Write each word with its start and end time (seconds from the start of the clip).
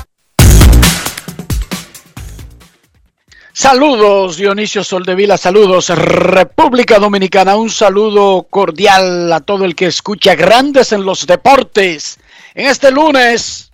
Saludos 3.61 4.37
Dionisio 4.37 4.83
Soldevila, 4.83 5.37
saludos 5.37 5.89
República 5.89 6.97
Dominicana, 6.97 7.55
un 7.55 7.69
saludo 7.69 8.47
cordial 8.49 9.31
a 9.31 9.39
todo 9.41 9.65
el 9.65 9.75
que 9.75 9.85
escucha 9.85 10.33
Grandes 10.33 10.91
en 10.93 11.05
los 11.05 11.27
Deportes. 11.27 12.19
En 12.55 12.65
este 12.65 12.89
lunes 12.89 13.71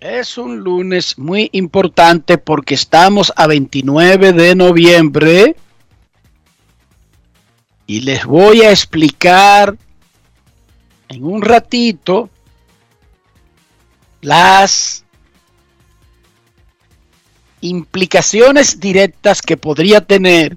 es 0.00 0.38
un 0.38 0.60
lunes 0.60 1.18
muy 1.18 1.50
importante 1.52 2.38
porque 2.38 2.72
estamos 2.72 3.30
a 3.36 3.46
29 3.46 4.32
de 4.32 4.54
noviembre 4.54 5.56
y 7.86 8.00
les 8.00 8.24
voy 8.24 8.62
a 8.62 8.70
explicar 8.70 9.76
en 11.10 11.22
un 11.22 11.42
ratito 11.42 12.30
las 14.22 14.99
implicaciones 17.60 18.80
directas 18.80 19.42
que 19.42 19.56
podría 19.56 20.00
tener 20.00 20.56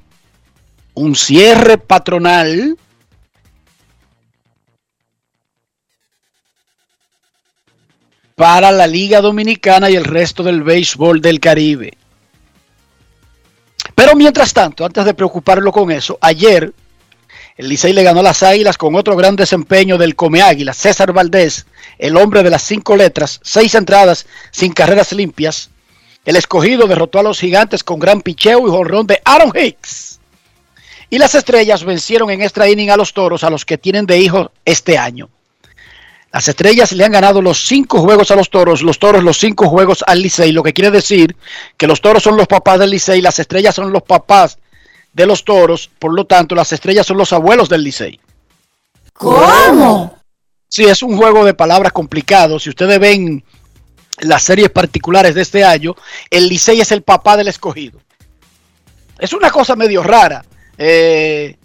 un 0.93 1.15
cierre 1.15 1.77
patronal 1.77 2.77
para 8.35 8.71
la 8.71 8.87
Liga 8.87 9.21
Dominicana 9.21 9.89
y 9.89 9.95
el 9.95 10.05
resto 10.05 10.43
del 10.43 10.63
béisbol 10.63 11.21
del 11.21 11.39
Caribe. 11.39 11.93
Pero 13.95 14.15
mientras 14.15 14.53
tanto, 14.53 14.85
antes 14.85 15.05
de 15.05 15.13
preocuparlo 15.13 15.71
con 15.71 15.91
eso, 15.91 16.17
ayer 16.21 16.73
el 17.55 17.69
Licey 17.69 17.93
le 17.93 18.03
ganó 18.03 18.21
a 18.21 18.23
las 18.23 18.41
Águilas 18.41 18.77
con 18.77 18.95
otro 18.95 19.15
gran 19.15 19.35
desempeño 19.35 19.97
del 19.97 20.15
Come 20.15 20.41
Águilas, 20.41 20.77
César 20.77 21.13
Valdés, 21.13 21.67
el 21.99 22.17
hombre 22.17 22.41
de 22.41 22.49
las 22.49 22.63
cinco 22.63 22.95
letras, 22.95 23.39
seis 23.43 23.75
entradas 23.75 24.25
sin 24.51 24.73
carreras 24.73 25.13
limpias, 25.13 25.69
el 26.25 26.35
escogido 26.35 26.87
derrotó 26.87 27.19
a 27.19 27.23
los 27.23 27.39
gigantes 27.39 27.83
con 27.83 27.99
gran 27.99 28.21
picheo 28.21 28.67
y 28.67 28.71
jonrón 28.71 29.07
de 29.07 29.21
Aaron 29.25 29.51
Hicks. 29.55 30.19
Y 31.09 31.17
las 31.17 31.35
estrellas 31.35 31.83
vencieron 31.83 32.29
en 32.31 32.41
extra 32.41 32.69
inning 32.69 32.89
a 32.89 32.97
los 32.97 33.13
toros, 33.13 33.43
a 33.43 33.49
los 33.49 33.65
que 33.65 33.77
tienen 33.77 34.05
de 34.05 34.17
hijos 34.19 34.49
este 34.65 34.97
año. 34.97 35.29
Las 36.31 36.47
estrellas 36.47 36.91
le 36.93 37.05
han 37.05 37.11
ganado 37.11 37.41
los 37.43 37.67
cinco 37.67 37.99
juegos 38.01 38.31
a 38.31 38.35
los 38.35 38.49
toros, 38.49 38.81
los 38.81 38.97
toros 38.97 39.23
los 39.23 39.37
cinco 39.37 39.69
juegos 39.69 40.03
al 40.07 40.19
Licey, 40.19 40.51
lo 40.51 40.63
que 40.63 40.73
quiere 40.73 40.89
decir 40.89 41.35
que 41.77 41.85
los 41.85 42.01
toros 42.01 42.23
son 42.23 42.37
los 42.37 42.47
papás 42.47 42.79
del 42.79 42.89
Licey, 42.89 43.21
las 43.21 43.37
estrellas 43.37 43.75
son 43.75 43.93
los 43.93 44.01
papás 44.01 44.57
de 45.13 45.27
los 45.27 45.43
toros, 45.43 45.91
por 45.99 46.11
lo 46.11 46.25
tanto 46.25 46.55
las 46.55 46.71
estrellas 46.73 47.05
son 47.05 47.17
los 47.17 47.31
abuelos 47.33 47.69
del 47.69 47.83
Licey. 47.83 48.19
¿Cómo? 49.13 50.17
Sí, 50.67 50.85
es 50.85 51.03
un 51.03 51.15
juego 51.15 51.45
de 51.45 51.53
palabras 51.53 51.91
complicado. 51.91 52.57
Si 52.57 52.69
ustedes 52.69 52.99
ven 52.99 53.43
las 54.21 54.43
series 54.43 54.69
particulares 54.69 55.35
de 55.35 55.41
este 55.41 55.63
año, 55.63 55.95
el 56.29 56.47
Licey 56.47 56.79
es 56.79 56.91
el 56.91 57.01
papá 57.01 57.37
del 57.37 57.47
escogido. 57.47 57.99
Es 59.19 59.33
una 59.33 59.49
cosa 59.49 59.75
medio 59.75 60.03
rara. 60.03 60.43
Eh, 60.77 61.57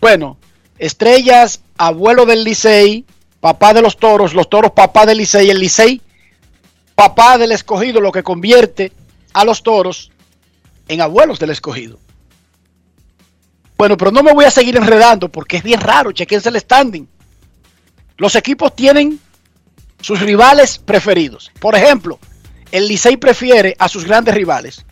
bueno, 0.00 0.38
Estrellas, 0.78 1.62
abuelo 1.76 2.26
del 2.26 2.44
Licey, 2.44 3.04
papá 3.40 3.74
de 3.74 3.82
los 3.82 3.96
toros, 3.96 4.34
los 4.34 4.48
toros, 4.48 4.72
papá 4.72 5.06
del 5.06 5.18
Licey, 5.18 5.50
el 5.50 5.58
Licey, 5.58 6.00
papá 6.94 7.38
del 7.38 7.52
escogido, 7.52 8.00
lo 8.00 8.12
que 8.12 8.22
convierte 8.22 8.92
a 9.32 9.44
los 9.44 9.62
toros 9.62 10.10
en 10.88 11.00
abuelos 11.00 11.38
del 11.38 11.50
escogido. 11.50 11.98
Bueno, 13.76 13.96
pero 13.96 14.12
no 14.12 14.22
me 14.22 14.32
voy 14.32 14.44
a 14.44 14.50
seguir 14.50 14.76
enredando 14.76 15.28
porque 15.28 15.56
es 15.56 15.62
bien 15.62 15.80
raro, 15.80 16.12
chequense 16.12 16.48
el 16.48 16.60
standing. 16.60 17.08
Los 18.16 18.36
equipos 18.36 18.76
tienen 18.76 19.18
sus 20.02 20.20
rivales 20.20 20.78
preferidos. 20.78 21.50
Por 21.58 21.74
ejemplo, 21.74 22.18
el 22.70 22.88
Licey 22.88 23.16
prefiere 23.16 23.74
a 23.78 23.88
sus 23.88 24.04
grandes 24.04 24.34
rivales. 24.34 24.84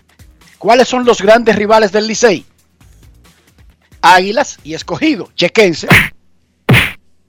¿Cuáles 0.58 0.88
son 0.88 1.04
los 1.04 1.20
grandes 1.20 1.56
rivales 1.56 1.92
del 1.92 2.06
Licey? 2.06 2.46
Águilas 4.00 4.58
y 4.64 4.74
Escogido. 4.74 5.30
Chequense. 5.34 5.88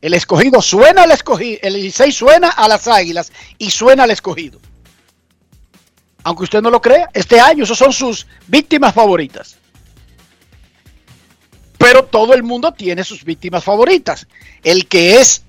El 0.02 0.16
escogido 0.16 0.64
suena 0.64 1.04
al 1.04 1.12
escogido, 1.12 1.60
el 1.62 1.74
Licey 1.74 2.12
suena 2.12 2.50
a 2.50 2.68
las 2.68 2.88
águilas 2.88 3.32
y 3.60 3.70
suena 3.70 4.04
al 4.04 4.12
escogido. 4.12 4.60
Aunque 6.24 6.44
usted 6.44 6.62
no 6.62 6.72
lo 6.72 6.82
crea, 6.82 7.10
este 7.14 7.40
año 7.40 7.64
esos 7.64 7.78
son 7.78 7.94
sus 7.94 8.26
víctimas 8.48 8.96
favoritas. 8.96 9.58
Pero 11.78 12.06
todo 12.06 12.34
el 12.34 12.42
mundo 12.42 12.74
tiene 12.74 13.04
sus 13.04 13.24
víctimas 13.24 13.64
favoritas. 13.64 14.28
El 14.64 14.88
que 14.88 15.20
es 15.20 15.44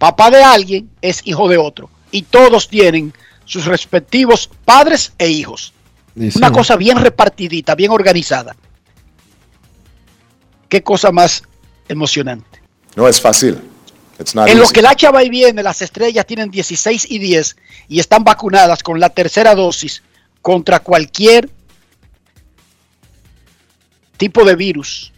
papá 0.00 0.30
de 0.30 0.42
alguien 0.42 0.90
es 1.02 1.20
hijo 1.26 1.46
de 1.48 1.58
otro. 1.58 1.90
Y 2.10 2.22
todos 2.22 2.68
tienen 2.68 3.12
sus 3.44 3.66
respectivos 3.66 4.50
padres 4.64 5.12
e 5.18 5.28
hijos. 5.28 5.72
Una 6.16 6.50
cosa 6.50 6.74
bien 6.74 6.98
repartidita, 6.98 7.74
bien 7.76 7.92
organizada. 7.92 8.56
Qué 10.68 10.82
cosa 10.82 11.12
más 11.12 11.44
emocionante. 11.86 12.60
No 12.96 13.06
es 13.06 13.20
fácil. 13.20 13.60
En 14.46 14.58
lo 14.58 14.68
que 14.68 14.80
el 14.80 14.86
hacha 14.86 15.10
va 15.10 15.22
y 15.22 15.28
viene, 15.28 15.62
las 15.62 15.82
estrellas 15.82 16.26
tienen 16.26 16.50
16 16.50 17.10
y 17.10 17.18
10 17.18 17.56
y 17.88 18.00
están 18.00 18.24
vacunadas 18.24 18.82
con 18.82 18.98
la 18.98 19.10
tercera 19.10 19.54
dosis 19.54 20.02
contra 20.42 20.80
cualquier 20.80 21.48
tipo 24.16 24.44
de 24.44 24.56
virus 24.56 25.12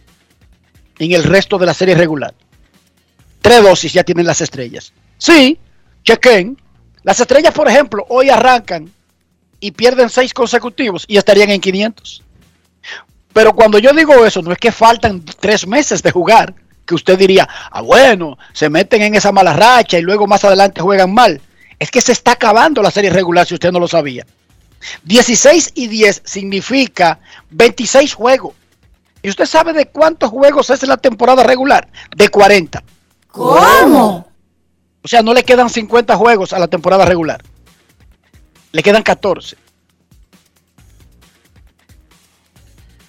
en 0.99 1.11
el 1.13 1.23
resto 1.23 1.57
de 1.57 1.65
la 1.65 1.73
serie 1.73 1.95
regular. 1.95 2.33
Tres 3.43 3.61
dosis 3.61 3.91
ya 3.91 4.05
tienen 4.05 4.25
las 4.25 4.39
estrellas. 4.39 4.93
Sí, 5.17 5.59
chequen. 6.05 6.57
Las 7.03 7.19
estrellas, 7.19 7.53
por 7.53 7.67
ejemplo, 7.67 8.05
hoy 8.07 8.29
arrancan 8.29 8.89
y 9.59 9.71
pierden 9.71 10.09
seis 10.09 10.33
consecutivos 10.33 11.03
y 11.09 11.17
estarían 11.17 11.49
en 11.49 11.59
500. 11.59 12.23
Pero 13.33 13.53
cuando 13.53 13.79
yo 13.79 13.91
digo 13.91 14.25
eso, 14.25 14.41
no 14.41 14.53
es 14.53 14.57
que 14.57 14.71
faltan 14.71 15.25
tres 15.41 15.67
meses 15.67 16.01
de 16.01 16.11
jugar, 16.11 16.55
que 16.85 16.95
usted 16.95 17.17
diría, 17.17 17.49
ah, 17.69 17.81
bueno, 17.81 18.37
se 18.53 18.69
meten 18.69 19.01
en 19.01 19.15
esa 19.15 19.33
mala 19.33 19.51
racha 19.51 19.99
y 19.99 20.03
luego 20.03 20.25
más 20.25 20.45
adelante 20.45 20.79
juegan 20.79 21.13
mal. 21.13 21.41
Es 21.79 21.91
que 21.91 21.99
se 21.99 22.13
está 22.13 22.31
acabando 22.31 22.81
la 22.81 22.91
serie 22.91 23.09
regular 23.09 23.45
si 23.45 23.55
usted 23.55 23.73
no 23.73 23.79
lo 23.81 23.89
sabía. 23.89 24.25
16 25.03 25.73
y 25.75 25.87
10 25.87 26.21
significa 26.23 27.19
26 27.49 28.13
juegos. 28.13 28.55
¿Y 29.21 29.27
usted 29.29 29.45
sabe 29.45 29.73
de 29.73 29.87
cuántos 29.87 30.29
juegos 30.29 30.69
es 30.69 30.83
la 30.83 30.95
temporada 30.95 31.43
regular? 31.43 31.89
De 32.15 32.29
40. 32.29 32.81
¿Cómo? 33.33 34.27
O 35.01 35.07
sea, 35.07 35.23
no 35.23 35.33
le 35.33 35.43
quedan 35.43 35.67
50 35.67 36.15
juegos 36.15 36.53
a 36.53 36.59
la 36.59 36.67
temporada 36.67 37.03
regular. 37.03 37.43
Le 38.71 38.83
quedan 38.83 39.01
14. 39.01 39.57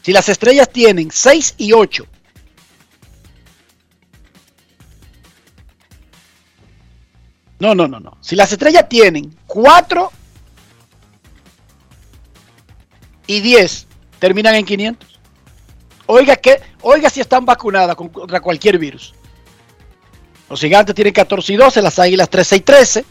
Si 0.00 0.12
las 0.12 0.28
estrellas 0.30 0.70
tienen 0.72 1.10
6 1.12 1.54
y 1.58 1.72
8, 1.74 2.06
no, 7.58 7.74
no, 7.74 7.88
no, 7.88 8.00
no. 8.00 8.16
Si 8.20 8.36
las 8.36 8.52
estrellas 8.52 8.88
tienen 8.88 9.34
4 9.46 10.10
y 13.26 13.40
10, 13.40 13.86
terminan 14.18 14.54
en 14.54 14.64
500. 14.64 15.20
Oiga 16.06 16.36
que, 16.36 16.60
oiga 16.82 17.08
si 17.08 17.20
están 17.20 17.46
vacunadas 17.46 17.96
con- 17.96 18.08
contra 18.10 18.40
cualquier 18.40 18.78
virus. 18.78 19.14
Los 20.49 20.61
gigantes 20.61 20.94
tienen 20.94 21.12
14 21.12 21.52
y 21.52 21.56
12, 21.56 21.82
las 21.82 21.99
águilas 21.99 22.29
13 22.29 22.56
y 22.56 22.61
13, 22.61 23.05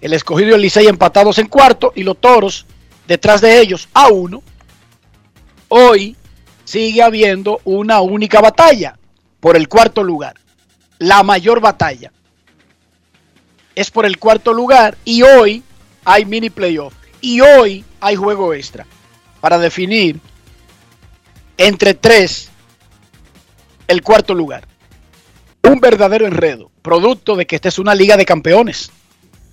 el 0.00 0.12
escogido 0.12 0.50
y 0.50 0.54
el 0.54 0.60
Licey 0.62 0.86
empatados 0.86 1.38
en 1.38 1.48
cuarto 1.48 1.92
y 1.94 2.02
los 2.02 2.18
toros 2.18 2.66
detrás 3.06 3.40
de 3.40 3.60
ellos 3.60 3.88
a 3.94 4.08
uno. 4.08 4.42
Hoy 5.68 6.16
sigue 6.64 7.02
habiendo 7.02 7.60
una 7.64 8.00
única 8.00 8.40
batalla 8.40 8.96
por 9.40 9.56
el 9.56 9.68
cuarto 9.68 10.04
lugar. 10.04 10.34
La 10.98 11.22
mayor 11.22 11.60
batalla 11.60 12.12
es 13.74 13.90
por 13.90 14.06
el 14.06 14.18
cuarto 14.18 14.52
lugar 14.52 14.96
y 15.04 15.22
hoy 15.22 15.62
hay 16.04 16.24
mini 16.24 16.50
playoff 16.50 16.94
y 17.20 17.40
hoy 17.40 17.84
hay 18.00 18.16
juego 18.16 18.54
extra 18.54 18.86
para 19.40 19.58
definir 19.58 20.20
entre 21.56 21.94
tres 21.94 22.50
el 23.86 24.02
cuarto 24.02 24.34
lugar 24.34 24.67
un 25.62 25.80
verdadero 25.80 26.26
enredo, 26.26 26.70
producto 26.82 27.36
de 27.36 27.46
que 27.46 27.56
esta 27.56 27.68
es 27.68 27.78
una 27.78 27.94
liga 27.94 28.16
de 28.16 28.24
campeones, 28.24 28.90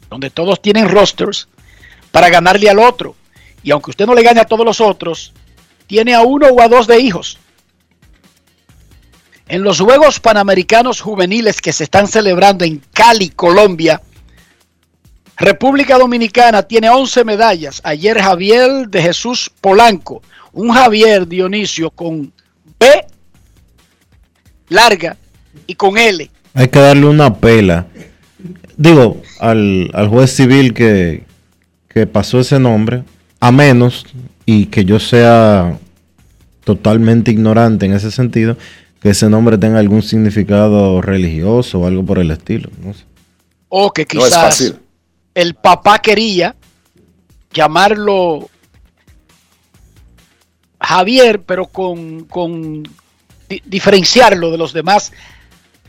donde 0.10 0.30
todos 0.30 0.62
tienen 0.62 0.90
rosters 0.90 1.48
para 2.12 2.30
ganarle 2.30 2.70
al 2.70 2.80
otro. 2.80 3.16
Y 3.64 3.72
aunque 3.72 3.92
usted 3.92 4.06
no 4.06 4.14
le 4.14 4.24
gane 4.24 4.40
a 4.40 4.46
todos 4.46 4.66
los 4.66 4.80
otros, 4.80 5.34
tiene 5.88 6.14
a 6.14 6.22
uno 6.22 6.48
o 6.48 6.62
a 6.62 6.68
dos 6.68 6.88
de 6.88 7.00
hijos. 7.00 7.40
En 9.48 9.64
los 9.64 9.80
Juegos 9.80 10.20
Panamericanos 10.20 11.02
Juveniles 11.02 11.62
que 11.62 11.74
se 11.74 11.84
están 11.84 12.08
celebrando 12.08 12.66
en 12.66 12.82
Cali, 12.94 13.30
Colombia, 13.30 14.02
República 15.38 15.98
Dominicana 15.98 16.64
tiene 16.64 16.90
11 16.90 17.26
medallas. 17.26 17.82
Ayer 17.84 18.20
Javier 18.20 18.88
de 18.88 19.02
Jesús 19.02 19.52
Polanco, 19.62 20.22
un 20.54 20.72
Javier 20.72 21.28
Dionisio 21.28 21.92
con 21.92 22.32
B 22.80 23.06
larga 24.70 25.18
y 25.68 25.76
con 25.76 25.98
L. 25.98 26.30
Hay 26.54 26.68
que 26.70 26.80
darle 26.80 27.06
una 27.08 27.34
pela. 27.36 27.88
Digo, 28.78 29.22
al, 29.40 29.90
al 29.94 30.08
juez 30.10 30.32
civil 30.32 30.74
que, 30.74 31.24
que 31.88 32.08
pasó 32.08 32.40
ese 32.40 32.60
nombre, 32.60 33.04
a 33.40 33.52
menos 33.52 34.06
y 34.46 34.66
que 34.68 34.86
yo 34.86 35.00
sea 35.00 35.78
totalmente 36.64 37.32
ignorante 37.32 37.86
en 37.86 37.94
ese 37.94 38.12
sentido, 38.12 38.58
que 39.02 39.10
ese 39.10 39.30
nombre 39.30 39.58
tenga 39.58 39.80
algún 39.80 40.02
significado 40.02 41.02
religioso 41.02 41.80
o 41.80 41.88
algo 41.88 42.04
por 42.06 42.20
el 42.20 42.32
estilo. 42.32 42.70
No 42.84 42.94
sé. 42.94 43.04
O 43.70 43.92
que 43.92 44.06
No 44.14 44.22
es 44.22 44.26
quizás 44.28 44.42
fácil. 44.44 44.76
el 45.34 45.54
papá 45.56 46.00
quería 46.00 46.56
llamarlo 47.54 48.50
Javier, 50.80 51.42
pero 51.42 51.66
con, 51.68 52.26
con 52.26 52.84
di- 53.50 53.62
diferenciarlo 53.66 54.52
de 54.52 54.58
los 54.58 54.74
demás. 54.74 55.12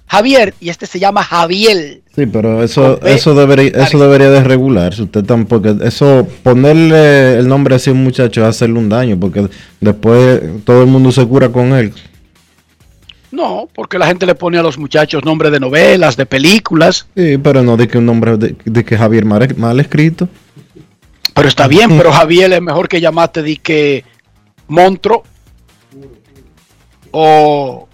Javier, 0.07 0.55
y 0.61 0.69
este 0.69 0.87
se 0.87 0.99
llama 0.99 1.23
Javier. 1.25 2.01
Sí, 2.15 2.27
pero 2.27 2.63
eso, 2.63 3.01
eso, 3.03 3.35
debería, 3.35 3.71
eso 3.71 3.99
debería 3.99 4.31
de 4.31 4.43
regularse. 4.43 5.03
Usted 5.03 5.25
tampoco, 5.25 5.69
eso, 5.83 6.27
ponerle 6.43 7.39
el 7.39 7.49
nombre 7.49 7.75
así 7.75 7.91
a 7.91 7.93
un 7.93 8.05
muchacho 8.05 8.43
es 8.43 8.49
hacerle 8.49 8.79
un 8.79 8.89
daño, 8.89 9.19
porque 9.19 9.49
después 9.81 10.41
todo 10.65 10.83
el 10.83 10.87
mundo 10.87 11.11
se 11.11 11.27
cura 11.27 11.49
con 11.49 11.75
él. 11.75 11.93
No, 13.33 13.69
porque 13.75 13.99
la 13.99 14.07
gente 14.07 14.25
le 14.25 14.35
pone 14.35 14.59
a 14.59 14.63
los 14.63 14.79
muchachos 14.79 15.25
nombres 15.25 15.53
de 15.53 15.61
novelas, 15.61 16.17
de 16.17 16.25
películas. 16.25 17.07
Sí, 17.17 17.37
pero 17.39 17.63
no 17.63 17.77
de 17.77 17.89
que 17.89 17.99
un 17.99 18.07
nombre 18.07 18.37
de, 18.37 18.57
de 18.65 18.85
que 18.85 18.97
Javier 18.97 19.25
mal, 19.25 19.55
mal 19.57 19.79
escrito. 19.81 20.29
Pero 21.35 21.49
está 21.49 21.67
bien, 21.67 21.91
pero 21.99 22.13
Javier 22.13 22.53
es 22.53 22.63
mejor 22.63 22.89
que 22.89 23.01
llamaste 23.01 23.43
de 23.43 23.57
que 23.57 24.05
Montro 24.69 25.25
o 27.11 27.89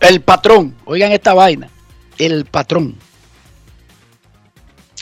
el 0.00 0.20
patrón. 0.20 0.74
Oigan 0.84 1.12
esta 1.12 1.34
vaina, 1.34 1.68
el 2.18 2.44
patrón. 2.44 2.96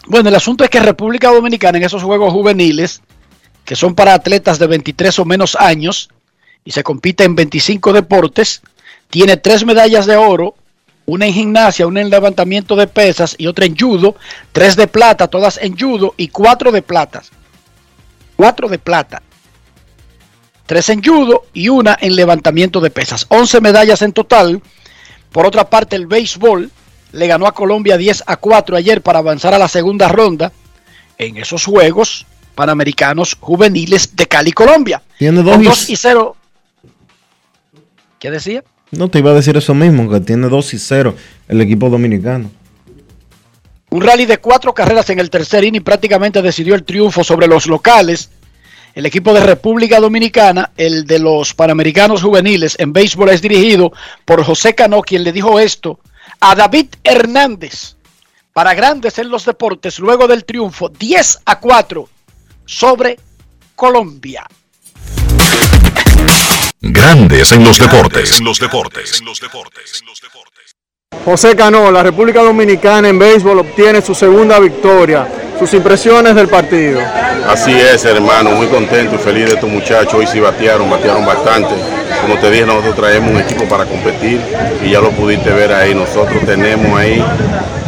Bueno, 0.07 0.29
el 0.29 0.35
asunto 0.35 0.63
es 0.65 0.71
que 0.71 0.81
República 0.81 1.31
Dominicana 1.31 1.79
en 1.79 1.85
esos 1.85 2.03
juegos 2.03 2.33
juveniles, 2.33 3.03
que 3.65 3.75
son 3.75 3.95
para 3.95 4.15
atletas 4.15 4.59
de 4.59 4.69
23 4.69 5.19
o 5.19 5.25
menos 5.25 5.57
años, 5.57 6.11
y 6.65 6.71
se 6.71 6.83
compite 6.83 7.25
en 7.25 7.35
25 7.35 7.93
deportes, 7.93 8.63
tiene 9.11 9.37
tres 9.37 9.65
medallas 9.65 10.07
de 10.07 10.17
oro, 10.17 10.55
una 11.07 11.27
en 11.27 11.33
gimnasia, 11.33 11.87
una 11.87 12.01
en 12.01 12.11
levantamiento 12.11 12.77
de 12.77 12.87
pesas 12.87 13.35
y 13.39 13.47
otra 13.47 13.65
en 13.65 13.77
judo, 13.77 14.17
tres 14.53 14.77
de 14.77 14.87
plata, 14.89 15.29
todas 15.29 15.59
en 15.59 15.79
judo 15.79 16.15
y 16.17 16.29
cuatro 16.29 16.73
de 16.73 16.83
plata. 16.83 17.23
Cuatro 18.37 18.69
de 18.69 18.79
plata. 18.79 19.23
Tres 20.67 20.89
en 20.89 21.03
judo 21.03 21.45
y 21.53 21.69
una 21.69 21.97
en 22.01 22.17
levantamiento 22.17 22.81
de 22.81 22.91
pesas. 22.91 23.27
11 23.29 23.61
medallas 23.61 24.03
en 24.03 24.13
total. 24.13 24.61
Por 25.37 25.45
otra 25.45 25.69
parte, 25.69 25.97
el 25.97 26.07
béisbol 26.07 26.71
le 27.13 27.27
ganó 27.27 27.47
a 27.47 27.53
Colombia 27.53 27.99
10 27.99 28.25
a 28.27 28.37
4 28.39 28.75
ayer 28.75 29.03
para 29.03 29.19
avanzar 29.19 29.53
a 29.53 29.59
la 29.59 29.69
segunda 29.69 30.09
ronda 30.09 30.51
en 31.19 31.37
esos 31.37 31.67
Juegos 31.67 32.25
Panamericanos 32.55 33.37
Juveniles 33.39 34.17
de 34.17 34.25
Cali, 34.25 34.53
Colombia. 34.53 35.03
Tiene 35.19 35.43
dos 35.43 35.57
Con 35.57 35.63
y- 35.63 35.67
2 35.67 35.91
y 35.91 35.97
0. 35.97 36.37
¿Qué 38.19 38.31
decía? 38.31 38.65
No 38.93 39.09
te 39.11 39.19
iba 39.19 39.31
a 39.33 39.35
decir 39.35 39.55
eso 39.59 39.75
mismo, 39.75 40.09
que 40.11 40.21
tiene 40.21 40.49
2 40.49 40.73
y 40.73 40.79
0 40.79 41.15
el 41.49 41.61
equipo 41.61 41.91
dominicano. 41.91 42.51
Un 43.91 44.01
rally 44.01 44.25
de 44.25 44.39
cuatro 44.39 44.73
carreras 44.73 45.11
en 45.11 45.19
el 45.19 45.29
tercer 45.29 45.65
inning 45.65 45.83
prácticamente 45.85 46.41
decidió 46.41 46.75
el 46.75 46.85
triunfo 46.85 47.23
sobre 47.23 47.47
los 47.47 47.67
locales. 47.67 48.31
El 48.97 49.05
equipo 49.05 49.35
de 49.35 49.41
República 49.41 50.01
Dominicana, 50.01 50.73
el 50.75 51.05
de 51.05 51.19
los 51.19 51.53
Panamericanos 51.53 52.23
Juveniles 52.23 52.77
en 52.79 52.95
béisbol, 52.95 53.29
es 53.29 53.43
dirigido 53.43 53.93
por 54.25 54.43
José 54.43 54.75
Cano, 54.75 55.03
quien 55.03 55.23
le 55.23 55.33
dijo 55.33 55.61
esto 55.61 56.01
a 56.41 56.55
David 56.55 56.87
Hernández 57.05 57.97
para 58.55 58.73
grandes 58.73 59.19
en 59.19 59.29
los 59.29 59.45
deportes 59.45 59.99
luego 59.99 60.27
del 60.27 60.47
triunfo 60.47 60.89
10 60.89 61.41
a 61.45 61.61
4 61.61 62.09
sobre 62.65 63.21
Colombia. 63.75 64.47
Grandes 66.81 67.53
en 67.53 67.65
los 67.65 67.79
deportes. 67.79 68.39
En 68.39 68.47
los 68.47 68.59
deportes. 68.59 69.23
José 71.27 71.57
Cano, 71.57 71.91
la 71.91 72.05
República 72.05 72.41
Dominicana 72.41 73.09
en 73.09 73.19
béisbol 73.19 73.59
obtiene 73.59 74.01
su 74.01 74.15
segunda 74.15 74.61
victoria. 74.61 75.27
Sus 75.59 75.75
impresiones 75.75 76.37
del 76.37 76.47
partido. 76.47 77.01
Así 77.49 77.73
es, 77.73 78.05
hermano, 78.05 78.51
muy 78.51 78.69
contento 78.69 79.17
y 79.17 79.19
feliz 79.19 79.47
de 79.47 79.55
estos 79.55 79.69
muchachos. 79.69 80.15
Hoy 80.15 80.29
sí 80.29 80.39
batearon, 80.39 80.89
batearon 80.89 81.27
bastante. 81.27 81.71
Como 82.23 82.39
te 82.39 82.49
dije, 82.49 82.65
nosotros 82.65 82.95
traemos 82.95 83.33
un 83.33 83.41
equipo 83.41 83.65
para 83.65 83.87
competir 83.87 84.41
y 84.85 84.91
ya 84.91 85.01
lo 85.01 85.11
pudiste 85.11 85.51
ver 85.51 85.73
ahí. 85.73 85.97
Nosotros 85.97 86.47
tenemos 86.47 86.97
ahí, 86.97 87.21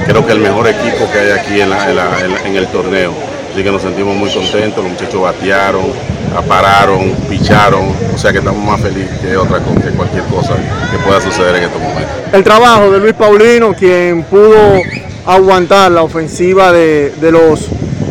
creo 0.05 0.27
que 0.27 0.33
el 0.33 0.41
mejor 0.41 0.67
equipo 0.67 1.09
que 1.13 1.19
hay 1.21 1.31
aquí 1.31 1.61
en, 1.61 2.57
el 2.57 2.67
torneo. 2.67 3.13
Así 3.53 3.63
que 3.63 3.71
nos 3.71 3.83
sentimos 3.83 4.17
muy 4.17 4.31
contentos. 4.31 4.83
Los 4.83 4.95
muchachos 4.95 5.23
batearon, 5.23 5.93
apararon, 6.37 7.13
picharon. 7.29 7.95
O 8.13 8.19
sea 8.19 8.33
que 8.33 8.39
estamos 8.39 8.65
más 8.65 8.81
felices 8.81 9.17
que 9.21 9.37
otra 9.37 9.59
que 9.59 9.91
cualquier 9.91 10.25
cosa 10.25 10.55
que 10.91 10.99
pueda 11.07 11.21
suceder 11.21 11.55
en 11.55 11.63
estos 11.63 11.81
momentos. 11.81 12.18
El 12.33 12.45
trabajo 12.45 12.91
de 12.91 12.99
Luis 12.99 13.15
Paulino, 13.15 13.75
quien 13.75 14.23
pudo 14.25 14.81
aguantar 15.27 15.91
la 15.91 16.03
ofensiva 16.03 16.73
de, 16.73 17.13
de 17.21 17.33
los 17.33 17.69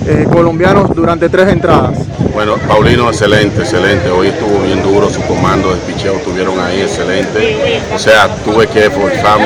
eh, 0.08 0.28
colombianos 0.32 0.94
durante 0.96 1.30
tres 1.30 1.50
entradas. 1.50 1.98
Bueno, 2.34 2.56
Paulino, 2.68 3.10
excelente, 3.10 3.62
excelente. 3.62 4.10
Hoy 4.10 4.28
estuvo 4.28 4.60
bien 4.62 4.84
duro, 4.84 5.10
su 5.10 5.22
comando 5.24 5.74
de 5.74 5.78
picheo 5.82 6.14
estuvieron 6.18 6.60
ahí, 6.60 6.82
excelente. 6.82 7.82
O 7.94 7.98
sea, 7.98 8.28
tuve 8.46 8.68
que 8.68 8.90
forzar, 8.92 9.40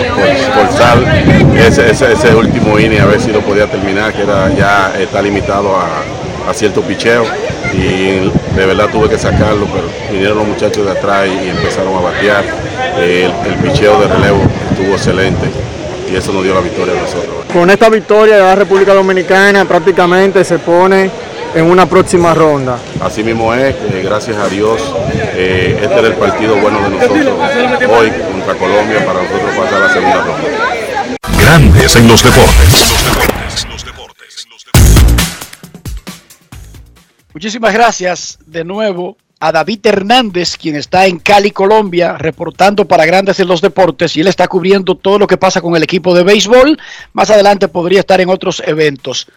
forzar 0.54 0.98
ese, 1.58 1.90
ese, 1.90 2.12
ese 2.12 2.36
último 2.36 2.78
inning 2.78 3.00
a 3.00 3.06
ver 3.06 3.22
si 3.22 3.32
lo 3.32 3.40
podía 3.40 3.68
terminar, 3.68 4.12
que 4.13 4.24
era 4.24 4.54
ya 4.54 4.94
está 5.00 5.22
limitado 5.22 5.74
a, 5.75 6.50
a 6.50 6.54
cierto 6.54 6.82
picheo. 6.82 7.24
Y 7.74 8.30
de 8.58 8.66
verdad 8.66 8.90
tuve 8.92 9.08
que 9.08 9.18
sacarlo, 9.18 9.66
pero 9.74 9.88
vinieron 10.12 10.40
los 10.40 10.48
muchachos 10.48 10.86
de 10.86 10.92
atrás 10.92 11.28
y 11.28 11.48
empezaron 11.48 11.96
a 11.96 12.01
batear. 12.01 12.44
El, 12.98 13.32
el 13.48 13.56
picheo 13.63 14.01
de 14.01 14.08
relevo 14.08 14.42
estuvo 14.82 14.96
excelente 14.96 15.48
y 16.12 16.16
eso 16.16 16.34
nos 16.34 16.44
dio 16.44 16.54
la 16.54 16.62
victoria 16.62 16.94
a 16.98 17.02
nosotros. 17.02 17.46
Con 17.54 17.70
esta 17.70 17.90
victoria 17.90 18.38
la 18.38 18.56
República 18.56 18.94
Dominicana 18.94 19.66
prácticamente 19.66 20.44
se 20.44 20.60
pone 20.60 21.10
en 21.54 21.66
una 21.66 21.86
próxima 21.86 22.34
ronda. 22.34 22.80
Así 23.02 23.24
mismo 23.24 23.54
es, 23.54 23.76
eh, 23.76 24.02
gracias 24.04 24.38
a 24.38 24.48
Dios, 24.48 24.82
eh, 25.36 25.78
este 25.82 25.94
era 25.94 26.08
el 26.08 26.16
partido 26.16 26.56
bueno 26.58 26.82
de 26.82 26.90
nosotros 26.90 27.28
hoy 27.90 28.10
contra 28.32 28.56
Colombia 28.56 29.06
para 29.06 29.22
nosotros 29.22 29.52
pasar 29.56 29.74
a 29.76 29.88
la 29.88 29.94
segunda 29.94 30.24
ronda. 30.24 30.48
Grandes 31.40 31.96
en 31.96 32.08
los 32.08 32.24
deportes. 32.24 32.94
Muchísimas 37.34 37.74
gracias 37.74 38.40
de 38.46 38.64
nuevo 38.64 39.18
a 39.41 39.51
David 39.51 39.79
Hernández, 39.83 40.55
quien 40.55 40.75
está 40.75 41.07
en 41.07 41.17
Cali, 41.17 41.50
Colombia, 41.50 42.15
reportando 42.15 42.88
para 42.88 43.07
Grandes 43.07 43.39
en 43.39 43.48
los 43.48 43.60
Deportes 43.60 44.15
y 44.15 44.21
él 44.21 44.27
está 44.27 44.48
cubriendo 44.48 44.95
todo 44.95 45.17
lo 45.17 45.25
que 45.25 45.36
pasa 45.38 45.62
con 45.62 45.75
el 45.75 45.81
equipo 45.81 46.13
de 46.13 46.24
béisbol. 46.24 46.79
Más 47.13 47.31
adelante 47.31 47.67
podría 47.67 48.01
estar 48.01 48.21
en 48.21 48.29
otros 48.29 48.62
eventos. 48.63 49.27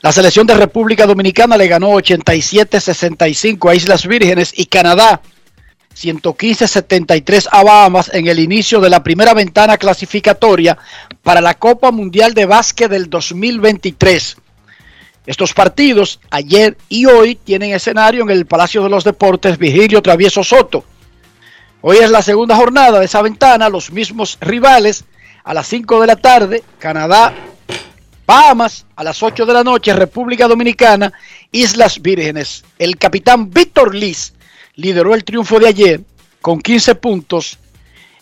La 0.00 0.12
selección 0.12 0.46
de 0.46 0.54
República 0.54 1.06
Dominicana 1.06 1.58
le 1.58 1.68
ganó 1.68 1.90
87-65 1.90 3.70
a 3.70 3.74
Islas 3.74 4.06
Vírgenes 4.06 4.54
y 4.56 4.64
Canadá 4.64 5.20
115-73 5.94 7.48
a 7.50 7.62
Bahamas 7.62 8.10
en 8.14 8.26
el 8.26 8.38
inicio 8.38 8.80
de 8.80 8.88
la 8.88 9.02
primera 9.02 9.34
ventana 9.34 9.76
clasificatoria 9.76 10.78
para 11.22 11.42
la 11.42 11.52
Copa 11.54 11.90
Mundial 11.90 12.32
de 12.32 12.46
Básquet 12.46 12.90
del 12.90 13.10
2023. 13.10 14.38
Estos 15.26 15.54
partidos, 15.54 16.20
ayer 16.30 16.76
y 16.90 17.06
hoy, 17.06 17.34
tienen 17.34 17.72
escenario 17.72 18.22
en 18.24 18.30
el 18.30 18.44
Palacio 18.44 18.82
de 18.82 18.90
los 18.90 19.04
Deportes 19.04 19.56
Vigilio 19.56 20.02
Travieso 20.02 20.44
Soto. 20.44 20.84
Hoy 21.80 21.96
es 21.98 22.10
la 22.10 22.20
segunda 22.20 22.56
jornada 22.56 22.98
de 22.98 23.06
esa 23.06 23.22
ventana, 23.22 23.70
los 23.70 23.90
mismos 23.90 24.36
rivales 24.40 25.04
a 25.42 25.54
las 25.54 25.66
5 25.66 26.00
de 26.00 26.06
la 26.06 26.16
tarde, 26.16 26.62
Canadá, 26.78 27.32
Bahamas, 28.26 28.86
a 28.96 29.04
las 29.04 29.22
8 29.22 29.46
de 29.46 29.52
la 29.52 29.64
noche, 29.64 29.94
República 29.94 30.46
Dominicana, 30.46 31.12
Islas 31.52 32.00
Vírgenes. 32.00 32.64
El 32.78 32.98
capitán 32.98 33.50
Víctor 33.50 33.94
Liz 33.94 34.34
lideró 34.76 35.14
el 35.14 35.24
triunfo 35.24 35.58
de 35.58 35.68
ayer 35.68 36.00
con 36.42 36.60
15 36.60 36.94
puntos. 36.96 37.58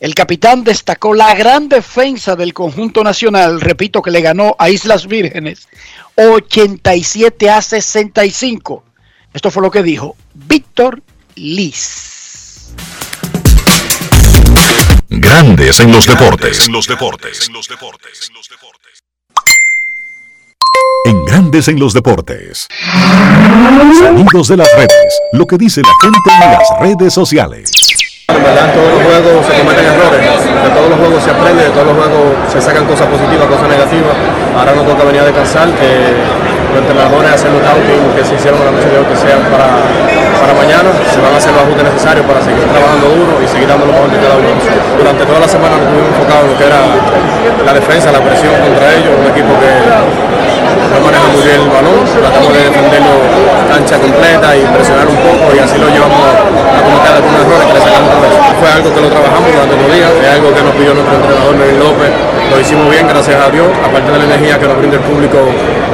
El 0.02 0.16
capitán 0.16 0.64
destacó 0.64 1.14
la 1.14 1.32
gran 1.32 1.68
defensa 1.68 2.34
del 2.34 2.52
conjunto 2.52 3.04
nacional, 3.04 3.60
repito 3.60 4.02
que 4.02 4.10
le 4.10 4.20
ganó 4.20 4.56
a 4.58 4.68
Islas 4.68 5.06
Vírgenes, 5.06 5.68
87 6.16 7.48
a 7.48 7.62
65. 7.62 8.82
Esto 9.32 9.52
fue 9.52 9.62
lo 9.62 9.70
que 9.70 9.84
dijo 9.84 10.16
Víctor 10.34 11.00
Liz. 11.36 12.72
Grandes 15.08 15.78
en 15.78 15.92
los 15.92 16.04
deportes. 16.04 16.66
En 16.66 16.72
los 16.72 16.88
deportes. 16.88 17.48
En 21.04 21.24
Grandes 21.24 21.68
en 21.68 21.78
los 21.78 21.94
deportes. 21.94 22.66
Sonidos 24.00 24.48
de 24.48 24.56
las 24.56 24.68
redes. 24.74 25.20
Lo 25.32 25.46
que 25.46 25.58
dice 25.58 25.80
la 25.80 25.94
gente 26.02 26.44
en 26.44 26.52
las 26.58 26.80
redes 26.80 27.14
sociales. 27.14 27.70
En 28.28 28.42
verdad, 28.42 28.68
en 28.68 28.74
todos 28.74 28.92
los 28.92 29.02
juegos 29.02 29.46
se 29.46 29.58
cometen 29.60 29.84
errores, 29.84 30.44
de 30.44 30.70
todos 30.70 30.90
los 30.90 30.98
juegos 30.98 31.22
se 31.22 31.32
de 31.60 31.68
todos 31.70 31.86
los 31.92 31.96
juegos 31.96 32.32
se 32.48 32.60
sacan 32.60 32.84
cosas 32.86 33.06
positivas, 33.08 33.44
cosas 33.46 33.68
negativas. 33.68 34.16
Ahora 34.56 34.72
nos 34.72 34.86
toca 34.86 35.04
venir 35.04 35.20
a 35.20 35.28
descansar, 35.28 35.68
que 35.76 36.16
los 36.72 36.80
entrenadores 36.80 37.28
hacen 37.28 37.52
los 37.52 37.60
scouting 37.60 38.04
que 38.16 38.24
se 38.24 38.34
hicieron 38.40 38.56
la 38.64 38.72
noche 38.72 38.88
de 38.88 38.96
hoy, 38.96 39.04
que 39.04 39.16
sean 39.16 39.40
para, 39.52 39.68
mañana, 40.56 40.88
se 41.12 41.20
van 41.20 41.32
a 41.32 41.36
hacer 41.36 41.52
los 41.52 41.62
ajustes 41.64 41.84
necesarios 41.84 42.24
para 42.24 42.40
seguir 42.40 42.64
trabajando 42.64 43.08
duro 43.12 43.32
y 43.40 43.46
seguir 43.48 43.68
dando 43.68 43.84
lo 43.84 43.92
mejor 43.92 44.08
de 44.08 44.18
cada 44.20 44.36
uno. 44.40 44.48
Durante 44.96 45.22
toda 45.28 45.40
la 45.40 45.48
semana 45.48 45.76
nos 45.76 45.88
tuvimos 45.92 46.08
enfocados 46.16 46.44
en 46.44 46.50
lo 46.52 46.56
que 46.56 46.66
era 46.68 46.80
la 47.64 47.72
defensa, 47.76 48.12
la 48.12 48.22
presión 48.24 48.52
contra 48.56 48.86
ellos, 48.96 49.12
un 49.12 49.28
equipo 49.28 49.52
que 49.60 49.72
el 50.92 51.68
balón, 51.68 52.04
tratamos 52.04 52.52
de 52.52 52.60
defenderlo 52.64 53.14
cancha 53.68 53.98
completa 53.98 54.56
y 54.56 54.64
presionar 54.66 55.08
un 55.08 55.16
poco 55.16 55.54
y 55.54 55.58
así 55.58 55.76
lo 55.78 55.88
llevamos 55.88 56.20
a 56.20 56.80
cometer 56.84 57.12
algunos 57.16 57.40
errores 57.40 57.66
que 57.66 57.74
le 57.74 57.80
sacamos. 57.80 58.10
Fue 58.60 58.68
algo 58.70 58.88
que 58.94 59.00
lo 59.00 59.08
trabajamos 59.08 59.48
durante 59.52 59.74
los 59.76 59.88
días, 59.92 60.10
es 60.22 60.28
algo 60.28 60.54
que 60.54 60.62
nos 60.62 60.72
pidió 60.76 60.94
nuestro 60.94 61.14
entrenador 61.16 61.54
Neville 61.56 61.80
López, 61.80 62.10
lo 62.50 62.60
hicimos 62.60 62.86
bien, 62.90 63.08
gracias 63.08 63.36
a 63.40 63.50
Dios, 63.50 63.66
aparte 63.80 64.12
de 64.12 64.18
la 64.18 64.24
energía 64.24 64.58
que 64.58 64.68
nos 64.68 64.76
brinda 64.78 64.96
el 64.96 65.04
público 65.04 65.38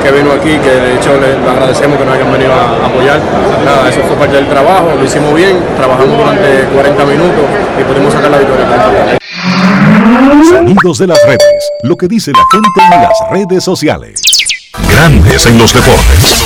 que 0.02 0.10
vino 0.10 0.32
aquí, 0.32 0.58
que 0.58 0.74
de 0.74 0.94
hecho 0.96 1.16
le, 1.16 1.38
agradecemos 1.38 1.98
que 1.98 2.04
nos 2.04 2.14
hayan 2.14 2.30
venido 2.32 2.52
a 2.52 2.86
apoyar. 2.86 3.20
Nada, 3.64 3.88
eso 3.88 4.02
fue 4.06 4.16
parte 4.16 4.36
del 4.36 4.48
trabajo, 4.48 4.94
lo 4.98 5.04
hicimos 5.04 5.32
bien, 5.34 5.58
trabajamos 5.76 6.18
durante 6.18 6.64
40 6.74 7.04
minutos 7.04 7.44
y 7.78 7.82
pudimos 7.84 8.12
sacar 8.12 8.30
la 8.30 8.38
victoria. 8.38 9.18
Sonidos 10.50 10.98
de 10.98 11.06
las 11.06 11.22
redes. 11.24 11.70
Lo 11.82 11.96
que 11.96 12.08
dice 12.08 12.32
la 12.32 12.44
gente 12.50 12.96
en 12.96 13.02
las 13.02 13.18
redes 13.30 13.64
sociales. 13.64 14.37
Grandes 14.86 15.46
en 15.46 15.58
los 15.58 15.72
deportes. 15.74 16.36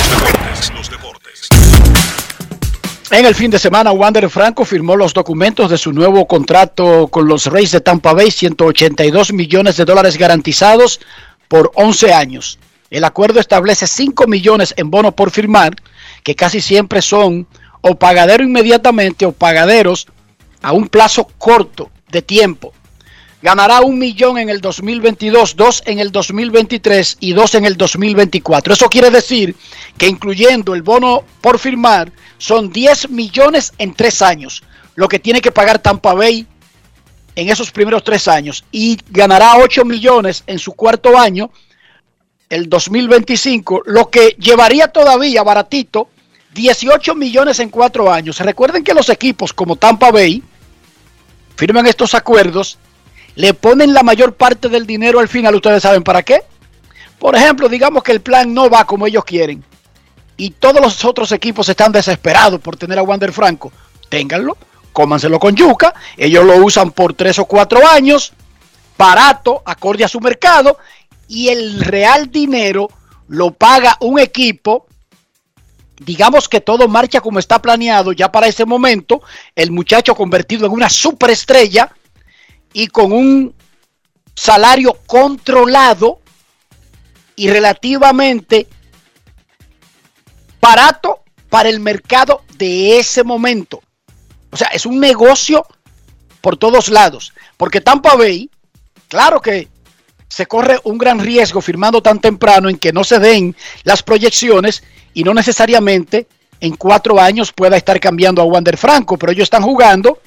En 3.11 3.25
el 3.27 3.35
fin 3.35 3.51
de 3.51 3.59
semana, 3.59 3.91
Wander 3.91 4.27
Franco 4.29 4.65
firmó 4.65 4.95
los 4.95 5.13
documentos 5.13 5.69
de 5.69 5.77
su 5.77 5.93
nuevo 5.93 6.25
contrato 6.25 7.07
con 7.09 7.27
los 7.27 7.45
Rays 7.45 7.71
de 7.71 7.79
Tampa 7.79 8.13
Bay, 8.13 8.31
182 8.31 9.33
millones 9.33 9.77
de 9.77 9.85
dólares 9.85 10.17
garantizados 10.17 10.99
por 11.47 11.71
11 11.75 12.11
años. 12.11 12.57
El 12.89 13.03
acuerdo 13.03 13.39
establece 13.39 13.85
5 13.85 14.25
millones 14.25 14.73
en 14.77 14.89
bonos 14.89 15.13
por 15.13 15.29
firmar, 15.29 15.75
que 16.23 16.35
casi 16.35 16.59
siempre 16.59 17.03
son 17.03 17.45
o 17.81 17.95
pagadero 17.95 18.43
inmediatamente 18.43 19.25
o 19.27 19.31
pagaderos 19.31 20.07
a 20.63 20.71
un 20.71 20.87
plazo 20.87 21.27
corto 21.37 21.91
de 22.09 22.23
tiempo. 22.23 22.73
Ganará 23.43 23.81
un 23.81 23.99
millón 23.99 24.37
en 24.37 24.47
el 24.47 24.61
2022, 24.61 25.57
dos 25.57 25.83
en 25.85 25.99
el 25.99 26.13
2023 26.13 27.17
y 27.19 27.33
dos 27.33 27.55
en 27.55 27.65
el 27.65 27.75
2024. 27.75 28.73
Eso 28.73 28.87
quiere 28.87 29.11
decir 29.11 29.53
que 29.97 30.07
incluyendo 30.07 30.73
el 30.73 30.81
bono 30.81 31.25
por 31.41 31.59
firmar, 31.59 32.09
son 32.37 32.71
10 32.71 33.09
millones 33.09 33.73
en 33.79 33.93
tres 33.95 34.21
años, 34.21 34.63
lo 34.95 35.09
que 35.09 35.19
tiene 35.19 35.41
que 35.41 35.51
pagar 35.51 35.79
Tampa 35.79 36.13
Bay 36.13 36.47
en 37.35 37.49
esos 37.49 37.69
primeros 37.71 38.05
tres 38.05 38.29
años. 38.29 38.63
Y 38.71 38.97
ganará 39.09 39.57
8 39.57 39.83
millones 39.83 40.45
en 40.47 40.57
su 40.57 40.71
cuarto 40.71 41.17
año, 41.17 41.51
el 42.47 42.69
2025, 42.69 43.81
lo 43.87 44.09
que 44.09 44.37
llevaría 44.39 44.87
todavía 44.87 45.43
baratito 45.43 46.07
18 46.53 47.13
millones 47.15 47.59
en 47.59 47.67
cuatro 47.67 48.09
años. 48.09 48.39
Recuerden 48.39 48.85
que 48.85 48.93
los 48.93 49.09
equipos 49.09 49.51
como 49.51 49.75
Tampa 49.75 50.11
Bay 50.11 50.41
firman 51.57 51.87
estos 51.87 52.13
acuerdos 52.13 52.77
le 53.35 53.53
ponen 53.53 53.93
la 53.93 54.03
mayor 54.03 54.35
parte 54.35 54.69
del 54.69 54.85
dinero 54.85 55.19
al 55.19 55.27
final, 55.27 55.55
ustedes 55.55 55.83
saben 55.83 56.03
para 56.03 56.23
qué. 56.23 56.41
Por 57.19 57.35
ejemplo, 57.35 57.69
digamos 57.69 58.03
que 58.03 58.11
el 58.11 58.21
plan 58.21 58.53
no 58.53 58.69
va 58.69 58.85
como 58.85 59.07
ellos 59.07 59.23
quieren 59.23 59.63
y 60.37 60.51
todos 60.51 60.81
los 60.81 61.05
otros 61.05 61.31
equipos 61.31 61.69
están 61.69 61.91
desesperados 61.91 62.59
por 62.59 62.75
tener 62.75 62.99
a 62.99 63.03
Wander 63.03 63.31
Franco. 63.31 63.71
Ténganlo, 64.09 64.57
cómanselo 64.91 65.39
con 65.39 65.55
yuca, 65.55 65.93
ellos 66.17 66.45
lo 66.45 66.57
usan 66.57 66.91
por 66.91 67.13
tres 67.13 67.39
o 67.39 67.45
cuatro 67.45 67.85
años, 67.87 68.33
barato, 68.97 69.61
acorde 69.65 70.03
a 70.03 70.07
su 70.07 70.19
mercado, 70.19 70.77
y 71.27 71.49
el 71.49 71.79
real 71.81 72.29
dinero 72.29 72.89
lo 73.27 73.51
paga 73.51 73.97
un 74.01 74.19
equipo. 74.19 74.85
Digamos 75.97 76.49
que 76.49 76.59
todo 76.59 76.87
marcha 76.87 77.21
como 77.21 77.39
está 77.39 77.61
planeado 77.61 78.11
ya 78.11 78.31
para 78.31 78.47
ese 78.47 78.65
momento, 78.65 79.21
el 79.55 79.71
muchacho 79.71 80.15
convertido 80.15 80.65
en 80.65 80.73
una 80.73 80.89
superestrella 80.89 81.91
y 82.73 82.87
con 82.87 83.11
un 83.11 83.53
salario 84.35 84.99
controlado 85.05 86.19
y 87.35 87.49
relativamente 87.49 88.67
barato 90.59 91.23
para 91.49 91.69
el 91.69 91.79
mercado 91.79 92.41
de 92.57 92.99
ese 92.99 93.23
momento. 93.23 93.81
O 94.51 94.57
sea, 94.57 94.67
es 94.69 94.85
un 94.85 94.99
negocio 94.99 95.65
por 96.41 96.57
todos 96.57 96.89
lados. 96.89 97.33
Porque 97.57 97.81
Tampa 97.81 98.15
Bay, 98.15 98.49
claro 99.07 99.41
que 99.41 99.67
se 100.27 100.45
corre 100.47 100.79
un 100.83 100.97
gran 100.97 101.19
riesgo 101.19 101.61
firmando 101.61 102.01
tan 102.01 102.19
temprano 102.19 102.69
en 102.69 102.77
que 102.77 102.91
no 102.91 103.03
se 103.03 103.19
den 103.19 103.55
las 103.83 104.01
proyecciones 104.01 104.83
y 105.13 105.23
no 105.23 105.33
necesariamente 105.33 106.27
en 106.59 106.75
cuatro 106.75 107.19
años 107.19 107.51
pueda 107.51 107.77
estar 107.77 107.99
cambiando 107.99 108.41
a 108.41 108.45
Wander 108.45 108.77
Franco, 108.77 109.17
pero 109.17 109.31
ellos 109.31 109.43
están 109.43 109.63
jugando 109.63 110.19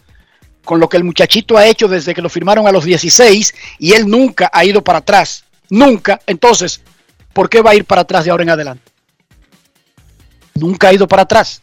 con 0.67 0.81
lo 0.81 0.89
que 0.89 0.99
el 0.99 1.05
muchachito 1.05 1.57
ha 1.57 1.65
hecho 1.65 1.89
desde 1.89 2.13
que 2.13 2.21
lo 2.21 2.29
firmaron 2.29 2.67
a 2.67 2.73
los 2.73 2.85
16 2.85 3.55
y 3.79 3.93
él 3.93 4.07
nunca 4.09 4.51
ha 4.53 4.65
ido 4.65 4.83
para 4.83 4.99
atrás. 4.99 5.45
Nunca. 5.71 6.21
Entonces, 6.27 6.83
¿por 7.33 7.49
qué 7.49 7.63
va 7.63 7.71
a 7.71 7.75
ir 7.77 7.85
para 7.85 8.03
atrás 8.03 8.25
de 8.25 8.33
ahora 8.33 8.43
en 8.43 8.51
adelante? 8.51 8.93
Nunca 10.55 10.89
ha 10.89 10.93
ido 10.93 11.07
para 11.07 11.23
atrás. 11.23 11.63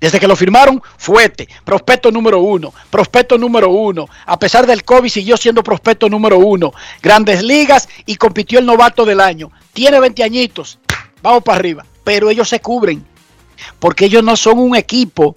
Desde 0.00 0.20
que 0.20 0.28
lo 0.28 0.36
firmaron, 0.36 0.80
fuerte, 0.96 1.46
prospecto 1.64 2.10
número 2.10 2.38
uno, 2.38 2.72
prospecto 2.88 3.36
número 3.36 3.68
uno. 3.68 4.08
A 4.24 4.38
pesar 4.38 4.66
del 4.66 4.84
COVID, 4.84 5.10
siguió 5.10 5.36
siendo 5.36 5.62
prospecto 5.62 6.08
número 6.08 6.38
uno. 6.38 6.72
Grandes 7.02 7.42
ligas 7.42 7.88
y 8.06 8.14
compitió 8.14 8.60
el 8.60 8.66
novato 8.66 9.04
del 9.04 9.20
año. 9.20 9.50
Tiene 9.74 10.00
20 10.00 10.22
añitos, 10.22 10.78
vamos 11.20 11.42
para 11.42 11.58
arriba. 11.58 11.84
Pero 12.04 12.30
ellos 12.30 12.48
se 12.48 12.60
cubren, 12.60 13.04
porque 13.78 14.06
ellos 14.06 14.22
no 14.22 14.36
son 14.36 14.58
un 14.60 14.76
equipo 14.76 15.36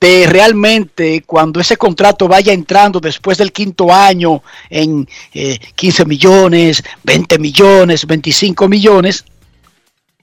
de 0.00 0.26
realmente 0.26 1.22
cuando 1.26 1.60
ese 1.60 1.76
contrato 1.76 2.28
vaya 2.28 2.52
entrando 2.52 3.00
después 3.00 3.38
del 3.38 3.52
quinto 3.52 3.92
año 3.92 4.42
en 4.68 5.08
eh, 5.32 5.58
15 5.74 6.04
millones, 6.04 6.82
20 7.04 7.38
millones, 7.38 8.06
25 8.06 8.68
millones. 8.68 9.24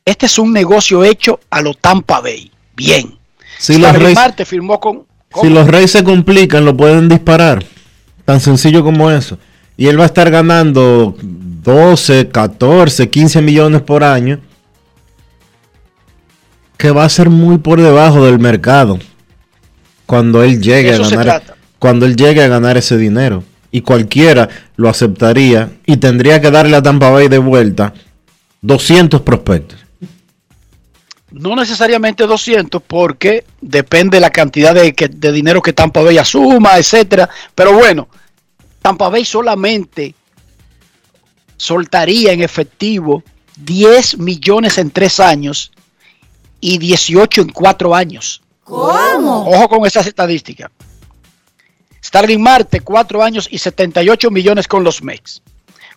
Este 0.05 0.25
es 0.25 0.37
un 0.37 0.53
negocio 0.53 1.03
hecho 1.03 1.39
a 1.49 1.61
lo 1.61 1.73
Tampa 1.73 2.19
Bay. 2.19 2.51
Bien. 2.75 3.17
Si 3.57 3.77
los, 3.77 4.13
Marte 4.13 4.45
firmó 4.45 4.79
con, 4.79 5.05
si 5.41 5.49
los 5.49 5.67
Reyes 5.67 5.91
se 5.91 6.03
complican, 6.03 6.65
lo 6.65 6.75
pueden 6.75 7.09
disparar. 7.09 7.63
Tan 8.25 8.39
sencillo 8.39 8.83
como 8.83 9.09
eso. 9.09 9.37
Y 9.77 9.87
él 9.87 9.99
va 9.99 10.03
a 10.03 10.07
estar 10.07 10.29
ganando 10.29 11.15
12, 11.21 12.29
14, 12.29 13.09
15 13.09 13.41
millones 13.41 13.81
por 13.81 14.03
año. 14.03 14.39
Que 16.77 16.91
va 16.91 17.05
a 17.05 17.09
ser 17.09 17.29
muy 17.29 17.57
por 17.57 17.81
debajo 17.81 18.25
del 18.25 18.39
mercado. 18.39 18.99
Cuando 20.05 20.43
él 20.43 20.61
llegue 20.61 20.89
Eso 20.91 21.03
a 21.05 21.09
ganar. 21.09 21.25
trata. 21.25 21.55
Cuando 21.79 22.05
él 22.05 22.15
llegue 22.15 22.43
a 22.43 22.47
ganar 22.47 22.77
ese 22.77 22.97
dinero. 22.97 23.43
Y 23.71 23.81
cualquiera 23.81 24.47
lo 24.75 24.89
aceptaría. 24.89 25.71
Y 25.85 25.97
tendría 25.97 26.39
que 26.41 26.51
darle 26.51 26.75
a 26.77 26.81
Tampa 26.83 27.09
Bay 27.09 27.27
de 27.27 27.39
vuelta 27.39 27.93
200 28.61 29.21
prospectos. 29.21 29.79
No 31.31 31.55
necesariamente 31.55 32.27
200 32.27 32.81
porque 32.85 33.43
depende 33.59 34.19
la 34.19 34.29
cantidad 34.29 34.75
de, 34.75 34.93
que- 34.93 35.07
de 35.07 35.31
dinero 35.31 35.61
que 35.61 35.73
Tampa 35.73 36.01
Bay 36.03 36.17
asuma, 36.19 36.77
etcétera. 36.77 37.27
Pero 37.55 37.73
bueno, 37.73 38.07
Tampa 38.81 39.09
Bay 39.09 39.25
solamente 39.25 40.13
soltaría 41.57 42.31
en 42.33 42.41
efectivo 42.41 43.23
10 43.57 44.17
millones 44.19 44.77
en 44.77 44.91
tres 44.91 45.19
años 45.19 45.71
y 46.59 46.77
18 46.77 47.41
en 47.41 47.49
cuatro 47.49 47.95
años. 47.95 48.41
¿Cómo? 48.63 49.47
Ojo 49.49 49.69
con 49.69 49.85
esas 49.85 50.07
estadísticas. 50.07 50.71
Starling 52.03 52.41
Marte, 52.41 52.81
4 52.81 53.23
años 53.23 53.47
y 53.49 53.57
78 53.57 54.29
millones 54.29 54.67
con 54.67 54.83
los 54.83 55.01
Mets. 55.01 55.41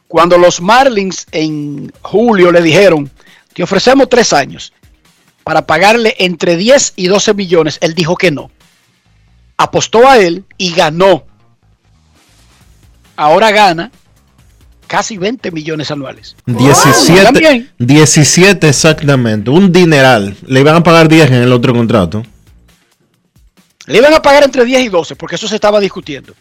Cuando 0.09 0.39
los 0.39 0.61
Marlins 0.61 1.27
en 1.33 1.93
julio 2.03 2.53
le 2.53 2.63
dijeron, 2.63 3.11
te 3.53 3.63
ofrecemos 3.63 4.09
3 4.09 4.33
años 4.33 4.73
para 5.47 5.65
pagarle 5.65 6.17
entre 6.19 6.57
10 6.57 6.95
y 6.97 7.07
12 7.07 7.35
millones, 7.35 7.79
él 7.81 7.95
dijo 7.95 8.17
que 8.17 8.33
no. 8.33 8.51
Apostó 9.57 10.09
a 10.09 10.19
él 10.19 10.45
y 10.59 10.73
ganó. 10.73 11.25
Ahora 13.15 13.53
gana 13.53 13.93
casi 14.89 15.17
20 15.19 15.53
millones 15.53 15.93
anuales. 15.93 16.35
17, 16.47 17.23
También. 17.23 17.71
17 17.79 18.69
exactamente. 18.69 19.49
Un 19.51 19.71
dineral. 19.71 20.37
Le 20.49 20.59
iban 20.59 20.75
a 20.75 20.83
pagar 20.83 21.09
10 21.09 21.29
en 21.29 21.35
el 21.35 21.53
otro 21.53 21.73
contrato. 21.73 22.25
Le 23.87 23.99
iban 23.99 24.13
a 24.15 24.21
pagar 24.23 24.45
entre 24.45 24.65
10 24.65 24.83
y 24.85 24.89
12 24.89 25.17
porque 25.17 25.37
eso 25.37 25.49
se 25.49 25.55
estaba 25.55 25.81
discutiendo. 25.81 26.35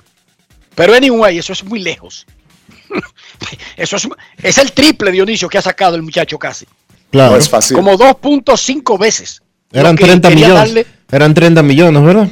Pero 0.75 0.93
anyway, 0.93 1.37
eso 1.37 1.53
es 1.53 1.63
muy 1.63 1.79
lejos. 1.79 2.25
Eso 3.77 3.97
es, 3.97 4.07
es 4.41 4.57
el 4.57 4.71
triple 4.71 5.11
Dionisio 5.11 5.49
que 5.49 5.57
ha 5.57 5.61
sacado 5.61 5.95
el 5.95 6.01
muchacho 6.01 6.37
casi. 6.39 6.65
Claro. 7.11 7.31
No 7.33 7.37
es 7.37 7.49
fácil. 7.49 7.75
Como 7.75 7.93
2.5 7.97 8.97
veces. 8.97 9.41
Eran 9.71 9.95
que 9.97 10.05
30 10.05 10.29
quería 10.29 10.47
millones. 10.47 10.63
darle. 10.67 10.87
Eran 11.11 11.33
30 11.33 11.63
millones, 11.63 12.03
¿verdad? 12.03 12.27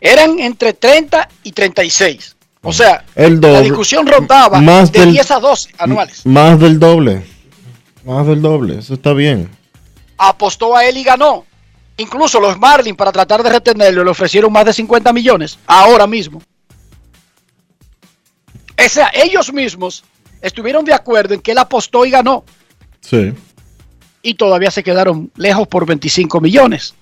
eran 0.00 0.38
entre 0.38 0.72
30 0.74 1.28
y 1.42 1.52
36. 1.52 2.36
O 2.62 2.72
sea, 2.72 3.04
El 3.14 3.40
la 3.40 3.48
doble. 3.48 3.62
discusión 3.62 4.06
rondaba 4.06 4.60
Más 4.60 4.92
de 4.92 5.00
del- 5.00 5.12
10 5.12 5.30
a 5.30 5.40
12 5.40 5.70
anuales. 5.78 6.26
Más 6.26 6.58
del 6.60 6.78
doble. 6.78 7.24
Más 8.04 8.26
del 8.26 8.42
doble. 8.42 8.78
Eso 8.78 8.94
está 8.94 9.12
bien. 9.12 9.48
Apostó 10.18 10.76
a 10.76 10.84
él 10.84 10.96
y 10.96 11.04
ganó. 11.04 11.44
Incluso 11.98 12.40
los 12.40 12.58
Marlins, 12.58 12.96
para 12.96 13.12
tratar 13.12 13.42
de 13.42 13.50
retenerlo, 13.50 14.04
le 14.04 14.10
ofrecieron 14.10 14.52
más 14.52 14.64
de 14.66 14.72
50 14.72 15.12
millones 15.12 15.58
ahora 15.66 16.06
mismo. 16.06 16.42
O 18.78 18.88
sea, 18.88 19.10
ellos 19.14 19.52
mismos 19.52 20.04
estuvieron 20.42 20.84
de 20.84 20.92
acuerdo 20.92 21.34
en 21.34 21.40
que 21.40 21.52
él 21.52 21.58
apostó 21.58 22.04
y 22.04 22.10
ganó. 22.10 22.44
Sí. 23.00 23.32
y 24.22 24.34
todavía 24.34 24.72
se 24.72 24.82
quedaron 24.82 25.30
lejos 25.36 25.68
por 25.68 25.86
25 25.86 26.40
millones. 26.40 26.94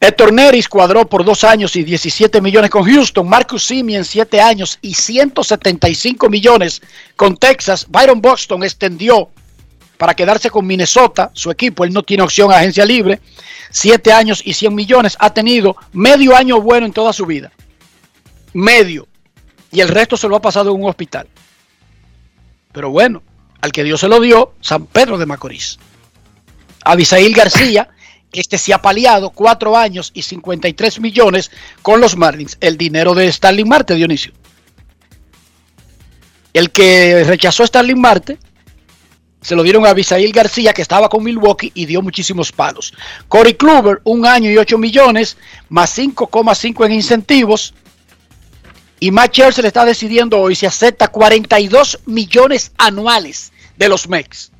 Héctor 0.00 0.32
Neris 0.32 0.66
cuadró 0.66 1.06
por 1.06 1.24
dos 1.24 1.44
años 1.44 1.76
y 1.76 1.84
17 1.84 2.40
millones 2.40 2.70
con 2.70 2.82
Houston. 2.84 3.28
Marcus 3.28 3.66
Simeon, 3.66 4.04
7 4.04 4.40
años 4.40 4.78
y 4.80 4.94
175 4.94 6.30
millones 6.30 6.80
con 7.14 7.36
Texas. 7.36 7.86
Byron 7.88 8.22
Boston 8.22 8.64
extendió 8.64 9.28
para 10.02 10.14
quedarse 10.14 10.50
con 10.50 10.66
Minnesota, 10.66 11.30
su 11.32 11.48
equipo. 11.48 11.84
Él 11.84 11.92
no 11.92 12.02
tiene 12.02 12.24
opción 12.24 12.50
a 12.50 12.56
agencia 12.56 12.84
libre. 12.84 13.20
7 13.70 14.12
años 14.12 14.42
y 14.44 14.52
100 14.52 14.74
millones. 14.74 15.16
Ha 15.20 15.32
tenido 15.32 15.76
medio 15.92 16.34
año 16.34 16.60
bueno 16.60 16.86
en 16.86 16.92
toda 16.92 17.12
su 17.12 17.24
vida. 17.24 17.52
Medio. 18.52 19.06
Y 19.70 19.80
el 19.80 19.86
resto 19.86 20.16
se 20.16 20.26
lo 20.26 20.34
ha 20.34 20.42
pasado 20.42 20.74
en 20.74 20.82
un 20.82 20.90
hospital. 20.90 21.28
Pero 22.72 22.90
bueno, 22.90 23.22
al 23.60 23.70
que 23.70 23.84
Dios 23.84 24.00
se 24.00 24.08
lo 24.08 24.18
dio, 24.18 24.54
San 24.60 24.86
Pedro 24.86 25.18
de 25.18 25.26
Macorís. 25.26 25.78
Abisail 26.84 27.32
García, 27.32 27.88
este 28.32 28.58
se 28.58 28.74
ha 28.74 28.82
paliado 28.82 29.30
cuatro 29.30 29.76
años 29.76 30.10
y 30.14 30.22
53 30.22 30.98
millones 30.98 31.52
con 31.80 32.00
los 32.00 32.16
Marlins. 32.16 32.56
El 32.60 32.76
dinero 32.76 33.14
de 33.14 33.30
Starling 33.30 33.68
Marte, 33.68 33.94
Dionisio. 33.94 34.32
El 36.52 36.72
que 36.72 37.22
rechazó 37.22 37.62
a 37.62 37.68
Starling 37.68 38.00
Marte 38.00 38.40
se 39.42 39.56
lo 39.56 39.64
dieron 39.64 39.84
a 39.84 39.90
Abisail 39.90 40.32
García, 40.32 40.72
que 40.72 40.82
estaba 40.82 41.08
con 41.08 41.24
Milwaukee 41.24 41.72
y 41.74 41.84
dio 41.84 42.00
muchísimos 42.00 42.52
palos. 42.52 42.94
Corey 43.26 43.54
Kluber, 43.54 44.00
un 44.04 44.24
año 44.24 44.50
y 44.50 44.56
8 44.56 44.78
millones, 44.78 45.36
más 45.68 45.98
5,5 45.98 46.86
en 46.86 46.92
incentivos. 46.92 47.74
Y 49.00 49.10
Matt 49.10 49.32
Scherzer 49.32 49.66
está 49.66 49.84
decidiendo 49.84 50.38
hoy 50.38 50.54
si 50.54 50.64
acepta 50.64 51.08
42 51.08 52.00
millones 52.06 52.70
anuales 52.78 53.52
de 53.76 53.88
los 53.88 54.08
Mex. 54.08 54.52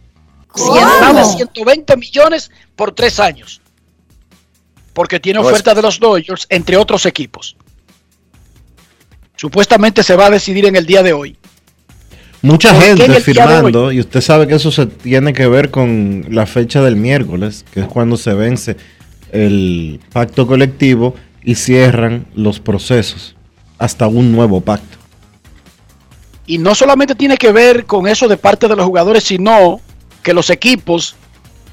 De 0.54 1.24
120 1.24 1.96
millones 1.96 2.50
por 2.74 2.92
tres 2.92 3.20
años. 3.20 3.60
Porque 4.92 5.20
tiene 5.20 5.38
No 5.38 5.46
es 5.46 5.52
oferta 5.52 5.74
de 5.74 5.82
los 5.82 6.00
Dodgers, 6.00 6.46
entre 6.50 6.76
otros 6.76 7.06
equipos. 7.06 7.56
Supuestamente 9.36 10.02
se 10.02 10.16
va 10.16 10.26
a 10.26 10.30
decidir 10.30 10.66
en 10.66 10.74
el 10.74 10.86
día 10.86 11.04
de 11.04 11.12
hoy. 11.12 11.38
Mucha 12.42 12.72
¿Por 12.72 12.82
qué 12.82 12.90
en 12.90 12.96
gente 12.98 13.20
firmando, 13.20 13.92
y 13.92 14.00
usted 14.00 14.20
sabe 14.20 14.48
que 14.48 14.56
eso 14.56 14.72
se 14.72 14.86
tiene 14.86 15.32
que 15.32 15.46
ver 15.46 15.70
con 15.70 16.26
la 16.28 16.44
fecha 16.46 16.82
del 16.82 16.96
miércoles, 16.96 17.64
que 17.72 17.80
es 17.80 17.86
cuando 17.86 18.16
se 18.16 18.34
vence 18.34 18.76
el 19.30 20.00
pacto 20.12 20.46
colectivo 20.46 21.14
y 21.44 21.54
cierran 21.54 22.26
los 22.34 22.58
procesos 22.58 23.36
hasta 23.78 24.08
un 24.08 24.32
nuevo 24.32 24.60
pacto. 24.60 24.98
Y 26.46 26.58
no 26.58 26.74
solamente 26.74 27.14
tiene 27.14 27.36
que 27.36 27.52
ver 27.52 27.86
con 27.86 28.08
eso 28.08 28.26
de 28.26 28.36
parte 28.36 28.66
de 28.66 28.74
los 28.74 28.86
jugadores, 28.86 29.22
sino 29.22 29.80
que 30.22 30.34
los 30.34 30.50
equipos 30.50 31.14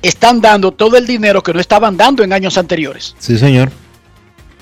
están 0.01 0.41
dando 0.41 0.71
todo 0.71 0.97
el 0.97 1.07
dinero 1.07 1.41
que 1.41 1.53
no 1.53 1.59
estaban 1.59 1.97
dando 1.97 2.23
en 2.23 2.31
años 2.31 2.57
anteriores. 2.57 3.15
Sí, 3.19 3.37
señor. 3.37 3.71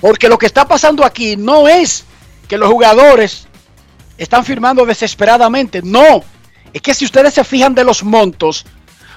Porque 0.00 0.28
lo 0.28 0.38
que 0.38 0.46
está 0.46 0.66
pasando 0.66 1.04
aquí 1.04 1.36
no 1.36 1.68
es 1.68 2.04
que 2.48 2.56
los 2.56 2.70
jugadores 2.70 3.47
están 4.18 4.44
firmando 4.44 4.84
desesperadamente. 4.84 5.80
No. 5.82 6.22
Es 6.72 6.82
que 6.82 6.94
si 6.94 7.04
ustedes 7.04 7.34
se 7.34 7.44
fijan 7.44 7.74
de 7.74 7.84
los 7.84 8.02
montos, 8.02 8.66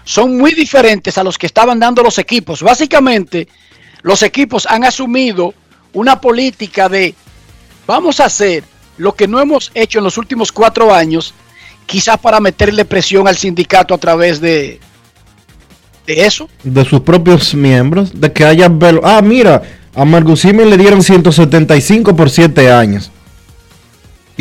son 0.04 0.38
muy 0.38 0.54
diferentes 0.54 1.18
a 1.18 1.24
los 1.24 1.38
que 1.38 1.48
estaban 1.48 1.80
dando 1.80 2.02
los 2.04 2.18
equipos. 2.18 2.62
Básicamente, 2.62 3.48
los 4.04 4.24
equipos 4.24 4.66
han 4.66 4.84
asumido 4.84 5.54
una 5.94 6.22
política 6.22 6.88
de 6.88 7.14
vamos 7.86 8.20
a 8.20 8.26
hacer 8.26 8.64
lo 8.98 9.16
que 9.16 9.28
no 9.28 9.42
hemos 9.42 9.72
hecho 9.74 9.98
en 9.98 10.06
los 10.06 10.18
últimos 10.18 10.52
cuatro 10.52 10.94
años, 10.94 11.34
quizás 11.86 12.18
para 12.20 12.40
meterle 12.40 12.86
presión 12.86 13.28
al 13.28 13.36
sindicato 13.36 13.94
a 13.94 13.98
través 13.98 14.40
de, 14.40 14.80
de 16.06 16.26
eso. 16.26 16.48
De 16.64 16.86
sus 16.86 17.02
propios 17.02 17.54
miembros, 17.54 18.20
de 18.20 18.32
que 18.32 18.46
haya. 18.46 18.72
Ah, 19.04 19.22
mira, 19.22 19.64
a 19.96 20.06
Margusimi 20.06 20.66
le 20.66 20.78
dieron 20.78 21.04
175 21.04 22.16
por 22.16 22.30
7 22.30 22.72
años. 22.72 23.12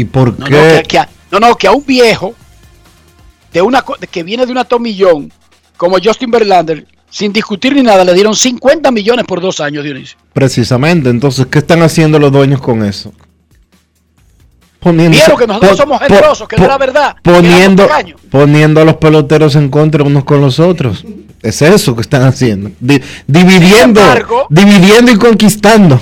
¿Y 0.01 0.05
por 0.05 0.35
qué? 0.37 0.51
no, 0.51 0.83
que, 0.83 0.83
que 0.89 0.99
a, 0.99 1.09
no, 1.31 1.41
no, 1.41 1.55
que 1.55 1.67
a 1.67 1.73
un 1.73 1.85
viejo 1.85 2.35
de 3.53 3.61
una 3.61 3.85
que 4.11 4.23
viene 4.23 4.47
de 4.47 4.53
una 4.53 4.65
tomillón 4.65 5.31
como 5.77 5.97
Justin 6.03 6.31
Verlander 6.31 6.87
sin 7.11 7.33
discutir 7.33 7.75
ni 7.75 7.83
nada, 7.83 8.05
le 8.05 8.15
dieron 8.15 8.35
50 8.35 8.91
millones 8.93 9.27
por 9.27 9.41
dos 9.41 9.61
años, 9.61 9.85
Dionisio. 9.85 10.17
Precisamente, 10.33 11.11
entonces, 11.11 11.47
¿qué 11.47 11.59
están 11.59 11.83
haciendo 11.83 12.19
los 12.19 12.31
dueños 12.31 12.61
con 12.61 12.85
eso? 12.85 13.13
Poniendo, 14.79 15.19
Vieron 15.19 15.37
que 15.37 15.47
nosotros 15.47 15.77
somos 15.77 16.01
generosos, 16.01 16.49
que 16.49 16.57
no 16.57 16.65
era 16.65 16.79
verdad. 16.79 17.17
Poniendo, 17.23 17.87
poniendo 18.31 18.81
a 18.81 18.85
los 18.85 18.97
peloteros 18.97 19.57
en 19.57 19.69
contra 19.69 20.05
unos 20.05 20.25
con 20.25 20.41
los 20.41 20.59
otros. 20.59 21.05
Es 21.43 21.61
eso 21.61 21.95
que 21.95 22.01
están 22.03 22.23
haciendo. 22.23 22.71
dividiendo, 23.27 24.01
dividiendo 24.49 25.11
y 25.11 25.17
conquistando. 25.17 26.01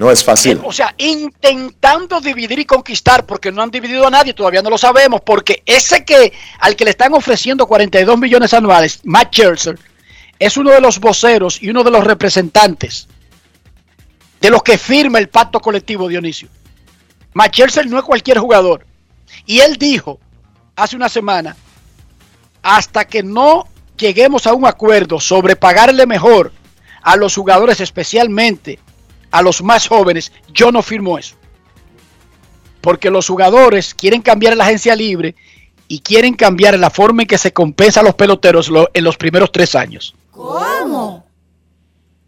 No 0.00 0.10
es 0.10 0.24
fácil. 0.24 0.58
O 0.64 0.72
sea, 0.72 0.94
intentando 0.96 2.22
dividir 2.22 2.58
y 2.58 2.64
conquistar, 2.64 3.26
porque 3.26 3.52
no 3.52 3.60
han 3.60 3.70
dividido 3.70 4.06
a 4.06 4.10
nadie, 4.10 4.32
todavía 4.32 4.62
no 4.62 4.70
lo 4.70 4.78
sabemos, 4.78 5.20
porque 5.20 5.62
ese 5.66 6.06
que 6.06 6.32
al 6.58 6.74
que 6.74 6.86
le 6.86 6.92
están 6.92 7.12
ofreciendo 7.12 7.66
42 7.66 8.18
millones 8.18 8.54
anuales, 8.54 9.00
Matt 9.04 9.30
Scherzer, 9.30 9.78
es 10.38 10.56
uno 10.56 10.70
de 10.70 10.80
los 10.80 11.00
voceros 11.00 11.62
y 11.62 11.68
uno 11.68 11.84
de 11.84 11.90
los 11.90 12.02
representantes 12.02 13.08
de 14.40 14.48
los 14.48 14.62
que 14.62 14.78
firma 14.78 15.18
el 15.18 15.28
pacto 15.28 15.60
colectivo, 15.60 16.08
Dionisio. 16.08 16.48
Matt 17.34 17.52
Scherzer 17.52 17.86
no 17.86 17.98
es 17.98 18.04
cualquier 18.04 18.38
jugador. 18.38 18.86
Y 19.44 19.60
él 19.60 19.76
dijo 19.76 20.18
hace 20.76 20.96
una 20.96 21.10
semana, 21.10 21.58
hasta 22.62 23.04
que 23.04 23.22
no 23.22 23.68
lleguemos 23.98 24.46
a 24.46 24.54
un 24.54 24.64
acuerdo 24.64 25.20
sobre 25.20 25.56
pagarle 25.56 26.06
mejor 26.06 26.54
a 27.02 27.16
los 27.16 27.34
jugadores, 27.34 27.80
especialmente 27.80 28.78
a 29.30 29.42
los 29.42 29.62
más 29.62 29.86
jóvenes, 29.86 30.32
yo 30.52 30.72
no 30.72 30.82
firmo 30.82 31.18
eso. 31.18 31.36
Porque 32.80 33.10
los 33.10 33.28
jugadores 33.28 33.94
quieren 33.94 34.22
cambiar 34.22 34.56
la 34.56 34.64
agencia 34.64 34.96
libre 34.96 35.34
y 35.88 36.00
quieren 36.00 36.34
cambiar 36.34 36.78
la 36.78 36.90
forma 36.90 37.22
en 37.22 37.28
que 37.28 37.38
se 37.38 37.52
compensa 37.52 38.00
a 38.00 38.02
los 38.02 38.14
peloteros 38.14 38.70
en 38.94 39.04
los 39.04 39.16
primeros 39.16 39.52
tres 39.52 39.74
años. 39.74 40.14
¿Cómo? 40.30 41.26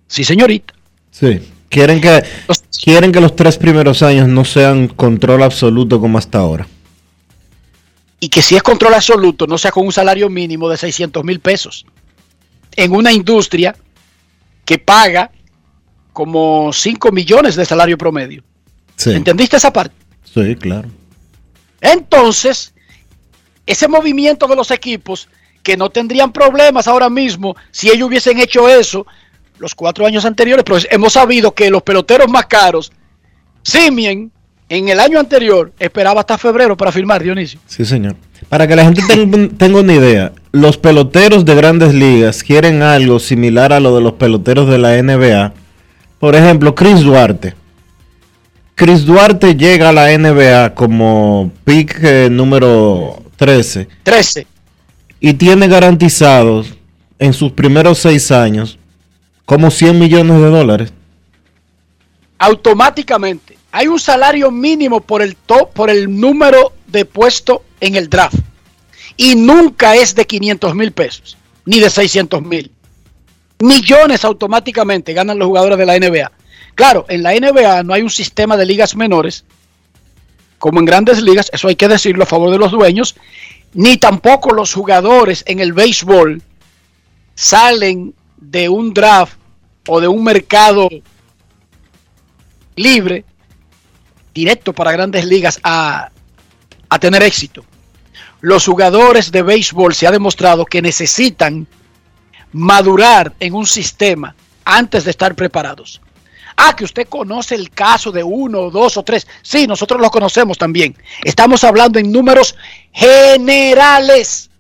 Sí, 0.06 0.24
señorita. 0.24 0.74
Sí. 1.10 1.40
Quieren 1.72 2.02
que, 2.02 2.22
quieren 2.84 3.12
que 3.12 3.20
los 3.20 3.34
tres 3.34 3.56
primeros 3.56 4.02
años 4.02 4.28
no 4.28 4.44
sean 4.44 4.88
control 4.88 5.42
absoluto 5.42 5.98
como 5.98 6.18
hasta 6.18 6.38
ahora. 6.38 6.66
Y 8.20 8.28
que 8.28 8.42
si 8.42 8.56
es 8.56 8.62
control 8.62 8.92
absoluto, 8.92 9.46
no 9.46 9.56
sea 9.56 9.70
con 9.70 9.86
un 9.86 9.92
salario 9.92 10.28
mínimo 10.28 10.68
de 10.68 10.76
600 10.76 11.24
mil 11.24 11.40
pesos. 11.40 11.86
En 12.76 12.92
una 12.92 13.10
industria 13.10 13.74
que 14.66 14.78
paga 14.78 15.30
como 16.12 16.72
5 16.72 17.10
millones 17.12 17.56
de 17.56 17.64
salario 17.64 17.96
promedio. 17.96 18.42
¿Entendiste 19.06 19.56
esa 19.56 19.72
parte? 19.72 19.94
Sí, 20.24 20.54
claro. 20.56 20.88
Entonces, 21.80 22.72
ese 23.66 23.88
movimiento 23.88 24.46
de 24.46 24.56
los 24.56 24.70
equipos 24.70 25.28
que 25.62 25.76
no 25.76 25.90
tendrían 25.90 26.32
problemas 26.32 26.88
ahora 26.88 27.08
mismo 27.08 27.56
si 27.70 27.88
ellos 27.88 28.08
hubiesen 28.08 28.38
hecho 28.38 28.68
eso 28.68 29.06
los 29.58 29.74
cuatro 29.74 30.06
años 30.06 30.24
anteriores, 30.24 30.64
pero 30.64 30.78
hemos 30.90 31.12
sabido 31.12 31.52
que 31.54 31.70
los 31.70 31.82
peloteros 31.82 32.28
más 32.28 32.46
caros, 32.46 32.90
Simien, 33.62 34.32
en 34.68 34.88
el 34.88 34.98
año 34.98 35.20
anterior, 35.20 35.72
esperaba 35.78 36.20
hasta 36.20 36.36
febrero 36.36 36.76
para 36.76 36.90
firmar, 36.90 37.22
Dionisio. 37.22 37.60
Sí, 37.66 37.84
señor. 37.84 38.16
Para 38.48 38.66
que 38.66 38.74
la 38.74 38.84
gente 38.84 39.02
tenga 39.56 39.78
una 39.80 39.92
idea, 39.92 40.32
los 40.50 40.78
peloteros 40.78 41.44
de 41.44 41.54
grandes 41.54 41.94
ligas 41.94 42.42
quieren 42.42 42.82
algo 42.82 43.20
similar 43.20 43.72
a 43.72 43.78
lo 43.78 43.94
de 43.94 44.02
los 44.02 44.14
peloteros 44.14 44.68
de 44.68 44.78
la 44.78 45.00
NBA 45.00 45.52
por 46.22 46.36
ejemplo, 46.36 46.72
Chris 46.72 47.00
Duarte. 47.00 47.52
Chris 48.76 49.04
Duarte 49.04 49.56
llega 49.56 49.88
a 49.88 49.92
la 49.92 50.16
NBA 50.16 50.72
como 50.72 51.50
pick 51.64 51.98
eh, 52.00 52.28
número 52.30 53.24
13. 53.34 53.88
13. 54.04 54.46
Y 55.18 55.32
tiene 55.32 55.66
garantizados 55.66 56.74
en 57.18 57.32
sus 57.32 57.50
primeros 57.50 57.98
seis 57.98 58.30
años 58.30 58.78
como 59.46 59.68
100 59.68 59.98
millones 59.98 60.36
de 60.36 60.46
dólares. 60.46 60.92
Automáticamente. 62.38 63.58
Hay 63.72 63.88
un 63.88 63.98
salario 63.98 64.52
mínimo 64.52 65.00
por 65.00 65.22
el 65.22 65.34
top, 65.34 65.72
por 65.72 65.90
el 65.90 66.20
número 66.20 66.72
de 66.86 67.04
puesto 67.04 67.64
en 67.80 67.96
el 67.96 68.08
draft. 68.08 68.38
Y 69.16 69.34
nunca 69.34 69.96
es 69.96 70.14
de 70.14 70.24
500 70.24 70.72
mil 70.76 70.92
pesos, 70.92 71.36
ni 71.66 71.80
de 71.80 71.90
600 71.90 72.40
mil 72.42 72.70
millones 73.62 74.24
automáticamente 74.24 75.12
ganan 75.12 75.38
los 75.38 75.46
jugadores 75.46 75.78
de 75.78 75.86
la 75.86 75.98
NBA. 75.98 76.32
Claro, 76.74 77.06
en 77.08 77.22
la 77.22 77.32
NBA 77.32 77.84
no 77.84 77.94
hay 77.94 78.02
un 78.02 78.10
sistema 78.10 78.56
de 78.56 78.66
ligas 78.66 78.96
menores, 78.96 79.44
como 80.58 80.80
en 80.80 80.84
grandes 80.84 81.22
ligas, 81.22 81.48
eso 81.52 81.68
hay 81.68 81.76
que 81.76 81.88
decirlo 81.88 82.24
a 82.24 82.26
favor 82.26 82.50
de 82.50 82.58
los 82.58 82.72
dueños, 82.72 83.14
ni 83.72 83.98
tampoco 83.98 84.52
los 84.52 84.74
jugadores 84.74 85.44
en 85.46 85.60
el 85.60 85.72
béisbol 85.72 86.42
salen 87.34 88.14
de 88.36 88.68
un 88.68 88.92
draft 88.92 89.38
o 89.86 90.00
de 90.00 90.08
un 90.08 90.24
mercado 90.24 90.88
libre 92.74 93.24
directo 94.34 94.72
para 94.72 94.92
grandes 94.92 95.24
ligas 95.24 95.60
a, 95.62 96.10
a 96.88 96.98
tener 96.98 97.22
éxito. 97.22 97.64
Los 98.40 98.66
jugadores 98.66 99.30
de 99.30 99.42
béisbol 99.42 99.94
se 99.94 100.06
ha 100.06 100.10
demostrado 100.10 100.64
que 100.64 100.82
necesitan 100.82 101.66
madurar 102.52 103.32
en 103.40 103.54
un 103.54 103.66
sistema 103.66 104.34
antes 104.64 105.04
de 105.04 105.10
estar 105.10 105.34
preparados. 105.34 106.00
Ah, 106.56 106.76
que 106.76 106.84
usted 106.84 107.08
conoce 107.08 107.54
el 107.54 107.70
caso 107.70 108.12
de 108.12 108.22
uno, 108.22 108.70
dos 108.70 108.96
o 108.96 109.02
tres. 109.02 109.26
Sí, 109.42 109.66
nosotros 109.66 110.00
lo 110.00 110.10
conocemos 110.10 110.58
también. 110.58 110.96
Estamos 111.24 111.64
hablando 111.64 111.98
en 111.98 112.12
números 112.12 112.54
generales. 112.92 114.50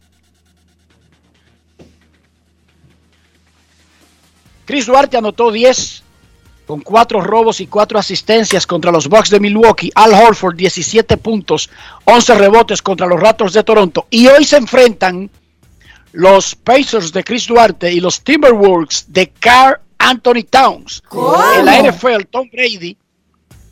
Chris 4.64 4.86
Duarte 4.86 5.16
anotó 5.16 5.50
10 5.50 6.02
con 6.66 6.80
4 6.80 7.20
robos 7.20 7.60
y 7.60 7.66
4 7.66 7.98
asistencias 7.98 8.66
contra 8.66 8.90
los 8.90 9.08
Bucks 9.08 9.28
de 9.28 9.40
Milwaukee. 9.40 9.90
Al 9.94 10.14
Horford 10.14 10.56
17 10.56 11.18
puntos, 11.18 11.68
11 12.04 12.34
rebotes 12.36 12.80
contra 12.80 13.06
los 13.06 13.20
Raptors 13.20 13.52
de 13.52 13.64
Toronto. 13.64 14.06
Y 14.08 14.28
hoy 14.28 14.44
se 14.44 14.56
enfrentan 14.56 15.30
los 16.12 16.54
Pacers 16.54 17.12
de 17.12 17.24
Chris 17.24 17.46
Duarte 17.46 17.92
y 17.92 18.00
los 18.00 18.22
Timberwolves 18.22 19.06
de 19.08 19.30
Carl 19.30 19.80
Anthony 19.98 20.44
Towns. 20.48 21.02
En 21.56 21.64
la 21.64 21.82
NFL, 21.82 22.24
Tom 22.30 22.48
Brady 22.52 22.96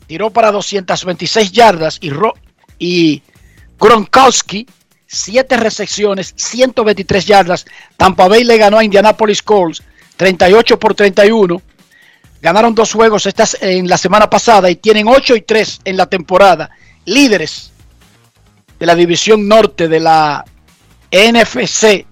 tiró 0.07 0.29
para 0.29 0.51
226 0.51 1.51
yardas 1.51 1.99
y, 2.01 2.11
y 2.79 3.21
Gronkowski 3.79 4.67
7 5.07 5.57
recepciones, 5.57 6.33
123 6.35 7.25
yardas. 7.25 7.65
Tampa 7.97 8.27
Bay 8.27 8.43
le 8.43 8.57
ganó 8.57 8.77
a 8.77 8.83
Indianapolis 8.83 9.41
Colts 9.41 9.83
38 10.15 10.79
por 10.79 10.95
31. 10.95 11.61
Ganaron 12.41 12.73
dos 12.73 12.93
juegos 12.93 13.25
estas 13.25 13.57
en 13.61 13.87
la 13.87 13.97
semana 13.97 14.29
pasada 14.29 14.69
y 14.69 14.77
tienen 14.77 15.07
8 15.07 15.35
y 15.35 15.41
3 15.41 15.81
en 15.85 15.97
la 15.97 16.07
temporada. 16.07 16.71
Líderes 17.05 17.71
de 18.79 18.85
la 18.85 18.95
división 18.95 19.47
norte 19.47 19.87
de 19.87 19.99
la 19.99 20.45
NFC 21.11 22.05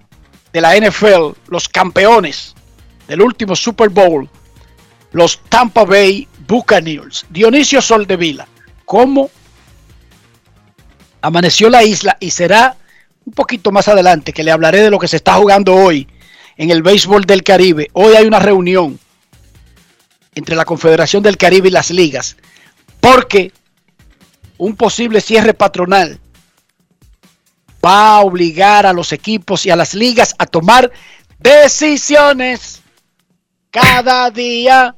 de 0.53 0.61
la 0.61 0.75
NFL, 0.75 1.31
los 1.47 1.69
campeones 1.69 2.55
del 3.07 3.21
último 3.21 3.55
Super 3.55 3.89
Bowl, 3.89 4.29
los 5.11 5.39
Tampa 5.49 5.83
Bay 5.85 6.27
Buccaneers. 6.47 7.25
Dionisio 7.29 7.81
Soldevila, 7.81 8.47
¿cómo 8.85 9.29
amaneció 11.21 11.69
la 11.69 11.83
isla? 11.83 12.17
Y 12.19 12.31
será 12.31 12.77
un 13.25 13.33
poquito 13.33 13.71
más 13.71 13.87
adelante 13.87 14.33
que 14.33 14.43
le 14.43 14.51
hablaré 14.51 14.81
de 14.81 14.89
lo 14.89 14.99
que 14.99 15.07
se 15.07 15.17
está 15.17 15.35
jugando 15.35 15.75
hoy 15.75 16.07
en 16.57 16.71
el 16.71 16.81
béisbol 16.81 17.25
del 17.25 17.43
Caribe. 17.43 17.89
Hoy 17.93 18.15
hay 18.15 18.25
una 18.25 18.39
reunión 18.39 18.99
entre 20.35 20.55
la 20.55 20.65
Confederación 20.65 21.23
del 21.23 21.37
Caribe 21.37 21.67
y 21.67 21.71
las 21.71 21.91
ligas, 21.91 22.37
porque 22.99 23.51
un 24.57 24.75
posible 24.75 25.21
cierre 25.21 25.53
patronal 25.53 26.19
va 27.83 28.17
a 28.17 28.19
obligar 28.21 28.85
a 28.85 28.93
los 28.93 29.13
equipos 29.13 29.65
y 29.65 29.69
a 29.69 29.75
las 29.75 29.93
ligas 29.93 30.35
a 30.37 30.45
tomar 30.45 30.91
decisiones 31.39 32.81
cada 33.71 34.29
día. 34.31 34.95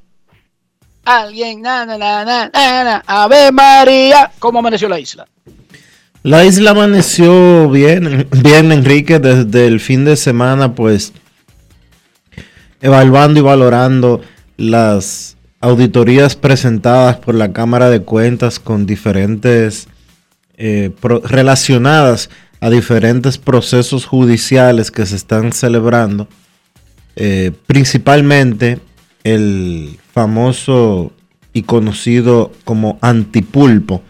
Alguien, 1.03 1.61
na, 1.61 1.85
na, 1.85 1.97
na, 1.97 2.23
na, 2.23 3.03
Ave 3.07 3.51
María, 3.51 4.31
¿cómo 4.39 4.59
amaneció 4.59 4.87
la 4.87 4.99
isla? 4.99 5.27
La 6.23 6.45
isla 6.45 6.71
amaneció 6.71 7.69
bien, 7.69 8.27
bien 8.43 8.71
Enrique, 8.71 9.17
desde 9.17 9.65
el 9.65 9.79
fin 9.79 10.05
de 10.05 10.15
semana, 10.15 10.75
pues 10.75 11.13
evaluando 12.81 13.39
y 13.39 13.43
valorando 13.43 14.21
las 14.57 15.35
auditorías 15.59 16.35
presentadas 16.35 17.17
por 17.17 17.33
la 17.33 17.53
Cámara 17.53 17.89
de 17.89 18.01
Cuentas 18.03 18.59
con 18.59 18.85
diferentes 18.85 19.87
eh, 20.57 20.91
relacionadas 21.23 22.29
a 22.61 22.69
diferentes 22.69 23.37
procesos 23.37 24.05
judiciales 24.05 24.91
que 24.91 25.05
se 25.05 25.15
están 25.15 25.51
celebrando, 25.51 26.27
eh, 27.15 27.51
principalmente 27.65 28.79
el 29.23 29.99
famoso 30.13 31.11
y 31.53 31.63
conocido 31.63 32.51
como 32.63 32.99
antipulpo, 33.01 34.03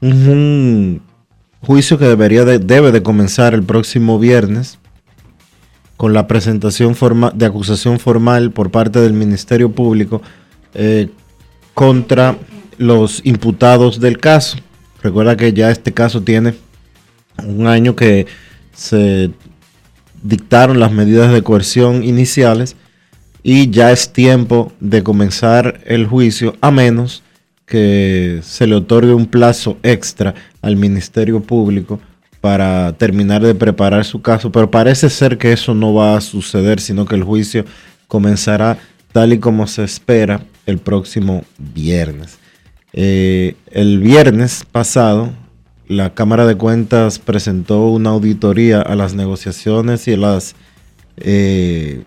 un, 0.00 1.00
juicio 1.60 1.98
que 1.98 2.04
debería 2.04 2.44
debe 2.44 2.92
de 2.92 3.02
comenzar 3.02 3.54
el 3.54 3.64
próximo 3.64 4.18
viernes 4.18 4.78
con 5.96 6.12
la 6.12 6.28
presentación 6.28 6.94
forma, 6.94 7.32
de 7.34 7.46
acusación 7.46 7.98
formal 7.98 8.52
por 8.52 8.70
parte 8.70 9.00
del 9.00 9.12
Ministerio 9.12 9.72
Público 9.72 10.22
eh, 10.74 11.08
contra 11.74 12.36
los 12.76 13.20
imputados 13.24 13.98
del 13.98 14.18
caso. 14.18 14.58
Recuerda 15.02 15.36
que 15.36 15.52
ya 15.52 15.70
este 15.70 15.92
caso 15.92 16.22
tiene 16.22 16.54
un 17.44 17.66
año 17.66 17.96
que 17.96 18.26
se 18.74 19.30
dictaron 20.22 20.80
las 20.80 20.92
medidas 20.92 21.32
de 21.32 21.42
coerción 21.42 22.04
iniciales 22.04 22.76
y 23.42 23.70
ya 23.70 23.92
es 23.92 24.12
tiempo 24.12 24.72
de 24.80 25.02
comenzar 25.02 25.80
el 25.86 26.06
juicio 26.06 26.56
a 26.60 26.70
menos 26.70 27.22
que 27.66 28.40
se 28.42 28.66
le 28.66 28.74
otorgue 28.74 29.12
un 29.12 29.26
plazo 29.26 29.78
extra 29.82 30.34
al 30.62 30.76
Ministerio 30.76 31.40
Público 31.40 32.00
para 32.40 32.92
terminar 32.94 33.42
de 33.42 33.54
preparar 33.54 34.04
su 34.04 34.22
caso, 34.22 34.50
pero 34.50 34.70
parece 34.70 35.10
ser 35.10 35.38
que 35.38 35.52
eso 35.52 35.74
no 35.74 35.92
va 35.92 36.16
a 36.16 36.20
suceder, 36.20 36.80
sino 36.80 37.04
que 37.04 37.16
el 37.16 37.24
juicio 37.24 37.64
comenzará 38.06 38.78
tal 39.12 39.32
y 39.32 39.38
como 39.38 39.66
se 39.66 39.84
espera 39.84 40.40
el 40.66 40.78
próximo 40.78 41.44
viernes. 41.58 42.38
Eh, 42.92 43.54
el 43.70 43.98
viernes 43.98 44.64
pasado, 44.70 45.32
la 45.88 46.12
Cámara 46.12 46.46
de 46.46 46.54
Cuentas 46.54 47.18
presentó 47.18 47.88
una 47.88 48.10
auditoría 48.10 48.82
a 48.82 48.94
las 48.94 49.14
negociaciones 49.14 50.06
y 50.06 50.12
a, 50.12 50.16
las, 50.18 50.54
eh, 51.16 52.04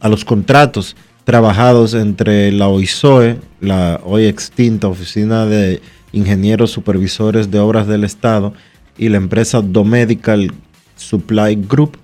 a 0.00 0.08
los 0.08 0.24
contratos 0.24 0.96
trabajados 1.24 1.92
entre 1.92 2.50
la 2.50 2.68
OISOE, 2.68 3.38
la 3.60 4.00
hoy 4.04 4.24
extinta 4.24 4.88
Oficina 4.88 5.44
de 5.44 5.82
Ingenieros 6.12 6.70
Supervisores 6.70 7.50
de 7.50 7.58
Obras 7.58 7.86
del 7.86 8.04
Estado, 8.04 8.54
y 8.96 9.10
la 9.10 9.18
empresa 9.18 9.60
Domedical 9.60 10.50
Supply 10.96 11.56
Group, 11.68 11.98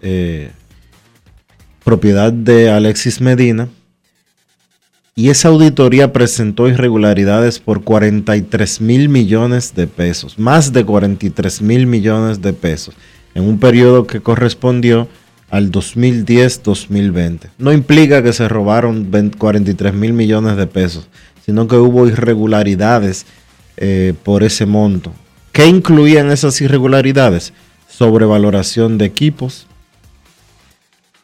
eh, 0.00 0.50
propiedad 1.84 2.32
de 2.32 2.70
Alexis 2.70 3.20
Medina. 3.20 3.68
Y 5.20 5.28
esa 5.28 5.48
auditoría 5.48 6.14
presentó 6.14 6.66
irregularidades 6.66 7.58
por 7.58 7.84
43 7.84 8.80
mil 8.80 9.10
millones 9.10 9.74
de 9.74 9.86
pesos, 9.86 10.38
más 10.38 10.72
de 10.72 10.82
43 10.82 11.60
mil 11.60 11.86
millones 11.86 12.40
de 12.40 12.54
pesos, 12.54 12.94
en 13.34 13.44
un 13.44 13.58
periodo 13.58 14.06
que 14.06 14.22
correspondió 14.22 15.08
al 15.50 15.70
2010-2020. 15.72 17.50
No 17.58 17.70
implica 17.70 18.22
que 18.22 18.32
se 18.32 18.48
robaron 18.48 19.10
43 19.36 19.92
mil 19.92 20.14
millones 20.14 20.56
de 20.56 20.66
pesos, 20.66 21.06
sino 21.44 21.68
que 21.68 21.76
hubo 21.76 22.08
irregularidades 22.08 23.26
eh, 23.76 24.14
por 24.22 24.42
ese 24.42 24.64
monto. 24.64 25.12
¿Qué 25.52 25.66
incluían 25.66 26.30
esas 26.30 26.58
irregularidades? 26.62 27.52
Sobrevaloración 27.90 28.96
de 28.96 29.04
equipos, 29.04 29.66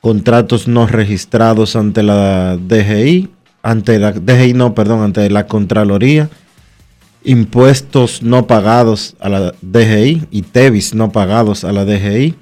contratos 0.02 0.68
no 0.68 0.86
registrados 0.86 1.76
ante 1.76 2.02
la 2.02 2.58
DGI, 2.58 3.30
ante 3.66 3.98
la 3.98 4.12
DGI 4.12 4.54
no, 4.54 4.74
perdón, 4.74 5.02
ante 5.02 5.28
la 5.28 5.48
Contraloría, 5.48 6.30
impuestos 7.24 8.22
no 8.22 8.46
pagados 8.46 9.16
a 9.18 9.28
la 9.28 9.54
DGI 9.60 10.28
y 10.30 10.42
TEVIS 10.42 10.94
no 10.94 11.10
pagados 11.10 11.64
a 11.64 11.72
la 11.72 11.84
DGI, 11.84 12.36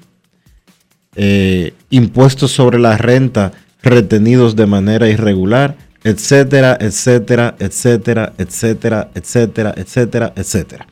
eh, 1.15 1.73
impuestos 1.89 2.51
sobre 2.51 2.77
la 2.77 2.95
renta 2.97 3.53
retenidos 3.81 4.55
de 4.55 4.67
manera 4.67 5.07
irregular, 5.07 5.75
etcétera, 6.03 6.77
etcétera, 6.79 7.55
etcétera, 7.57 8.33
etcétera, 8.37 9.09
etcétera, 9.15 9.73
etcétera, 9.75 10.33
etcétera. 10.35 10.87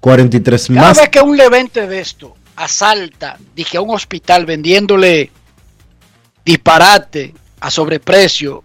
43 0.00 0.66
Cada 0.66 0.80
más. 0.80 0.98
vez 0.98 1.08
que 1.10 1.20
un 1.20 1.36
levante 1.36 1.86
de 1.86 2.00
esto 2.00 2.34
asalta, 2.56 3.38
dije, 3.54 3.76
a 3.76 3.82
un 3.82 3.94
hospital 3.94 4.46
vendiéndole 4.46 5.30
disparate 6.44 7.34
a 7.60 7.70
sobreprecio 7.70 8.64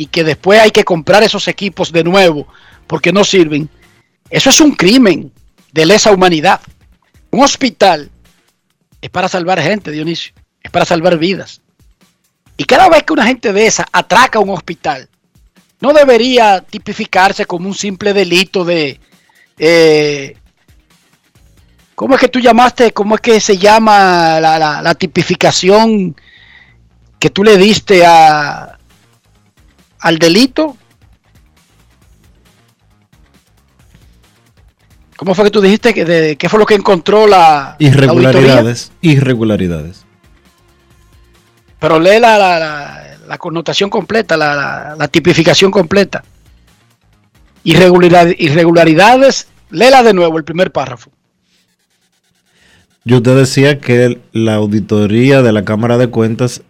y 0.00 0.06
que 0.06 0.24
después 0.24 0.58
hay 0.58 0.70
que 0.70 0.82
comprar 0.82 1.22
esos 1.22 1.46
equipos 1.46 1.92
de 1.92 2.02
nuevo 2.02 2.48
porque 2.86 3.12
no 3.12 3.22
sirven, 3.22 3.68
eso 4.30 4.48
es 4.48 4.58
un 4.62 4.74
crimen 4.74 5.30
de 5.72 5.84
lesa 5.84 6.10
humanidad. 6.10 6.58
Un 7.30 7.44
hospital 7.44 8.10
es 8.98 9.10
para 9.10 9.28
salvar 9.28 9.60
gente, 9.60 9.90
Dionisio, 9.90 10.32
es 10.62 10.70
para 10.70 10.86
salvar 10.86 11.18
vidas. 11.18 11.60
Y 12.56 12.64
cada 12.64 12.88
vez 12.88 13.02
que 13.02 13.12
una 13.12 13.26
gente 13.26 13.52
de 13.52 13.66
esa 13.66 13.86
atraca 13.92 14.38
un 14.38 14.48
hospital, 14.48 15.06
no 15.80 15.92
debería 15.92 16.62
tipificarse 16.62 17.44
como 17.44 17.68
un 17.68 17.74
simple 17.74 18.14
delito 18.14 18.64
de... 18.64 18.98
eh, 19.58 20.34
¿Cómo 21.94 22.14
es 22.14 22.20
que 22.22 22.28
tú 22.28 22.40
llamaste? 22.40 22.92
¿Cómo 22.92 23.16
es 23.16 23.20
que 23.20 23.38
se 23.38 23.58
llama 23.58 24.40
la, 24.40 24.94
tipificación 24.94 26.16
que 27.18 27.28
tú 27.28 27.44
le 27.44 27.58
diste 27.58 28.06
a, 28.06 28.79
al 30.00 30.18
delito? 30.18 30.76
¿Cómo 35.16 35.34
fue 35.34 35.44
que 35.44 35.50
tú 35.50 35.60
dijiste 35.60 35.92
que 35.92 36.04
de, 36.04 36.36
qué 36.36 36.48
fue 36.48 36.58
lo 36.58 36.66
que 36.66 36.74
encontró 36.74 37.26
la? 37.26 37.76
Irregularidades, 37.78 38.90
irregularidades. 39.02 40.06
Pero 41.78 41.98
lee 41.98 42.18
la, 42.18 42.38
la- 42.38 43.16
la- 43.26 43.38
connotación 43.38 43.90
completa, 43.90 44.36
la, 44.36 45.08
tipificación 45.08 45.70
completa. 45.70 46.24
Irregularidad- 47.64 48.34
irregularidades, 48.38 49.46
léela 49.70 50.02
de 50.02 50.14
nuevo 50.14 50.38
el 50.38 50.44
primer 50.44 50.72
párrafo. 50.72 51.10
Yo 53.04 53.22
te 53.22 53.34
decía 53.34 53.78
que 53.78 54.20
la 54.32 54.54
auditoría 54.54 55.42
de 55.42 55.52
la 55.52 55.64
Cámara 55.64 55.96
de 55.98 56.08
Cuentas 56.08 56.62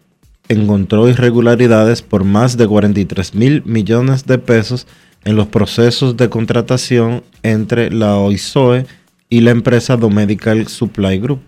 encontró 0.50 1.08
irregularidades 1.08 2.02
por 2.02 2.24
más 2.24 2.56
de 2.56 2.66
43 2.66 3.34
mil 3.36 3.62
millones 3.64 4.26
de 4.26 4.36
pesos 4.38 4.88
en 5.24 5.36
los 5.36 5.46
procesos 5.46 6.16
de 6.16 6.28
contratación 6.28 7.22
entre 7.44 7.90
la 7.92 8.16
OISOE 8.16 8.84
y 9.28 9.42
la 9.42 9.52
empresa 9.52 9.96
Domedical 9.96 10.66
Supply 10.66 11.20
Group. 11.20 11.40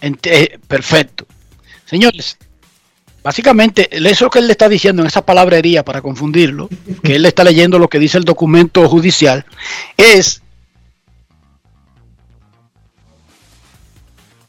Eh, 0.00 0.58
perfecto. 0.68 1.26
Señores, 1.84 2.38
básicamente 3.24 3.88
eso 3.90 4.30
que 4.30 4.38
él 4.38 4.46
le 4.46 4.52
está 4.52 4.68
diciendo 4.68 5.02
en 5.02 5.08
esa 5.08 5.26
palabrería 5.26 5.84
para 5.84 6.00
confundirlo, 6.00 6.68
que 7.02 7.16
él 7.16 7.26
está 7.26 7.42
leyendo 7.42 7.80
lo 7.80 7.88
que 7.88 7.98
dice 7.98 8.18
el 8.18 8.24
documento 8.24 8.88
judicial, 8.88 9.44
es 9.96 10.42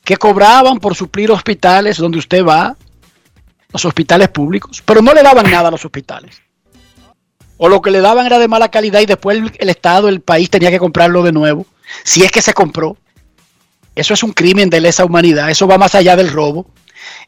que 0.03 0.15
cobraban 0.15 0.77
por 0.77 0.93
suplir 0.93 1.31
hospitales 1.31 1.97
donde 1.97 2.19
usted 2.19 2.45
va, 2.45 2.77
los 3.77 3.85
hospitales 3.85 4.29
públicos, 4.29 4.81
pero 4.83 5.01
no 5.01 5.13
le 5.13 5.21
daban 5.23 5.49
nada 5.49 5.67
a 5.67 5.71
los 5.71 5.85
hospitales. 5.85 6.41
O 7.57 7.69
lo 7.69 7.81
que 7.81 7.91
le 7.91 8.01
daban 8.01 8.25
era 8.25 8.39
de 8.39 8.47
mala 8.47 8.69
calidad 8.69 8.99
y 9.01 9.05
después 9.05 9.37
el, 9.57 9.69
Estado, 9.69 10.09
el 10.09 10.21
país 10.21 10.49
tenía 10.49 10.69
que 10.71 10.79
comprarlo 10.79 11.23
de 11.23 11.31
nuevo, 11.31 11.65
si 12.03 12.23
es 12.23 12.31
que 12.31 12.41
se 12.41 12.53
compró. 12.53 12.97
Eso 13.95 14.13
es 14.13 14.23
un 14.23 14.31
crimen 14.33 14.69
de 14.69 14.81
lesa 14.81 15.05
humanidad, 15.05 15.49
eso 15.49 15.67
va 15.67 15.77
más 15.77 15.95
allá 15.95 16.15
del 16.15 16.31
robo, 16.31 16.69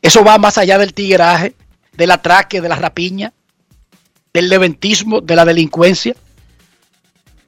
eso 0.02 0.24
va 0.24 0.38
más 0.38 0.58
allá 0.58 0.78
del 0.78 0.94
tigueraje, 0.94 1.56
del 1.94 2.12
atraque, 2.12 2.62
de 2.62 2.70
la 2.70 2.76
rapiña, 2.76 3.34
del 4.34 4.50
leventismo, 4.50 5.22
de 5.22 5.36
la 5.36 5.46
delincuencia. 5.46 6.16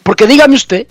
Porque 0.04 0.26
dígame 0.28 0.56
usted, 0.56 0.88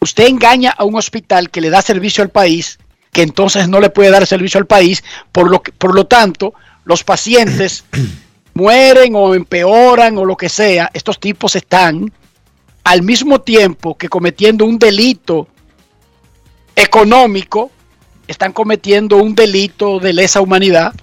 usted 0.00 0.26
engaña 0.28 0.70
a 0.70 0.84
un 0.84 0.96
hospital 0.96 1.50
que 1.50 1.60
le 1.60 1.70
da 1.70 1.80
servicio 1.82 2.22
al 2.24 2.30
país, 2.30 2.78
que 3.12 3.22
entonces 3.22 3.68
no 3.68 3.78
le 3.78 3.90
puede 3.90 4.10
dar 4.10 4.26
servicio 4.26 4.58
al 4.58 4.66
país, 4.66 5.04
por 5.30 5.48
lo, 5.48 5.62
que- 5.62 5.70
por 5.70 5.94
lo 5.94 6.06
tanto, 6.06 6.54
los 6.84 7.04
pacientes 7.04 7.84
mueren 8.54 9.14
o 9.14 9.34
empeoran 9.34 10.18
o 10.18 10.24
lo 10.24 10.36
que 10.36 10.48
sea, 10.48 10.90
estos 10.92 11.18
tipos 11.18 11.56
están 11.56 12.12
al 12.84 13.02
mismo 13.02 13.40
tiempo 13.40 13.96
que 13.96 14.08
cometiendo 14.08 14.64
un 14.64 14.78
delito 14.78 15.48
económico, 16.74 17.70
están 18.26 18.52
cometiendo 18.52 19.16
un 19.16 19.34
delito 19.34 19.98
de 20.00 20.12
lesa 20.12 20.40
humanidad. 20.40 20.94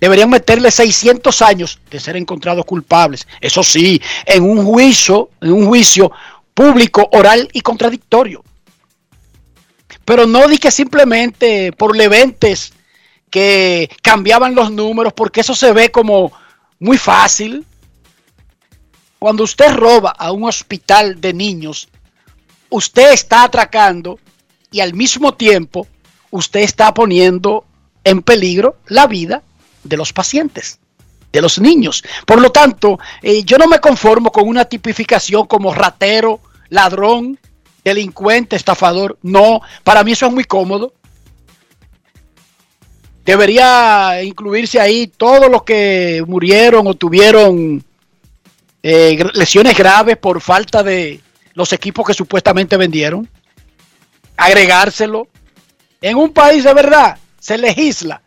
Deberían 0.00 0.30
meterle 0.30 0.70
600 0.70 1.42
años 1.42 1.80
de 1.90 2.00
ser 2.00 2.16
encontrados 2.16 2.64
culpables. 2.64 3.26
Eso 3.40 3.62
sí, 3.62 4.00
en 4.26 4.42
un 4.42 4.64
juicio, 4.64 5.30
en 5.40 5.52
un 5.52 5.66
juicio 5.66 6.10
público, 6.54 7.08
oral 7.12 7.48
y 7.52 7.60
contradictorio. 7.60 8.42
Pero 10.04 10.26
no 10.26 10.48
di 10.48 10.58
que 10.58 10.70
simplemente 10.70 11.70
por 11.72 11.96
leventes 11.96 12.72
que 13.32 13.88
cambiaban 14.02 14.54
los 14.54 14.70
números, 14.70 15.14
porque 15.14 15.40
eso 15.40 15.54
se 15.54 15.72
ve 15.72 15.90
como 15.90 16.30
muy 16.78 16.98
fácil. 16.98 17.64
Cuando 19.18 19.42
usted 19.44 19.72
roba 19.72 20.10
a 20.10 20.30
un 20.32 20.44
hospital 20.44 21.18
de 21.18 21.32
niños, 21.32 21.88
usted 22.68 23.10
está 23.12 23.44
atracando 23.44 24.18
y 24.70 24.80
al 24.80 24.92
mismo 24.92 25.32
tiempo 25.32 25.86
usted 26.30 26.60
está 26.60 26.92
poniendo 26.92 27.64
en 28.04 28.20
peligro 28.20 28.76
la 28.86 29.06
vida 29.06 29.42
de 29.82 29.96
los 29.96 30.12
pacientes, 30.12 30.78
de 31.32 31.40
los 31.40 31.58
niños. 31.58 32.04
Por 32.26 32.38
lo 32.38 32.52
tanto, 32.52 32.98
eh, 33.22 33.44
yo 33.44 33.56
no 33.56 33.66
me 33.66 33.80
conformo 33.80 34.30
con 34.30 34.46
una 34.46 34.66
tipificación 34.66 35.46
como 35.46 35.72
ratero, 35.72 36.38
ladrón, 36.68 37.38
delincuente, 37.82 38.56
estafador. 38.56 39.18
No, 39.22 39.62
para 39.84 40.04
mí 40.04 40.12
eso 40.12 40.26
es 40.26 40.32
muy 40.34 40.44
cómodo. 40.44 40.92
Debería 43.24 44.22
incluirse 44.22 44.80
ahí 44.80 45.06
todos 45.06 45.50
los 45.50 45.62
que 45.62 46.24
murieron 46.26 46.86
o 46.86 46.94
tuvieron 46.94 47.84
eh, 48.82 49.24
lesiones 49.34 49.76
graves 49.78 50.16
por 50.16 50.40
falta 50.40 50.82
de 50.82 51.20
los 51.54 51.72
equipos 51.72 52.06
que 52.06 52.14
supuestamente 52.14 52.76
vendieron. 52.76 53.28
Agregárselo. 54.36 55.28
En 56.00 56.16
un 56.16 56.32
país 56.32 56.64
de 56.64 56.74
verdad 56.74 57.16
se 57.38 57.56
legisla 57.56 58.20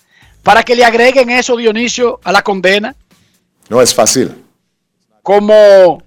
para 0.43 0.63
que 0.63 0.75
le 0.75 0.85
agreguen 0.85 1.29
eso, 1.29 1.57
Dionisio, 1.57 2.19
a 2.23 2.31
la 2.31 2.41
condena 2.41 2.95
No 3.67 3.81
es 3.81 3.93
fácil. 3.93 4.33
como 5.21 6.01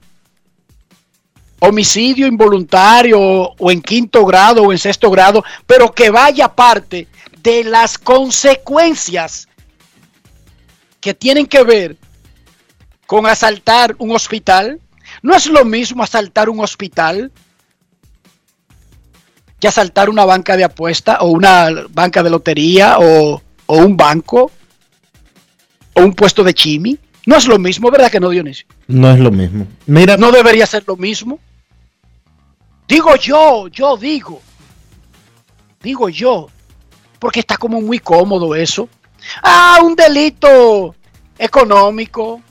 homicidio 1.60 2.26
involuntario 2.26 3.20
o 3.20 3.70
en 3.70 3.82
quinto 3.82 4.24
grado 4.24 4.62
o 4.62 4.72
en 4.72 4.78
sexto 4.78 5.10
grado, 5.10 5.44
pero 5.66 5.92
que 5.92 6.08
vaya 6.08 6.48
parte 6.48 7.08
de 7.42 7.64
las 7.64 7.98
consecuencias 7.98 9.48
que 11.00 11.14
tienen 11.14 11.46
que 11.46 11.62
ver 11.62 11.96
con 13.06 13.26
asaltar 13.26 13.94
un 13.98 14.12
hospital. 14.12 14.80
No 15.22 15.34
es 15.34 15.46
lo 15.46 15.64
mismo 15.64 16.02
asaltar 16.02 16.48
un 16.48 16.60
hospital 16.60 17.32
que 19.58 19.68
asaltar 19.68 20.08
una 20.08 20.24
banca 20.24 20.56
de 20.56 20.64
apuesta 20.64 21.18
o 21.20 21.28
una 21.28 21.68
banca 21.90 22.22
de 22.22 22.30
lotería 22.30 22.98
o, 22.98 23.42
o 23.66 23.76
un 23.76 23.96
banco 23.96 24.50
o 25.94 26.02
un 26.02 26.14
puesto 26.14 26.44
de 26.44 26.54
chimi. 26.54 26.98
No 27.26 27.36
es 27.36 27.46
lo 27.46 27.58
mismo, 27.58 27.90
¿verdad 27.90 28.10
que 28.10 28.20
no, 28.20 28.30
Dionisio? 28.30 28.66
No 28.86 29.10
es 29.10 29.18
lo 29.18 29.30
mismo. 29.30 29.66
Mira, 29.86 30.16
no 30.16 30.30
debería 30.30 30.66
ser 30.66 30.84
lo 30.86 30.96
mismo. 30.96 31.38
Digo 32.86 33.16
yo, 33.16 33.68
yo 33.68 33.96
digo. 33.96 34.40
Digo 35.82 36.08
yo. 36.08 36.48
Porque 37.18 37.40
está 37.40 37.56
como 37.56 37.80
muy 37.80 37.98
cómodo 37.98 38.54
eso. 38.54 38.88
Ah, 39.42 39.78
un 39.82 39.94
delito 39.94 40.94
económico. 41.38 42.42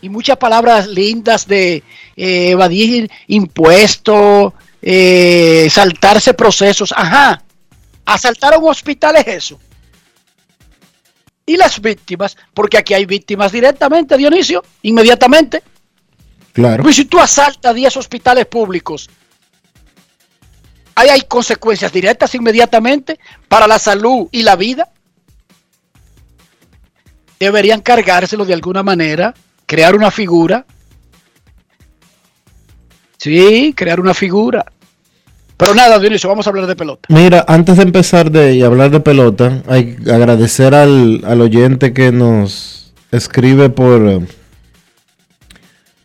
Y 0.00 0.08
muchas 0.08 0.36
palabras 0.36 0.86
lindas 0.86 1.46
de 1.46 1.82
eh, 2.16 2.50
evadir 2.50 3.10
impuestos, 3.28 4.52
eh, 4.82 5.68
saltarse 5.70 6.34
procesos. 6.34 6.92
Ajá. 6.96 7.42
Asaltar 8.04 8.54
a 8.54 8.58
un 8.58 8.68
hospital 8.68 9.16
es 9.16 9.26
eso. 9.26 9.58
Y 11.44 11.56
las 11.56 11.80
víctimas, 11.80 12.36
porque 12.52 12.76
aquí 12.76 12.92
hay 12.92 13.06
víctimas 13.06 13.52
directamente, 13.52 14.16
Dionisio, 14.16 14.64
inmediatamente. 14.82 15.62
claro. 16.52 16.82
Pues 16.82 16.96
si 16.96 17.04
tú 17.04 17.20
asaltas 17.20 17.72
10 17.74 17.96
hospitales 17.96 18.46
públicos, 18.46 19.08
ahí 20.96 21.08
hay 21.10 21.20
consecuencias 21.22 21.92
directas 21.92 22.34
inmediatamente 22.34 23.20
para 23.48 23.68
la 23.68 23.78
salud 23.78 24.26
y 24.32 24.42
la 24.42 24.56
vida. 24.56 24.88
Deberían 27.38 27.82
cargárselo 27.82 28.44
de 28.44 28.54
alguna 28.54 28.82
manera, 28.82 29.34
crear 29.66 29.94
una 29.94 30.10
figura. 30.10 30.66
Sí, 33.18 33.72
crear 33.76 34.00
una 34.00 34.14
figura. 34.14 34.64
Pero 35.58 35.74
nada, 35.74 35.98
Dionisio, 35.98 36.28
vamos 36.28 36.46
a 36.46 36.50
hablar 36.50 36.66
de 36.66 36.76
pelota. 36.76 37.06
Mira, 37.08 37.44
antes 37.46 37.76
de 37.76 37.82
empezar 37.82 38.30
de 38.30 38.62
hablar 38.64 38.90
de 38.90 39.00
pelota, 39.00 39.62
hay 39.68 39.96
que 39.96 40.10
agradecer 40.10 40.74
al, 40.74 41.22
al 41.24 41.40
oyente 41.40 41.92
que 41.92 42.12
nos 42.12 42.92
escribe 43.10 43.70
por, 43.70 44.06
eh, 44.06 44.26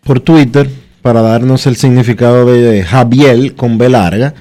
por 0.04 0.20
Twitter 0.20 0.70
para 1.02 1.22
darnos 1.22 1.66
el 1.68 1.76
significado 1.76 2.46
de 2.46 2.84
Javier 2.84 3.56
con 3.56 3.78
B 3.78 3.90
larga. 3.90 4.34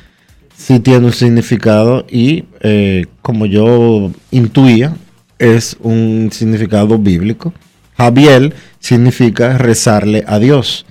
Sí 0.62 0.79
tiene 0.79 1.07
un 1.07 1.12
significado 1.14 2.05
y 2.11 2.44
eh, 2.61 3.07
como 3.23 3.46
yo 3.46 4.11
intuía, 4.31 4.94
es 5.38 5.77
un 5.81 6.29
significado 6.33 6.99
bíblico. 6.99 7.55
Javier 7.96 8.55
significa 8.79 9.57
rezarle 9.57 10.23
a 10.27 10.38
Dios. 10.38 10.85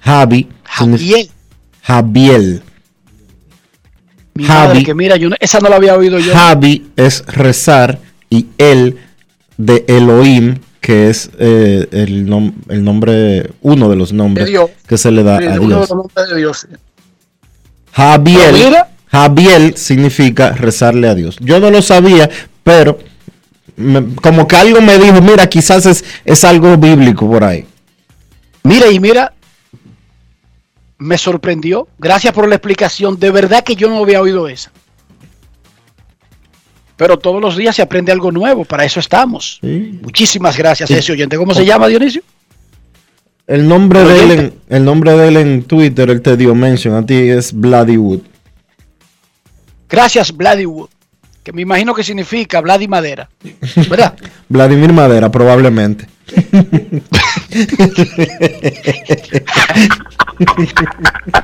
Javi, 0.00 0.48
Javier. 0.62 1.26
Javier. 1.82 2.62
Mi 4.34 4.44
Javi. 4.44 4.68
madre, 4.68 4.84
que 4.84 4.94
mira, 4.94 5.16
yo 5.16 5.28
no- 5.28 5.36
esa 5.40 5.58
no 5.58 5.68
la 5.68 5.76
había 5.76 5.96
oído 5.96 6.18
yo. 6.20 6.32
Javi 6.32 6.86
es 6.96 7.24
rezar 7.26 7.98
y 8.30 8.46
el 8.58 8.96
de 9.58 9.84
Elohim, 9.88 10.58
que 10.80 11.10
es 11.10 11.30
eh, 11.38 11.88
el, 11.90 12.26
nom- 12.28 12.54
el 12.68 12.82
nombre, 12.84 13.50
uno 13.60 13.88
de 13.90 13.96
los 13.96 14.12
nombres 14.12 14.46
De 14.46 14.52
Dios. 14.52 14.70
que 14.86 14.96
se 14.98 15.10
le 15.10 15.22
da 15.24 15.36
a 15.36 15.40
uno 15.40 15.50
de 15.50 15.58
Dios. 15.66 15.80
los 15.80 15.90
nombres 15.90 16.28
de 16.30 16.36
Dios. 16.36 16.66
Javier. 17.92 18.54
Javier 19.10 19.76
significa 19.76 20.50
rezarle 20.52 21.08
a 21.08 21.14
Dios. 21.14 21.36
Yo 21.40 21.60
no 21.60 21.70
lo 21.70 21.82
sabía, 21.82 22.28
pero 22.64 22.98
me- 23.76 24.14
como 24.16 24.48
que 24.48 24.56
algo 24.56 24.80
me 24.80 24.98
dijo, 24.98 25.20
mira, 25.20 25.46
quizás 25.48 25.84
es, 25.86 26.04
es 26.24 26.44
algo 26.44 26.76
bíblico 26.76 27.28
por 27.30 27.44
ahí. 27.44 27.66
Mira 28.64 28.90
y 28.90 28.98
mira, 29.00 29.32
me 30.98 31.18
sorprendió. 31.18 31.88
Gracias 31.98 32.32
por 32.32 32.48
la 32.48 32.54
explicación. 32.54 33.18
De 33.18 33.30
verdad 33.30 33.62
que 33.64 33.74
yo 33.76 33.88
no 33.88 33.98
había 33.98 34.20
oído 34.20 34.48
esa. 34.48 34.70
Pero 36.96 37.18
todos 37.18 37.40
los 37.40 37.56
días 37.56 37.74
se 37.74 37.82
aprende 37.82 38.12
algo 38.12 38.30
nuevo. 38.30 38.64
Para 38.64 38.84
eso 38.84 39.00
estamos. 39.00 39.58
Sí. 39.60 39.98
Muchísimas 40.02 40.56
gracias 40.56 40.90
ese 40.90 41.12
oyente. 41.12 41.36
¿Cómo 41.36 41.52
se 41.54 41.64
llama, 41.66 41.88
Dionisio? 41.88 42.22
El 43.46 43.68
nombre, 43.68 44.04
de 44.04 44.22
él 44.22 44.30
en, 44.30 44.54
el 44.68 44.84
nombre 44.84 45.12
de 45.12 45.28
él 45.28 45.36
en 45.36 45.64
Twitter, 45.64 46.08
él 46.10 46.22
te 46.22 46.36
dio 46.36 46.54
mention, 46.54 46.94
a 46.94 47.04
ti 47.04 47.14
es 47.14 47.52
Bloodywood. 47.52 48.20
Gracias, 49.92 50.34
Vladiwood. 50.34 50.88
Que 51.42 51.52
me 51.52 51.60
imagino 51.60 51.94
que 51.94 52.02
significa 52.02 52.62
Vladi 52.62 52.88
Madera. 52.88 53.28
¿Verdad? 53.90 54.16
Vladimir 54.48 54.90
Madera, 54.92 55.30
probablemente. 55.30 56.08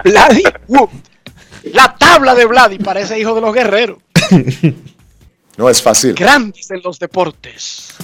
Vladiwood. 0.05 0.89
La 1.75 1.95
tabla 1.99 2.35
de 2.35 2.47
Vladi 2.47 2.79
parece 2.79 3.21
hijo 3.21 3.35
de 3.35 3.43
los 3.43 3.53
guerreros. 3.53 3.99
No 5.59 5.69
es 5.69 5.83
fácil. 5.83 6.15
Grandes 6.15 6.71
en 6.71 6.81
los 6.83 6.99
deportes. 6.99 7.95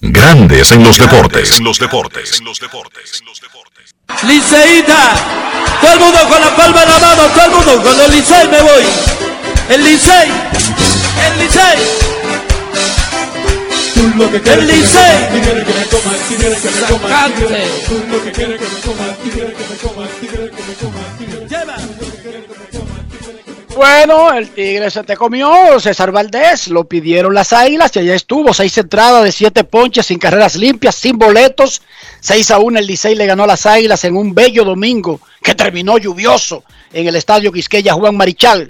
Grandes 0.00 0.70
en 0.70 0.84
los 0.84 0.96
deportes. 0.96 1.58
En 1.58 1.64
los 1.64 1.78
deportes. 1.78 2.38
En 2.38 2.44
los 2.44 2.60
deportes. 2.60 3.24
Liceíta, 4.22 5.14
todo 5.80 5.92
el 5.92 5.98
mundo 5.98 6.18
con 6.28 6.40
la 6.40 6.56
palma 6.56 6.82
en 6.84 6.88
la 6.88 6.98
mano, 6.98 7.22
todo 7.34 7.44
el 7.44 7.50
mundo 7.50 7.82
con 7.82 8.00
el 8.00 8.10
Licey 8.12 8.48
me 8.48 8.60
voy. 8.62 8.84
El 9.68 9.84
Licey, 9.84 10.30
el 11.26 11.38
Licey. 11.38 11.78
El 14.44 14.66
Licey. 14.66 15.18
Sacante. 17.08 17.48
Lleva. 20.78 21.17
Bueno, 23.78 24.32
el 24.32 24.50
Tigre 24.50 24.90
se 24.90 25.04
te 25.04 25.16
comió, 25.16 25.78
César 25.78 26.10
Valdés, 26.10 26.66
lo 26.66 26.88
pidieron 26.88 27.32
las 27.32 27.52
águilas 27.52 27.94
y 27.94 28.00
allá 28.00 28.16
estuvo, 28.16 28.52
seis 28.52 28.76
entradas 28.76 29.22
de 29.22 29.30
siete 29.30 29.62
ponches, 29.62 30.06
sin 30.06 30.18
carreras 30.18 30.56
limpias, 30.56 30.96
sin 30.96 31.16
boletos, 31.16 31.82
6 32.18 32.50
a 32.50 32.58
1 32.58 32.76
el 32.76 32.88
Licey 32.88 33.14
le 33.14 33.26
ganó 33.26 33.44
a 33.44 33.46
las 33.46 33.66
águilas 33.66 34.02
en 34.02 34.16
un 34.16 34.34
bello 34.34 34.64
domingo 34.64 35.20
que 35.40 35.54
terminó 35.54 35.96
lluvioso 35.96 36.64
en 36.92 37.06
el 37.06 37.14
estadio 37.14 37.52
Quisqueya 37.52 37.94
Juan 37.94 38.16
Marichal. 38.16 38.68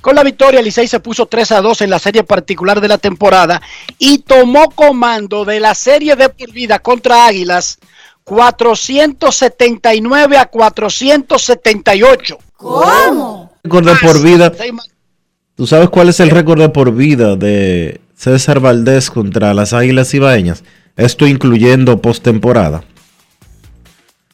Con 0.00 0.16
la 0.16 0.22
victoria, 0.22 0.62
Licey 0.62 0.88
se 0.88 1.00
puso 1.00 1.26
3 1.26 1.52
a 1.52 1.60
2 1.60 1.82
en 1.82 1.90
la 1.90 1.98
serie 1.98 2.24
particular 2.24 2.80
de 2.80 2.88
la 2.88 2.96
temporada 2.96 3.60
y 3.98 4.20
tomó 4.20 4.70
comando 4.70 5.44
de 5.44 5.60
la 5.60 5.74
serie 5.74 6.16
de 6.16 6.30
por 6.30 6.50
vida 6.50 6.78
contra 6.78 7.26
Águilas 7.26 7.78
479 8.24 10.38
a 10.38 10.46
478. 10.46 12.38
Récord 13.62 13.86
de 13.86 13.94
por 13.96 14.22
vida. 14.22 14.52
Ma- 14.72 14.82
¿Tú 15.56 15.66
sabes 15.66 15.90
cuál 15.90 16.08
es 16.08 16.20
el 16.20 16.30
récord 16.30 16.58
de 16.60 16.68
por 16.70 16.94
vida 16.94 17.36
de 17.36 18.00
César 18.16 18.60
Valdés 18.60 19.10
contra 19.10 19.52
las 19.52 19.74
Águilas 19.74 20.14
Ibaeñas? 20.14 20.64
Esto 20.96 21.26
incluyendo 21.26 22.00
postemporada. 22.00 22.82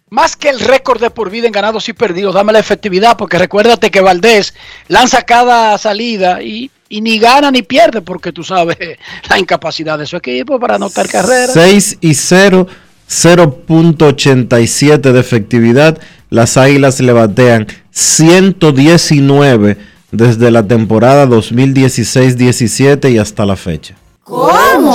Más 0.09 0.37
que 0.37 0.49
el 0.51 0.61
récord 0.61 1.01
de 1.01 1.11
por 1.11 1.31
vida 1.31 1.47
en 1.49 1.53
ganados 1.53 1.89
y 1.89 1.93
perdidos, 1.93 2.33
dame 2.35 2.53
la 2.53 2.61
efectividad, 2.61 3.17
porque 3.17 3.39
recuérdate 3.39 3.91
que 3.91 4.01
Valdés 4.01 4.55
lanza 4.87 5.23
cada 5.23 5.77
salida 5.79 6.41
y, 6.43 6.71
y 6.89 7.01
ni 7.01 7.19
gana 7.19 7.51
ni 7.51 7.63
pierde, 7.63 8.03
porque 8.03 8.31
tú 8.33 8.45
sabes 8.45 8.77
la 9.29 9.39
incapacidad 9.39 9.99
de 9.99 10.07
su 10.07 10.17
equipo 10.17 10.61
para 10.61 10.77
anotar 10.77 11.09
carreras. 11.09 11.51
6 11.53 11.99
y 12.03 12.15
0, 12.15 12.69
0.87 13.09 15.13
de 15.13 15.21
efectividad. 15.21 15.99
Las 16.31 16.57
Águilas 16.57 17.01
le 17.01 17.13
batean 17.13 17.67
119 17.97 19.79
desde 20.11 20.51
la 20.51 20.69
temporada 20.69 21.27
2016-17 21.27 23.11
y 23.11 23.17
hasta 23.17 23.47
la 23.47 23.57
fecha. 23.57 23.97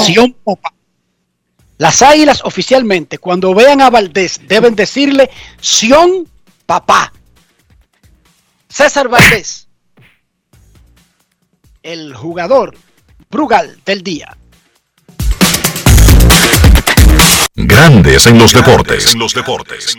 Sion 0.05 0.35
Papá. 0.43 0.71
Las 1.79 2.03
águilas 2.03 2.41
oficialmente, 2.43 3.17
cuando 3.17 3.55
vean 3.55 3.81
a 3.81 3.89
Valdés, 3.89 4.39
deben 4.47 4.75
decirle 4.75 5.31
Sion 5.59 6.27
Papá. 6.67 7.11
César 8.69 9.09
Valdés. 9.09 9.67
el 11.81 12.13
jugador 12.13 12.77
Brugal 13.31 13.79
del 13.83 14.03
día. 14.03 14.37
Grandes 17.55 18.27
en 18.27 18.37
los 18.37 18.53
deportes. 18.53 19.13
En 19.13 19.19
los 19.19 19.33
deportes. 19.33 19.97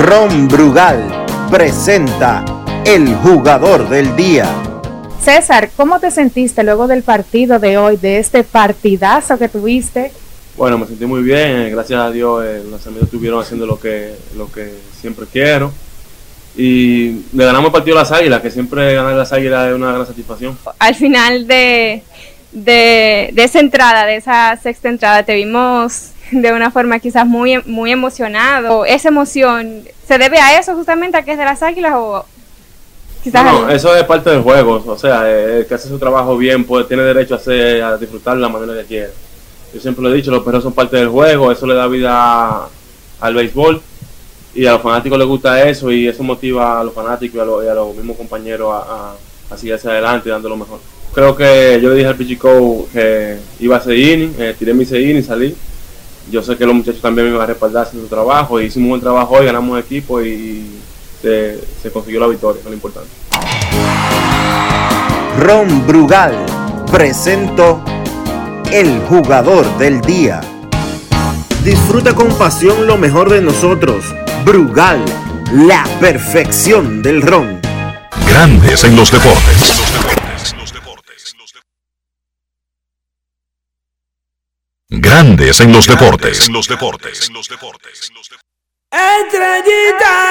Ron 0.00 0.48
Brugal 0.48 1.26
presenta 1.50 2.44
el 2.84 3.14
jugador 3.14 3.88
del 3.88 4.14
día. 4.16 4.46
César, 5.22 5.70
¿cómo 5.76 6.00
te 6.00 6.10
sentiste 6.10 6.62
luego 6.62 6.86
del 6.86 7.02
partido 7.02 7.58
de 7.58 7.78
hoy, 7.78 7.96
de 7.96 8.18
este 8.18 8.44
partidazo 8.44 9.38
que 9.38 9.48
tuviste? 9.48 10.12
Bueno, 10.56 10.78
me 10.78 10.86
sentí 10.86 11.06
muy 11.06 11.22
bien, 11.22 11.70
gracias 11.70 12.00
a 12.00 12.10
Dios 12.10 12.44
eh, 12.44 12.62
los 12.70 12.86
amigos 12.86 13.04
estuvieron 13.04 13.40
haciendo 13.40 13.66
lo 13.66 13.80
que, 13.80 14.14
lo 14.36 14.52
que 14.52 14.74
siempre 15.00 15.26
quiero. 15.32 15.72
Y 16.56 17.22
le 17.32 17.44
ganamos 17.44 17.66
el 17.68 17.72
partido 17.72 17.96
a 17.96 18.02
las 18.02 18.12
Águilas, 18.12 18.42
que 18.42 18.50
siempre 18.50 18.94
ganar 18.94 19.14
las 19.14 19.32
Águilas 19.32 19.68
es 19.68 19.74
una 19.74 19.92
gran 19.92 20.06
satisfacción. 20.06 20.58
Al 20.78 20.94
final 20.94 21.46
de, 21.46 22.02
de, 22.52 23.30
de 23.32 23.44
esa 23.44 23.60
entrada, 23.60 24.04
de 24.06 24.16
esa 24.16 24.56
sexta 24.62 24.88
entrada, 24.88 25.22
te 25.22 25.34
vimos 25.34 26.10
de 26.30 26.52
una 26.52 26.70
forma 26.70 26.98
quizás 26.98 27.26
muy, 27.26 27.62
muy 27.66 27.92
emocionado. 27.92 28.84
¿Esa 28.84 29.08
emoción 29.08 29.82
se 30.06 30.18
debe 30.18 30.38
a 30.38 30.58
eso 30.58 30.74
justamente, 30.74 31.16
a 31.16 31.22
que 31.24 31.32
es 31.32 31.38
de 31.38 31.44
las 31.44 31.62
Águilas 31.62 31.92
o 31.96 32.24
quizás... 33.22 33.44
No, 33.44 33.68
eso 33.70 33.94
es 33.96 34.04
parte 34.04 34.30
del 34.30 34.42
juego, 34.42 34.82
o 34.86 34.98
sea, 34.98 35.28
el 35.30 35.66
que 35.66 35.74
hace 35.74 35.88
su 35.88 35.98
trabajo 35.98 36.36
bien 36.36 36.64
pues, 36.64 36.86
tiene 36.88 37.02
derecho 37.02 37.34
a, 37.34 37.38
hacer, 37.38 37.82
a 37.82 37.96
disfrutar 37.96 38.36
de 38.36 38.42
la 38.42 38.48
manera 38.48 38.80
que 38.80 38.86
quiere. 38.86 39.10
Yo 39.72 39.80
siempre 39.80 40.02
lo 40.02 40.12
he 40.12 40.16
dicho, 40.16 40.30
los 40.30 40.44
perros 40.44 40.62
son 40.62 40.72
parte 40.72 40.96
del 40.96 41.08
juego, 41.08 41.50
eso 41.50 41.66
le 41.66 41.74
da 41.74 41.88
vida 41.88 42.68
al 43.20 43.34
béisbol 43.34 43.82
y 44.54 44.66
a 44.66 44.72
los 44.72 44.82
fanáticos 44.82 45.18
les 45.18 45.26
gusta 45.26 45.68
eso 45.68 45.90
y 45.90 46.06
eso 46.06 46.22
motiva 46.22 46.80
a 46.80 46.84
los 46.84 46.94
fanáticos 46.94 47.36
y 47.36 47.40
a 47.40 47.44
los, 47.44 47.64
y 47.64 47.68
a 47.68 47.74
los 47.74 47.96
mismos 47.96 48.16
compañeros 48.16 48.72
a, 48.72 49.14
a, 49.50 49.56
seguir 49.56 49.74
hacia 49.74 49.90
adelante 49.90 50.30
dando 50.30 50.48
lo 50.48 50.56
mejor. 50.56 50.78
Creo 51.12 51.36
que 51.36 51.78
yo 51.82 51.90
le 51.90 51.96
dije 51.96 52.08
al 52.08 52.16
Pichico 52.16 52.88
que 52.92 53.38
iba 53.60 53.76
a 53.76 53.80
seguir 53.80 54.18
inning, 54.18 54.34
eh, 54.38 54.54
tiré 54.58 54.74
mi 54.74 54.84
seguir 54.84 55.16
y 55.16 55.22
salí. 55.22 55.54
Yo 56.30 56.42
sé 56.42 56.56
que 56.56 56.64
los 56.64 56.74
muchachos 56.74 57.00
también 57.00 57.28
me 57.28 57.34
van 57.34 57.42
a 57.42 57.46
respaldar 57.46 57.88
en 57.92 58.00
su 58.00 58.06
trabajo 58.06 58.60
y 58.60 58.66
hicimos 58.66 58.84
un 58.84 58.90
buen 58.90 59.00
trabajo 59.00 59.34
hoy, 59.34 59.46
ganamos 59.46 59.78
equipo 59.78 60.22
y 60.22 60.66
se, 61.20 61.60
se 61.82 61.90
consiguió 61.90 62.20
la 62.20 62.28
victoria, 62.28 62.60
es 62.60 62.66
lo 62.66 62.72
importante. 62.72 63.10
Ron 65.38 65.86
Brugal 65.86 66.34
presento 66.90 67.82
el 68.70 69.00
jugador 69.08 69.66
del 69.78 70.00
día. 70.00 70.40
Disfruta 71.64 72.14
con 72.14 72.28
pasión 72.34 72.86
lo 72.86 72.96
mejor 72.96 73.30
de 73.30 73.40
nosotros. 73.40 74.04
Brugal, 74.44 75.04
la 75.52 75.84
perfección 76.00 77.02
del 77.02 77.22
ron. 77.22 77.60
Grandes 78.28 78.84
en 78.84 78.96
los 78.96 79.10
deportes. 79.10 79.83
Grandes 85.00 85.60
en 85.60 85.72
los 85.72 85.86
deportes. 85.86 86.48
los 86.48 86.68
deportes. 86.68 87.30
Estrellita 88.90 90.24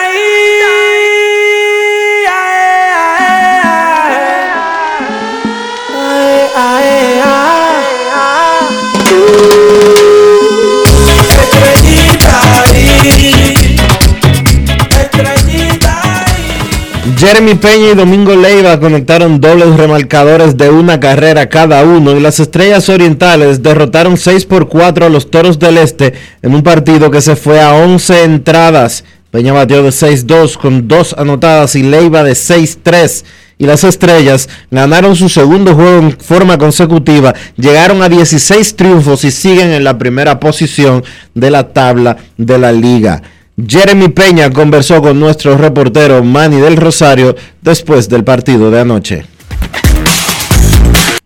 Jeremy 17.26 17.56
Peña 17.56 17.92
y 17.92 17.96
Domingo 17.96 18.36
Leiva 18.36 18.82
conectaron 18.82 19.40
dobles 19.40 19.78
remarcadores 19.78 20.58
de 20.58 20.70
una 20.70 21.00
carrera 21.00 21.48
cada 21.48 21.82
uno 21.86 22.12
y 22.12 22.20
las 22.20 22.42
Estrellas 22.42 22.90
Orientales 22.90 23.64
derrotaron 23.64 24.18
6 24.18 24.44
por 24.44 24.68
4 24.68 25.06
a 25.06 25.10
los 25.10 25.32
Toros 25.32 25.58
del 25.58 25.78
Este 25.78 26.16
en 26.42 26.54
un 26.54 26.64
partido 26.64 27.10
que 27.10 27.22
se 27.22 27.38
fue 27.38 27.62
a 27.62 27.76
11 27.76 28.26
entradas. 28.26 29.06
Peña 29.32 29.54
batió 29.54 29.82
de 29.84 29.92
6-2 29.92 30.58
con 30.58 30.90
dos 30.90 31.16
anotadas 31.18 31.78
y 31.78 31.84
Leiva 31.84 32.24
de 32.24 32.34
6-3 32.34 33.24
y 33.58 33.68
las 33.68 33.86
Estrellas 33.86 34.50
ganaron 34.70 35.16
su 35.16 35.30
segundo 35.30 35.76
juego 35.76 36.00
en 36.00 36.20
forma 36.20 36.58
consecutiva, 36.58 37.34
llegaron 37.56 38.04
a 38.04 38.10
16 38.10 38.76
triunfos 38.76 39.24
y 39.24 39.32
siguen 39.32 39.72
en 39.72 39.86
la 39.86 39.98
primera 39.98 40.42
posición 40.42 41.06
de 41.34 41.52
la 41.52 41.72
tabla 41.72 42.18
de 42.36 42.58
la 42.58 42.74
liga. 42.74 43.22
Jeremy 43.56 44.10
Peña 44.10 44.50
conversó 44.50 45.00
con 45.00 45.20
nuestro 45.20 45.56
reportero 45.56 46.24
Manny 46.24 46.58
del 46.58 46.76
Rosario 46.76 47.36
después 47.62 48.10
del 48.10 48.24
partido 48.24 48.72
de 48.72 48.80
anoche. 48.80 49.26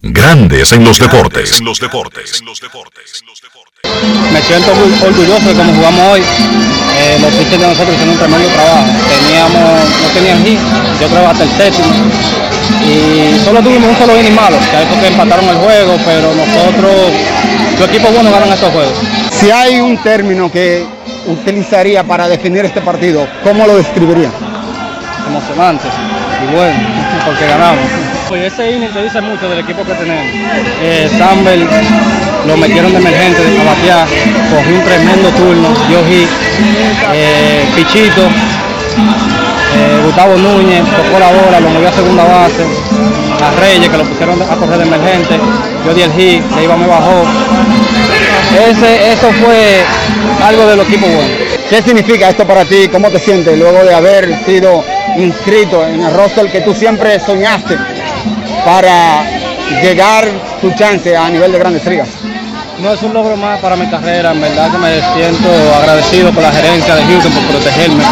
Grandes 0.01 0.73
en 0.73 0.83
los 0.83 0.99
deportes. 0.99 1.61
los 1.61 1.79
deportes. 1.79 2.43
Me 4.33 4.41
siento 4.41 4.75
muy 4.75 4.93
orgulloso 5.01 5.47
de 5.47 5.55
cómo 5.55 5.73
jugamos 5.73 6.01
hoy. 6.11 6.21
Eh, 6.99 7.17
los 7.21 7.31
pitchers 7.31 7.61
de 7.61 7.67
nosotros 7.67 7.93
hicieron 7.93 8.09
un 8.09 8.19
tremendo 8.19 8.49
trabajo. 8.49 8.85
Teníamos, 9.07 9.89
no 10.01 10.07
tenían 10.09 10.45
hit, 10.45 10.59
yo 10.99 11.07
creo 11.07 11.29
hasta 11.29 11.43
el 11.45 11.49
séptimo. 11.51 11.93
Y 12.83 13.39
solo 13.45 13.61
tuvimos 13.61 13.89
un 13.89 13.97
solo 13.97 14.19
inning 14.19 14.35
malo, 14.35 14.57
que 14.69 14.81
es 14.81 14.87
porque 14.89 15.07
empataron 15.07 15.45
el 15.47 15.57
juego, 15.57 15.97
pero 16.05 16.33
nosotros, 16.35 17.11
los 17.79 17.89
equipos 17.89 18.13
buenos 18.13 18.33
ganan 18.33 18.49
estos 18.49 18.71
juegos. 18.73 18.93
Si 19.39 19.49
hay 19.49 19.79
un 19.79 19.97
término 20.03 20.51
que 20.51 20.96
utilizaría 21.27 22.03
para 22.03 22.27
definir 22.27 22.65
este 22.65 22.81
partido, 22.81 23.27
¿cómo 23.43 23.65
lo 23.67 23.77
describiría? 23.77 24.31
Emocionante 25.27 25.87
y 26.43 26.55
bueno, 26.55 26.79
porque 27.25 27.45
ganamos. 27.45 27.85
Pues 28.27 28.53
ese 28.53 28.71
inning 28.71 28.91
te 28.91 29.03
dice 29.03 29.21
mucho 29.21 29.49
del 29.49 29.59
equipo 29.59 29.83
que 29.83 29.93
tenemos. 29.93 30.25
Eh, 30.81 31.09
lo 32.45 32.57
metieron 32.57 32.91
de 32.91 32.99
emergente 32.99 33.43
de 33.43 33.63
batear, 33.63 34.07
cogió 34.49 34.75
un 34.75 34.83
tremendo 34.83 35.29
turno, 35.31 35.69
hit, 36.07 36.29
eh, 37.13 37.65
Pichito, 37.75 38.21
eh, 39.75 40.01
Gustavo 40.05 40.35
Núñez 40.37 40.83
tocó 40.85 41.19
la 41.19 41.27
bola, 41.27 41.59
lo 41.59 41.69
movió 41.69 41.89
a 41.89 41.91
segunda 41.91 42.23
base, 42.23 42.65
a 43.43 43.51
Reyes 43.59 43.89
que 43.89 43.97
lo 43.97 44.03
pusieron 44.05 44.41
a 44.41 44.55
correr 44.55 44.77
de 44.77 44.83
emergente, 44.85 45.39
yo 45.85 45.93
di 45.93 46.01
el 46.03 46.11
hit, 46.13 46.43
le 46.55 46.63
iba 46.63 46.77
me 46.77 46.87
bajó. 46.87 47.23
Ese, 48.55 49.11
eso 49.11 49.31
fue 49.33 49.83
algo 50.43 50.65
del 50.67 50.79
equipo 50.81 51.05
bueno. 51.07 51.33
¿Qué 51.69 51.81
significa 51.81 52.29
esto 52.29 52.47
para 52.47 52.63
ti? 52.65 52.87
¿Cómo 52.87 53.09
te 53.09 53.19
sientes 53.19 53.57
luego 53.57 53.83
de 53.83 53.93
haber 53.93 54.45
sido 54.45 54.83
inscrito 55.17 55.85
en 55.85 56.01
el 56.01 56.13
roster 56.13 56.49
que 56.51 56.61
tú 56.61 56.73
siempre 56.73 57.19
soñaste 57.19 57.77
para 58.63 59.23
llegar 59.81 60.29
tu 60.61 60.71
chance 60.71 61.15
a 61.15 61.29
nivel 61.29 61.51
de 61.51 61.59
grandes 61.59 61.85
ligas? 61.85 62.09
No 62.81 62.93
es 62.93 63.01
un 63.01 63.11
logro 63.11 63.35
más 63.35 63.59
para 63.59 63.75
mi 63.75 63.89
carrera, 63.89 64.31
en 64.31 64.39
verdad 64.41 64.71
que 64.71 64.77
me 64.77 65.01
siento 65.15 65.49
agradecido 65.75 66.31
por 66.31 66.43
la 66.43 66.51
gerencia 66.51 66.95
de 66.95 67.03
Houston 67.05 67.31
por 67.31 67.43
protegerme. 67.47 68.03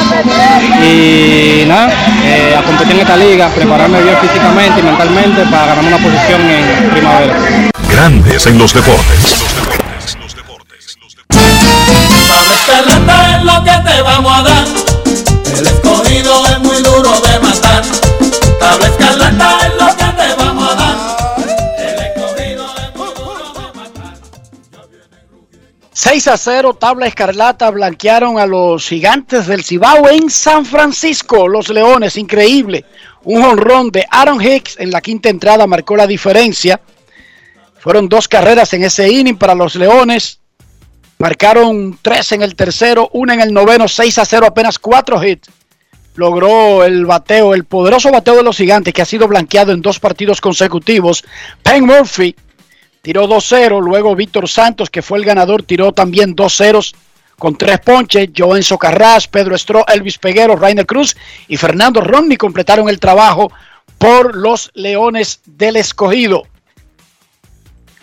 Y 0.83 1.65
nada, 1.67 1.93
eh, 2.25 2.55
a 2.57 2.63
competir 2.63 2.95
en 2.95 3.01
esta 3.01 3.15
liga, 3.15 3.47
prepararme 3.49 4.01
bien 4.01 4.17
físicamente 4.17 4.79
y 4.79 4.83
mentalmente 4.83 5.43
para 5.45 5.67
ganar 5.67 5.86
una 5.86 5.97
posición 5.97 6.41
en 6.49 6.89
primavera. 6.89 7.36
Grandes 7.88 8.47
en 8.47 8.57
los 8.57 8.73
deportes. 8.73 9.44
Es 12.80 13.43
lo 13.43 13.63
que 13.63 13.71
te 13.89 14.01
vamos 14.01 14.32
a 14.38 14.43
dar. 14.43 14.65
El 15.57 15.67
escogido 15.67 16.45
es 16.47 16.59
muy 16.59 16.78
duro 16.78 17.11
de 17.21 17.39
matar. 17.39 17.84
Tabla 18.59 18.88
escarlata 18.88 19.57
es 19.67 19.73
lo 19.76 19.88
que 19.95 20.23
te 20.23 20.36
vamos 20.36 20.71
a 20.71 20.76
dar. 20.76 20.95
El 21.78 21.99
escogido 21.99 22.65
es 22.78 22.95
muy 22.95 23.07
duro 23.13 23.53
de 23.53 23.73
matar. 23.80 24.17
6 25.93 26.28
a 26.28 26.38
0, 26.38 26.73
tabla 26.73 27.07
escarlata, 27.07 27.69
blanquearon 27.69 28.39
a 28.39 28.45
los 28.45 28.88
gigantes 28.88 29.47
del 29.47 29.63
Cibao 29.63 30.09
en 30.09 30.30
San 30.30 30.65
Francisco. 30.65 31.47
Los 31.47 31.69
Leones, 31.69 32.17
increíble. 32.17 32.86
Un 33.23 33.43
honrón 33.43 33.89
de 33.89 34.05
Aaron 34.11 34.41
Hicks 34.41 34.80
en 34.80 34.91
la 34.91 35.01
quinta 35.01 35.30
entrada 35.30 35.65
marcó 35.65 35.95
la 35.95 36.07
diferencia. 36.07 36.82
Fueron 37.80 38.09
dos 38.09 38.28
carreras 38.28 38.73
en 38.73 38.84
ese 38.84 39.09
inning 39.09 39.38
para 39.38 39.55
los 39.55 39.76
Leones. 39.76 40.39
Marcaron 41.18 41.97
tres 42.01 42.32
en 42.34 42.41
el 42.41 42.55
tercero, 42.55 43.09
una 43.13 43.34
en 43.34 43.41
el 43.41 43.53
noveno, 43.53 43.88
6 43.88 44.18
a 44.18 44.26
0, 44.26 44.47
apenas 44.47 44.80
cuatro 44.80 45.24
hits. 45.24 45.49
Logró 46.16 46.84
el 46.84 47.05
bateo, 47.05 47.53
el 47.53 47.66
poderoso 47.66 48.11
bateo 48.11 48.36
de 48.36 48.43
los 48.43 48.57
gigantes 48.57 48.93
que 48.93 49.01
ha 49.01 49.05
sido 49.05 49.28
blanqueado 49.28 49.72
en 49.72 49.82
dos 49.82 49.99
partidos 49.99 50.41
consecutivos. 50.41 51.24
Penn 51.63 51.86
Murphy 51.86 52.36
tiró 53.01 53.28
2-0, 53.28 53.82
luego 53.82 54.16
Víctor 54.16 54.49
Santos, 54.49 54.89
que 54.89 55.01
fue 55.01 55.18
el 55.18 55.26
ganador, 55.26 55.63
tiró 55.63 55.91
también 55.91 56.36
2-0 56.36 56.93
con 57.38 57.57
tres 57.57 57.80
ponches. 57.80 58.30
Joenzo 58.36 58.78
Carras, 58.78 59.28
Pedro 59.28 59.55
Estro, 59.55 59.86
Elvis 59.88 60.18
Peguero, 60.18 60.55
Rainer 60.55 60.86
Cruz 60.86 61.16
y 61.47 61.57
Fernando 61.57 62.01
Romney 62.01 62.38
completaron 62.38 62.89
el 62.89 62.99
trabajo 62.99 63.51
por 63.97 64.36
los 64.36 64.72
Leones 64.74 65.41
del 65.45 65.78
Escogido. 65.78 66.43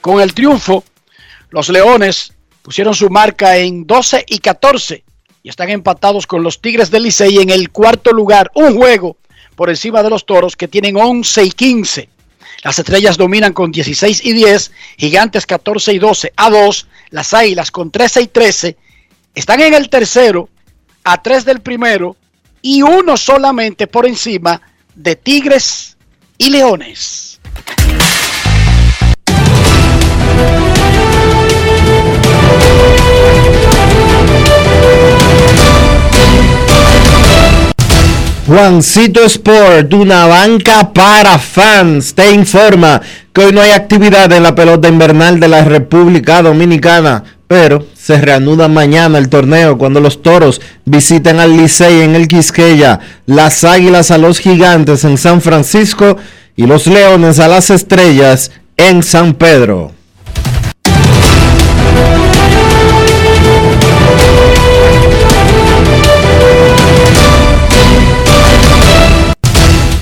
Con 0.00 0.20
el 0.20 0.34
triunfo, 0.34 0.84
los 1.50 1.68
Leones 1.68 2.32
pusieron 2.62 2.94
su 2.94 3.10
marca 3.10 3.56
en 3.56 3.86
12 3.86 4.24
y 4.28 4.38
14 4.38 5.04
y 5.42 5.48
están 5.48 5.70
empatados 5.70 6.26
con 6.26 6.42
los 6.42 6.60
Tigres 6.60 6.90
del 6.90 7.02
Licey 7.02 7.38
en 7.38 7.50
el 7.50 7.70
cuarto 7.70 8.12
lugar, 8.12 8.50
un 8.54 8.76
juego 8.76 9.16
por 9.56 9.68
encima 9.68 10.02
de 10.02 10.10
los 10.10 10.24
toros 10.24 10.56
que 10.56 10.68
tienen 10.68 10.96
11 10.96 11.44
y 11.44 11.50
15. 11.50 12.08
Las 12.62 12.78
estrellas 12.78 13.16
dominan 13.16 13.52
con 13.52 13.72
16 13.72 14.24
y 14.24 14.32
10, 14.32 14.70
gigantes 14.96 15.46
14 15.46 15.92
y 15.92 15.98
12 15.98 16.32
a 16.36 16.50
2, 16.50 16.86
las 17.10 17.34
águilas 17.34 17.70
con 17.70 17.90
13 17.90 18.22
y 18.22 18.26
13 18.28 18.76
están 19.34 19.60
en 19.60 19.74
el 19.74 19.88
tercero 19.88 20.48
a 21.04 21.20
3 21.20 21.44
del 21.44 21.60
primero 21.60 22.16
y 22.60 22.82
uno 22.82 23.16
solamente 23.16 23.86
por 23.86 24.06
encima 24.06 24.60
de 24.94 25.16
tigres 25.16 25.96
y 26.38 26.50
leones. 26.50 27.31
Juancito 38.52 39.24
Sport, 39.24 39.94
una 39.94 40.26
banca 40.26 40.92
para 40.92 41.38
fans, 41.38 42.14
te 42.14 42.32
informa 42.32 43.00
que 43.32 43.46
hoy 43.46 43.52
no 43.52 43.62
hay 43.62 43.70
actividad 43.70 44.30
en 44.30 44.42
la 44.42 44.54
pelota 44.54 44.88
invernal 44.88 45.40
de 45.40 45.48
la 45.48 45.64
República 45.64 46.42
Dominicana, 46.42 47.24
pero 47.48 47.86
se 47.96 48.20
reanuda 48.20 48.68
mañana 48.68 49.16
el 49.16 49.30
torneo 49.30 49.78
cuando 49.78 50.00
los 50.00 50.20
toros 50.20 50.60
visiten 50.84 51.40
al 51.40 51.56
Licey 51.56 52.02
en 52.02 52.14
el 52.14 52.28
Quisqueya, 52.28 53.00
las 53.24 53.64
águilas 53.64 54.10
a 54.10 54.18
los 54.18 54.38
gigantes 54.38 55.04
en 55.04 55.16
San 55.16 55.40
Francisco 55.40 56.18
y 56.54 56.66
los 56.66 56.86
leones 56.86 57.40
a 57.40 57.48
las 57.48 57.70
estrellas 57.70 58.50
en 58.76 59.02
San 59.02 59.32
Pedro. 59.32 59.92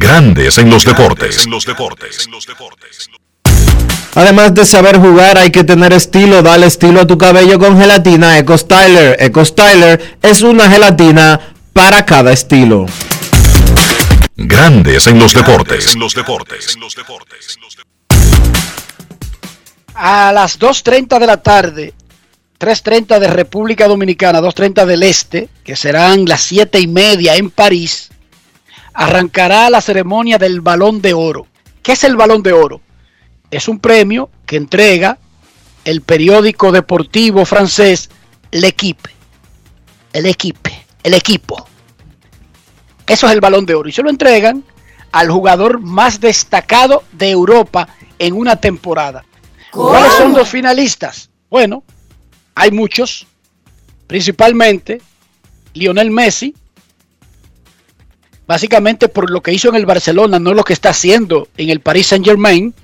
Grandes 0.00 0.56
en 0.56 0.70
los 0.70 0.86
deportes. 0.86 1.46
Además 4.14 4.54
de 4.54 4.64
saber 4.64 4.96
jugar, 4.96 5.36
hay 5.36 5.50
que 5.50 5.62
tener 5.62 5.92
estilo. 5.92 6.40
Dale 6.40 6.66
estilo 6.66 7.02
a 7.02 7.06
tu 7.06 7.18
cabello 7.18 7.58
con 7.58 7.78
gelatina 7.78 8.38
Eco 8.38 8.56
Styler. 8.56 9.18
Eco 9.20 9.44
Styler 9.44 10.16
es 10.22 10.40
una 10.40 10.70
gelatina 10.70 11.52
para 11.74 12.06
cada 12.06 12.32
estilo. 12.32 12.86
Grandes 14.36 15.06
en 15.06 15.18
los 15.18 15.34
deportes. 15.34 15.94
A 19.94 20.32
las 20.32 20.58
2.30 20.58 21.18
de 21.18 21.26
la 21.26 21.42
tarde, 21.42 21.94
3.30 22.58 23.18
de 23.18 23.28
República 23.28 23.86
Dominicana, 23.86 24.40
2.30 24.40 24.86
del 24.86 25.02
Este, 25.02 25.50
que 25.62 25.76
serán 25.76 26.24
las 26.24 26.40
7 26.40 26.80
y 26.80 26.86
media 26.86 27.36
en 27.36 27.50
París, 27.50 28.10
arrancará 28.92 29.70
la 29.70 29.80
ceremonia 29.80 30.38
del 30.38 30.60
Balón 30.60 31.00
de 31.00 31.14
Oro. 31.14 31.46
¿Qué 31.82 31.92
es 31.92 32.04
el 32.04 32.16
Balón 32.16 32.42
de 32.42 32.52
Oro? 32.52 32.80
Es 33.50 33.68
un 33.68 33.78
premio 33.78 34.30
que 34.46 34.56
entrega 34.56 35.18
el 35.84 36.02
periódico 36.02 36.72
deportivo 36.72 37.44
francés 37.44 38.10
L'Equipe. 38.50 39.10
El 40.12 40.26
equipe, 40.26 40.86
el 41.02 41.14
equipo. 41.14 41.68
Eso 43.06 43.26
es 43.26 43.32
el 43.32 43.40
Balón 43.40 43.64
de 43.64 43.74
Oro. 43.74 43.88
Y 43.88 43.92
se 43.92 44.02
lo 44.02 44.10
entregan 44.10 44.64
al 45.12 45.30
jugador 45.30 45.80
más 45.80 46.20
destacado 46.20 47.04
de 47.12 47.30
Europa 47.30 47.88
en 48.18 48.34
una 48.34 48.56
temporada. 48.56 49.24
¿Cuáles 49.70 50.12
son 50.14 50.32
los 50.32 50.48
finalistas? 50.48 51.30
Bueno, 51.48 51.84
hay 52.54 52.70
muchos, 52.70 53.26
principalmente 54.06 55.00
Lionel 55.74 56.10
Messi, 56.10 56.54
básicamente 58.50 59.06
por 59.06 59.30
lo 59.30 59.42
que 59.42 59.52
hizo 59.52 59.68
en 59.68 59.76
el 59.76 59.86
Barcelona, 59.86 60.40
no 60.40 60.52
lo 60.54 60.64
que 60.64 60.72
está 60.72 60.90
haciendo 60.90 61.46
en 61.56 61.70
el 61.70 61.78
Paris 61.78 62.08
Saint 62.08 62.24
Germain. 62.24 62.74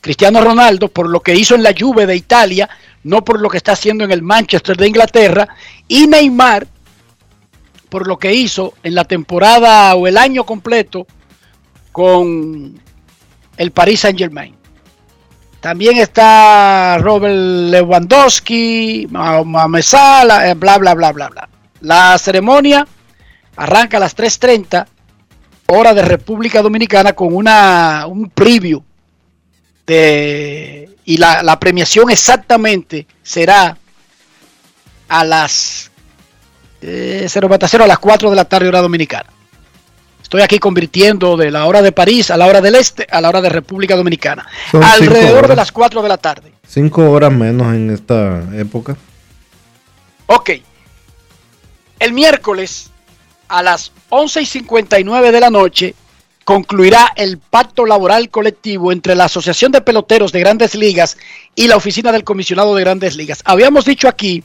Cristiano 0.00 0.40
Ronaldo 0.40 0.86
por 0.86 1.08
lo 1.08 1.18
que 1.18 1.34
hizo 1.34 1.56
en 1.56 1.64
la 1.64 1.74
Juve 1.76 2.06
de 2.06 2.14
Italia, 2.14 2.68
no 3.02 3.24
por 3.24 3.40
lo 3.40 3.48
que 3.48 3.56
está 3.56 3.72
haciendo 3.72 4.04
en 4.04 4.12
el 4.12 4.22
Manchester 4.22 4.76
de 4.76 4.86
Inglaterra. 4.86 5.48
Y 5.88 6.06
Neymar 6.06 6.68
por 7.88 8.06
lo 8.06 8.20
que 8.20 8.34
hizo 8.34 8.74
en 8.84 8.94
la 8.94 9.02
temporada 9.02 9.96
o 9.96 10.06
el 10.06 10.16
año 10.16 10.44
completo 10.44 11.08
con 11.90 12.80
el 13.56 13.70
Paris 13.72 13.98
Saint 13.98 14.20
Germain. 14.20 14.54
También 15.58 15.96
está 15.96 16.98
Robert 16.98 17.34
Lewandowski, 17.34 19.08
Mamesala, 19.10 20.54
bla, 20.54 20.78
bla, 20.78 20.94
bla, 20.94 21.10
bla, 21.10 21.28
bla. 21.30 21.48
La 21.80 22.16
ceremonia 22.16 22.86
arranca 23.56 23.96
a 23.96 24.00
las 24.00 24.16
3.30 24.16 24.86
hora 25.66 25.94
de 25.94 26.02
República 26.02 26.62
Dominicana 26.62 27.12
con 27.12 27.34
una, 27.34 28.06
un 28.06 28.30
preview 28.30 28.82
de, 29.86 30.88
y 31.04 31.16
la, 31.16 31.42
la 31.42 31.58
premiación 31.58 32.10
exactamente 32.10 33.06
será 33.22 33.76
a 35.08 35.24
las 35.24 35.90
eh, 36.82 37.26
0 37.28 37.48
a 37.52 37.86
las 37.86 37.98
4 37.98 38.30
de 38.30 38.36
la 38.36 38.44
tarde 38.44 38.68
hora 38.68 38.80
dominicana. 38.80 39.30
Estoy 40.22 40.42
aquí 40.42 40.58
convirtiendo 40.58 41.36
de 41.36 41.52
la 41.52 41.66
hora 41.66 41.82
de 41.82 41.92
París 41.92 42.30
a 42.30 42.36
la 42.36 42.46
hora 42.46 42.60
del 42.60 42.74
este 42.74 43.06
a 43.10 43.20
la 43.20 43.28
hora 43.28 43.40
de 43.40 43.48
República 43.48 43.94
Dominicana. 43.94 44.46
Son 44.72 44.82
alrededor 44.82 45.46
de 45.46 45.54
las 45.54 45.70
4 45.70 46.02
de 46.02 46.08
la 46.08 46.18
tarde. 46.18 46.52
Cinco 46.66 47.08
horas 47.10 47.32
menos 47.32 47.72
en 47.74 47.90
esta 47.90 48.42
época. 48.54 48.96
Ok. 50.26 50.50
El 52.00 52.12
miércoles 52.12 52.90
a 53.48 53.62
las 53.62 53.92
11 54.08 54.42
y 54.42 54.46
59 54.46 55.32
de 55.32 55.40
la 55.40 55.50
noche 55.50 55.94
concluirá 56.44 57.12
el 57.16 57.38
pacto 57.38 57.86
laboral 57.86 58.30
colectivo 58.30 58.92
entre 58.92 59.16
la 59.16 59.24
Asociación 59.24 59.72
de 59.72 59.80
Peloteros 59.80 60.30
de 60.30 60.40
Grandes 60.40 60.76
Ligas 60.76 61.16
y 61.56 61.66
la 61.66 61.76
Oficina 61.76 62.12
del 62.12 62.22
Comisionado 62.22 62.74
de 62.74 62.82
Grandes 62.82 63.16
Ligas. 63.16 63.42
Habíamos 63.44 63.84
dicho 63.84 64.06
aquí 64.06 64.44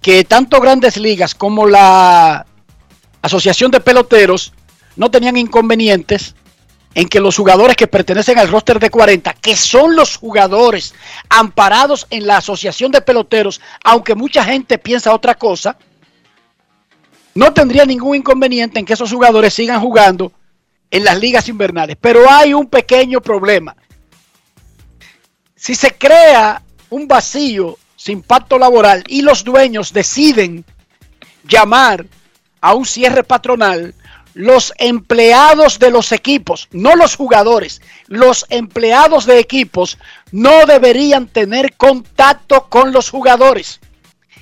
que 0.00 0.22
tanto 0.24 0.60
Grandes 0.60 0.96
Ligas 0.96 1.34
como 1.34 1.66
la 1.66 2.46
Asociación 3.20 3.72
de 3.72 3.80
Peloteros 3.80 4.52
no 4.94 5.10
tenían 5.10 5.36
inconvenientes 5.36 6.36
en 6.94 7.08
que 7.08 7.20
los 7.20 7.36
jugadores 7.36 7.76
que 7.76 7.86
pertenecen 7.86 8.38
al 8.38 8.48
roster 8.48 8.78
de 8.78 8.90
40, 8.90 9.32
que 9.34 9.56
son 9.56 9.96
los 9.96 10.16
jugadores 10.16 10.94
amparados 11.28 12.06
en 12.10 12.26
la 12.26 12.38
Asociación 12.38 12.92
de 12.92 13.00
Peloteros, 13.00 13.60
aunque 13.84 14.14
mucha 14.14 14.44
gente 14.44 14.78
piensa 14.78 15.12
otra 15.12 15.34
cosa, 15.34 15.76
no 17.38 17.52
tendría 17.52 17.86
ningún 17.86 18.16
inconveniente 18.16 18.80
en 18.80 18.84
que 18.84 18.94
esos 18.94 19.12
jugadores 19.12 19.54
sigan 19.54 19.80
jugando 19.80 20.32
en 20.90 21.04
las 21.04 21.20
ligas 21.20 21.48
invernales. 21.48 21.96
Pero 22.00 22.28
hay 22.28 22.52
un 22.52 22.66
pequeño 22.66 23.20
problema. 23.20 23.76
Si 25.54 25.76
se 25.76 25.92
crea 25.92 26.60
un 26.90 27.06
vacío 27.06 27.78
sin 27.94 28.22
pacto 28.22 28.58
laboral 28.58 29.04
y 29.06 29.22
los 29.22 29.44
dueños 29.44 29.92
deciden 29.92 30.64
llamar 31.44 32.06
a 32.60 32.74
un 32.74 32.84
cierre 32.84 33.22
patronal, 33.22 33.94
los 34.34 34.72
empleados 34.76 35.78
de 35.78 35.92
los 35.92 36.10
equipos, 36.10 36.66
no 36.72 36.96
los 36.96 37.14
jugadores, 37.14 37.80
los 38.08 38.46
empleados 38.48 39.26
de 39.26 39.38
equipos 39.38 39.96
no 40.32 40.66
deberían 40.66 41.28
tener 41.28 41.76
contacto 41.76 42.68
con 42.68 42.90
los 42.90 43.10
jugadores. 43.10 43.78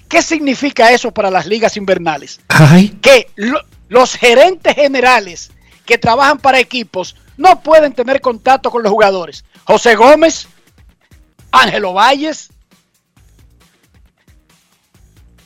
¿Qué 0.09 0.23
significa 0.23 0.93
eso 0.93 1.11
para 1.13 1.31
las 1.31 1.47
ligas 1.47 1.77
invernales? 1.77 2.41
Que 3.03 3.29
lo- 3.37 3.63
los 3.89 4.15
gerentes 4.15 4.75
generales 4.75 5.51
que 5.85 5.99
trabajan 5.99 6.39
para 6.39 6.59
equipos 6.61 7.17
no 7.37 7.61
pueden 7.63 7.93
tener 7.93 8.21
contacto 8.21 8.71
con 8.71 8.83
los 8.83 8.91
jugadores. 8.93 9.45
José 9.65 9.95
Gómez, 9.95 10.47
Ángelo 11.51 11.93
Valles, 11.93 12.51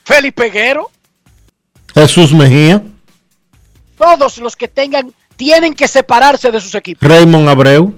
Felipe 0.05 0.43
Peguero, 0.45 0.91
Jesús 1.95 2.33
Mejía, 2.33 2.83
todos 3.97 4.39
los 4.39 4.57
que 4.57 4.69
tengan 4.69 5.13
tienen 5.37 5.75
que 5.75 5.89
separarse 5.89 6.51
de 6.51 6.61
sus 6.61 6.75
equipos. 6.75 7.09
Raymond 7.09 7.49
Abreu. 7.49 7.95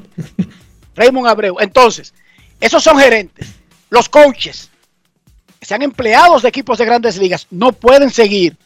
Raymond 0.95 1.27
Abreu. 1.27 1.57
Entonces, 1.61 2.13
esos 2.61 2.83
son 2.83 2.99
gerentes. 2.99 3.49
Los 3.91 4.09
coaches, 4.09 4.71
sean 5.65 5.83
empleados 5.83 6.43
de 6.43 6.49
equipos 6.49 6.79
de 6.79 6.85
grandes 6.85 7.17
ligas, 7.17 7.47
no 7.51 7.73
pueden 7.73 8.11
seguir 8.11 8.57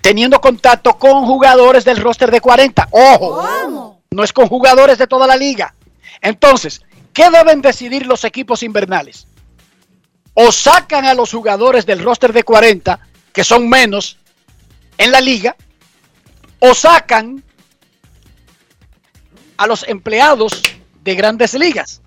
teniendo 0.00 0.40
contacto 0.40 0.98
con 0.98 1.24
jugadores 1.26 1.84
del 1.84 1.96
roster 1.96 2.30
de 2.30 2.40
40. 2.40 2.88
Ojo, 2.90 3.98
no 4.10 4.22
es 4.22 4.32
con 4.32 4.48
jugadores 4.48 4.98
de 4.98 5.06
toda 5.06 5.26
la 5.26 5.36
liga. 5.36 5.74
Entonces, 6.20 6.82
¿qué 7.12 7.30
deben 7.30 7.62
decidir 7.62 8.06
los 8.06 8.24
equipos 8.24 8.62
invernales? 8.62 9.26
O 10.34 10.52
sacan 10.52 11.04
a 11.04 11.14
los 11.14 11.32
jugadores 11.32 11.86
del 11.86 12.02
roster 12.02 12.32
de 12.32 12.42
40, 12.42 13.00
que 13.32 13.44
son 13.44 13.68
menos 13.68 14.18
en 14.98 15.10
la 15.10 15.20
liga, 15.20 15.56
o 16.58 16.74
sacan 16.74 17.42
a 19.56 19.66
los 19.66 19.88
empleados 19.88 20.62
de 21.02 21.14
grandes 21.14 21.54
ligas. 21.54 22.02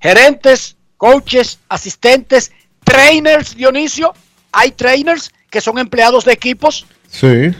Gerentes, 0.00 0.77
coaches, 0.98 1.58
asistentes, 1.70 2.52
trainers, 2.84 3.56
Dionisio. 3.56 4.12
Hay 4.52 4.72
trainers 4.72 5.32
que 5.48 5.60
son 5.62 5.78
empleados 5.78 6.24
de 6.26 6.32
equipos, 6.32 6.84
Sí. 7.10 7.50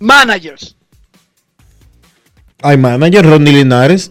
managers. 0.00 0.74
Hay 2.62 2.76
manager, 2.76 3.24
Ronnie 3.24 3.52
Linares. 3.52 4.10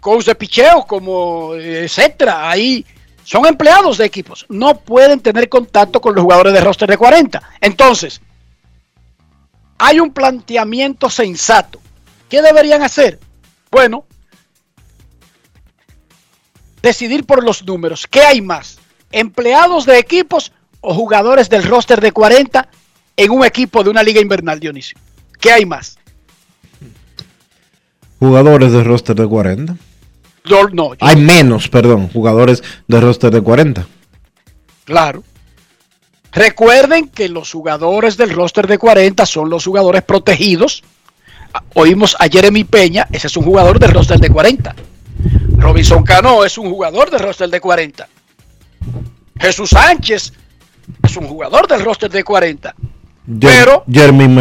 coach 0.00 0.24
de 0.24 0.34
picheo, 0.34 0.86
como 0.86 1.54
eh, 1.56 1.84
etcétera, 1.84 2.48
ahí 2.48 2.86
son 3.22 3.44
empleados 3.44 3.98
de 3.98 4.06
equipos, 4.06 4.46
no 4.48 4.78
pueden 4.80 5.20
tener 5.20 5.48
contacto 5.50 6.00
con 6.00 6.14
los 6.14 6.22
jugadores 6.22 6.54
de 6.54 6.60
roster 6.62 6.88
de 6.88 6.96
40. 6.96 7.42
Entonces, 7.60 8.18
hay 9.78 10.00
un 10.00 10.10
planteamiento 10.10 11.10
sensato. 11.10 11.80
¿Qué 12.30 12.40
deberían 12.40 12.82
hacer? 12.82 13.18
Bueno, 13.70 14.06
decidir 16.82 17.24
por 17.24 17.44
los 17.44 17.64
números. 17.66 18.06
¿Qué 18.06 18.20
hay 18.20 18.40
más? 18.40 18.78
¿Empleados 19.12 19.86
de 19.86 19.98
equipos 19.98 20.52
o 20.80 20.94
jugadores 20.94 21.48
del 21.48 21.64
roster 21.64 22.00
de 22.00 22.12
40 22.12 22.68
en 23.16 23.30
un 23.30 23.44
equipo 23.44 23.82
de 23.84 23.90
una 23.90 24.02
liga 24.02 24.20
invernal, 24.20 24.60
Dionisio? 24.60 24.98
¿Qué 25.40 25.50
hay 25.52 25.66
más? 25.66 25.98
Jugadores 28.18 28.72
de 28.72 28.84
roster 28.84 29.16
de 29.16 29.26
40. 29.26 29.76
Yo- 30.44 30.68
no, 30.70 30.94
yo- 30.94 30.98
Hay 31.06 31.16
menos, 31.16 31.68
perdón, 31.68 32.08
jugadores 32.12 32.62
de 32.86 33.00
roster 33.00 33.30
de 33.32 33.40
40. 33.40 33.86
Claro. 34.84 35.22
Recuerden 36.32 37.08
que 37.08 37.28
los 37.28 37.50
jugadores 37.50 38.16
del 38.16 38.30
roster 38.30 38.66
de 38.66 38.78
40 38.78 39.26
son 39.26 39.50
los 39.50 39.64
jugadores 39.64 40.02
protegidos. 40.02 40.82
Ah, 41.52 41.62
Oímos 41.74 42.16
a 42.20 42.28
Jeremy 42.28 42.62
Peña, 42.64 43.06
ese 43.10 43.26
es 43.26 43.36
un 43.36 43.44
jugador 43.44 43.78
del 43.80 43.90
roster 43.90 44.18
de 44.20 44.30
40. 44.30 44.74
Robinson 45.60 46.02
Cano 46.02 46.44
es 46.44 46.56
un 46.58 46.70
jugador 46.70 47.10
del 47.10 47.20
roster 47.20 47.48
de 47.48 47.60
40. 47.60 48.08
Jesús 49.38 49.70
Sánchez 49.70 50.32
es 51.02 51.16
un 51.16 51.28
jugador 51.28 51.66
del 51.68 51.84
roster 51.84 52.10
de 52.10 52.24
40. 52.24 52.74
Jer- 53.28 53.38
Pero 53.64 53.84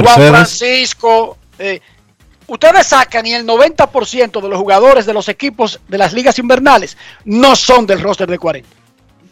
Juan. 0.03 0.17
Francisco, 0.30 1.38
eh, 1.57 1.82
ustedes 2.47 2.88
sacan 2.88 3.26
y 3.26 3.34
el 3.34 3.45
90% 3.45 4.41
de 4.41 4.49
los 4.49 4.57
jugadores 4.59 5.05
de 5.05 5.13
los 5.13 5.28
equipos 5.30 5.80
de 5.88 5.97
las 5.97 6.13
ligas 6.13 6.39
invernales 6.39 6.97
no 7.26 7.55
son 7.55 7.86
del 7.86 8.01
roster 8.01 8.30
de 8.30 8.39
40. 8.39 8.70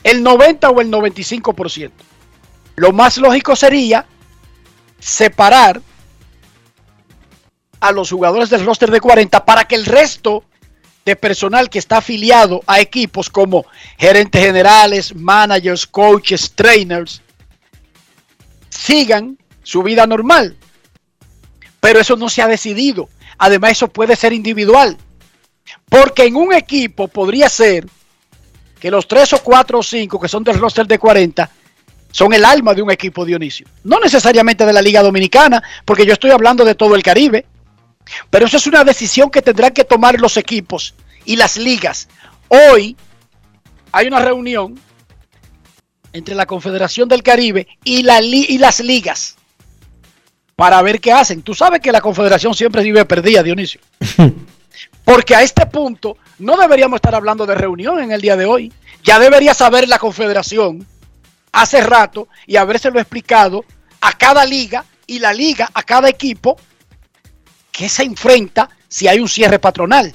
El 0.03 0.21
90 0.23 0.69
o 0.69 0.81
el 0.81 0.91
95%. 0.91 1.91
Lo 2.75 2.91
más 2.91 3.17
lógico 3.17 3.55
sería 3.55 4.05
separar 4.99 5.81
a 7.79 7.91
los 7.91 8.09
jugadores 8.11 8.49
del 8.49 8.65
roster 8.65 8.91
de 8.91 8.99
40 9.01 9.43
para 9.45 9.65
que 9.65 9.75
el 9.75 9.85
resto 9.85 10.43
de 11.07 11.15
personal 11.15 11.69
que 11.69 11.79
está 11.79 11.99
afiliado 11.99 12.61
a 12.67 12.81
equipos 12.81 13.29
como 13.29 13.65
gerentes 13.97 14.43
generales, 14.43 15.15
managers, 15.15 15.87
coaches, 15.87 16.51
trainers, 16.53 17.21
sigan 18.67 19.37
su 19.63 19.83
vida 19.83 20.05
normal. 20.05 20.57
Pero 21.79 22.01
eso 22.01 22.17
no 22.17 22.27
se 22.27 22.41
ha 22.41 22.47
decidido. 22.47 23.07
Además, 23.37 23.71
eso 23.71 23.87
puede 23.87 24.17
ser 24.17 24.33
individual. 24.33 24.97
Porque 25.87 26.25
en 26.25 26.35
un 26.35 26.53
equipo 26.53 27.07
podría 27.07 27.47
ser 27.47 27.87
que 28.77 28.91
los 28.91 29.07
tres 29.07 29.31
o 29.31 29.41
cuatro 29.41 29.79
o 29.79 29.83
cinco 29.83 30.19
que 30.19 30.27
son 30.27 30.43
del 30.43 30.59
roster 30.59 30.87
de 30.87 30.99
40 30.99 31.49
son 32.11 32.33
el 32.33 32.43
alma 32.43 32.73
de 32.73 32.81
un 32.81 32.91
equipo 32.91 33.23
Dionisio. 33.23 33.65
No 33.85 34.01
necesariamente 34.01 34.65
de 34.65 34.73
la 34.73 34.81
Liga 34.81 35.01
Dominicana, 35.01 35.63
porque 35.85 36.05
yo 36.05 36.11
estoy 36.11 36.31
hablando 36.31 36.65
de 36.65 36.75
todo 36.75 36.95
el 36.95 37.03
Caribe. 37.03 37.45
Pero 38.29 38.45
eso 38.45 38.57
es 38.57 38.67
una 38.67 38.83
decisión 38.83 39.29
que 39.29 39.41
tendrán 39.41 39.73
que 39.73 39.83
tomar 39.83 40.19
los 40.19 40.37
equipos 40.37 40.93
y 41.25 41.35
las 41.35 41.57
ligas. 41.57 42.07
Hoy 42.47 42.95
hay 43.91 44.07
una 44.07 44.19
reunión 44.19 44.79
entre 46.13 46.35
la 46.35 46.45
Confederación 46.45 47.07
del 47.09 47.23
Caribe 47.23 47.67
y, 47.83 48.03
la 48.03 48.21
li- 48.21 48.45
y 48.49 48.57
las 48.57 48.79
ligas 48.79 49.35
para 50.55 50.81
ver 50.81 50.99
qué 50.99 51.11
hacen. 51.11 51.41
Tú 51.43 51.53
sabes 51.53 51.79
que 51.81 51.91
la 51.91 52.01
Confederación 52.01 52.53
siempre 52.53 52.81
vive 52.83 53.05
perdida, 53.05 53.43
Dionisio. 53.43 53.79
Porque 55.03 55.35
a 55.35 55.41
este 55.43 55.65
punto 55.67 56.17
no 56.39 56.57
deberíamos 56.57 56.97
estar 56.97 57.15
hablando 57.15 57.45
de 57.45 57.55
reunión 57.55 57.99
en 57.99 58.11
el 58.11 58.21
día 58.21 58.35
de 58.35 58.45
hoy. 58.45 58.73
Ya 59.03 59.19
debería 59.19 59.53
saber 59.53 59.87
la 59.87 59.99
Confederación 59.99 60.85
hace 61.51 61.81
rato 61.81 62.27
y 62.45 62.57
habérselo 62.57 62.99
explicado 62.99 63.63
a 64.01 64.13
cada 64.17 64.45
liga 64.45 64.83
y 65.05 65.19
la 65.19 65.33
liga 65.33 65.69
a 65.73 65.83
cada 65.83 66.09
equipo 66.09 66.57
que 67.77 67.87
se 67.87 68.01
enfrenta 68.01 68.67
si 68.87 69.07
hay 69.07 69.19
un 69.19 69.29
cierre 69.29 69.59
patronal. 69.59 70.11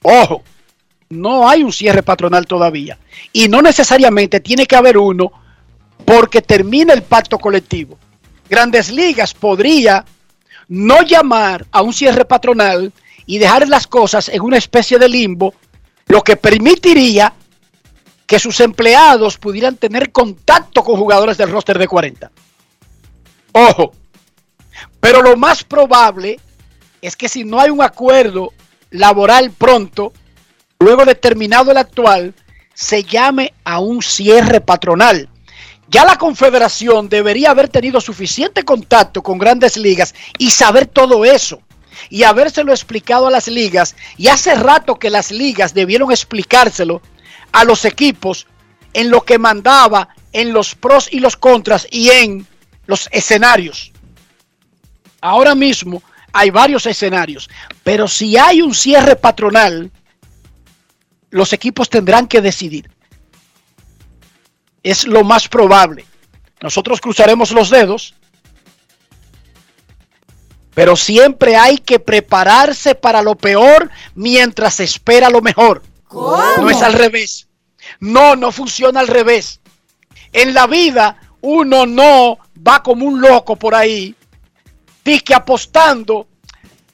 Ojo, 0.00 0.42
no 1.10 1.46
hay 1.46 1.62
un 1.62 1.70
cierre 1.70 2.02
patronal 2.02 2.46
todavía. 2.46 2.98
Y 3.34 3.48
no 3.48 3.60
necesariamente 3.60 4.40
tiene 4.40 4.64
que 4.64 4.74
haber 4.74 4.96
uno 4.96 5.30
porque 6.06 6.40
termina 6.40 6.94
el 6.94 7.02
pacto 7.02 7.38
colectivo. 7.38 7.98
Grandes 8.48 8.90
Ligas 8.90 9.34
podría 9.34 10.06
no 10.68 11.02
llamar 11.02 11.66
a 11.70 11.82
un 11.82 11.92
cierre 11.92 12.24
patronal 12.24 12.90
y 13.26 13.36
dejar 13.36 13.68
las 13.68 13.86
cosas 13.86 14.30
en 14.30 14.40
una 14.40 14.56
especie 14.56 14.98
de 14.98 15.10
limbo, 15.10 15.52
lo 16.06 16.22
que 16.22 16.38
permitiría 16.38 17.34
que 18.26 18.38
sus 18.38 18.58
empleados 18.60 19.36
pudieran 19.36 19.76
tener 19.76 20.10
contacto 20.10 20.82
con 20.82 20.96
jugadores 20.96 21.36
del 21.36 21.50
roster 21.50 21.78
de 21.78 21.86
40. 21.86 22.30
Ojo, 23.52 23.92
pero 25.02 25.20
lo 25.20 25.36
más 25.36 25.64
probable 25.64 26.38
es 27.00 27.16
que 27.16 27.28
si 27.28 27.42
no 27.42 27.58
hay 27.58 27.70
un 27.70 27.82
acuerdo 27.82 28.52
laboral 28.92 29.50
pronto, 29.50 30.12
luego 30.78 31.04
de 31.04 31.16
terminado 31.16 31.72
el 31.72 31.76
actual, 31.78 32.34
se 32.72 33.02
llame 33.02 33.52
a 33.64 33.80
un 33.80 34.00
cierre 34.00 34.60
patronal. 34.60 35.28
Ya 35.88 36.04
la 36.04 36.18
Confederación 36.18 37.08
debería 37.08 37.50
haber 37.50 37.68
tenido 37.68 38.00
suficiente 38.00 38.62
contacto 38.62 39.24
con 39.24 39.38
grandes 39.38 39.76
ligas 39.76 40.14
y 40.38 40.52
saber 40.52 40.86
todo 40.86 41.24
eso. 41.24 41.60
Y 42.08 42.22
habérselo 42.22 42.70
explicado 42.70 43.26
a 43.26 43.32
las 43.32 43.48
ligas. 43.48 43.96
Y 44.16 44.28
hace 44.28 44.54
rato 44.54 45.00
que 45.00 45.10
las 45.10 45.32
ligas 45.32 45.74
debieron 45.74 46.12
explicárselo 46.12 47.02
a 47.50 47.64
los 47.64 47.84
equipos 47.84 48.46
en 48.92 49.10
lo 49.10 49.22
que 49.22 49.40
mandaba 49.40 50.10
en 50.32 50.52
los 50.52 50.76
pros 50.76 51.08
y 51.12 51.18
los 51.18 51.36
contras 51.36 51.88
y 51.90 52.10
en 52.10 52.46
los 52.86 53.08
escenarios. 53.10 53.91
Ahora 55.22 55.54
mismo 55.54 56.02
hay 56.32 56.50
varios 56.50 56.84
escenarios, 56.84 57.48
pero 57.84 58.08
si 58.08 58.36
hay 58.36 58.60
un 58.60 58.74
cierre 58.74 59.14
patronal, 59.14 59.90
los 61.30 61.52
equipos 61.52 61.88
tendrán 61.88 62.26
que 62.26 62.40
decidir. 62.40 62.90
Es 64.82 65.06
lo 65.06 65.22
más 65.22 65.46
probable. 65.48 66.04
Nosotros 66.60 67.00
cruzaremos 67.00 67.52
los 67.52 67.70
dedos, 67.70 68.14
pero 70.74 70.96
siempre 70.96 71.56
hay 71.56 71.78
que 71.78 72.00
prepararse 72.00 72.96
para 72.96 73.22
lo 73.22 73.36
peor 73.36 73.90
mientras 74.16 74.74
se 74.74 74.84
espera 74.84 75.30
lo 75.30 75.40
mejor. 75.40 75.82
No 76.12 76.68
es 76.68 76.82
al 76.82 76.94
revés. 76.94 77.46
No, 78.00 78.34
no 78.34 78.50
funciona 78.50 78.98
al 78.98 79.08
revés. 79.08 79.60
En 80.32 80.52
la 80.52 80.66
vida 80.66 81.20
uno 81.42 81.86
no 81.86 82.38
va 82.66 82.82
como 82.82 83.06
un 83.06 83.20
loco 83.20 83.56
por 83.56 83.74
ahí, 83.74 84.16
que 85.02 85.34
apostando 85.34 86.26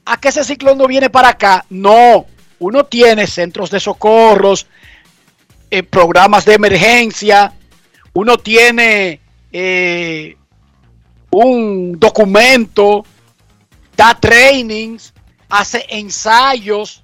a 0.05 0.19
que 0.19 0.29
ese 0.29 0.45
ciclón 0.45 0.79
no 0.79 0.87
viene 0.87 1.11
para 1.11 1.29
acá. 1.29 1.65
No, 1.69 2.27
uno 2.59 2.85
tiene 2.85 3.27
centros 3.27 3.71
de 3.71 3.81
socorros, 3.81 4.67
eh, 5.71 5.83
programas 5.83 6.45
de 6.45 6.55
emergencia, 6.55 7.53
uno 8.15 8.39
tiene 8.39 9.21
eh, 9.53 10.37
un 11.31 11.99
documento, 11.99 13.05
da 13.97 14.15
trainings, 14.15 15.13
hace 15.49 15.85
ensayos, 15.91 17.03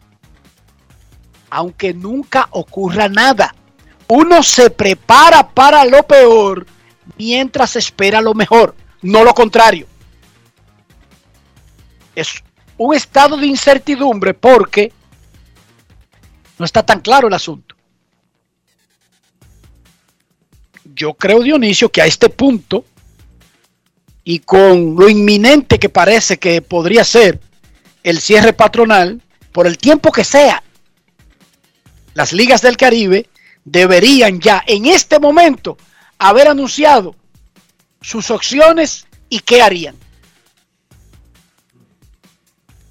aunque 1.50 1.92
nunca 1.92 2.48
ocurra 2.50 3.08
nada. 3.08 3.54
Uno 4.08 4.42
se 4.42 4.70
prepara 4.70 5.48
para 5.48 5.84
lo 5.84 6.02
peor 6.04 6.66
mientras 7.18 7.76
espera 7.76 8.20
lo 8.20 8.34
mejor, 8.34 8.74
no 9.02 9.24
lo 9.24 9.34
contrario. 9.34 9.86
Es 12.14 12.42
un 12.76 12.94
estado 12.94 13.36
de 13.36 13.46
incertidumbre 13.46 14.34
porque 14.34 14.92
no 16.58 16.64
está 16.64 16.84
tan 16.84 17.00
claro 17.00 17.28
el 17.28 17.34
asunto. 17.34 17.74
Yo 20.94 21.14
creo, 21.14 21.42
Dionisio, 21.42 21.90
que 21.90 22.02
a 22.02 22.06
este 22.06 22.28
punto 22.28 22.84
y 24.22 24.38
con 24.40 24.96
lo 24.96 25.08
inminente 25.08 25.78
que 25.78 25.88
parece 25.88 26.38
que 26.38 26.62
podría 26.62 27.04
ser 27.04 27.40
el 28.02 28.20
cierre 28.20 28.52
patronal, 28.52 29.20
por 29.52 29.66
el 29.66 29.78
tiempo 29.78 30.12
que 30.12 30.24
sea, 30.24 30.62
las 32.14 32.32
ligas 32.32 32.62
del 32.62 32.76
Caribe 32.76 33.28
deberían 33.64 34.40
ya 34.40 34.62
en 34.66 34.86
este 34.86 35.18
momento 35.18 35.76
haber 36.18 36.48
anunciado 36.48 37.14
sus 38.00 38.30
opciones 38.30 39.06
y 39.28 39.40
qué 39.40 39.62
harían 39.62 39.96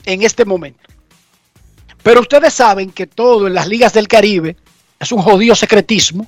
en 0.06 0.24
este 0.24 0.46
momento. 0.46 0.90
Pero 2.02 2.22
ustedes 2.22 2.54
saben 2.54 2.92
que 2.92 3.08
todo 3.08 3.48
en 3.48 3.54
las 3.54 3.68
ligas 3.68 3.94
del 3.94 4.08
Caribe 4.08 4.58
es 5.00 5.12
un 5.12 5.22
jodido 5.22 5.56
secretismo. 5.56 6.28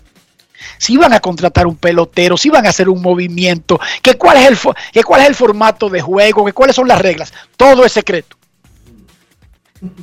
Si 0.77 0.97
van 0.97 1.13
a 1.13 1.19
contratar 1.19 1.67
un 1.67 1.75
pelotero, 1.75 2.37
si 2.37 2.49
van 2.49 2.65
a 2.65 2.69
hacer 2.69 2.89
un 2.89 3.01
movimiento, 3.01 3.79
que 4.01 4.15
cuál 4.15 4.37
es 4.37 4.65
el, 4.93 5.03
cuál 5.03 5.21
es 5.21 5.27
el 5.27 5.35
formato 5.35 5.89
de 5.89 6.01
juego, 6.01 6.45
que 6.45 6.53
cuáles 6.53 6.75
son 6.75 6.87
las 6.87 6.99
reglas, 6.99 7.33
todo 7.57 7.85
es 7.85 7.91
secreto. 7.91 8.37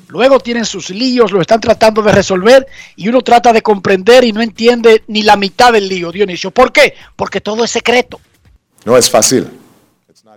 Luego 0.09 0.39
tienen 0.39 0.67
sus 0.67 0.91
líos, 0.91 1.33
lo 1.33 1.41
están 1.41 1.61
tratando 1.61 2.03
de 2.03 2.13
resolver 2.13 2.67
y 2.95 3.09
uno 3.09 3.23
trata 3.23 3.53
de 3.53 3.63
comprender 3.63 4.23
y 4.25 4.33
no 4.33 4.43
entiende 4.43 5.03
ni 5.09 5.23
la 5.23 5.37
mitad 5.37 5.73
del 5.73 5.89
lío, 5.89 6.13
Dionisio. 6.13 6.51
¿Por 6.51 6.71
qué? 6.71 6.95
Porque 7.17 7.41
todo 7.41 7.65
es 7.65 7.71
secreto. 7.71 8.21
No 8.85 8.97
es 8.97 9.11
fácil. 9.11 9.49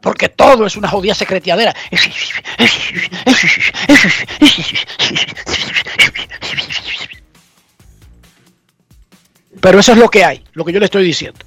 Porque 0.02 0.30
todo 0.30 0.66
es 0.66 0.76
una 0.76 0.90
jodida 0.90 1.16
secretiadera. 1.16 1.76
Pero 9.62 9.80
eso 9.80 9.94
es 9.94 9.98
lo 9.98 10.10
que 10.10 10.24
hay, 10.24 10.44
lo 10.54 10.64
que 10.64 10.72
yo 10.74 10.80
le 10.80 10.86
estoy 10.86 11.04
diciendo. 11.04 11.40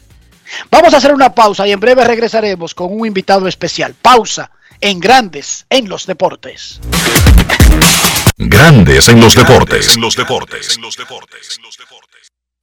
Vamos 0.71 0.93
a 0.95 0.97
hacer 0.97 1.13
una 1.13 1.35
pausa 1.35 1.67
y 1.67 1.73
en 1.73 1.81
breve 1.81 2.05
regresaremos 2.05 2.75
con 2.75 2.93
un 2.93 3.07
invitado 3.07 3.47
especial. 3.47 3.95
Pausa 4.01 4.51
en 4.81 4.99
Grandes 5.01 5.67
en 5.71 5.89
los 5.89 6.07
Deportes. 6.07 6.81
Grandes 8.37 9.09
en 9.09 9.21
los 9.21 9.35
deportes. 9.35 9.95
En 9.95 10.01
los 10.01 10.17
deportes. 10.17 10.79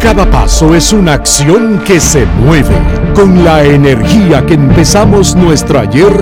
Cada 0.00 0.30
paso 0.30 0.76
es 0.76 0.92
una 0.92 1.14
acción 1.14 1.82
que 1.84 1.98
se 1.98 2.24
mueve 2.24 2.76
con 3.14 3.44
la 3.44 3.64
energía 3.64 4.46
que 4.46 4.54
empezamos 4.54 5.34
nuestro 5.34 5.80
ayer 5.80 6.12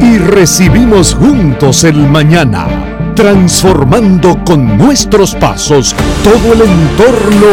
y 0.00 0.16
recibimos 0.16 1.14
juntos 1.14 1.84
el 1.84 2.08
mañana, 2.08 2.66
transformando 3.14 4.42
con 4.46 4.78
nuestros 4.78 5.34
pasos 5.34 5.94
todo 6.24 6.54
el 6.54 6.62
entorno 6.62 7.46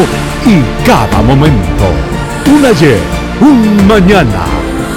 y 0.46 0.88
cada 0.88 1.22
momento. 1.22 1.84
Un 2.56 2.66
ayer, 2.66 3.00
un 3.42 3.86
mañana, 3.86 4.46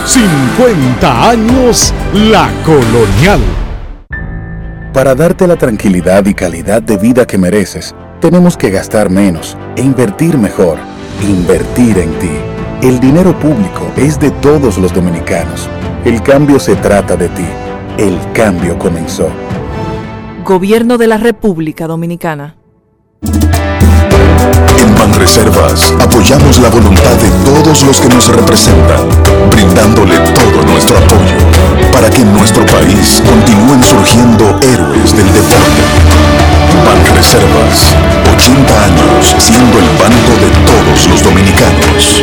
50 0.07 1.31
años 1.31 1.93
la 2.15 2.49
colonial. 2.65 3.41
Para 4.95 5.17
darte 5.17 5.49
la 5.49 5.57
tranquilidad 5.57 6.25
y 6.27 6.35
calidad 6.35 6.83
de 6.83 6.97
vida 6.97 7.27
que 7.27 7.37
mereces, 7.37 7.95
tenemos 8.21 8.57
que 8.57 8.71
gastar 8.71 9.11
menos 9.11 9.57
e 9.77 9.83
invertir 9.83 10.39
mejor. 10.39 10.79
Invertir 11.23 11.99
en 11.99 12.19
ti. 12.19 12.31
El 12.83 13.01
dinero 13.01 13.39
público 13.39 13.91
es 13.97 14.19
de 14.21 14.31
todos 14.31 14.79
los 14.79 14.93
dominicanos. 14.93 15.69
El 16.05 16.23
cambio 16.23 16.59
se 16.61 16.77
trata 16.77 17.17
de 17.17 17.29
ti. 17.29 17.47
El 17.97 18.19
cambio 18.33 18.79
comenzó. 18.79 19.29
Gobierno 20.45 20.99
de 20.99 21.07
la 21.07 21.19
República 21.19 21.87
Dominicana. 21.87 22.57
En 23.23 24.95
Banreservas 24.95 25.93
apoyamos 26.01 26.59
la 26.61 26.69
voluntad 26.69 27.17
de 27.17 27.31
todos 27.45 27.83
los 27.83 28.01
que 28.01 28.09
nos 28.09 28.29
representan, 28.29 29.09
brindándole 29.51 30.15
todo 30.35 30.63
nuestro 30.65 30.97
apoyo 30.99 31.69
para 31.93 32.11
que 32.11 32.23
en 32.23 32.33
nuestro 32.33 32.65
país 32.67 33.21
continúen 33.27 33.83
surgiendo 33.83 34.59
héroes 34.63 35.17
del 35.17 35.27
deporte. 35.33 36.18
Banreservas, 37.29 37.95
80 38.33 38.85
años 38.85 39.37
siendo 39.39 39.79
el 39.79 39.85
banco 39.99 40.33
de 40.41 40.51
todos 40.65 41.09
los 41.09 41.23
dominicanos. 41.23 42.23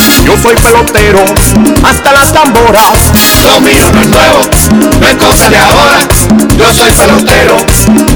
Yo 0.25 0.37
soy 0.41 0.55
pelotero, 0.55 1.23
hasta 1.83 2.11
las 2.13 2.31
tamboras. 2.31 3.11
Lo 3.45 3.59
mío 3.61 3.85
no 3.91 4.01
es 4.01 4.07
nuevo, 4.07 4.41
no 4.99 5.07
es 5.07 5.15
cosa 5.15 5.49
de 5.49 5.57
ahora. 5.57 5.99
Yo 6.57 6.73
soy 6.73 6.91
pelotero, 6.91 7.57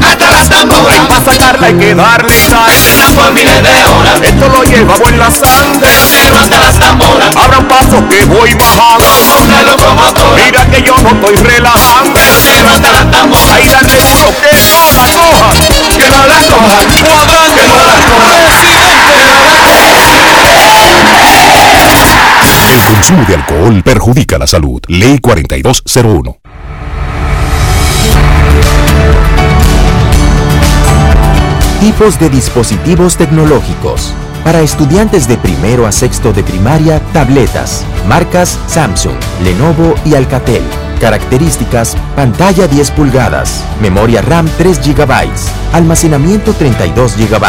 hasta 0.02 0.32
las 0.32 0.50
tamboras. 0.50 1.08
Para 1.08 1.26
sacarla 1.26 1.68
hay 1.68 1.74
que 1.74 1.96
darle 1.96 2.40
sal. 2.40 2.72
Por 3.16 3.34
miles 3.34 3.62
de 3.64 3.86
horas. 3.86 4.22
Esto 4.22 4.50
lo 4.50 4.64
llevamos 4.64 5.10
en 5.10 5.20
la 5.20 5.32
sangre. 5.32 5.80
Pelotero 5.80 6.38
hasta 6.40 6.60
las 6.60 6.80
tamboras. 6.80 7.36
Abran 7.36 7.68
paso 7.68 8.08
que 8.10 8.26
voy 8.26 8.54
bajando. 8.54 9.06
Como 9.34 9.44
una 9.46 9.64
locomotora. 9.64 10.44
Mira 10.44 10.66
que 10.68 10.82
yo 10.82 10.96
no 11.02 11.10
estoy 11.10 11.36
relajando. 11.36 12.14
Pelotero 12.14 12.70
hasta 12.70 12.92
las 12.92 13.12
tamboras. 13.12 13.52
Ahí 13.52 13.68
darle 13.70 13.96
duro 13.96 14.34
que 14.40 14.56
no 14.70 14.92
la 14.94 15.06
coja. 15.14 15.52
Que 15.98 16.10
no 16.10 16.28
la 16.28 16.40
coja. 16.42 16.86
Cuadrante. 16.86 17.62
Que 17.62 17.68
no 17.68 17.84
la 17.84 17.94
coja. 17.94 18.25
Consumo 22.86 23.24
de 23.26 23.36
alcohol 23.36 23.84
perjudica 23.84 24.38
la 24.38 24.48
salud. 24.48 24.82
Ley 24.88 25.20
4201. 25.20 26.38
Tipos 31.80 32.20
de 32.20 32.30
dispositivos 32.30 33.18
tecnológicos. 33.18 34.14
Para 34.44 34.62
estudiantes 34.62 35.28
de 35.28 35.38
primero 35.38 35.88
a 35.88 35.92
sexto 35.92 36.34
de 36.34 36.44
primaria, 36.44 37.00
tabletas. 37.14 37.86
Marcas 38.08 38.60
Samsung, 38.68 39.16
Lenovo 39.44 39.96
y 40.06 40.16
Alcatel. 40.16 40.64
Características, 41.00 41.96
pantalla 42.16 42.68
10 42.68 42.92
pulgadas, 42.92 43.64
memoria 43.82 44.22
RAM 44.22 44.48
3 44.58 44.80
GB, 44.82 45.30
almacenamiento 45.74 46.54
32 46.54 47.18
GB, 47.18 47.46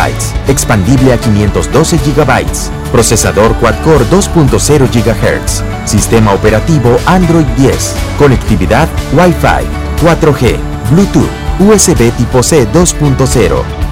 expandible 0.49 1.13
a 1.13 1.19
512 1.19 1.99
GB, 1.99 2.47
procesador 2.93 3.55
quad-core 3.57 4.05
2.0 4.11 4.89
GHz, 4.91 5.63
sistema 5.85 6.33
operativo 6.33 6.99
Android 7.07 7.47
10, 7.57 7.95
conectividad 8.19 8.89
Wi-Fi, 9.15 9.67
4G, 10.03 10.59
Bluetooth, 10.91 11.31
USB 11.59 12.13
tipo 12.17 12.43
C 12.43 12.67
2.0. 12.71 13.86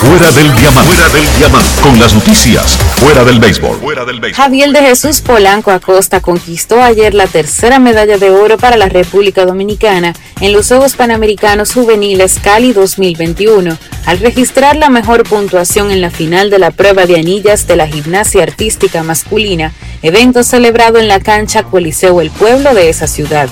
Fuera 0.00 0.30
del 0.32 0.54
diamante. 0.56 0.92
Fuera 0.92 1.08
del 1.08 1.36
diamante. 1.38 1.80
Con 1.80 1.98
las 1.98 2.14
noticias. 2.14 2.76
Fuera 2.96 3.24
del 3.24 3.38
béisbol. 3.38 3.78
Fuera 3.78 4.04
del 4.04 4.20
béisbol. 4.20 4.44
Javier 4.44 4.72
de 4.72 4.80
Jesús 4.80 5.20
Polanco 5.20 5.70
Acosta 5.70 6.20
conquistó 6.20 6.82
ayer 6.82 7.14
la 7.14 7.26
tercera 7.26 7.78
medalla 7.78 8.18
de 8.18 8.30
oro 8.30 8.58
para 8.58 8.76
la 8.76 8.88
República 8.88 9.46
Dominicana 9.46 10.14
en 10.40 10.52
los 10.52 10.68
Juegos 10.68 10.94
Panamericanos 10.96 11.72
Juveniles 11.72 12.38
Cali 12.42 12.72
2021, 12.72 13.78
al 14.06 14.18
registrar 14.18 14.76
la 14.76 14.90
mejor 14.90 15.22
puntuación 15.22 15.90
en 15.90 16.00
la 16.00 16.10
final 16.10 16.50
de 16.50 16.58
la 16.58 16.72
prueba 16.72 17.06
de 17.06 17.18
anillas 17.18 17.66
de 17.66 17.76
la 17.76 17.86
gimnasia 17.86 18.42
artística 18.42 19.02
masculina, 19.02 19.72
evento 20.02 20.42
celebrado 20.42 20.98
en 20.98 21.08
la 21.08 21.20
cancha 21.20 21.62
Coliseo 21.62 22.20
El 22.20 22.30
Pueblo 22.30 22.74
de 22.74 22.90
esa 22.90 23.06
ciudad. 23.06 23.48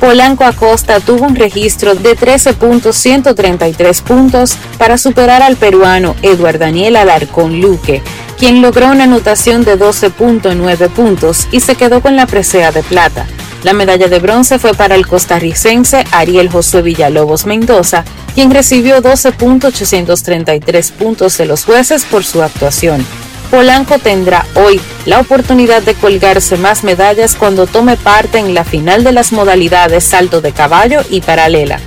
Polanco 0.00 0.44
Acosta 0.44 1.00
tuvo 1.00 1.24
un 1.24 1.36
registro 1.36 1.94
de 1.94 2.16
13.133 2.16 4.02
puntos 4.02 4.56
para 4.78 4.98
superar 4.98 5.42
al 5.42 5.56
peruano 5.56 6.14
Eduard 6.22 6.58
Daniel 6.58 6.96
Alarcón 6.96 7.60
Luque, 7.60 8.02
quien 8.38 8.60
logró 8.62 8.90
una 8.90 9.04
anotación 9.04 9.64
de 9.64 9.78
12.9 9.78 10.90
puntos 10.90 11.48
y 11.50 11.60
se 11.60 11.74
quedó 11.74 12.00
con 12.00 12.16
la 12.16 12.26
presea 12.26 12.72
de 12.72 12.82
plata. 12.82 13.26
La 13.62 13.72
medalla 13.72 14.08
de 14.08 14.18
bronce 14.18 14.58
fue 14.58 14.74
para 14.74 14.94
el 14.94 15.06
costarricense 15.06 16.04
Ariel 16.12 16.50
Josué 16.50 16.82
Villalobos 16.82 17.46
Mendoza, 17.46 18.04
quien 18.34 18.50
recibió 18.50 19.02
12.833 19.02 20.92
puntos 20.92 21.38
de 21.38 21.46
los 21.46 21.64
jueces 21.64 22.04
por 22.04 22.22
su 22.22 22.42
actuación. 22.42 23.04
Polanco 23.50 23.98
tendrá 23.98 24.44
hoy 24.54 24.80
la 25.04 25.20
oportunidad 25.20 25.82
de 25.82 25.94
colgarse 25.94 26.56
más 26.56 26.84
medallas 26.84 27.36
cuando 27.36 27.66
tome 27.66 27.96
parte 27.96 28.38
en 28.38 28.54
la 28.54 28.64
final 28.64 29.04
de 29.04 29.12
las 29.12 29.32
modalidades 29.32 30.04
salto 30.04 30.40
de 30.40 30.52
caballo 30.52 31.00
y 31.10 31.20
paralela. 31.20 31.80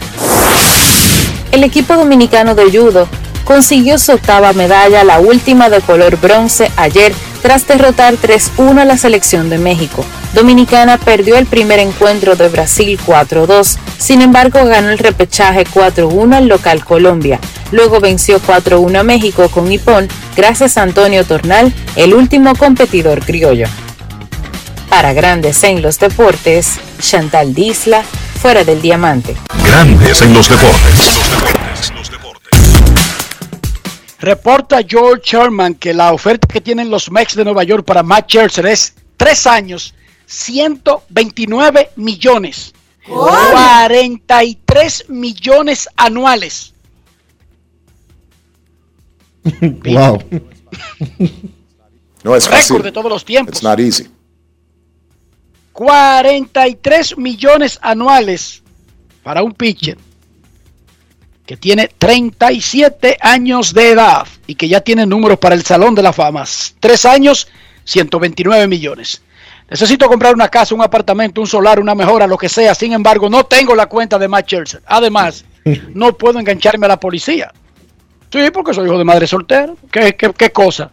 El 1.51 1.63
equipo 1.63 1.95
dominicano 1.95 2.55
de 2.55 2.65
judo 2.65 3.07
consiguió 3.43 3.97
su 3.97 4.13
octava 4.13 4.53
medalla, 4.53 5.03
la 5.03 5.19
última 5.19 5.69
de 5.69 5.81
color 5.81 6.17
bronce, 6.19 6.71
ayer 6.77 7.13
tras 7.41 7.67
derrotar 7.67 8.15
3-1 8.15 8.79
a 8.79 8.85
la 8.85 8.97
selección 8.97 9.49
de 9.49 9.57
México. 9.57 10.05
Dominicana 10.33 10.97
perdió 10.97 11.37
el 11.37 11.45
primer 11.45 11.79
encuentro 11.79 12.35
de 12.35 12.49
Brasil 12.49 12.99
4-2, 13.05 13.77
sin 13.97 14.21
embargo 14.21 14.63
ganó 14.65 14.89
el 14.89 14.99
repechaje 14.99 15.65
4-1 15.65 16.35
al 16.35 16.47
local 16.47 16.83
Colombia. 16.83 17.39
Luego 17.71 17.99
venció 17.99 18.41
4-1 18.41 18.99
a 18.99 19.03
México 19.03 19.49
con 19.49 19.69
Nippon 19.69 20.07
gracias 20.35 20.77
a 20.77 20.83
Antonio 20.83 21.23
Tornal, 21.23 21.73
el 21.95 22.13
último 22.13 22.55
competidor 22.55 23.23
criollo. 23.23 23.67
Para 24.89 25.13
Grandes 25.13 25.63
en 25.63 25.81
los 25.81 25.99
Deportes, 25.99 26.79
Chantal 26.99 27.53
Disla, 27.53 28.03
fuera 28.41 28.63
del 28.63 28.81
diamante. 28.81 29.35
Grandes 29.65 30.21
en 30.21 30.33
los 30.33 30.49
deportes. 30.49 31.19
Reporta 34.19 34.81
George 34.85 35.21
Sherman 35.23 35.75
que 35.75 35.93
la 35.93 36.11
oferta 36.11 36.47
que 36.47 36.59
tienen 36.59 36.89
los 36.89 37.09
Mets 37.09 37.35
de 37.35 37.45
Nueva 37.45 37.63
York 37.63 37.85
para 37.85 38.03
Matt 38.03 38.29
Scherzer 38.29 38.65
es 38.65 38.93
tres 39.15 39.47
años, 39.47 39.93
129 40.25 41.91
millones. 41.95 42.73
43 43.07 45.05
millones 45.09 45.87
anuales. 45.95 46.73
wow. 49.61 50.21
No 52.23 52.35
es 52.35 52.45
Récord 52.45 52.59
fácil. 52.59 52.81
de 52.81 52.91
todos 52.91 53.09
los 53.09 53.23
tiempos. 53.23 53.55
It's 53.55 53.63
not 53.63 53.79
easy. 53.79 54.07
43 55.73 57.17
millones 57.17 57.79
anuales 57.81 58.61
para 59.23 59.41
un 59.41 59.53
pitcher 59.53 59.97
que 61.49 61.57
tiene 61.57 61.87
37 61.87 63.17
años 63.19 63.73
de 63.73 63.93
edad 63.93 64.27
y 64.45 64.53
que 64.53 64.67
ya 64.67 64.81
tiene 64.81 65.07
números 65.07 65.39
para 65.39 65.55
el 65.55 65.63
Salón 65.63 65.95
de 65.95 66.03
la 66.03 66.13
Fama. 66.13 66.43
Tres 66.79 67.05
años, 67.05 67.47
129 67.85 68.67
millones. 68.67 69.23
Necesito 69.67 70.07
comprar 70.07 70.35
una 70.35 70.47
casa, 70.47 70.75
un 70.75 70.83
apartamento, 70.83 71.41
un 71.41 71.47
solar, 71.47 71.79
una 71.79 71.95
mejora, 71.95 72.27
lo 72.27 72.37
que 72.37 72.49
sea. 72.49 72.75
Sin 72.75 72.93
embargo, 72.93 73.31
no 73.31 73.47
tengo 73.47 73.73
la 73.73 73.87
cuenta 73.87 74.19
de 74.19 74.27
Matt 74.27 74.45
Scherzer. 74.45 74.83
Además, 74.85 75.43
no 75.95 76.15
puedo 76.15 76.37
engancharme 76.37 76.85
a 76.85 76.89
la 76.89 76.99
policía. 76.99 77.51
Sí, 78.31 78.51
porque 78.53 78.75
soy 78.75 78.85
hijo 78.85 78.99
de 78.99 79.05
madre 79.05 79.25
soltera. 79.25 79.73
¿Qué, 79.91 80.15
qué, 80.15 80.31
qué 80.37 80.51
cosa? 80.51 80.91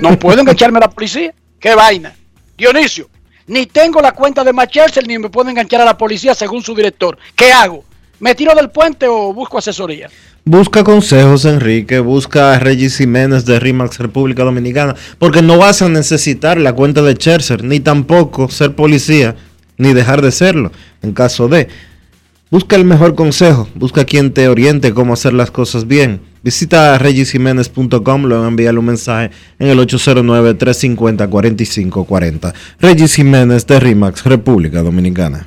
No 0.00 0.18
puedo 0.18 0.40
engancharme 0.40 0.78
a 0.78 0.80
la 0.80 0.90
policía. 0.90 1.32
¿Qué 1.60 1.76
vaina? 1.76 2.16
Dionisio, 2.56 3.08
ni 3.46 3.66
tengo 3.66 4.00
la 4.00 4.10
cuenta 4.10 4.42
de 4.42 4.52
Matt 4.52 4.70
Scherzer 4.70 5.06
ni 5.06 5.20
me 5.20 5.30
puedo 5.30 5.48
enganchar 5.48 5.82
a 5.82 5.84
la 5.84 5.96
policía 5.96 6.34
según 6.34 6.64
su 6.64 6.74
director. 6.74 7.16
¿Qué 7.36 7.52
hago? 7.52 7.84
¿Me 8.20 8.34
tiro 8.34 8.54
del 8.54 8.70
puente 8.70 9.06
o 9.06 9.32
busco 9.32 9.58
asesoría? 9.58 10.08
Busca 10.44 10.82
consejos, 10.82 11.44
Enrique. 11.44 12.00
Busca 12.00 12.54
a 12.54 12.58
Regis 12.58 12.96
Jiménez 12.96 13.44
de 13.44 13.60
RIMAX 13.60 13.98
República 13.98 14.42
Dominicana. 14.42 14.96
Porque 15.18 15.42
no 15.42 15.58
vas 15.58 15.82
a 15.82 15.88
necesitar 15.88 16.58
la 16.58 16.72
cuenta 16.72 17.02
de 17.02 17.14
Scherzer, 17.14 17.62
ni 17.62 17.78
tampoco 17.80 18.48
ser 18.48 18.74
policía, 18.74 19.36
ni 19.76 19.92
dejar 19.92 20.22
de 20.22 20.32
serlo, 20.32 20.72
en 21.02 21.12
caso 21.12 21.48
de. 21.48 21.68
Busca 22.50 22.76
el 22.76 22.86
mejor 22.86 23.14
consejo. 23.14 23.68
Busca 23.74 24.04
quien 24.04 24.32
te 24.32 24.48
oriente 24.48 24.92
cómo 24.94 25.12
hacer 25.12 25.34
las 25.34 25.52
cosas 25.52 25.86
bien. 25.86 26.22
Visita 26.42 26.98
regisjiménez.com, 26.98 28.24
luego 28.24 28.46
envíale 28.46 28.78
un 28.78 28.86
mensaje 28.86 29.30
en 29.58 29.68
el 29.68 29.78
809-350-4540. 29.80 32.54
Regis 32.80 33.14
Jiménez 33.14 33.66
de 33.66 33.78
RIMAX 33.78 34.24
República 34.24 34.82
Dominicana. 34.82 35.46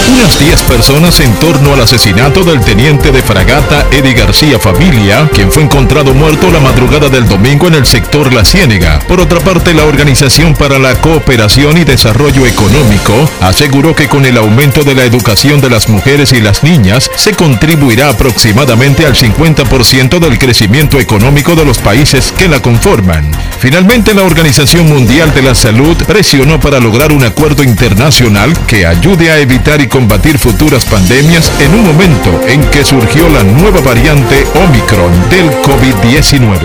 Unas 0.11 0.37
10 0.39 0.63
personas 0.63 1.21
en 1.21 1.33
torno 1.35 1.73
al 1.73 1.79
asesinato 1.79 2.43
del 2.43 2.59
teniente 2.59 3.13
de 3.13 3.21
fragata 3.21 3.87
Eddie 3.91 4.13
García 4.13 4.59
Familia, 4.59 5.29
quien 5.33 5.49
fue 5.49 5.63
encontrado 5.63 6.13
muerto 6.13 6.51
la 6.51 6.59
madrugada 6.59 7.07
del 7.07 7.29
domingo 7.29 7.67
en 7.67 7.75
el 7.75 7.85
sector 7.85 8.33
La 8.33 8.43
Ciénega. 8.43 8.99
Por 9.07 9.21
otra 9.21 9.39
parte, 9.39 9.73
la 9.73 9.85
Organización 9.85 10.53
para 10.53 10.79
la 10.79 10.95
Cooperación 10.95 11.77
y 11.77 11.85
Desarrollo 11.85 12.45
Económico 12.45 13.13
aseguró 13.39 13.95
que 13.95 14.09
con 14.09 14.25
el 14.25 14.35
aumento 14.37 14.83
de 14.83 14.95
la 14.95 15.05
educación 15.05 15.61
de 15.61 15.69
las 15.69 15.87
mujeres 15.87 16.33
y 16.33 16.41
las 16.41 16.61
niñas 16.61 17.09
se 17.15 17.33
contribuirá 17.33 18.09
aproximadamente 18.09 19.05
al 19.05 19.15
50% 19.15 20.19
del 20.19 20.37
crecimiento 20.37 20.99
económico 20.99 21.55
de 21.55 21.63
los 21.63 21.77
países 21.77 22.33
que 22.37 22.49
la 22.49 22.61
conforman. 22.61 23.31
Finalmente, 23.59 24.13
la 24.13 24.23
Organización 24.23 24.89
Mundial 24.89 25.33
de 25.33 25.43
la 25.43 25.55
Salud 25.55 25.95
presionó 26.05 26.59
para 26.59 26.81
lograr 26.81 27.13
un 27.13 27.23
acuerdo 27.23 27.63
internacional 27.63 28.51
que 28.67 28.85
ayude 28.85 29.31
a 29.31 29.39
evitar 29.39 29.79
y 29.79 29.87
combatir 30.01 30.39
futuras 30.39 30.83
pandemias 30.85 31.51
en 31.59 31.75
un 31.75 31.85
momento 31.85 32.41
en 32.47 32.59
que 32.71 32.83
surgió 32.83 33.29
la 33.29 33.43
nueva 33.43 33.81
variante 33.81 34.47
Omicron 34.55 35.11
del 35.29 35.51
COVID-19. 35.61 36.57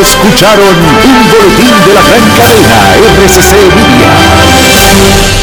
Escucharon 0.01 0.75
un 0.77 1.27
boletín 1.27 1.75
de 1.85 1.93
la 1.93 2.01
gran 2.01 2.23
cadena 2.37 2.95
RCC 3.25 3.51
Media. 3.75 5.42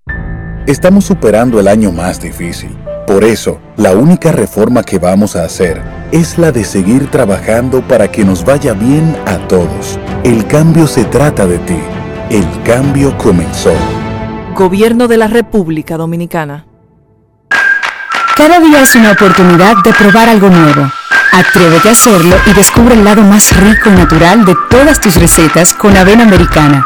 Estamos 0.67 1.05
superando 1.05 1.59
el 1.59 1.67
año 1.67 1.91
más 1.91 2.21
difícil. 2.21 2.77
Por 3.07 3.23
eso, 3.23 3.59
la 3.77 3.93
única 3.93 4.31
reforma 4.31 4.83
que 4.83 4.99
vamos 4.99 5.35
a 5.35 5.43
hacer 5.43 5.81
es 6.11 6.37
la 6.37 6.51
de 6.51 6.63
seguir 6.63 7.09
trabajando 7.09 7.81
para 7.81 8.11
que 8.11 8.23
nos 8.23 8.45
vaya 8.45 8.73
bien 8.73 9.17
a 9.25 9.37
todos. 9.47 9.99
El 10.23 10.45
cambio 10.45 10.85
se 10.85 11.03
trata 11.05 11.47
de 11.47 11.57
ti. 11.59 11.79
El 12.29 12.45
cambio 12.63 13.17
comenzó. 13.17 13.73
Gobierno 14.55 15.07
de 15.07 15.17
la 15.17 15.27
República 15.27 15.97
Dominicana. 15.97 16.67
Cada 18.37 18.59
día 18.59 18.81
es 18.81 18.95
una 18.95 19.13
oportunidad 19.13 19.77
de 19.83 19.93
probar 19.93 20.29
algo 20.29 20.49
nuevo. 20.49 20.91
Atrévete 21.33 21.89
a 21.89 21.93
hacerlo 21.93 22.35
y 22.45 22.53
descubre 22.53 22.93
el 22.93 23.03
lado 23.03 23.23
más 23.23 23.55
rico 23.59 23.89
y 23.89 23.93
natural 23.93 24.45
de 24.45 24.55
todas 24.69 25.01
tus 25.01 25.15
recetas 25.15 25.73
con 25.73 25.97
avena 25.97 26.23
americana. 26.23 26.85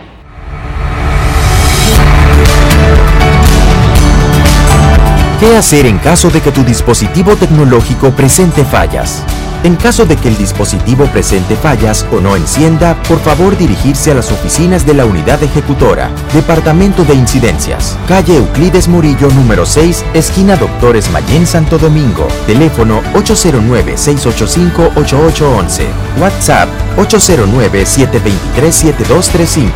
¿Qué 5.40 5.56
hacer 5.56 5.86
en 5.86 5.98
caso 5.98 6.28
de 6.28 6.42
que 6.42 6.52
tu 6.52 6.62
dispositivo 6.64 7.34
tecnológico 7.34 8.10
presente 8.10 8.62
fallas? 8.62 9.22
En 9.64 9.74
caso 9.74 10.04
de 10.04 10.16
que 10.16 10.28
el 10.28 10.36
dispositivo 10.36 11.06
presente 11.06 11.56
fallas 11.56 12.04
o 12.12 12.20
no 12.20 12.36
encienda, 12.36 12.94
por 13.08 13.18
favor 13.20 13.56
dirigirse 13.56 14.10
a 14.10 14.14
las 14.14 14.30
oficinas 14.30 14.84
de 14.84 14.92
la 14.92 15.06
unidad 15.06 15.42
ejecutora, 15.42 16.10
Departamento 16.34 17.04
de 17.04 17.14
Incidencias, 17.14 17.96
calle 18.06 18.36
Euclides 18.36 18.86
Murillo 18.86 19.30
número 19.30 19.64
6, 19.64 20.04
esquina 20.12 20.56
Doctores 20.56 21.10
Mayén 21.10 21.46
Santo 21.46 21.78
Domingo, 21.78 22.28
teléfono 22.46 23.00
809-685-8811, 23.14 25.86
WhatsApp 26.20 26.68
809-723-7235, 26.98 29.70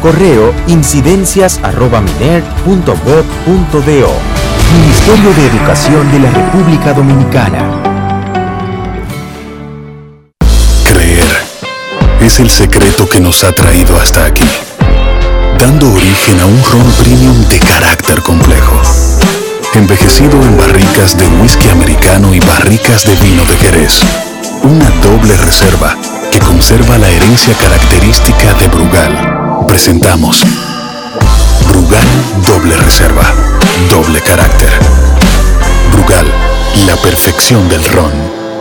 correo 0.00 0.54
incidencias 0.68 1.58
arroba 1.64 2.02
miner.gov.do. 2.02 2.98
Ministerio 4.72 5.32
de 5.32 5.46
Educación 5.46 6.12
de 6.12 6.18
la 6.18 6.30
República 6.30 6.92
Dominicana. 6.92 7.58
Creer 10.84 11.26
es 12.20 12.38
el 12.40 12.50
secreto 12.50 13.08
que 13.08 13.20
nos 13.20 13.44
ha 13.44 13.52
traído 13.52 13.98
hasta 13.98 14.26
aquí, 14.26 14.48
dando 15.58 15.92
origen 15.92 16.40
a 16.40 16.46
un 16.46 16.62
ron 16.64 16.92
premium 17.02 17.48
de 17.48 17.58
carácter 17.60 18.20
complejo, 18.22 18.80
envejecido 19.74 20.42
en 20.42 20.58
barricas 20.58 21.16
de 21.16 21.26
whisky 21.40 21.70
americano 21.70 22.34
y 22.34 22.40
barricas 22.40 23.04
de 23.04 23.14
vino 23.16 23.44
de 23.44 23.56
Jerez. 23.56 24.00
Una 24.62 24.90
doble 25.02 25.36
reserva 25.36 25.96
que 26.30 26.40
conserva 26.40 26.98
la 26.98 27.08
herencia 27.08 27.54
característica 27.54 28.52
de 28.54 28.68
Brugal. 28.68 29.66
Presentamos 29.66 30.44
Brugal 31.88 32.44
Doble 32.46 32.76
Reserva. 32.76 33.22
Doble 33.88 34.20
carácter. 34.20 34.68
Brugal, 35.90 36.26
la 36.86 36.96
perfección 36.96 37.66
del 37.70 37.82
ron. 37.82 38.12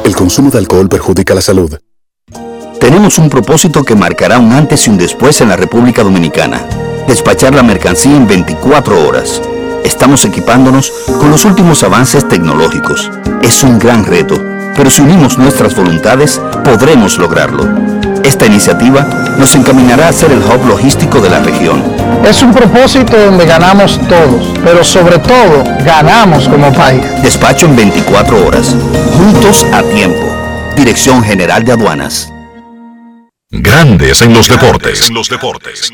El 0.05 0.15
consumo 0.15 0.49
de 0.49 0.59
alcohol 0.59 0.87
perjudica 0.87 1.35
la 1.35 1.41
salud. 1.41 1.77
tenemos 2.79 3.17
un 3.17 3.29
propósito 3.29 3.83
que 3.83 3.95
marcará 3.95 4.39
un 4.39 4.53
antes 4.53 4.87
y 4.87 4.91
un 4.91 4.97
después 4.97 5.41
en 5.41 5.49
la 5.49 5.57
República 5.57 6.03
Dominicana. 6.03 6.61
Despachar 7.05 7.53
la 7.53 7.63
mercancía 7.63 8.15
en 8.15 8.27
24 8.27 9.05
horas. 9.05 9.41
Estamos 9.83 10.23
equipándonos 10.23 10.93
con 11.19 11.29
los 11.29 11.43
últimos 11.43 11.83
avances 11.83 12.25
tecnológicos. 12.29 13.11
Es 13.41 13.61
un 13.61 13.77
gran 13.77 14.05
reto, 14.05 14.41
pero 14.73 14.89
si 14.89 15.01
unimos 15.01 15.37
nuestras 15.37 15.75
voluntades, 15.75 16.39
podremos 16.63 17.17
lograrlo. 17.17 17.67
Esta 18.23 18.45
iniciativa 18.45 19.35
nos 19.37 19.53
encaminará 19.55 20.07
a 20.07 20.13
ser 20.13 20.31
el 20.31 20.39
hub 20.39 20.65
logístico 20.65 21.19
de 21.19 21.29
la 21.29 21.39
región. 21.39 22.06
Es 22.27 22.43
un 22.43 22.51
propósito 22.53 23.17
donde 23.17 23.45
ganamos 23.45 23.97
todos, 24.09 24.53
pero 24.61 24.83
sobre 24.83 25.17
todo 25.17 25.63
ganamos 25.85 26.49
como 26.49 26.73
país. 26.73 27.01
Despacho 27.21 27.67
en 27.67 27.77
24 27.77 28.45
horas. 28.45 28.75
Juntos 29.15 29.63
a 29.71 29.81
tiempo. 29.81 30.73
Dirección 30.75 31.23
General 31.23 31.63
de 31.63 31.71
Aduanas. 31.71 32.29
Grandes 33.49 34.21
en 34.21 34.33
los 34.33 34.49
deportes. 34.49 35.07
En 35.07 35.15
los 35.15 35.29
deportes. 35.29 35.89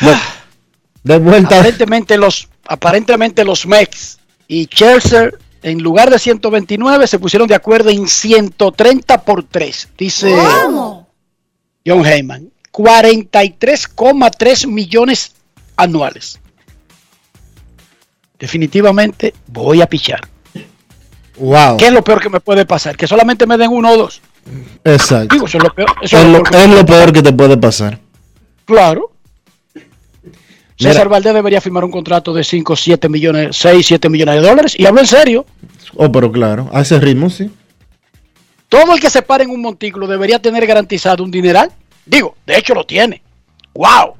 De 1.04 1.18
vuelta. 1.18 1.56
Aparentemente 1.56 2.16
los, 2.16 2.48
aparentemente 2.66 3.44
los 3.44 3.66
Mex 3.66 4.18
y 4.48 4.68
Chelsea 4.68 5.28
en 5.62 5.82
lugar 5.82 6.08
de 6.08 6.18
129 6.18 7.06
se 7.06 7.18
pusieron 7.18 7.46
de 7.46 7.54
acuerdo 7.54 7.90
en 7.90 8.08
130 8.08 9.22
por 9.22 9.44
3, 9.44 9.88
dice 9.98 10.34
John 11.86 12.04
Heyman. 12.04 12.50
43,3 12.72 14.66
millones 14.66 15.34
anuales. 15.76 16.40
Definitivamente 18.38 19.34
voy 19.46 19.82
a 19.82 19.86
pichar. 19.86 20.20
Wow. 21.36 21.76
¿Qué 21.76 21.86
es 21.86 21.92
lo 21.92 22.02
peor 22.02 22.20
que 22.20 22.28
me 22.28 22.40
puede 22.40 22.66
pasar? 22.66 22.96
Que 22.96 23.06
solamente 23.06 23.46
me 23.46 23.56
den 23.56 23.70
uno 23.70 23.90
o 23.90 23.96
dos. 23.96 24.20
Exacto. 24.84 25.34
Digo, 25.34 25.46
eso 25.46 25.58
es 25.58 25.64
lo 25.64 25.74
peor. 25.74 25.90
eso 26.02 26.16
Es 26.16 26.24
es 26.24 26.28
lo, 26.30 26.38
lo 26.38 26.44
peor 26.44 26.50
que 26.50 26.62
es 26.62 26.68
me 26.68 26.74
lo 26.76 26.86
puede 26.86 27.00
peor 27.00 27.12
que 27.12 27.22
te 27.22 27.32
puede 27.32 27.56
pasar. 27.56 27.98
Claro. 28.64 29.12
Mira. 29.74 30.92
César 30.94 31.08
Valdés 31.08 31.34
debería 31.34 31.60
firmar 31.60 31.84
un 31.84 31.90
contrato 31.92 32.32
de 32.32 32.42
5, 32.42 32.74
7 32.74 33.08
millones, 33.08 33.56
6, 33.56 33.86
7 33.86 34.08
millones 34.08 34.34
de 34.36 34.48
dólares. 34.48 34.74
Y 34.76 34.86
hablo 34.86 35.00
en 35.00 35.06
serio. 35.06 35.46
Oh, 35.94 36.10
pero 36.10 36.32
claro, 36.32 36.68
a 36.72 36.80
ese 36.80 36.98
ritmo 36.98 37.30
sí. 37.30 37.50
Todo 38.72 38.94
el 38.94 39.00
que 39.00 39.10
se 39.10 39.20
pare 39.20 39.44
en 39.44 39.50
un 39.50 39.60
montículo 39.60 40.06
debería 40.06 40.38
tener 40.38 40.66
garantizado 40.66 41.22
un 41.22 41.30
dineral. 41.30 41.70
Digo, 42.06 42.36
de 42.46 42.56
hecho 42.56 42.72
lo 42.72 42.86
tiene. 42.86 43.20
¡Wow! 43.74 44.14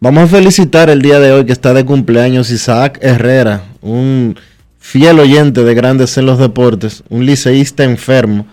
Vamos 0.00 0.24
a 0.24 0.26
felicitar 0.26 0.90
el 0.90 1.00
día 1.00 1.20
de 1.20 1.30
hoy 1.30 1.46
que 1.46 1.52
está 1.52 1.72
de 1.72 1.84
cumpleaños 1.84 2.50
Isaac 2.50 2.98
Herrera, 3.00 3.62
un 3.82 4.36
fiel 4.80 5.20
oyente 5.20 5.62
de 5.62 5.74
Grandes 5.74 6.18
en 6.18 6.26
los 6.26 6.40
Deportes, 6.40 7.04
un 7.08 7.24
liceísta 7.24 7.84
enfermo 7.84 8.48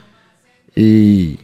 y 0.75 1.39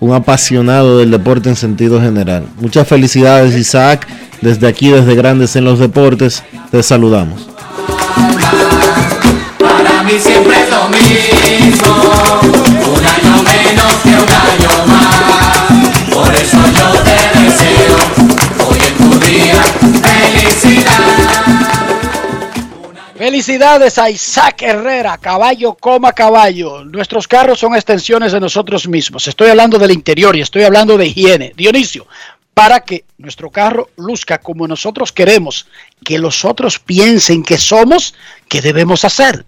un 0.00 0.12
apasionado 0.12 0.98
del 0.98 1.12
deporte 1.12 1.50
en 1.50 1.54
sentido 1.54 2.00
general. 2.00 2.48
Muchas 2.56 2.88
felicidades 2.88 3.54
Isaac, 3.54 4.08
desde 4.40 4.66
aquí, 4.66 4.90
desde 4.90 5.14
Grandes 5.14 5.54
en 5.54 5.66
los 5.66 5.78
Deportes, 5.78 6.42
te 6.72 6.82
saludamos. 6.82 7.48
Mí 10.10 10.18
siempre 10.18 10.60
es 10.60 10.68
lo 10.70 10.88
mismo, 10.88 11.94
un 12.42 13.06
año 13.06 13.42
menos 13.44 13.94
que 14.02 14.08
un 14.08 14.28
año 14.28 14.86
más. 14.86 15.58
Por 16.12 16.34
eso 16.34 16.58
yo 16.76 16.90
te 17.04 17.38
deseo 17.38 17.96
hoy 18.66 18.78
en 18.88 18.94
tu 18.96 19.10
día 19.24 19.62
felicidad. 20.02 21.20
Felicidades 23.16 23.98
a 23.98 24.10
Isaac 24.10 24.62
Herrera, 24.62 25.16
caballo 25.16 25.74
coma 25.74 26.12
caballo. 26.12 26.84
Nuestros 26.84 27.28
carros 27.28 27.60
son 27.60 27.76
extensiones 27.76 28.32
de 28.32 28.40
nosotros 28.40 28.88
mismos. 28.88 29.28
Estoy 29.28 29.50
hablando 29.50 29.78
del 29.78 29.92
interior 29.92 30.34
y 30.34 30.40
estoy 30.40 30.64
hablando 30.64 30.98
de 30.98 31.06
higiene. 31.06 31.52
Dionisio, 31.56 32.08
para 32.52 32.80
que 32.80 33.04
nuestro 33.16 33.50
carro 33.50 33.90
luzca 33.96 34.38
como 34.38 34.66
nosotros 34.66 35.12
queremos, 35.12 35.68
que 36.04 36.18
los 36.18 36.44
otros 36.44 36.80
piensen 36.80 37.44
que 37.44 37.58
somos, 37.58 38.16
¿qué 38.48 38.60
debemos 38.60 39.04
hacer? 39.04 39.46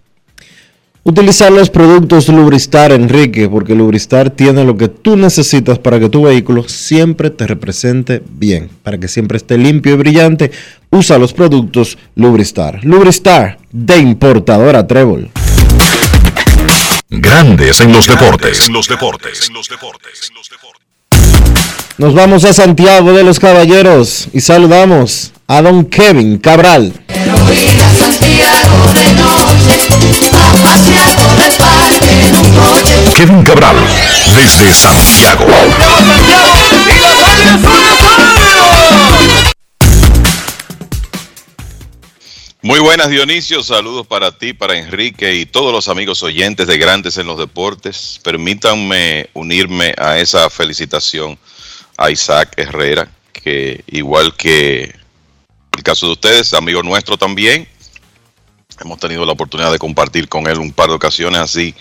Utilizar 1.05 1.51
los 1.51 1.69
productos 1.69 2.29
Lubristar, 2.29 2.93
Enrique, 2.93 3.49
porque 3.49 3.75
Lubristar 3.75 4.29
tiene 4.29 4.63
lo 4.63 4.77
que 4.77 4.87
tú 4.87 5.17
necesitas 5.17 5.77
para 5.77 5.99
que 5.99 6.07
tu 6.07 6.23
vehículo 6.23 6.69
siempre 6.69 7.29
te 7.29 7.45
represente 7.45 8.23
bien, 8.25 8.69
para 8.83 8.97
que 8.97 9.09
siempre 9.09 9.35
esté 9.35 9.57
limpio 9.57 9.95
y 9.95 9.97
brillante. 9.97 10.49
Usa 10.91 11.17
los 11.17 11.33
productos 11.33 11.97
Lubristar. 12.15 12.85
Lubristar, 12.85 13.57
de 13.73 13.97
importadora 13.97 14.87
Trébol. 14.87 15.29
Grandes 17.09 17.81
en 17.81 17.91
los 17.91 18.07
deportes. 18.07 18.67
En 18.67 18.73
los 18.73 18.87
deportes. 18.87 19.51
Nos 21.97 22.13
vamos 22.13 22.45
a 22.45 22.53
Santiago 22.53 23.11
de 23.11 23.23
los 23.25 23.41
Caballeros 23.41 24.29
y 24.31 24.39
saludamos 24.39 25.33
a 25.47 25.61
don 25.61 25.83
Kevin 25.83 26.37
Cabral. 26.37 26.93
Kevin 33.15 33.43
Cabral, 33.43 33.75
desde 34.35 34.73
Santiago. 34.73 35.45
Muy 42.61 42.79
buenas 42.79 43.09
Dionisio, 43.09 43.61
saludos 43.61 44.07
para 44.07 44.37
ti, 44.37 44.53
para 44.53 44.77
Enrique 44.77 45.35
y 45.35 45.45
todos 45.45 45.71
los 45.71 45.89
amigos 45.89 46.23
oyentes 46.23 46.67
de 46.67 46.77
Grandes 46.77 47.17
en 47.17 47.27
los 47.27 47.37
Deportes. 47.37 48.19
Permítanme 48.23 49.29
unirme 49.33 49.93
a 49.97 50.17
esa 50.17 50.49
felicitación 50.49 51.37
a 51.97 52.09
Isaac 52.09 52.53
Herrera, 52.57 53.09
que 53.31 53.83
igual 53.87 54.35
que 54.35 54.95
el 55.77 55.83
caso 55.83 56.05
de 56.07 56.13
ustedes, 56.13 56.53
amigo 56.53 56.83
nuestro 56.83 57.17
también, 57.17 57.67
hemos 58.81 58.99
tenido 58.99 59.25
la 59.25 59.33
oportunidad 59.33 59.71
de 59.71 59.79
compartir 59.79 60.27
con 60.27 60.47
él 60.47 60.59
un 60.59 60.71
par 60.71 60.89
de 60.89 60.95
ocasiones, 60.95 61.39
así 61.39 61.75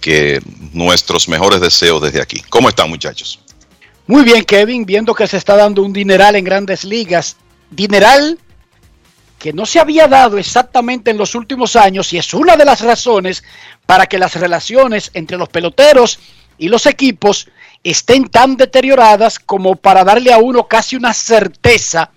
que 0.00 0.40
nuestros 0.72 1.28
mejores 1.28 1.60
deseos 1.60 2.02
desde 2.02 2.20
aquí. 2.20 2.42
¿Cómo 2.48 2.68
están 2.68 2.88
muchachos? 2.88 3.38
Muy 4.06 4.24
bien, 4.24 4.44
Kevin, 4.44 4.84
viendo 4.84 5.14
que 5.14 5.26
se 5.26 5.36
está 5.36 5.56
dando 5.56 5.82
un 5.82 5.92
dineral 5.92 6.34
en 6.36 6.44
grandes 6.44 6.84
ligas. 6.84 7.36
Dineral 7.70 8.38
que 9.38 9.52
no 9.52 9.66
se 9.66 9.80
había 9.80 10.06
dado 10.06 10.38
exactamente 10.38 11.10
en 11.10 11.18
los 11.18 11.34
últimos 11.34 11.74
años 11.74 12.12
y 12.12 12.18
es 12.18 12.32
una 12.32 12.56
de 12.56 12.64
las 12.64 12.80
razones 12.80 13.42
para 13.86 14.06
que 14.06 14.16
las 14.16 14.36
relaciones 14.36 15.10
entre 15.14 15.36
los 15.36 15.48
peloteros 15.48 16.20
y 16.58 16.68
los 16.68 16.86
equipos 16.86 17.48
estén 17.82 18.28
tan 18.28 18.56
deterioradas 18.56 19.40
como 19.40 19.74
para 19.74 20.04
darle 20.04 20.32
a 20.32 20.38
uno 20.38 20.68
casi 20.68 20.94
una 20.94 21.12
certeza 21.12 22.10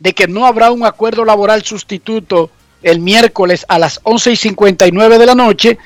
de 0.00 0.14
que 0.14 0.26
no 0.26 0.46
habrá 0.46 0.72
un 0.72 0.84
acuerdo 0.84 1.24
laboral 1.24 1.64
sustituto 1.64 2.50
el 2.84 3.00
miércoles 3.00 3.64
a 3.68 3.78
las 3.78 3.98
11 4.04 4.32
y 4.32 4.36
59 4.36 5.18
de 5.18 5.26
la 5.26 5.34
noche 5.34 5.78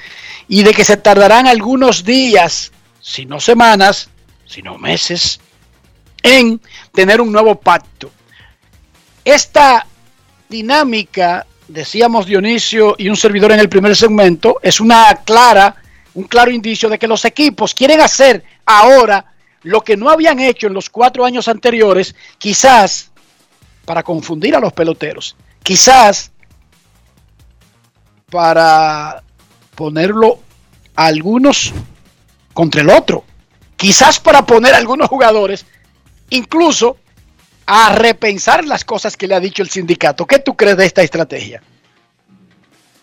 y 0.48 0.62
de 0.62 0.74
que 0.74 0.84
se 0.84 0.96
tardarán 0.96 1.46
algunos 1.46 2.04
días, 2.04 2.72
si 3.00 3.24
no 3.24 3.40
semanas, 3.40 4.10
sino 4.44 4.76
meses, 4.76 5.40
en 6.22 6.60
tener 6.92 7.20
un 7.20 7.30
nuevo 7.32 7.54
pacto. 7.54 8.10
Esta 9.24 9.86
dinámica, 10.48 11.46
decíamos 11.68 12.26
Dionisio 12.26 12.96
y 12.98 13.08
un 13.08 13.16
servidor 13.16 13.52
en 13.52 13.60
el 13.60 13.68
primer 13.68 13.94
segmento, 13.94 14.58
es 14.62 14.80
una 14.80 15.20
clara, 15.24 15.76
un 16.14 16.24
claro 16.24 16.50
indicio 16.50 16.88
de 16.88 16.98
que 16.98 17.06
los 17.06 17.24
equipos 17.24 17.74
quieren 17.74 18.00
hacer 18.00 18.42
ahora 18.66 19.32
lo 19.62 19.82
que 19.82 19.96
no 19.96 20.10
habían 20.10 20.40
hecho 20.40 20.66
en 20.66 20.74
los 20.74 20.90
cuatro 20.90 21.24
años 21.24 21.46
anteriores, 21.46 22.14
quizás 22.38 23.10
para 23.84 24.02
confundir 24.02 24.56
a 24.56 24.60
los 24.60 24.72
peloteros, 24.72 25.36
quizás 25.62 26.32
para 28.30 29.22
ponerlo 29.74 30.38
a 30.96 31.06
algunos 31.06 31.72
contra 32.52 32.80
el 32.82 32.90
otro, 32.90 33.24
quizás 33.76 34.18
para 34.20 34.44
poner 34.44 34.74
a 34.74 34.78
algunos 34.78 35.08
jugadores 35.08 35.64
incluso 36.30 36.96
a 37.66 37.94
repensar 37.94 38.64
las 38.64 38.84
cosas 38.84 39.16
que 39.16 39.26
le 39.28 39.34
ha 39.34 39.40
dicho 39.40 39.62
el 39.62 39.70
sindicato. 39.70 40.26
¿Qué 40.26 40.38
tú 40.38 40.56
crees 40.56 40.76
de 40.76 40.86
esta 40.86 41.02
estrategia? 41.02 41.62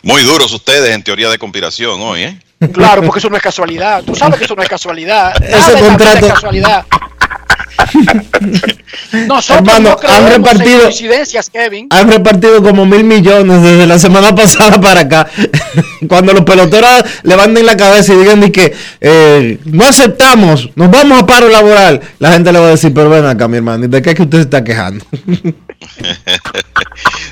Muy 0.04 0.22
duros 0.24 0.52
ustedes 0.54 0.94
en 0.94 1.04
teoría 1.04 1.30
de 1.30 1.38
conspiración 1.38 2.02
hoy, 2.02 2.24
¿eh? 2.24 2.40
Claro, 2.72 3.02
porque 3.04 3.20
eso 3.20 3.30
no 3.30 3.38
es 3.38 3.44
casualidad. 3.44 4.04
Tú 4.04 4.16
sabes 4.16 4.38
que 4.38 4.46
eso 4.46 4.56
no 4.56 4.62
es 4.64 4.70
casualidad. 4.70 5.34
Ese 5.44 5.52
Nada 5.52 5.72
vida 5.76 5.88
contrato- 5.88 6.26
es 6.28 6.34
casualidad. 6.34 6.86
Nosotros 9.28 9.50
Hermano, 9.76 9.98
no 10.02 10.10
han 10.10 10.28
repartido- 10.30 10.84
coincidencias, 10.84 11.50
Kevin. 11.50 11.88
Han 11.90 12.10
repartido 12.12 12.62
como 12.64 12.86
mil 12.86 13.04
millones 13.04 13.62
desde 13.62 13.86
la 13.88 14.00
semana 14.00 14.34
pasada 14.36 14.80
para 14.80 15.02
acá. 15.02 15.28
Cuando 16.08 16.34
los 16.34 16.44
peloteros 16.44 17.04
levanten 17.24 17.66
la 17.66 17.76
cabeza 17.78 18.14
y 18.14 18.18
digan 18.18 18.52
que 18.52 18.74
eh, 19.02 19.60
no 19.66 19.86
aceptamos, 19.86 20.70
nos 20.76 20.90
vamos 20.92 21.22
a 21.22 21.26
paro 21.26 21.50
laboral, 21.50 22.02
la 22.20 22.32
gente 22.34 22.52
le 22.52 22.60
va 22.60 22.68
a 22.68 22.72
decir, 22.72 22.94
pero 22.94 23.10
ven 23.10 23.26
acá, 23.26 23.48
mi 23.48 23.58
hermano, 23.58 23.86
¿y 23.86 23.88
de 23.88 24.02
qué 24.02 24.12
es 24.12 24.16
que 24.16 24.24
usted 24.24 24.38
se 24.40 24.44
está 24.44 24.64
quejando? 24.64 25.06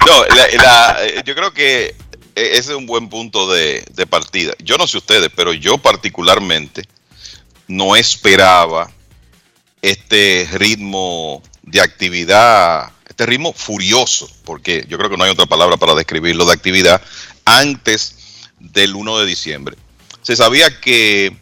No, 0.06 0.26
la- 0.36 0.64
la- 0.64 0.98
eh, 1.06 1.22
yo 1.26 1.34
creo 1.34 1.54
que 1.54 1.96
e- 2.36 2.50
ese 2.52 2.72
es 2.72 2.78
un 2.78 2.86
buen 2.86 3.10
punto 3.10 3.52
de, 3.52 3.84
de 3.96 4.06
partida. 4.06 4.54
Yo 4.64 4.78
no 4.78 4.86
sé 4.88 4.98
ustedes, 4.98 5.30
pero 5.36 5.54
yo 5.54 5.78
particularmente 5.78 6.84
no 7.68 7.96
esperaba 7.96 8.92
este 9.84 10.48
ritmo 10.54 11.44
de 11.62 11.82
actividad, 11.82 12.92
este 13.08 13.26
ritmo 13.26 13.54
furioso, 13.54 14.30
porque 14.46 14.86
yo 14.88 14.98
creo 14.98 15.10
que 15.10 15.18
no 15.18 15.26
hay 15.26 15.32
otra 15.32 15.46
palabra 15.46 15.76
para 15.76 15.94
describirlo 15.94 16.46
de 16.46 16.54
actividad, 16.54 17.02
antes 17.44 18.16
del 18.60 18.96
1 18.96 19.20
de 19.20 19.26
diciembre. 19.26 19.76
Se 20.22 20.38
sabía 20.38 20.80
que 20.80 21.36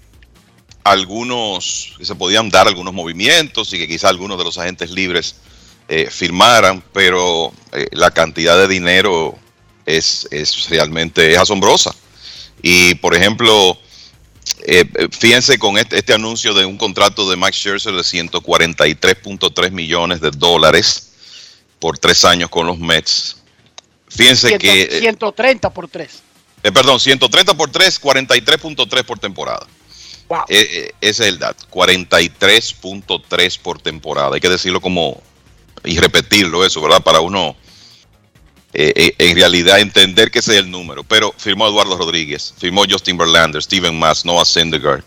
algunos, 0.83 1.93
que 1.99 2.05
se 2.05 2.15
podían 2.15 2.49
dar 2.49 2.67
algunos 2.67 2.95
movimientos 2.95 3.71
y 3.73 3.77
que 3.77 3.87
quizá 3.87 4.09
algunos 4.09 4.39
de 4.39 4.43
los 4.43 4.57
agentes 4.57 4.89
libres 4.89 5.35
eh, 5.87 6.09
firmaran, 6.09 6.83
pero 6.93 7.53
eh, 7.73 7.87
la 7.91 8.09
cantidad 8.09 8.57
de 8.57 8.67
dinero 8.67 9.37
es, 9.85 10.27
es 10.31 10.67
realmente 10.67 11.31
es 11.31 11.37
asombrosa. 11.37 11.93
Y 12.63 12.95
por 12.95 13.13
ejemplo, 13.13 13.77
eh, 14.65 14.85
eh, 14.95 15.07
fíjense 15.11 15.57
con 15.57 15.77
este, 15.77 15.97
este 15.97 16.13
anuncio 16.13 16.53
de 16.53 16.65
un 16.65 16.77
contrato 16.77 17.29
de 17.29 17.35
Max 17.35 17.57
Scherzer 17.57 17.93
de 17.93 18.01
143.3 18.01 19.71
millones 19.71 20.21
de 20.21 20.31
dólares 20.31 21.11
por 21.79 21.97
tres 21.97 22.23
años 22.25 22.49
con 22.49 22.67
los 22.67 22.77
Mets. 22.77 23.37
Fíjense 24.07 24.57
que, 24.57 24.83
eh, 24.83 24.99
130 24.99 25.69
por 25.69 25.87
3. 25.87 26.21
eh, 26.63 26.71
perdón, 26.71 26.99
130 26.99 27.55
por 27.55 27.71
3, 27.71 27.99
43.3 27.99 29.03
por 29.03 29.19
temporada. 29.19 29.65
Wow. 30.27 30.41
Eh, 30.47 30.67
eh, 30.71 30.91
ese 31.01 31.23
es 31.23 31.29
el 31.29 31.39
dato, 31.39 31.65
43.3 31.69 33.59
por 33.59 33.81
temporada. 33.81 34.35
Hay 34.35 34.41
que 34.41 34.49
decirlo 34.49 34.79
como 34.79 35.21
y 35.83 35.97
repetirlo 35.97 36.63
eso, 36.65 36.81
¿verdad? 36.81 37.01
Para 37.01 37.19
uno 37.21 37.55
eh, 38.73 38.93
eh, 38.95 39.15
en 39.17 39.35
realidad 39.35 39.79
entender 39.79 40.31
que 40.31 40.39
ese 40.39 40.53
es 40.53 40.59
el 40.59 40.71
número. 40.71 41.03
Pero 41.03 41.33
firmó 41.37 41.67
Eduardo 41.67 41.97
Rodríguez, 41.97 42.53
firmó 42.57 42.83
Justin 42.89 43.17
Verlander, 43.17 43.61
Steven 43.61 43.97
Mass, 43.97 44.25
Noah 44.25 44.45
Syndergaard, 44.45 45.03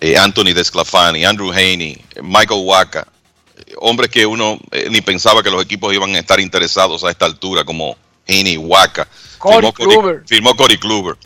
eh, 0.00 0.18
Anthony 0.18 0.52
Desclafani, 0.52 1.24
Andrew 1.24 1.50
Haney, 1.50 1.98
Michael 2.22 2.60
Waka, 2.64 3.06
eh, 3.56 3.72
hombres 3.78 4.10
que 4.10 4.26
uno 4.26 4.58
eh, 4.70 4.88
ni 4.90 5.00
pensaba 5.00 5.42
que 5.42 5.50
los 5.50 5.62
equipos 5.62 5.94
iban 5.94 6.14
a 6.14 6.18
estar 6.18 6.38
interesados 6.40 7.04
a 7.04 7.10
esta 7.10 7.24
altura, 7.24 7.64
como 7.64 7.96
Haney, 8.28 8.58
Waka. 8.58 9.08
Corey 9.38 9.56
firmó 9.56 9.72
Kluber. 9.72 10.22
firmó 10.26 10.56
Corey 10.56 10.76
Kluber. 10.76 11.16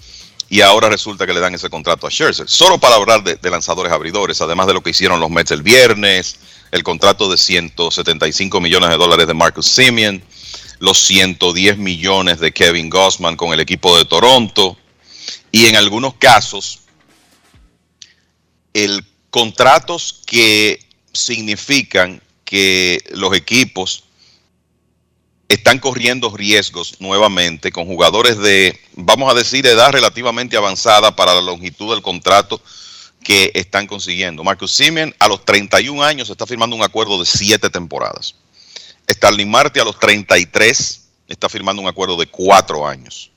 Y 0.49 0.61
ahora 0.61 0.89
resulta 0.89 1.27
que 1.27 1.33
le 1.33 1.41
dan 1.41 1.55
ese 1.55 1.69
contrato 1.69 2.07
a 2.07 2.11
Scherzer. 2.11 2.49
Solo 2.49 2.79
para 2.79 2.95
hablar 2.95 3.25
de, 3.25 3.35
de 3.35 3.51
lanzadores 3.51 3.93
abridores, 3.93 4.41
además 4.41 4.69
de 4.69 4.75
lo 4.75 4.81
que 4.81 4.91
hicieron 4.91 5.19
los 5.19 5.29
Mets 5.29 5.51
el 5.51 5.63
viernes, 5.63 6.39
el 6.71 6.85
contrato 6.85 7.29
de 7.29 7.37
175 7.37 8.61
millones 8.61 8.91
de 8.91 8.97
dólares 8.97 9.27
de 9.27 9.35
Marcus 9.35 9.67
Simeon, 9.67 10.23
los 10.79 10.99
110 10.99 11.79
millones 11.79 12.41
de 12.41 12.53
Kevin 12.53 12.91
Gossman 12.91 13.37
con 13.37 13.53
el 13.53 13.61
equipo 13.61 13.97
de 13.97 14.05
Toronto, 14.05 14.77
y 15.51 15.67
en 15.67 15.77
algunos 15.77 16.15
casos, 16.15 16.81
el 18.75 19.05
contratos 19.31 20.23
que 20.27 20.81
significan 21.13 22.23
que 22.45 23.03
los 23.11 23.35
equipos 23.35 24.05
están 25.49 25.79
corriendo 25.79 26.35
riesgos 26.35 26.97
nuevamente 27.01 27.73
con 27.73 27.87
jugadores 27.87 28.39
de, 28.39 28.79
vamos 28.95 29.31
a 29.31 29.35
decir, 29.35 29.67
edad 29.67 29.93
relativamente 29.93 30.57
avanzada 30.57 31.17
para 31.17 31.35
la 31.35 31.41
longitud 31.41 31.91
del 31.91 32.03
contrato 32.03 32.61
que 33.25 33.51
están 33.55 33.87
consiguiendo. 33.87 34.45
Marcus 34.45 34.73
Simeon 34.73 35.15
a 35.19 35.29
los 35.29 35.45
31 35.45 36.03
años 36.03 36.31
está 36.31 36.47
firmando 36.47 36.77
un 36.77 36.83
acuerdo 36.83 37.19
de 37.19 37.27
7 37.27 37.71
temporadas. 37.71 38.35
Starling 39.09 39.51
Marte 39.51 39.81
a 39.81 39.85
los 39.85 39.99
33 39.99 41.09
está 41.29 41.49
firmando 41.49 41.81
un 41.83 41.89
acuerdo 41.89 42.17
de 42.17 42.27
4 42.27 42.87
años, 42.87 43.31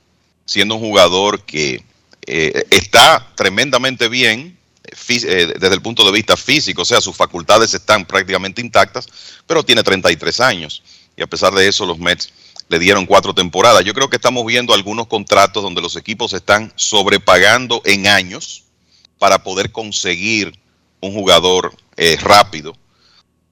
siendo 0.44 0.74
un 0.74 0.80
jugador 0.80 1.42
que 1.44 1.84
eh, 2.26 2.64
está 2.70 3.32
tremendamente 3.34 4.08
bien 4.08 4.56
eh, 4.84 4.94
eh, 5.08 5.54
desde 5.58 5.74
el 5.74 5.82
punto 5.82 6.04
de 6.04 6.12
vista 6.12 6.36
físico, 6.36 6.82
o 6.82 6.84
sea, 6.84 7.00
sus 7.00 7.16
facultades 7.16 7.74
están 7.74 8.04
prácticamente 8.04 8.60
intactas, 8.60 9.06
pero 9.46 9.64
tiene 9.64 9.82
33 9.82 10.40
años. 10.40 10.82
Y 11.16 11.22
a 11.22 11.26
pesar 11.26 11.52
de 11.52 11.68
eso, 11.68 11.84
los 11.84 11.98
Mets 11.98 12.32
le 12.68 12.78
dieron 12.78 13.06
cuatro 13.06 13.34
temporadas. 13.34 13.84
Yo 13.84 13.92
creo 13.92 14.08
que 14.08 14.16
estamos 14.16 14.46
viendo 14.46 14.72
algunos 14.72 15.06
contratos 15.06 15.62
donde 15.62 15.82
los 15.82 15.96
equipos 15.96 16.32
están 16.32 16.72
sobrepagando 16.76 17.82
en 17.84 18.06
años 18.06 18.64
para 19.18 19.42
poder 19.42 19.72
conseguir 19.72 20.58
un 21.00 21.12
jugador 21.12 21.74
rápido. 22.22 22.74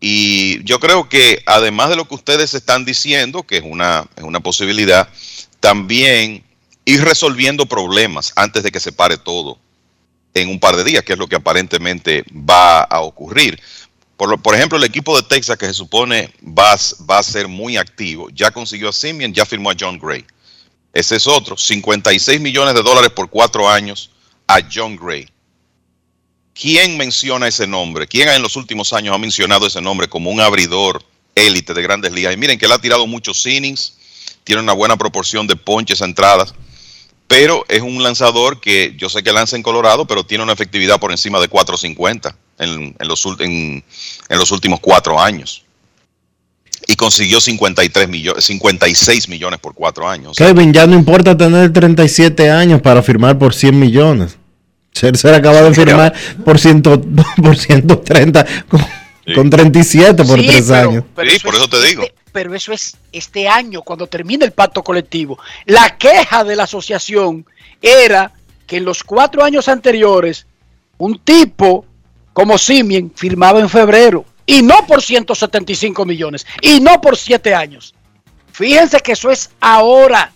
Y 0.00 0.64
yo 0.64 0.80
creo 0.80 1.08
que 1.08 1.42
además 1.46 1.90
de 1.90 1.96
lo 1.96 2.06
que 2.08 2.14
ustedes 2.14 2.54
están 2.54 2.84
diciendo, 2.84 3.42
que 3.42 3.58
es 3.58 3.62
una, 3.64 4.06
es 4.16 4.24
una 4.24 4.40
posibilidad, 4.40 5.08
también 5.60 6.42
ir 6.86 7.04
resolviendo 7.04 7.66
problemas 7.66 8.32
antes 8.34 8.62
de 8.62 8.72
que 8.72 8.80
se 8.80 8.92
pare 8.92 9.18
todo 9.18 9.58
en 10.32 10.48
un 10.48 10.58
par 10.58 10.76
de 10.76 10.84
días, 10.84 11.04
que 11.04 11.12
es 11.12 11.18
lo 11.18 11.26
que 11.28 11.36
aparentemente 11.36 12.24
va 12.32 12.80
a 12.82 13.00
ocurrir. 13.02 13.60
Por, 14.16 14.30
lo- 14.30 14.38
por 14.38 14.54
ejemplo, 14.54 14.78
el 14.78 14.84
equipo 14.84 15.14
de 15.16 15.26
Texas, 15.28 15.58
que 15.58 15.66
se 15.66 15.74
supone 15.74 16.32
va, 16.42 16.76
va 17.08 17.18
a 17.18 17.22
ser 17.22 17.48
muy 17.48 17.76
activo, 17.76 18.28
ya 18.30 18.50
consiguió 18.50 18.88
a 18.88 18.92
Simeon, 18.92 19.34
ya 19.34 19.44
firmó 19.44 19.70
a 19.70 19.76
John 19.78 19.98
Gray. 19.98 20.24
Ese 20.92 21.16
es 21.16 21.26
otro, 21.26 21.56
56 21.56 22.40
millones 22.40 22.74
de 22.74 22.82
dólares 22.82 23.10
por 23.10 23.28
cuatro 23.28 23.68
años 23.68 24.10
a 24.46 24.60
John 24.72 24.96
Gray. 24.96 25.28
¿Quién 26.54 26.96
menciona 26.96 27.48
ese 27.48 27.66
nombre? 27.66 28.06
¿Quién 28.06 28.28
en 28.28 28.42
los 28.42 28.56
últimos 28.56 28.92
años 28.92 29.14
ha 29.14 29.18
mencionado 29.18 29.66
ese 29.66 29.80
nombre 29.80 30.08
como 30.08 30.30
un 30.30 30.40
abridor 30.40 31.02
élite 31.34 31.74
de 31.74 31.82
grandes 31.82 32.12
ligas? 32.12 32.34
Y 32.34 32.36
miren 32.36 32.58
que 32.58 32.66
él 32.66 32.72
ha 32.72 32.78
tirado 32.78 33.06
muchos 33.06 33.44
innings, 33.46 33.94
tiene 34.44 34.62
una 34.62 34.72
buena 34.72 34.96
proporción 34.96 35.46
de 35.46 35.56
ponches 35.56 36.02
a 36.02 36.04
entradas, 36.04 36.54
pero 37.30 37.64
es 37.68 37.80
un 37.80 38.02
lanzador 38.02 38.60
que 38.60 38.94
yo 38.98 39.08
sé 39.08 39.22
que 39.22 39.32
lanza 39.32 39.54
en 39.54 39.62
Colorado, 39.62 40.04
pero 40.04 40.24
tiene 40.24 40.42
una 40.42 40.52
efectividad 40.52 40.98
por 40.98 41.12
encima 41.12 41.38
de 41.38 41.48
4.50 41.48 42.34
en, 42.58 42.96
en, 42.98 43.08
los, 43.08 43.24
últimos 44.50 44.80
cuatro 44.80 45.20
años. 45.20 45.64
Y 46.88 46.96
consiguió 46.96 47.40
53 47.40 48.08
millones, 48.08 48.44
56 48.44 49.28
millones 49.28 49.60
por 49.60 49.74
cuatro 49.74 50.08
años. 50.08 50.36
Kevin, 50.36 50.72
ya 50.72 50.88
no 50.88 50.96
importa 50.96 51.36
tener 51.36 51.72
37 51.72 52.50
años 52.50 52.82
para 52.82 53.00
firmar 53.00 53.38
por 53.38 53.54
100 53.54 53.78
millones. 53.78 54.39
Scherzer 55.00 55.34
acaba 55.34 55.62
de 55.62 55.72
firmar 55.74 56.12
por, 56.44 56.58
100 56.58 56.82
por 57.42 57.56
130 57.56 58.46
con, 58.68 58.80
con 59.34 59.48
37 59.50 60.24
por 60.24 60.38
Sí, 60.38 60.46
3 60.46 60.64
pero- 60.68 60.90
años. 60.90 61.04
pero 61.16 61.30
sí, 61.30 61.36
eso 61.36 61.44
por 61.46 61.54
es 61.54 61.60
eso 61.60 61.68
te 61.70 61.82
digo. 61.86 62.02
este- 62.02 62.14
pero 62.32 62.54
eso 62.54 62.72
es 62.72 62.96
este 63.10 63.48
año, 63.48 63.82
cuando 63.82 64.06
termine 64.06 64.44
el 64.44 64.52
pacto 64.52 64.84
colectivo. 64.84 65.38
La 65.64 65.96
queja 65.96 66.44
de 66.44 66.54
la 66.54 66.62
asociación 66.64 67.44
era 67.82 68.32
que 68.68 68.76
en 68.76 68.84
los 68.84 69.02
cuatro 69.02 69.42
años 69.42 69.66
anteriores, 69.68 70.46
un 70.98 71.18
tipo 71.18 71.84
como 72.32 72.56
Simien 72.58 73.10
firmaba 73.16 73.58
en 73.58 73.68
febrero. 73.68 74.24
Y 74.46 74.62
no 74.62 74.86
por 74.86 75.02
175 75.02 76.04
millones. 76.04 76.46
Y 76.62 76.78
no 76.80 77.00
por 77.00 77.16
siete 77.16 77.52
años. 77.54 77.94
Fíjense 78.52 79.00
que 79.00 79.12
eso 79.12 79.30
es 79.30 79.50
ahora. 79.60 80.30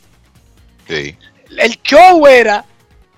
Sí. 0.89 1.17
El 1.57 1.81
show 1.83 2.27
era 2.27 2.65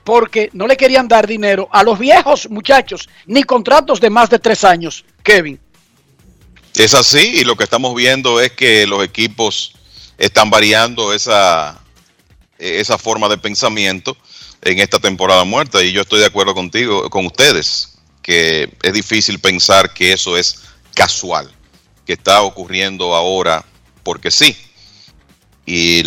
porque 0.06 0.50
no 0.52 0.68
le 0.68 0.76
querían 0.76 1.08
dar 1.08 1.26
dinero 1.26 1.68
a 1.72 1.82
los 1.82 1.98
viejos 1.98 2.48
muchachos, 2.48 3.08
ni 3.26 3.42
contratos 3.42 4.00
de 4.00 4.08
más 4.08 4.30
de 4.30 4.38
tres 4.38 4.62
años, 4.62 5.04
Kevin. 5.24 5.58
Es 6.76 6.94
así 6.94 7.40
y 7.40 7.44
lo 7.44 7.56
que 7.56 7.64
estamos 7.64 7.92
viendo 7.92 8.40
es 8.40 8.52
que 8.52 8.86
los 8.86 9.04
equipos 9.04 9.72
están 10.16 10.48
variando 10.48 11.12
esa, 11.12 11.82
esa 12.56 12.98
forma 12.98 13.28
de 13.28 13.36
pensamiento 13.36 14.16
en 14.62 14.78
esta 14.78 15.00
temporada 15.00 15.42
muerta 15.42 15.82
y 15.82 15.90
yo 15.90 16.02
estoy 16.02 16.20
de 16.20 16.26
acuerdo 16.26 16.54
contigo, 16.54 17.10
con 17.10 17.26
ustedes, 17.26 17.98
que 18.22 18.72
es 18.82 18.92
difícil 18.92 19.40
pensar 19.40 19.92
que 19.92 20.12
eso 20.12 20.36
es 20.36 20.60
casual, 20.94 21.50
que 22.06 22.12
está 22.12 22.42
ocurriendo 22.42 23.12
ahora 23.12 23.64
porque 24.04 24.30
sí. 24.30 24.56
Y 25.66 26.04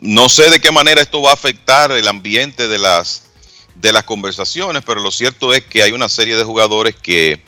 no 0.00 0.28
sé 0.28 0.50
de 0.50 0.60
qué 0.60 0.70
manera 0.70 1.02
esto 1.02 1.20
va 1.20 1.30
a 1.30 1.34
afectar 1.34 1.90
el 1.90 2.06
ambiente 2.06 2.68
de 2.68 2.78
las 2.78 3.23
de 3.84 3.92
las 3.92 4.04
conversaciones, 4.04 4.82
pero 4.84 5.02
lo 5.02 5.10
cierto 5.10 5.52
es 5.52 5.62
que 5.62 5.82
hay 5.82 5.92
una 5.92 6.08
serie 6.08 6.36
de 6.36 6.42
jugadores 6.42 6.94
que 6.96 7.42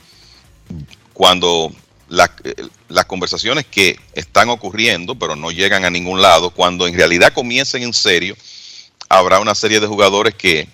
cuando 1.11 1.73
la- 2.09 2.31
las 2.89 3.05
conversaciones 3.05 3.65
que 3.65 3.99
están 4.13 4.49
ocurriendo, 4.49 5.15
pero 5.15 5.35
no 5.35 5.49
llegan 5.49 5.83
a 5.83 5.89
ningún 5.89 6.21
lado, 6.21 6.51
cuando 6.51 6.85
en 6.85 6.93
realidad 6.93 7.33
comiencen 7.33 7.81
en 7.81 7.91
serio, 7.91 8.35
habrá 9.09 9.39
una 9.39 9.55
serie 9.55 9.79
de 9.79 9.87
jugadores 9.87 10.35
que 10.35 10.69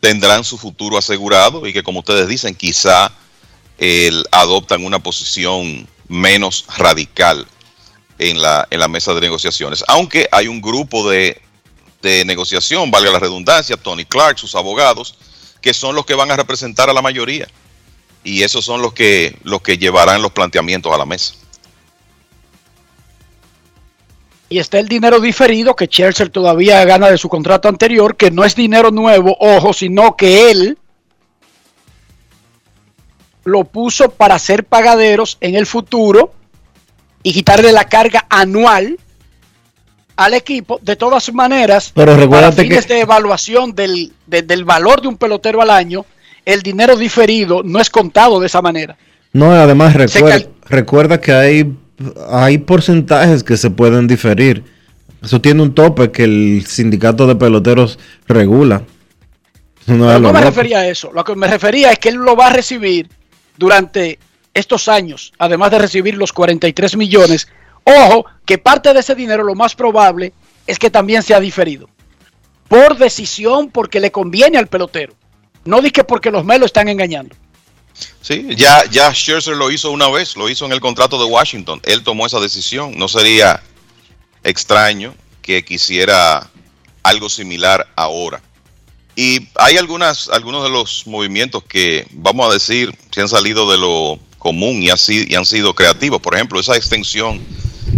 tendrán 0.00 0.42
su 0.42 0.58
futuro 0.58 0.98
asegurado 0.98 1.64
y 1.64 1.72
que, 1.72 1.84
como 1.84 2.00
ustedes 2.00 2.26
dicen, 2.26 2.56
quizá 2.56 3.12
adoptan 4.32 4.84
una 4.84 4.98
posición 4.98 5.86
menos 6.08 6.64
radical 6.76 7.46
en 8.18 8.42
la, 8.42 8.66
en 8.68 8.80
la 8.80 8.88
mesa 8.88 9.14
de 9.14 9.20
negociaciones. 9.20 9.84
Aunque 9.86 10.28
hay 10.32 10.48
un 10.48 10.60
grupo 10.60 11.08
de, 11.08 11.40
de 12.04 12.24
negociación, 12.24 12.92
valga 12.92 13.10
la 13.10 13.18
redundancia, 13.18 13.76
Tony 13.76 14.04
Clark, 14.04 14.38
sus 14.38 14.54
abogados, 14.54 15.16
que 15.60 15.74
son 15.74 15.96
los 15.96 16.06
que 16.06 16.14
van 16.14 16.30
a 16.30 16.36
representar 16.36 16.88
a 16.88 16.92
la 16.92 17.02
mayoría 17.02 17.48
y 18.22 18.42
esos 18.42 18.64
son 18.64 18.82
los 18.82 18.92
que 18.92 19.36
los 19.42 19.60
que 19.62 19.78
llevarán 19.78 20.22
los 20.22 20.32
planteamientos 20.32 20.92
a 20.92 20.98
la 20.98 21.04
mesa. 21.04 21.34
Y 24.48 24.58
está 24.58 24.78
el 24.78 24.88
dinero 24.88 25.20
diferido 25.20 25.74
que 25.74 25.88
Chelsea 25.88 26.28
todavía 26.28 26.84
gana 26.84 27.10
de 27.10 27.18
su 27.18 27.28
contrato 27.28 27.68
anterior, 27.68 28.16
que 28.16 28.30
no 28.30 28.44
es 28.44 28.54
dinero 28.54 28.90
nuevo, 28.90 29.36
ojo, 29.40 29.72
sino 29.72 30.16
que 30.16 30.50
él 30.50 30.78
lo 33.44 33.64
puso 33.64 34.10
para 34.10 34.38
ser 34.38 34.64
pagaderos 34.64 35.38
en 35.40 35.54
el 35.54 35.66
futuro 35.66 36.32
y 37.22 37.32
quitarle 37.32 37.72
la 37.72 37.88
carga 37.88 38.26
anual 38.30 38.98
al 40.16 40.34
equipo. 40.34 40.78
De 40.82 40.96
todas 40.96 41.32
maneras, 41.32 41.92
Pero 41.94 42.28
para 42.30 42.52
fines 42.52 42.86
que- 42.86 42.94
de 42.94 43.00
evaluación 43.00 43.74
del, 43.74 44.12
de- 44.26 44.42
del 44.42 44.64
valor 44.64 45.00
de 45.02 45.08
un 45.08 45.16
pelotero 45.16 45.60
al 45.62 45.70
año, 45.70 46.04
el 46.44 46.62
dinero 46.62 46.96
diferido 46.96 47.62
no 47.64 47.80
es 47.80 47.90
contado 47.90 48.38
de 48.40 48.46
esa 48.46 48.60
manera. 48.62 48.96
No, 49.32 49.50
además 49.52 49.94
recuerda, 49.94 50.28
cal- 50.38 50.48
recuerda 50.66 51.20
que 51.20 51.32
hay, 51.32 51.72
hay 52.30 52.58
porcentajes 52.58 53.42
que 53.42 53.56
se 53.56 53.70
pueden 53.70 54.06
diferir. 54.06 54.62
Eso 55.22 55.40
tiene 55.40 55.62
un 55.62 55.74
tope 55.74 56.10
que 56.12 56.24
el 56.24 56.64
sindicato 56.66 57.26
de 57.26 57.34
peloteros 57.34 57.98
regula. 58.28 58.82
No 59.86 60.06
Pero 60.06 60.18
no 60.20 60.32
me 60.32 60.40
refería 60.40 60.78
a 60.80 60.86
eso. 60.88 61.10
Lo 61.12 61.24
que 61.24 61.34
me 61.34 61.46
refería 61.46 61.90
es 61.90 61.98
que 61.98 62.10
él 62.10 62.16
lo 62.16 62.36
va 62.36 62.46
a 62.48 62.52
recibir 62.52 63.08
durante 63.56 64.18
estos 64.54 64.88
años, 64.88 65.32
además 65.38 65.70
de 65.72 65.78
recibir 65.78 66.14
los 66.16 66.32
43 66.32 66.96
millones. 66.96 67.48
Ojo, 67.84 68.26
que 68.44 68.58
parte 68.58 68.92
de 68.92 69.00
ese 69.00 69.14
dinero 69.14 69.44
lo 69.44 69.54
más 69.54 69.74
probable 69.74 70.32
es 70.66 70.78
que 70.78 70.90
también 70.90 71.22
sea 71.22 71.40
diferido. 71.40 71.88
Por 72.68 72.96
decisión, 72.96 73.70
porque 73.70 74.00
le 74.00 74.10
conviene 74.10 74.58
al 74.58 74.68
pelotero. 74.68 75.14
No 75.64 75.80
di 75.80 75.90
que 75.90 76.04
porque 76.04 76.30
los 76.30 76.44
Melo 76.44 76.66
están 76.66 76.88
engañando. 76.88 77.36
Sí, 78.20 78.48
ya, 78.56 78.84
ya 78.90 79.12
Scherzer 79.12 79.56
lo 79.56 79.70
hizo 79.70 79.90
una 79.90 80.08
vez, 80.08 80.36
lo 80.36 80.48
hizo 80.48 80.64
en 80.64 80.72
el 80.72 80.80
contrato 80.80 81.18
de 81.18 81.30
Washington. 81.30 81.80
Él 81.84 82.02
tomó 82.02 82.26
esa 82.26 82.40
decisión. 82.40 82.96
No 82.96 83.06
sería 83.06 83.62
extraño 84.42 85.14
que 85.42 85.64
quisiera 85.64 86.50
algo 87.02 87.28
similar 87.28 87.86
ahora. 87.96 88.42
Y 89.14 89.46
hay 89.56 89.76
algunas, 89.76 90.28
algunos 90.28 90.64
de 90.64 90.70
los 90.70 91.06
movimientos 91.06 91.62
que, 91.64 92.06
vamos 92.10 92.48
a 92.48 92.52
decir, 92.52 92.96
se 93.10 93.20
han 93.20 93.28
salido 93.28 93.70
de 93.70 93.78
lo 93.78 94.18
común 94.38 94.82
y 94.82 94.90
han 94.90 94.98
sido 95.46 95.74
creativos. 95.74 96.20
Por 96.20 96.34
ejemplo, 96.34 96.58
esa 96.58 96.76
extensión 96.76 97.40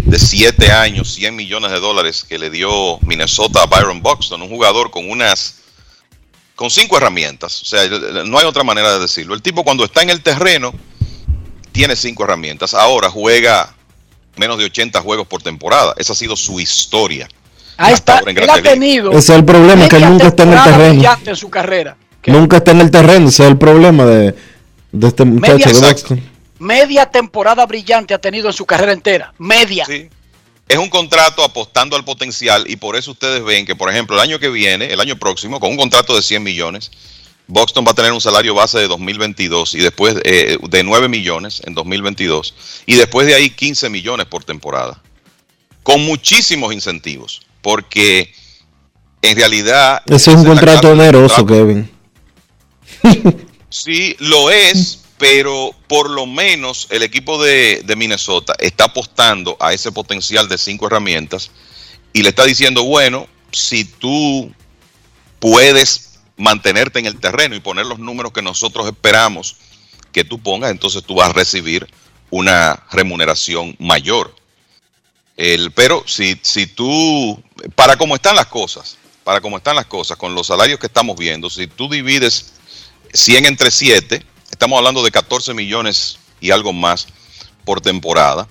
de 0.05 0.19
7 0.19 0.73
años, 0.73 1.15
100 1.15 1.35
millones 1.35 1.71
de 1.71 1.81
dólares 1.81 2.25
que 2.29 2.39
le 2.39 2.51
dio 2.51 2.99
Minnesota 3.01 3.63
a 3.63 3.67
Byron 3.67 4.03
Buxton, 4.03 4.43
un 4.43 4.49
jugador 4.49 4.91
con 4.91 5.09
unas 5.11 5.57
con 6.55 6.71
cinco 6.71 6.97
herramientas. 6.97 7.63
O 7.63 7.65
sea, 7.67 7.87
no 8.25 8.39
hay 8.39 8.47
otra 8.47 8.65
manera 8.65 8.95
de 8.95 9.01
decirlo. 9.01 9.35
El 9.35 9.43
tipo 9.43 9.63
cuando 9.63 9.85
está 9.85 10.03
en 10.03 10.11
el 10.11 10.23
terreno 10.23 10.73
tiene 11.71 11.95
cinco 11.95 12.25
herramientas. 12.25 12.73
Ahora 12.75 13.11
juega 13.11 13.75
menos 14.37 14.59
de 14.59 14.65
80 14.65 15.01
juegos 15.03 15.27
por 15.27 15.43
temporada. 15.43 15.95
Esa 15.99 16.15
ha 16.15 16.17
sido 16.17 16.35
su 16.35 16.59
historia. 16.59 17.29
Ahí 17.77 17.93
está. 17.93 18.19
ahora 18.19 18.31
en 18.31 18.39
Él 18.39 18.51
ha 18.51 18.63
tenido 18.63 19.11
Ese 19.11 19.19
es 19.19 19.39
el 19.39 19.45
problema, 19.45 19.87
que 19.87 20.01
nunca 20.01 20.29
está 20.29 20.43
en 20.45 20.53
el 20.55 20.65
terreno. 20.65 21.17
en 21.27 21.37
su 21.37 21.51
carrera. 21.51 21.97
Nunca 22.25 22.57
está 22.57 22.71
en 22.71 22.81
el 22.81 22.91
terreno. 22.91 23.29
Ese 23.29 23.45
es 23.45 23.51
el 23.51 23.59
problema 23.59 24.07
de, 24.07 24.35
de 24.93 25.09
este 25.09 25.25
muchacho 25.27 25.69
de. 25.69 26.36
Media 26.59 27.07
temporada 27.07 27.67
brillante 27.67 28.15
ha 28.15 28.19
tenido 28.19 28.49
en 28.49 28.53
su 28.53 28.65
carrera 28.65 28.93
entera. 28.93 29.33
Media. 29.39 29.87
Es 30.69 30.79
un 30.79 30.89
contrato 30.89 31.45
apostando 31.45 31.97
al 31.97 32.05
potencial 32.05 32.65
y 32.67 32.77
por 32.77 32.97
eso 32.97 33.13
ustedes 33.13 33.45
ven 33.45 33.67
que, 33.67 33.77
por 33.77 33.91
ejemplo, 33.91 34.17
el 34.17 34.23
año 34.23 34.39
que 34.39 34.49
viene, 34.49 34.87
el 34.87 35.01
año 35.01 35.17
próximo, 35.17 35.61
con 35.61 35.71
un 35.71 35.77
contrato 35.77 36.17
de 36.17 36.23
100 36.23 36.43
millones, 36.43 36.91
Boston 37.47 37.85
va 37.87 37.93
a 37.93 37.95
tener 37.95 38.13
un 38.13 38.21
salario 38.21 38.55
base 38.55 38.79
de 38.79 38.89
2022 38.89 39.75
y 39.75 39.79
después 39.81 40.17
eh, 40.25 40.59
de 40.61 40.83
9 40.83 41.09
millones 41.09 41.63
en 41.65 41.75
2022 41.75 42.55
y 42.87 42.97
después 42.97 43.27
de 43.27 43.35
ahí 43.35 43.51
15 43.51 43.89
millones 43.91 44.27
por 44.27 44.43
temporada. 44.43 45.01
Con 45.85 46.05
muchísimos 46.05 46.73
incentivos, 46.73 47.43
porque 47.63 48.33
en 49.23 49.37
realidad... 49.37 50.03
Ese 50.07 50.33
es 50.33 50.37
un 50.37 50.45
contrato 50.45 50.91
oneroso. 50.91 51.47
Kevin. 51.47 51.91
Sí, 53.69 54.17
lo 54.21 54.51
es, 54.51 55.01
pero 55.19 55.75
por 55.89 56.11
lo 56.11 56.27
menos 56.27 56.89
el 56.91 57.03
equipo 57.03 57.43
de, 57.43 57.83
Minnesota 57.97 58.55
está 58.59 58.85
apostando 58.85 59.57
a 59.61 59.73
ese 59.73 59.93
potencial 59.93 60.49
de 60.49 60.59
cinco 60.59 60.87
herramientas 60.87 61.51
y 62.13 62.23
le 62.23 62.31
está 62.31 62.45
diciendo, 62.45 62.85
bueno, 62.85 63.27
si 63.53 63.85
tú 63.85 64.53
puedes 65.39 66.19
mantenerte 66.37 66.99
en 66.99 67.07
el 67.07 67.19
terreno 67.19 67.57
y 67.57 67.61
poner 67.61 67.87
los 67.87 67.99
números 67.99 68.33
que 68.33 68.43
nosotros 68.43 68.87
esperamos 68.87 69.57
que 70.13 70.25
tú 70.25 70.39
pongas, 70.39 70.71
entonces 70.71 71.03
tú 71.03 71.15
vas 71.15 71.31
a 71.31 71.33
recibir 71.33 71.87
una 72.31 72.85
remuneración 72.91 73.77
mayor. 73.79 74.35
El, 75.37 75.71
pero 75.73 76.05
si, 76.07 76.39
si 76.43 76.67
tú, 76.67 77.43
para 77.75 77.97
cómo 77.97 78.17
están 78.17 78.37
las 78.37 78.47
cosas, 78.47 78.99
para 79.25 79.41
cómo 79.41 79.57
están 79.59 79.77
las 79.77 79.87
cosas, 79.87 80.17
con 80.17 80.35
los 80.35 80.47
salarios 80.47 80.79
que 80.79 80.87
estamos 80.87 81.17
viendo, 81.17 81.51
si 81.51 81.67
tú 81.67 81.89
divides 81.89 82.53
100 83.13 83.47
entre 83.47 83.71
7, 83.71 84.25
estamos 84.51 84.79
hablando 84.79 85.03
de 85.03 85.11
14 85.11 85.55
millones 85.55 86.19
y 86.41 86.51
algo 86.51 86.73
más 86.73 87.07
por 87.65 87.81
temporada, 87.81 88.47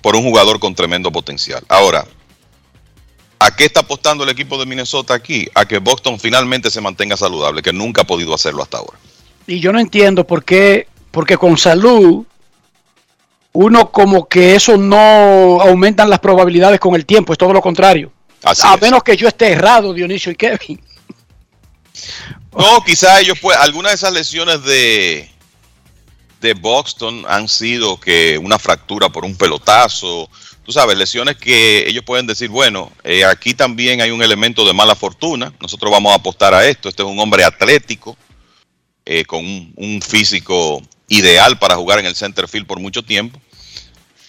por 0.00 0.16
un 0.16 0.22
jugador 0.22 0.58
con 0.58 0.74
tremendo 0.74 1.12
potencial. 1.12 1.62
Ahora, 1.68 2.06
¿a 3.38 3.54
qué 3.54 3.64
está 3.64 3.80
apostando 3.80 4.24
el 4.24 4.30
equipo 4.30 4.58
de 4.58 4.66
Minnesota 4.66 5.14
aquí? 5.14 5.48
A 5.54 5.66
que 5.66 5.78
Boston 5.78 6.18
finalmente 6.18 6.70
se 6.70 6.80
mantenga 6.80 7.16
saludable, 7.16 7.62
que 7.62 7.72
nunca 7.72 8.02
ha 8.02 8.06
podido 8.06 8.34
hacerlo 8.34 8.62
hasta 8.62 8.78
ahora. 8.78 8.98
Y 9.46 9.60
yo 9.60 9.72
no 9.72 9.80
entiendo 9.80 10.26
por 10.26 10.44
qué, 10.44 10.88
porque 11.10 11.36
con 11.36 11.56
salud, 11.56 12.24
uno 13.52 13.90
como 13.90 14.28
que 14.28 14.54
eso 14.54 14.76
no 14.76 15.60
aumentan 15.60 16.10
las 16.10 16.20
probabilidades 16.20 16.80
con 16.80 16.94
el 16.94 17.06
tiempo, 17.06 17.32
es 17.32 17.38
todo 17.38 17.52
lo 17.52 17.60
contrario. 17.60 18.12
Así 18.42 18.62
a 18.66 18.74
es. 18.74 18.82
menos 18.82 19.02
que 19.02 19.16
yo 19.16 19.26
esté 19.26 19.52
errado, 19.52 19.92
Dionisio 19.92 20.32
y 20.32 20.36
Kevin. 20.36 20.80
No, 22.56 22.82
quizá 22.84 23.20
ellos 23.20 23.38
pues 23.40 23.56
algunas 23.56 23.92
de 23.92 23.96
esas 23.96 24.12
lesiones 24.12 24.62
de 24.64 25.30
de 26.40 26.54
Boston 26.54 27.24
han 27.28 27.48
sido 27.48 27.98
que 27.98 28.38
una 28.38 28.58
fractura 28.58 29.08
por 29.08 29.24
un 29.24 29.36
pelotazo, 29.36 30.30
tú 30.64 30.72
sabes, 30.72 30.96
lesiones 30.96 31.36
que 31.36 31.88
ellos 31.88 32.04
pueden 32.04 32.26
decir, 32.26 32.48
bueno, 32.48 32.92
eh, 33.04 33.24
aquí 33.24 33.54
también 33.54 34.00
hay 34.00 34.10
un 34.10 34.22
elemento 34.22 34.64
de 34.64 34.72
mala 34.72 34.94
fortuna, 34.94 35.52
nosotros 35.60 35.90
vamos 35.90 36.12
a 36.12 36.16
apostar 36.16 36.54
a 36.54 36.66
esto, 36.66 36.88
este 36.88 37.02
es 37.02 37.08
un 37.08 37.18
hombre 37.18 37.44
atlético, 37.44 38.16
eh, 39.04 39.24
con 39.24 39.44
un, 39.44 40.02
físico 40.02 40.82
ideal 41.08 41.58
para 41.58 41.76
jugar 41.76 41.98
en 41.98 42.06
el 42.06 42.14
center 42.14 42.46
field 42.46 42.66
por 42.66 42.78
mucho 42.78 43.02
tiempo, 43.02 43.40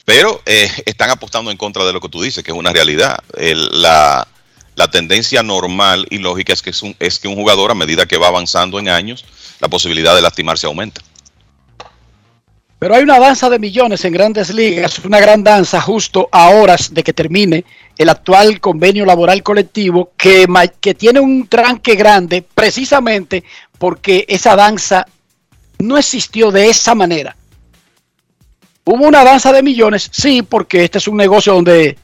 pero 0.05 0.41
eh, 0.45 0.71
están 0.85 1.09
apostando 1.09 1.51
en 1.51 1.57
contra 1.57 1.85
de 1.85 1.93
lo 1.93 1.99
que 1.99 2.09
tú 2.09 2.21
dices, 2.21 2.43
que 2.43 2.51
es 2.51 2.57
una 2.57 2.71
realidad. 2.71 3.19
La, 3.37 4.27
la 4.79 4.89
tendencia 4.89 5.43
normal 5.43 6.07
y 6.09 6.17
lógica 6.19 6.53
es 6.53 6.61
que, 6.61 6.69
es, 6.69 6.81
un- 6.81 6.95
es 6.99 7.19
que 7.19 7.27
un 7.27 7.35
jugador 7.35 7.69
a 7.69 7.75
medida 7.75 8.05
que 8.05 8.17
va 8.17 8.27
avanzando 8.27 8.79
en 8.79 8.87
años, 8.87 9.25
la 9.59 9.67
posibilidad 9.67 10.15
de 10.15 10.21
lastimarse 10.21 10.65
aumenta. 10.67 11.01
Pero 12.79 12.95
hay 12.95 13.03
una 13.03 13.19
danza 13.19 13.49
de 13.49 13.59
millones 13.59 14.05
en 14.05 14.13
grandes 14.13 14.53
ligas, 14.53 14.99
una 14.99 15.19
gran 15.19 15.43
danza 15.43 15.81
justo 15.81 16.29
a 16.31 16.51
horas 16.51 16.93
de 16.93 17.03
que 17.03 17.11
termine 17.11 17.65
el 17.97 18.07
actual 18.07 18.61
convenio 18.61 19.05
laboral 19.05 19.43
colectivo 19.43 20.13
que, 20.15 20.47
que 20.79 20.93
tiene 20.93 21.19
un 21.19 21.49
tranque 21.49 21.95
grande 21.95 22.41
precisamente 22.41 23.43
porque 23.77 24.23
esa 24.29 24.55
danza 24.55 25.05
no 25.79 25.97
existió 25.97 26.51
de 26.51 26.69
esa 26.69 26.95
manera. 26.95 27.35
Hubo 28.85 29.05
una 29.05 29.25
danza 29.25 29.51
de 29.51 29.61
millones, 29.61 30.09
sí, 30.13 30.41
porque 30.41 30.85
este 30.85 30.99
es 30.99 31.07
un 31.09 31.17
negocio 31.17 31.53
donde 31.53 31.97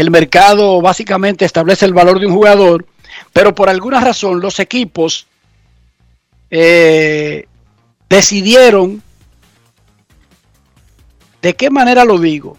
el 0.00 0.10
mercado 0.10 0.80
básicamente 0.82 1.44
establece 1.44 1.86
el 1.86 1.94
valor 1.94 2.20
de 2.20 2.26
un 2.26 2.34
jugador, 2.34 2.86
pero 3.32 3.54
por 3.54 3.68
alguna 3.68 4.00
razón 4.00 4.40
los 4.40 4.60
equipos 4.60 5.26
eh, 6.50 7.46
decidieron 8.08 9.02
¿De 11.46 11.54
qué 11.54 11.70
manera 11.70 12.04
lo 12.04 12.18
digo? 12.18 12.58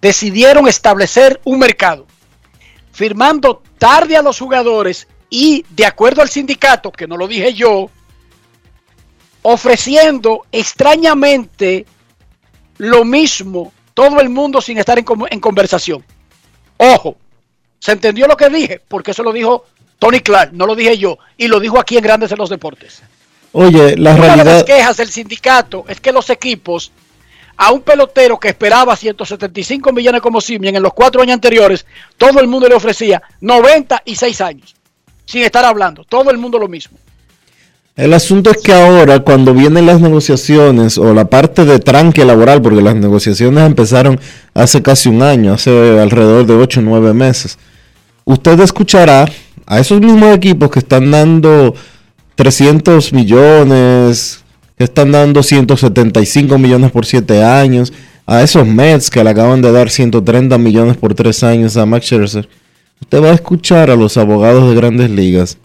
Decidieron 0.00 0.68
establecer 0.68 1.40
un 1.42 1.58
mercado, 1.58 2.06
firmando 2.92 3.64
tarde 3.78 4.16
a 4.16 4.22
los 4.22 4.38
jugadores 4.38 5.08
y, 5.28 5.64
de 5.70 5.86
acuerdo 5.86 6.22
al 6.22 6.28
sindicato, 6.28 6.92
que 6.92 7.08
no 7.08 7.16
lo 7.16 7.26
dije 7.26 7.52
yo, 7.52 7.90
ofreciendo 9.42 10.46
extrañamente 10.52 11.84
lo 12.78 13.04
mismo 13.04 13.72
todo 13.92 14.20
el 14.20 14.28
mundo 14.28 14.60
sin 14.60 14.78
estar 14.78 14.96
en, 14.96 15.04
en 15.28 15.40
conversación. 15.40 16.04
Ojo, 16.82 17.18
¿se 17.78 17.92
entendió 17.92 18.26
lo 18.26 18.38
que 18.38 18.48
dije? 18.48 18.80
Porque 18.88 19.10
eso 19.10 19.22
lo 19.22 19.34
dijo 19.34 19.66
Tony 19.98 20.20
Clark, 20.20 20.52
no 20.54 20.64
lo 20.64 20.74
dije 20.74 20.96
yo, 20.96 21.18
y 21.36 21.46
lo 21.46 21.60
dijo 21.60 21.78
aquí 21.78 21.98
en 21.98 22.02
Grandes 22.02 22.32
en 22.32 22.38
los 22.38 22.48
Deportes. 22.48 23.02
Oye, 23.52 23.98
la 23.98 24.14
Una 24.14 24.36
de 24.36 24.44
las 24.44 24.64
quejas 24.64 24.96
del 24.96 25.10
sindicato 25.10 25.84
es 25.88 26.00
que 26.00 26.10
los 26.10 26.30
equipos, 26.30 26.90
a 27.58 27.70
un 27.70 27.82
pelotero 27.82 28.40
que 28.40 28.48
esperaba 28.48 28.96
175 28.96 29.92
millones 29.92 30.22
como 30.22 30.40
Simien 30.40 30.74
en 30.74 30.82
los 30.82 30.94
cuatro 30.94 31.20
años 31.20 31.34
anteriores, 31.34 31.84
todo 32.16 32.40
el 32.40 32.48
mundo 32.48 32.66
le 32.66 32.74
ofrecía 32.74 33.20
96 33.42 34.40
años, 34.40 34.74
sin 35.26 35.42
estar 35.42 35.66
hablando, 35.66 36.04
todo 36.04 36.30
el 36.30 36.38
mundo 36.38 36.58
lo 36.58 36.66
mismo. 36.66 36.96
El 38.00 38.14
asunto 38.14 38.50
es 38.50 38.56
que 38.56 38.72
ahora, 38.72 39.18
cuando 39.20 39.52
vienen 39.52 39.84
las 39.84 40.00
negociaciones 40.00 40.96
o 40.96 41.12
la 41.12 41.26
parte 41.26 41.66
de 41.66 41.78
tranque 41.80 42.24
laboral, 42.24 42.62
porque 42.62 42.80
las 42.80 42.96
negociaciones 42.96 43.62
empezaron 43.66 44.18
hace 44.54 44.80
casi 44.80 45.10
un 45.10 45.20
año, 45.20 45.52
hace 45.52 46.00
alrededor 46.00 46.46
de 46.46 46.54
8 46.54 46.80
o 46.80 46.82
9 46.82 47.12
meses, 47.12 47.58
usted 48.24 48.58
escuchará 48.60 49.26
a 49.66 49.80
esos 49.80 50.00
mismos 50.00 50.34
equipos 50.34 50.70
que 50.70 50.78
están 50.78 51.10
dando 51.10 51.74
300 52.36 53.12
millones, 53.12 54.44
que 54.78 54.84
están 54.84 55.12
dando 55.12 55.42
175 55.42 56.56
millones 56.56 56.92
por 56.92 57.04
7 57.04 57.44
años, 57.44 57.92
a 58.24 58.42
esos 58.42 58.66
Mets 58.66 59.10
que 59.10 59.22
le 59.22 59.28
acaban 59.28 59.60
de 59.60 59.72
dar 59.72 59.90
130 59.90 60.56
millones 60.56 60.96
por 60.96 61.12
3 61.12 61.42
años 61.44 61.76
a 61.76 61.84
Max 61.84 62.06
Scherzer. 62.06 62.48
Usted 63.02 63.22
va 63.22 63.28
a 63.28 63.34
escuchar 63.34 63.90
a 63.90 63.96
los 63.96 64.16
abogados 64.16 64.70
de 64.70 64.74
grandes 64.74 65.10
ligas 65.10 65.58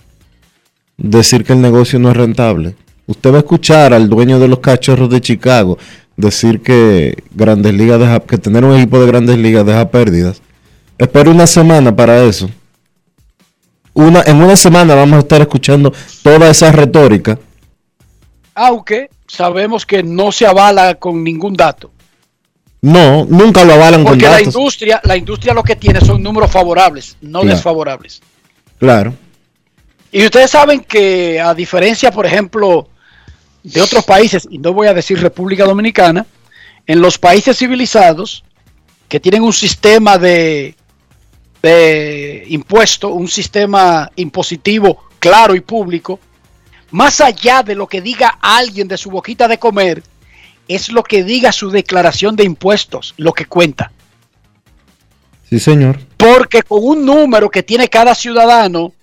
decir 0.97 1.43
que 1.43 1.53
el 1.53 1.61
negocio 1.61 1.99
no 1.99 2.09
es 2.11 2.17
rentable. 2.17 2.75
Usted 3.07 3.31
va 3.31 3.35
a 3.37 3.39
escuchar 3.39 3.93
al 3.93 4.09
dueño 4.09 4.39
de 4.39 4.47
los 4.47 4.59
cachorros 4.59 5.09
de 5.09 5.21
Chicago 5.21 5.77
decir 6.17 6.61
que 6.61 7.23
Grandes 7.33 7.73
Ligas 7.73 7.99
deja, 7.99 8.19
que 8.21 8.37
tener 8.37 8.63
un 8.63 8.75
equipo 8.77 8.99
de 8.99 9.07
Grandes 9.07 9.37
Ligas 9.37 9.65
deja 9.65 9.89
pérdidas. 9.89 10.41
Espero 10.97 11.31
una 11.31 11.45
semana 11.45 11.95
para 11.95 12.23
eso. 12.23 12.49
Una, 13.93 14.21
en 14.25 14.41
una 14.41 14.55
semana 14.55 14.95
vamos 14.95 15.17
a 15.17 15.19
estar 15.19 15.41
escuchando 15.41 15.93
toda 16.23 16.49
esa 16.49 16.71
retórica. 16.71 17.37
Aunque 18.53 19.09
sabemos 19.27 19.85
que 19.85 20.03
no 20.03 20.31
se 20.31 20.45
avala 20.45 20.95
con 20.95 21.23
ningún 21.23 21.53
dato. 21.53 21.91
No, 22.81 23.25
nunca 23.25 23.63
lo 23.65 23.73
avalan 23.73 24.03
con 24.03 24.11
Porque 24.13 24.25
la 24.25 24.31
datos. 24.31 24.47
industria, 24.55 25.01
la 25.03 25.17
industria 25.17 25.53
lo 25.53 25.63
que 25.63 25.75
tiene 25.75 25.99
son 26.01 26.21
números 26.21 26.51
favorables, 26.51 27.17
no 27.21 27.41
Claro. 27.41 27.55
desfavorables. 27.55 28.21
Claro. 28.79 29.13
Y 30.11 30.23
ustedes 30.25 30.51
saben 30.51 30.81
que 30.81 31.39
a 31.39 31.53
diferencia, 31.53 32.11
por 32.11 32.25
ejemplo, 32.25 32.87
de 33.63 33.81
otros 33.81 34.05
países, 34.05 34.47
y 34.49 34.59
no 34.59 34.73
voy 34.73 34.87
a 34.87 34.93
decir 34.93 35.19
República 35.19 35.65
Dominicana, 35.65 36.25
en 36.87 37.01
los 37.01 37.17
países 37.17 37.57
civilizados 37.57 38.43
que 39.09 39.19
tienen 39.19 39.43
un 39.43 39.53
sistema 39.53 40.17
de, 40.17 40.75
de 41.61 42.45
impuesto, 42.47 43.09
un 43.09 43.27
sistema 43.27 44.11
impositivo 44.15 45.03
claro 45.19 45.55
y 45.55 45.61
público, 45.61 46.19
más 46.91 47.19
allá 47.21 47.63
de 47.63 47.75
lo 47.75 47.87
que 47.87 48.01
diga 48.01 48.37
alguien 48.41 48.87
de 48.87 48.97
su 48.97 49.09
boquita 49.09 49.47
de 49.47 49.57
comer, 49.57 50.03
es 50.67 50.89
lo 50.89 51.03
que 51.03 51.23
diga 51.23 51.51
su 51.51 51.69
declaración 51.69 52.35
de 52.35 52.43
impuestos, 52.43 53.13
lo 53.17 53.33
que 53.33 53.45
cuenta. 53.45 53.91
Sí, 55.49 55.59
señor. 55.59 55.99
Porque 56.17 56.63
con 56.63 56.79
un 56.83 57.05
número 57.05 57.49
que 57.49 57.63
tiene 57.63 57.87
cada 57.87 58.15
ciudadano, 58.15 58.93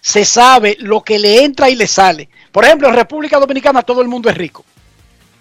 se 0.00 0.24
sabe 0.24 0.76
lo 0.80 1.02
que 1.02 1.18
le 1.18 1.44
entra 1.44 1.68
y 1.68 1.74
le 1.74 1.86
sale. 1.86 2.28
Por 2.52 2.64
ejemplo, 2.64 2.88
en 2.88 2.94
República 2.94 3.38
Dominicana 3.38 3.82
todo 3.82 4.02
el 4.02 4.08
mundo 4.08 4.28
es 4.28 4.36
rico. 4.36 4.64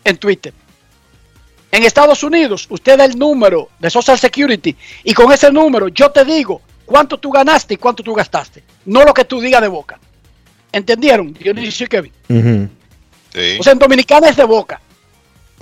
En 0.03 0.18
Twitter. 0.18 0.53
En 1.72 1.84
Estados 1.84 2.23
Unidos, 2.23 2.65
usted 2.69 2.98
da 2.98 3.06
el 3.06 3.18
número 3.18 3.69
de 3.80 3.90
Social 3.90 4.18
Security 4.18 4.76
y 5.03 5.14
con 5.14 5.31
ese 5.31 5.52
número 5.52 5.88
yo 5.90 6.11
te 6.11 6.26
digo 6.26 6.61
cuánto 6.86 7.19
tú 7.19 7.30
ganaste 7.30 7.76
y 7.76 7.77
cuánto 7.77 8.02
tú 8.02 8.14
gastaste. 8.14 8.64
No 8.86 9.03
lo 9.03 9.14
que 9.14 9.26
tú 9.26 9.40
digas 9.40 9.61
de 9.61 9.68
boca. 9.68 9.99
¿Entendieron? 10.72 11.34
Dionisio 11.34 11.86
y 11.86 11.90
Kevin. 11.90 12.14
O 13.60 13.64
sea, 13.64 13.73
en 13.73 13.80
Dominicana 13.80 14.30
es 14.30 14.36
de 14.36 14.44
boca. 14.44 14.81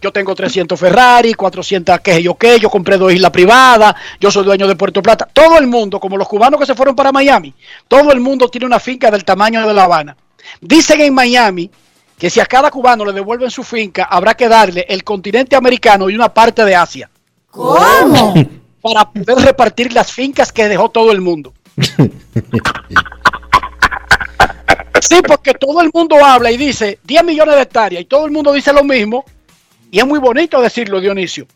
Yo 0.02 0.12
tengo 0.12 0.36
300 0.36 0.80
Ferrari, 0.80 1.34
400 1.34 2.00
que 2.02 2.22
yo 2.22 2.36
qué, 2.36 2.60
yo 2.60 2.70
compré 2.70 2.98
dos 2.98 3.12
islas 3.12 3.32
privadas, 3.32 3.96
yo 4.20 4.30
soy 4.30 4.44
dueño 4.44 4.68
de 4.68 4.76
Puerto 4.76 5.02
Plata. 5.02 5.28
Todo 5.32 5.58
el 5.58 5.68
mundo, 5.68 6.00
como 6.00 6.18
los 6.18 6.28
cubanos 6.28 6.60
que 6.60 6.66
se 6.66 6.76
fueron 6.76 6.96
para 6.96 7.12
Miami, 7.12 7.54
todo 7.88 8.12
el 8.12 8.20
mundo 8.20 8.48
tiene 8.48 8.68
una 8.68 8.80
finca 8.80 9.10
del 9.10 9.26
tamaño 9.26 9.68
de 9.68 9.74
La 9.74 9.86
Habana. 9.86 10.16
Dicen 10.62 11.02
en 11.02 11.14
Miami 11.14 11.72
que 12.18 12.30
si 12.30 12.40
a 12.40 12.46
cada 12.46 12.70
cubano 12.70 13.06
le 13.06 13.14
devuelven 13.14 13.50
su 13.50 13.64
finca, 13.64 14.04
habrá 14.04 14.36
que 14.36 14.48
darle 14.48 14.86
el 14.88 15.04
continente 15.04 15.56
americano 15.56 16.10
y 16.10 16.16
una 16.16 16.34
parte 16.34 16.64
de 16.64 16.76
Asia. 16.76 17.10
¿Cómo? 17.50 18.34
Para 18.82 19.10
poder 19.10 19.40
repartir 19.40 19.94
las 19.94 20.12
fincas 20.12 20.52
que 20.52 20.68
dejó 20.68 20.90
todo 20.90 21.12
el 21.12 21.22
mundo. 21.22 21.54
Sí, 25.00 25.22
porque 25.26 25.54
todo 25.54 25.82
el 25.82 25.92
mundo 25.94 26.18
habla 26.24 26.52
y 26.52 26.58
dice 26.58 27.00
10 27.04 27.24
millones 27.24 27.56
de 27.56 27.62
hectáreas 27.62 28.02
y 28.02 28.06
todo 28.06 28.26
el 28.26 28.32
mundo 28.32 28.52
dice 28.52 28.74
lo 28.74 28.84
mismo. 28.84 29.24
Y 29.92 30.00
es 30.00 30.06
muy 30.06 30.20
bonito 30.20 30.62
decirlo, 30.62 31.00
Dionisio. 31.00 31.48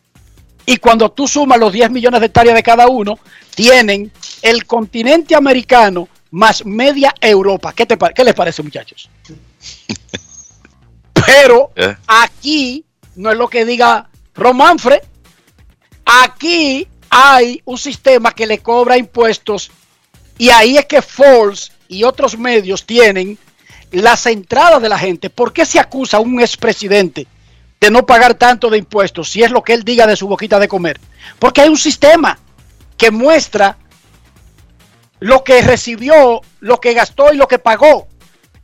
Y 0.65 0.77
cuando 0.77 1.11
tú 1.11 1.27
sumas 1.27 1.59
los 1.59 1.73
10 1.73 1.89
millones 1.91 2.19
de 2.19 2.27
hectáreas 2.27 2.55
de 2.55 2.63
cada 2.63 2.87
uno, 2.87 3.19
tienen 3.55 4.11
el 4.41 4.65
continente 4.65 5.35
americano 5.35 6.07
más 6.31 6.65
media 6.65 7.13
Europa. 7.19 7.73
¿Qué, 7.73 7.85
te, 7.85 7.97
qué 8.15 8.23
les 8.23 8.33
parece, 8.33 8.63
muchachos? 8.63 9.09
Pero 11.25 11.71
Eh. 11.75 11.95
aquí 12.07 12.85
no 13.15 13.31
es 13.31 13.37
lo 13.37 13.47
que 13.47 13.65
diga 13.65 14.09
Romanfre. 14.33 15.01
Aquí 16.05 16.87
hay 17.09 17.61
un 17.65 17.77
sistema 17.77 18.31
que 18.31 18.45
le 18.47 18.59
cobra 18.59 18.97
impuestos 18.97 19.71
y 20.37 20.49
ahí 20.49 20.77
es 20.77 20.85
que 20.85 21.01
Forbes 21.01 21.71
y 21.87 22.03
otros 22.03 22.37
medios 22.37 22.85
tienen 22.85 23.37
las 23.91 24.25
entradas 24.25 24.81
de 24.81 24.89
la 24.89 24.97
gente. 24.97 25.29
¿Por 25.29 25.51
qué 25.53 25.65
se 25.65 25.79
acusa 25.79 26.17
a 26.17 26.21
un 26.21 26.39
expresidente 26.39 27.27
de 27.81 27.89
no 27.89 28.05
pagar 28.05 28.35
tanto 28.35 28.69
de 28.69 28.77
impuestos 28.77 29.31
si 29.31 29.41
es 29.41 29.49
lo 29.49 29.63
que 29.63 29.73
él 29.73 29.83
diga 29.83 30.05
de 30.05 30.15
su 30.15 30.27
boquita 30.27 30.59
de 30.59 30.67
comer? 30.67 30.99
Porque 31.39 31.61
hay 31.61 31.69
un 31.69 31.77
sistema 31.77 32.37
que 32.95 33.09
muestra 33.09 33.75
lo 35.19 35.43
que 35.43 35.63
recibió, 35.63 36.41
lo 36.59 36.79
que 36.79 36.93
gastó 36.93 37.33
y 37.33 37.37
lo 37.37 37.47
que 37.47 37.57
pagó, 37.57 38.07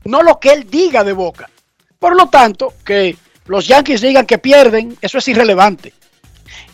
no 0.04 0.22
lo 0.22 0.40
que 0.40 0.54
él 0.54 0.70
diga 0.70 1.04
de 1.04 1.14
boca. 1.14 1.50
Por 1.98 2.16
lo 2.16 2.28
tanto, 2.28 2.76
que 2.86 3.18
los 3.48 3.68
Yankees 3.68 4.02
digan 4.02 4.28
que 4.28 4.38
pierden, 4.38 4.96
eso 5.02 5.18
es 5.18 5.28
irrelevante. 5.28 5.94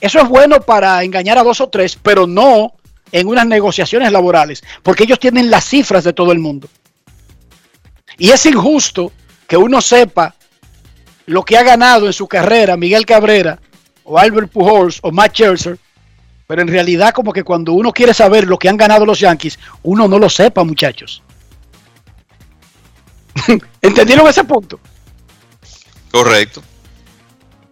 Eso 0.02 0.20
es 0.20 0.28
bueno 0.28 0.60
para 0.60 1.02
engañar 1.02 1.38
a 1.38 1.44
dos 1.44 1.62
o 1.62 1.70
tres, 1.70 1.98
pero 2.02 2.28
no 2.28 2.74
en 3.14 3.28
unas 3.28 3.48
negociaciones 3.48 4.12
laborales, 4.12 4.62
porque 4.82 5.04
ellos 5.04 5.20
tienen 5.20 5.50
las 5.50 5.64
cifras 5.64 6.04
de 6.04 6.12
todo 6.12 6.34
el 6.34 6.40
mundo. 6.40 6.68
Y 8.18 8.32
es 8.32 8.46
injusto 8.46 9.14
que 9.48 9.56
uno 9.56 9.80
sepa 9.80 10.36
lo 11.26 11.44
que 11.44 11.58
ha 11.58 11.64
ganado 11.64 12.08
en 12.08 12.14
su 12.14 12.28
carrera 12.28 12.78
Miguel 12.78 13.06
Cabrera 13.06 13.60
o 14.04 14.18
Albert 14.18 14.52
Pujols 14.52 15.00
o 15.02 15.12
Matt 15.12 15.34
Scherzer, 15.34 15.78
pero 16.48 16.62
en 16.62 16.68
realidad 16.68 17.14
como 17.14 17.32
que 17.32 17.44
cuando 17.44 17.74
uno 17.74 17.92
quiere 17.92 18.14
saber 18.14 18.46
lo 18.46 18.58
que 18.58 18.70
han 18.70 18.78
ganado 18.78 19.06
los 19.06 19.20
Yankees, 19.20 19.58
uno 19.84 20.08
no 20.08 20.20
lo 20.20 20.30
sepa, 20.30 20.64
muchachos. 20.64 21.24
¿Entendieron 23.82 24.28
ese 24.28 24.44
punto? 24.44 24.80
Correcto. 26.12 26.62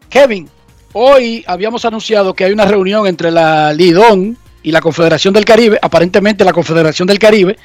Kevin, 0.09 0.49
hoy 0.93 1.43
habíamos 1.47 1.85
anunciado 1.85 2.33
que 2.33 2.45
hay 2.45 2.51
una 2.51 2.65
reunión 2.65 3.05
entre 3.07 3.31
la 3.31 3.73
Lidón 3.73 4.37
y 4.63 4.71
la 4.71 4.81
Confederación 4.81 5.33
del 5.33 5.45
Caribe. 5.45 5.77
Aparentemente 5.81 6.43
la 6.43 6.53
Confederación 6.53 7.07
del 7.07 7.19
Caribe 7.19 7.57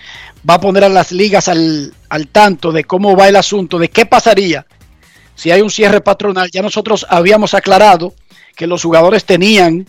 va 0.48 0.54
a 0.54 0.60
poner 0.60 0.84
a 0.84 0.88
las 0.88 1.12
ligas 1.12 1.48
al, 1.48 1.94
al 2.08 2.28
tanto 2.28 2.72
de 2.72 2.84
cómo 2.84 3.16
va 3.16 3.28
el 3.28 3.36
asunto, 3.36 3.78
de 3.78 3.88
qué 3.88 4.06
pasaría 4.06 4.66
si 5.36 5.52
hay 5.52 5.60
un 5.60 5.70
cierre 5.70 6.00
patronal. 6.00 6.50
Ya 6.50 6.62
nosotros 6.62 7.06
habíamos 7.08 7.54
aclarado 7.54 8.12
que 8.56 8.66
los 8.66 8.82
jugadores 8.82 9.24
tenían 9.24 9.86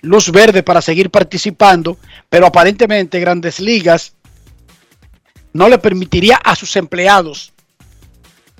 luz 0.00 0.30
verde 0.32 0.62
para 0.62 0.80
seguir 0.80 1.10
participando, 1.10 1.98
pero 2.30 2.46
aparentemente 2.46 3.20
Grandes 3.20 3.60
Ligas 3.60 4.14
no 5.52 5.68
le 5.68 5.78
permitiría 5.78 6.36
a 6.36 6.54
sus 6.54 6.76
empleados 6.76 7.52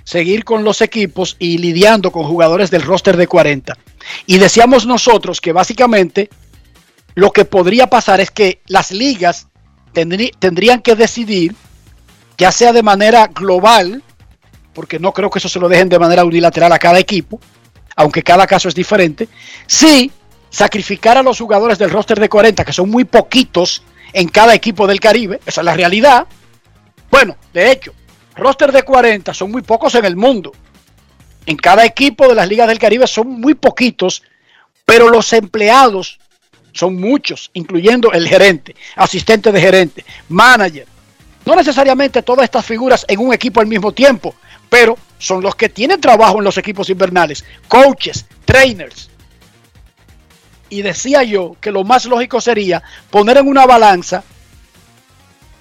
seguir 0.05 0.45
con 0.45 0.65
los 0.65 0.81
equipos 0.83 1.37
y 1.39 1.59
lidiando 1.59 2.13
con 2.13 2.25
jugadores 2.25 2.71
del 2.71 2.83
roster 2.83 3.17
de 3.17 3.27
40. 3.27 3.77
Y 4.27 4.39
decíamos 4.39 4.87
nosotros 4.87 5.41
que 5.41 5.53
básicamente 5.53 6.31
lo 7.15 7.33
que 7.33 7.45
podría 7.45 7.89
pasar 7.89 8.21
es 8.21 8.31
que 8.31 8.61
las 8.67 8.93
ligas 8.93 9.49
tendrí- 9.93 10.33
tendrían 10.39 10.81
que 10.81 10.95
decidir, 10.95 11.55
ya 12.39 12.53
sea 12.53 12.73
de 12.73 12.83
manera 12.83 13.27
global, 13.27 14.03
porque 14.77 14.99
no 14.99 15.11
creo 15.13 15.31
que 15.31 15.39
eso 15.39 15.49
se 15.49 15.59
lo 15.59 15.71
dejen 15.71 15.89
de 15.89 15.99
manera 15.99 16.23
unilateral 16.23 16.71
a 16.71 16.79
cada 16.79 16.99
equipo, 16.99 17.41
aunque 17.97 18.23
cada 18.23 18.47
caso 18.47 18.69
es 18.69 18.75
diferente, 18.75 19.27
si 19.67 20.13
sacrificar 20.51 21.17
a 21.17 21.23
los 21.23 21.39
jugadores 21.39 21.79
del 21.79 21.89
roster 21.89 22.21
de 22.21 22.29
40, 22.29 22.63
que 22.63 22.75
son 22.75 22.91
muy 22.91 23.05
poquitos 23.05 23.83
en 24.13 24.29
cada 24.29 24.55
equipo 24.55 24.87
del 24.87 25.01
Caribe, 25.01 25.41
esa 25.47 25.63
es 25.63 25.65
la 25.65 25.73
realidad. 25.73 26.27
Bueno, 27.11 27.39
de 27.55 27.73
hecho, 27.73 27.95
roster 28.37 28.71
de 28.71 28.83
40 28.83 29.33
son 29.33 29.51
muy 29.51 29.63
pocos 29.63 29.95
en 29.95 30.05
el 30.05 30.15
mundo. 30.15 30.53
En 31.47 31.57
cada 31.57 31.87
equipo 31.87 32.29
de 32.29 32.35
las 32.35 32.47
ligas 32.47 32.69
del 32.69 32.79
Caribe 32.79 33.07
son 33.07 33.29
muy 33.29 33.55
poquitos, 33.55 34.23
pero 34.85 35.09
los 35.09 35.33
empleados 35.33 36.19
son 36.75 36.97
muchos, 36.97 37.51
incluyendo 37.55 38.13
el 38.13 38.29
gerente, 38.29 38.77
asistente 38.95 39.51
de 39.53 39.61
gerente, 39.61 40.05
manager. 40.29 40.87
No 41.47 41.57
necesariamente 41.57 42.23
todas 42.23 42.45
estas 42.45 42.67
figuras 42.67 43.07
en 43.09 43.21
un 43.21 43.33
equipo 43.33 43.61
al 43.61 43.69
mismo 43.69 43.93
tiempo, 43.93 44.35
pero 44.69 44.97
son 45.19 45.43
los 45.43 45.55
que 45.55 45.69
tienen 45.69 46.01
trabajo 46.01 46.39
en 46.39 46.45
los 46.45 46.59
equipos 46.59 46.91
invernales, 46.91 47.45
coaches, 47.69 48.27
trainers. 48.45 49.11
Y 50.69 50.83
decía 50.83 51.23
yo 51.23 51.57
que 51.61 51.71
lo 51.71 51.85
más 51.85 52.05
lógico 52.07 52.41
sería 52.41 52.83
poner 53.11 53.37
en 53.39 53.49
una 53.49 53.67
balanza, 53.67 54.25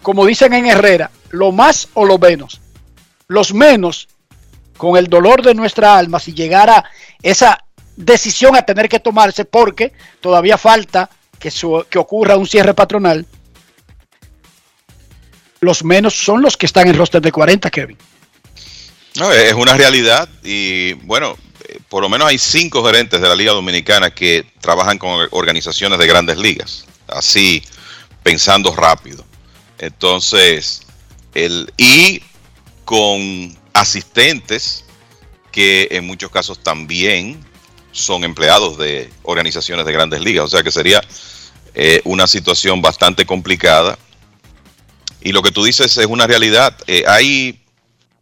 como 0.01 0.25
dicen 0.25 0.53
en 0.53 0.65
Herrera, 0.65 1.11
lo 1.29 1.51
más 1.51 1.89
o 1.93 2.05
lo 2.05 2.17
menos. 2.17 2.59
Los 3.27 3.53
menos 3.53 4.07
con 4.77 4.97
el 4.97 5.07
dolor 5.07 5.41
de 5.43 5.53
nuestra 5.53 5.97
alma 5.97 6.19
si 6.19 6.33
llegara 6.33 6.83
esa 7.21 7.63
decisión 7.95 8.55
a 8.55 8.63
tener 8.63 8.89
que 8.89 8.99
tomarse 8.99 9.45
porque 9.45 9.93
todavía 10.19 10.57
falta 10.57 11.09
que, 11.39 11.49
su- 11.49 11.85
que 11.89 11.97
ocurra 11.99 12.35
un 12.37 12.45
cierre 12.47 12.73
patronal. 12.73 13.25
Los 15.61 15.83
menos 15.83 16.13
son 16.13 16.41
los 16.41 16.57
que 16.57 16.65
están 16.65 16.87
en 16.87 16.97
roster 16.97 17.21
de 17.21 17.31
40, 17.31 17.69
Kevin. 17.71 17.97
No, 19.15 19.31
es 19.31 19.53
una 19.53 19.75
realidad 19.75 20.27
y 20.43 20.93
bueno, 20.93 21.37
eh, 21.67 21.79
por 21.87 22.01
lo 22.01 22.09
menos 22.09 22.27
hay 22.27 22.37
cinco 22.37 22.85
gerentes 22.85 23.21
de 23.21 23.27
la 23.27 23.35
Liga 23.35 23.53
Dominicana 23.53 24.13
que 24.13 24.45
trabajan 24.59 24.97
con 24.97 25.27
organizaciones 25.31 25.97
de 25.99 26.07
grandes 26.07 26.37
ligas, 26.37 26.85
así 27.07 27.63
pensando 28.23 28.75
rápido. 28.75 29.23
Entonces, 29.77 30.81
el, 31.33 31.71
y 31.77 32.21
con 32.83 33.57
asistentes 33.73 34.83
que 35.51 35.87
en 35.91 36.05
muchos 36.05 36.29
casos 36.29 36.61
también 36.61 37.39
son 37.93 38.25
empleados 38.25 38.77
de 38.77 39.09
organizaciones 39.23 39.85
de 39.85 39.93
grandes 39.93 40.19
ligas, 40.19 40.45
o 40.45 40.49
sea 40.49 40.63
que 40.63 40.71
sería 40.71 41.01
eh, 41.73 42.01
una 42.03 42.27
situación 42.27 42.81
bastante 42.81 43.25
complicada. 43.25 43.97
Y 45.21 45.31
lo 45.31 45.41
que 45.41 45.51
tú 45.51 45.63
dices 45.63 45.97
es 45.97 46.05
una 46.05 46.27
realidad. 46.27 46.77
Eh, 46.87 47.03
hay 47.07 47.59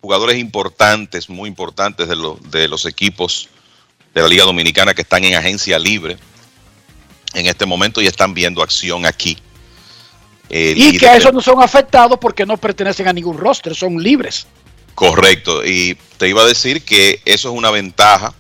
jugadores 0.04 0.38
importantes, 0.38 1.30
muy 1.30 1.48
importantes 1.48 2.10
de, 2.10 2.16
lo- 2.18 2.38
de 2.50 2.68
los 2.68 2.86
equipos 2.86 3.48
de 4.14 4.22
la 4.22 4.28
Liga 4.28 4.44
Dominicana 4.44 4.94
que 4.94 5.02
están 5.04 5.24
en 5.24 5.34
agencia 5.36 5.80
libre 5.80 6.18
en 7.34 7.46
este 7.46 7.66
momento 7.66 8.02
y 8.02 8.06
están 8.08 8.34
viendo 8.34 8.62
acción 8.62 9.06
aquí. 9.06 9.38
Eh, 10.50 10.74
Y 10.76 10.98
que 10.98 11.08
a 11.08 11.16
eso 11.16 11.32
no 11.32 11.42
son 11.42 11.64
afectados 11.64 12.20
porque 12.20 12.46
no 12.46 12.58
pertenecen 12.58 13.08
a 13.08 13.14
ningún 13.14 13.38
roster, 13.38 13.74
son 13.74 13.98
libres. 14.04 14.46
Correcto. 14.94 15.66
Y 15.66 15.98
te 16.18 16.28
iba 16.28 16.42
a 16.42 16.46
decir 16.46 16.84
que 16.84 17.22
eso 17.24 17.50
es 17.50 17.56
una 17.58 17.72
ventaja 17.72 18.34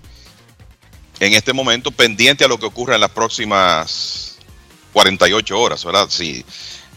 en 1.21 1.31
este 1.33 1.53
momento 1.53 1.91
pendiente 1.91 2.43
a 2.43 2.49
lo 2.49 2.59
que 2.59 2.65
ocurra 2.65 2.95
en 2.95 3.01
las 3.01 3.11
próximas 3.11 4.37
48 4.91 5.57
horas, 5.57 5.85
¿verdad? 5.85 6.07
Sí, 6.09 6.43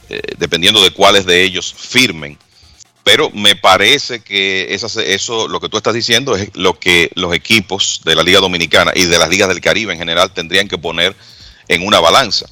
eh, 0.09 0.21
dependiendo 0.39 0.83
de 0.83 0.91
cuáles 0.91 1.25
de 1.25 1.45
ellos 1.45 1.73
firmen. 1.73 2.37
Pero 3.07 3.31
me 3.31 3.55
parece 3.55 4.19
que 4.19 4.75
eso, 4.75 5.47
lo 5.47 5.61
que 5.61 5.69
tú 5.69 5.77
estás 5.77 5.95
diciendo 5.95 6.35
es 6.35 6.51
lo 6.57 6.77
que 6.77 7.13
los 7.15 7.33
equipos 7.33 8.01
de 8.05 8.17
la 8.17 8.25
Liga 8.25 8.41
Dominicana 8.41 8.91
y 8.97 9.05
de 9.05 9.17
las 9.17 9.29
ligas 9.29 9.49
del 9.49 9.61
Caribe 9.61 9.93
en 9.93 10.01
general 10.01 10.33
tendrían 10.35 10.67
que 10.67 10.77
poner 10.77 11.15
en 11.69 11.87
una 11.87 12.01
balanza. 12.01 12.47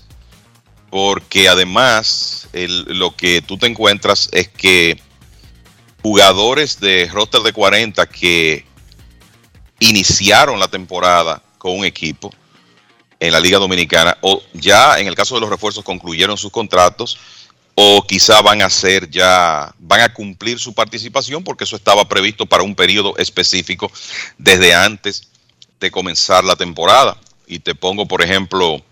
Porque 0.91 1.49
además 1.49 2.47
lo 2.53 3.17
que 3.17 3.43
tú 3.43 3.59
te 3.59 3.67
encuentras 3.67 4.29
es 4.31 4.47
que 4.47 4.97
jugadores 6.03 6.79
de 6.79 7.11
roster 7.13 7.41
de 7.41 7.53
40 7.53 8.07
que 8.07 8.65
iniciaron 9.81 10.61
la 10.61 10.69
temporada 10.69 11.43
con 11.59 11.77
un 11.77 11.85
equipo 11.85 12.33
en 13.19 13.33
la 13.33 13.41
Liga 13.41 13.59
Dominicana 13.59 14.17
o 14.21 14.41
ya 14.53 15.01
en 15.01 15.09
el 15.09 15.17
caso 15.17 15.35
de 15.35 15.41
los 15.41 15.51
refuerzos 15.51 15.83
concluyeron 15.83 16.39
sus 16.39 16.53
contratos 16.53 17.19
o 17.75 18.07
quizá 18.07 18.41
van 18.41 18.63
a 18.63 18.71
ser 18.71 19.11
ya 19.11 19.75
van 19.79 20.01
a 20.01 20.13
cumplir 20.13 20.59
su 20.59 20.75
participación 20.75 21.43
porque 21.43 21.65
eso 21.65 21.77
estaba 21.77 22.09
previsto 22.09 22.47
para 22.47 22.63
un 22.63 22.75
periodo 22.75 23.17
específico 23.17 23.91
desde 24.39 24.75
antes 24.75 25.29
de 25.81 25.91
comenzar 25.91 26.45
la 26.45 26.57
temporada. 26.57 27.19
Y 27.47 27.59
te 27.59 27.75
pongo 27.75 28.07
por 28.07 28.23
ejemplo 28.23 28.83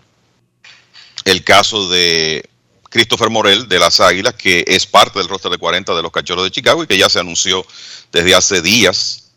el 1.25 1.43
caso 1.43 1.89
de 1.89 2.49
Christopher 2.89 3.29
Morel 3.29 3.67
de 3.67 3.79
las 3.79 3.99
Águilas, 3.99 4.35
que 4.35 4.63
es 4.67 4.85
parte 4.85 5.17
del 5.19 5.27
roster 5.27 5.51
de 5.51 5.57
40 5.57 5.95
de 5.95 6.01
los 6.03 6.11
Cachorros 6.11 6.43
de 6.43 6.51
Chicago 6.51 6.83
y 6.83 6.87
que 6.87 6.97
ya 6.97 7.09
se 7.09 7.19
anunció 7.19 7.65
desde 8.11 8.35
hace 8.35 8.61
días 8.61 9.31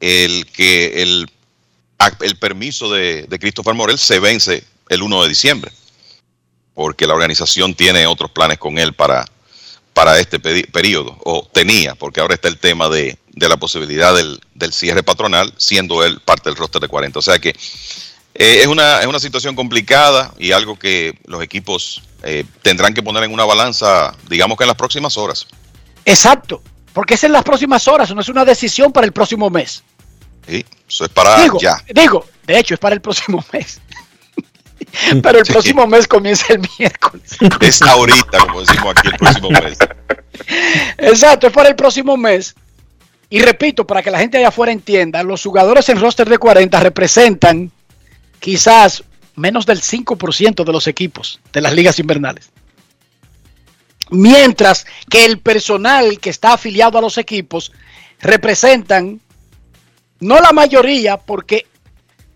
el 0.00 0.46
que 0.46 1.02
el, 1.02 1.30
el 2.20 2.36
permiso 2.38 2.90
de, 2.90 3.24
de 3.24 3.38
Christopher 3.38 3.74
Morel 3.74 3.98
se 3.98 4.20
vence 4.20 4.64
el 4.88 5.02
1 5.02 5.22
de 5.22 5.28
diciembre, 5.28 5.72
porque 6.74 7.06
la 7.06 7.14
organización 7.14 7.74
tiene 7.74 8.06
otros 8.06 8.30
planes 8.30 8.58
con 8.58 8.78
él 8.78 8.92
para, 8.92 9.24
para 9.92 10.18
este 10.18 10.40
periodo, 10.40 11.16
o 11.24 11.48
tenía, 11.52 11.94
porque 11.94 12.20
ahora 12.20 12.34
está 12.34 12.48
el 12.48 12.58
tema 12.58 12.88
de, 12.88 13.16
de 13.28 13.48
la 13.48 13.56
posibilidad 13.56 14.14
del, 14.14 14.40
del 14.54 14.72
cierre 14.72 15.02
patronal, 15.02 15.52
siendo 15.56 16.04
él 16.04 16.20
parte 16.20 16.50
del 16.50 16.56
roster 16.56 16.80
de 16.80 16.88
40. 16.88 17.18
O 17.18 17.22
sea 17.22 17.38
que 17.38 17.50
eh, 18.34 18.60
es, 18.62 18.66
una, 18.66 19.00
es 19.00 19.06
una 19.06 19.20
situación 19.20 19.54
complicada 19.54 20.34
y 20.38 20.52
algo 20.52 20.76
que 20.78 21.18
los 21.26 21.42
equipos 21.42 22.02
eh, 22.24 22.44
tendrán 22.62 22.92
que 22.92 23.02
poner 23.02 23.22
en 23.24 23.32
una 23.32 23.44
balanza, 23.44 24.16
digamos 24.28 24.58
que 24.58 24.64
en 24.64 24.68
las 24.68 24.76
próximas 24.76 25.16
horas. 25.16 25.46
Exacto, 26.04 26.62
porque 26.92 27.14
es 27.14 27.24
en 27.24 27.32
las 27.32 27.44
próximas 27.44 27.86
horas, 27.86 28.12
no 28.14 28.20
es 28.20 28.28
una 28.28 28.44
decisión 28.44 28.92
para 28.92 29.06
el 29.06 29.12
próximo 29.12 29.50
mes. 29.50 29.84
¿sí? 30.48 30.64
Eso 30.88 31.04
es 31.04 31.10
para 31.10 31.40
digo, 31.42 31.58
ya. 31.60 31.82
digo, 31.94 32.26
de 32.46 32.58
hecho 32.58 32.74
es 32.74 32.80
para 32.80 32.94
el 32.94 33.00
próximo 33.00 33.44
mes. 33.52 33.80
Pero 35.22 35.38
el 35.38 35.44
próximo 35.44 35.86
mes 35.86 36.06
comienza 36.06 36.52
el 36.52 36.60
miércoles. 36.78 37.36
Es 37.60 37.82
ahorita, 37.82 38.38
como 38.38 38.60
decimos 38.60 38.94
aquí, 38.96 39.08
el 39.08 39.16
próximo 39.16 39.50
mes. 39.50 39.78
Exacto, 40.98 41.46
es 41.46 41.52
para 41.52 41.68
el 41.68 41.76
próximo 41.76 42.16
mes. 42.16 42.54
Y 43.30 43.40
repito, 43.40 43.86
para 43.86 44.02
que 44.02 44.10
la 44.10 44.18
gente 44.18 44.38
allá 44.38 44.48
afuera 44.48 44.72
entienda, 44.72 45.22
los 45.22 45.42
jugadores 45.42 45.88
en 45.88 46.00
roster 46.00 46.28
de 46.28 46.38
40 46.38 46.78
representan 46.80 47.70
quizás 48.38 49.02
menos 49.36 49.66
del 49.66 49.80
5% 49.80 50.64
de 50.64 50.72
los 50.72 50.86
equipos 50.86 51.40
de 51.52 51.60
las 51.60 51.72
ligas 51.72 51.98
invernales. 51.98 52.50
Mientras 54.10 54.86
que 55.10 55.24
el 55.24 55.40
personal 55.40 56.20
que 56.20 56.30
está 56.30 56.52
afiliado 56.52 56.98
a 56.98 57.00
los 57.00 57.18
equipos 57.18 57.72
representan, 58.20 59.20
no 60.20 60.38
la 60.40 60.52
mayoría, 60.52 61.16
porque 61.16 61.66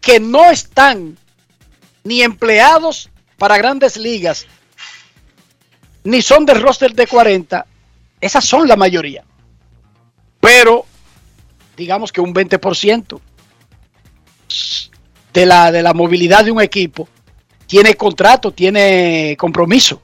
que 0.00 0.18
no 0.18 0.50
están 0.50 1.16
ni 2.08 2.22
empleados 2.22 3.10
para 3.36 3.58
grandes 3.58 3.98
ligas, 3.98 4.46
ni 6.04 6.22
son 6.22 6.46
del 6.46 6.62
roster 6.62 6.94
de 6.94 7.06
40, 7.06 7.66
esas 8.18 8.44
son 8.46 8.66
la 8.66 8.76
mayoría. 8.76 9.24
Pero, 10.40 10.86
digamos 11.76 12.10
que 12.10 12.22
un 12.22 12.32
20% 12.34 13.20
de 15.34 15.44
la, 15.46 15.70
de 15.70 15.82
la 15.82 15.92
movilidad 15.92 16.46
de 16.46 16.50
un 16.50 16.62
equipo 16.62 17.06
tiene 17.66 17.94
contrato, 17.94 18.52
tiene 18.52 19.36
compromiso 19.38 20.00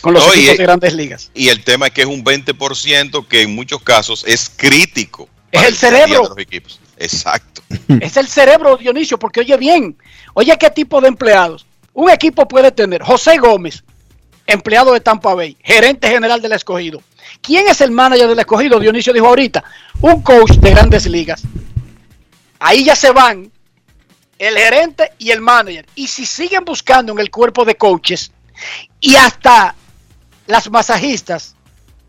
con 0.00 0.14
los 0.14 0.24
No, 0.24 0.32
y- 0.34 0.38
equipos 0.38 0.58
de 0.58 0.62
grandes 0.62 0.94
ligas. 0.94 1.30
Y 1.34 1.48
el 1.48 1.64
tema 1.64 1.88
es 1.88 1.92
que 1.94 2.02
es 2.02 2.06
un 2.06 2.22
20% 2.22 3.26
que 3.26 3.42
en 3.42 3.56
muchos 3.56 3.82
casos 3.82 4.22
es 4.24 4.48
crítico. 4.48 5.28
Es 5.50 5.64
el 5.64 5.74
cerebro. 5.74 6.22
de 6.22 6.28
los 6.28 6.38
equipos. 6.38 6.78
Exacto. 6.96 7.57
Es 8.00 8.16
el 8.16 8.28
cerebro, 8.28 8.76
Dionisio, 8.76 9.18
porque 9.18 9.40
oye 9.40 9.56
bien, 9.56 9.96
oye 10.34 10.56
qué 10.58 10.70
tipo 10.70 11.00
de 11.00 11.08
empleados. 11.08 11.66
Un 11.92 12.10
equipo 12.10 12.46
puede 12.46 12.70
tener 12.70 13.02
José 13.02 13.38
Gómez, 13.38 13.82
empleado 14.46 14.92
de 14.92 15.00
Tampa 15.00 15.34
Bay, 15.34 15.56
gerente 15.62 16.08
general 16.08 16.40
del 16.40 16.52
escogido. 16.52 17.02
¿Quién 17.42 17.68
es 17.68 17.80
el 17.80 17.90
manager 17.90 18.28
del 18.28 18.38
escogido? 18.38 18.78
Dionisio 18.78 19.12
dijo 19.12 19.26
ahorita, 19.26 19.64
un 20.00 20.22
coach 20.22 20.52
de 20.52 20.70
grandes 20.70 21.06
ligas. 21.06 21.42
Ahí 22.58 22.84
ya 22.84 22.96
se 22.96 23.10
van 23.10 23.50
el 24.38 24.56
gerente 24.56 25.12
y 25.18 25.30
el 25.30 25.40
manager. 25.40 25.86
Y 25.94 26.06
si 26.08 26.24
siguen 26.26 26.64
buscando 26.64 27.12
en 27.12 27.18
el 27.18 27.30
cuerpo 27.30 27.64
de 27.64 27.76
coaches 27.76 28.32
y 29.00 29.16
hasta 29.16 29.74
las 30.46 30.70
masajistas 30.70 31.54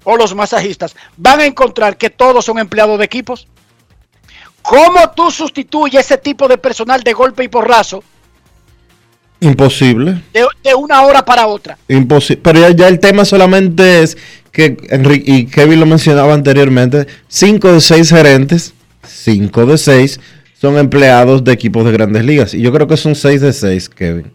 o 0.03 0.15
los 0.15 0.33
masajistas 0.33 0.95
van 1.17 1.41
a 1.41 1.45
encontrar 1.45 1.97
que 1.97 2.09
todos 2.09 2.45
son 2.45 2.59
empleados 2.59 2.97
de 2.99 3.05
equipos. 3.05 3.47
¿Cómo 4.69 5.09
tú 5.15 5.31
sustituyes 5.31 6.05
ese 6.05 6.19
tipo 6.19 6.47
de 6.47 6.59
personal 6.59 7.01
de 7.01 7.11
golpe 7.13 7.43
y 7.43 7.47
porrazo 7.47 8.03
Imposible. 9.39 10.21
de, 10.31 10.45
de 10.63 10.75
una 10.75 11.01
hora 11.01 11.25
para 11.25 11.47
otra? 11.47 11.75
Imposible. 11.87 12.41
Pero 12.43 12.59
ya, 12.59 12.69
ya 12.69 12.87
el 12.87 12.99
tema 12.99 13.25
solamente 13.25 14.03
es 14.03 14.15
que 14.51 14.77
Enrique 14.91 15.31
y 15.31 15.45
Kevin 15.47 15.79
lo 15.79 15.87
mencionaba 15.87 16.35
anteriormente. 16.35 17.07
Cinco 17.27 17.71
de 17.71 17.81
seis 17.81 18.09
gerentes, 18.09 18.75
cinco 19.07 19.65
de 19.65 19.79
seis 19.79 20.19
son 20.61 20.77
empleados 20.77 21.43
de 21.43 21.51
equipos 21.51 21.83
de 21.83 21.91
grandes 21.91 22.23
ligas. 22.23 22.53
Y 22.53 22.61
yo 22.61 22.71
creo 22.71 22.85
que 22.85 22.97
son 22.97 23.15
seis 23.15 23.41
de 23.41 23.53
seis, 23.53 23.89
Kevin. 23.89 24.31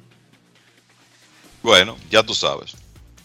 Bueno, 1.63 1.97
ya 2.11 2.25
tú 2.25 2.35
sabes. 2.35 2.75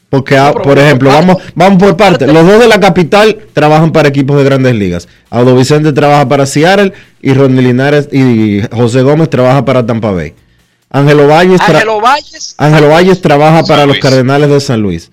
Porque, 0.09 0.37
ah, 0.37 0.51
por 0.51 0.79
ejemplo, 0.79 1.09
vamos, 1.09 1.37
vamos 1.53 1.81
por 1.81 1.95
parte. 1.95 2.25
Los 2.25 2.45
dos 2.47 2.59
de 2.59 2.67
la 2.67 2.79
capital 2.79 3.45
trabajan 3.53 3.91
para 3.91 4.09
equipos 4.09 4.37
de 4.37 4.43
grandes 4.43 4.73
ligas. 4.73 5.07
Aldo 5.29 5.55
Vicente 5.55 5.93
trabaja 5.93 6.27
para 6.27 6.47
Seattle 6.47 6.93
y 7.21 7.33
Ronnie 7.33 7.61
Linares 7.61 8.09
y 8.11 8.61
José 8.75 9.03
Gómez 9.03 9.29
trabaja 9.29 9.63
para 9.65 9.85
Tampa 9.85 10.09
Bay. 10.11 10.33
Ángelo 10.89 11.27
Valles, 11.27 11.61
tra- 11.61 12.01
Valles, 12.01 12.55
Ángelo 12.57 12.89
Valles 12.89 13.21
trabaja 13.21 13.63
para 13.63 13.85
los. 13.85 13.99
Cardenales 13.99 14.49
de 14.49 14.59
San 14.59 14.81
Luis. 14.81 15.11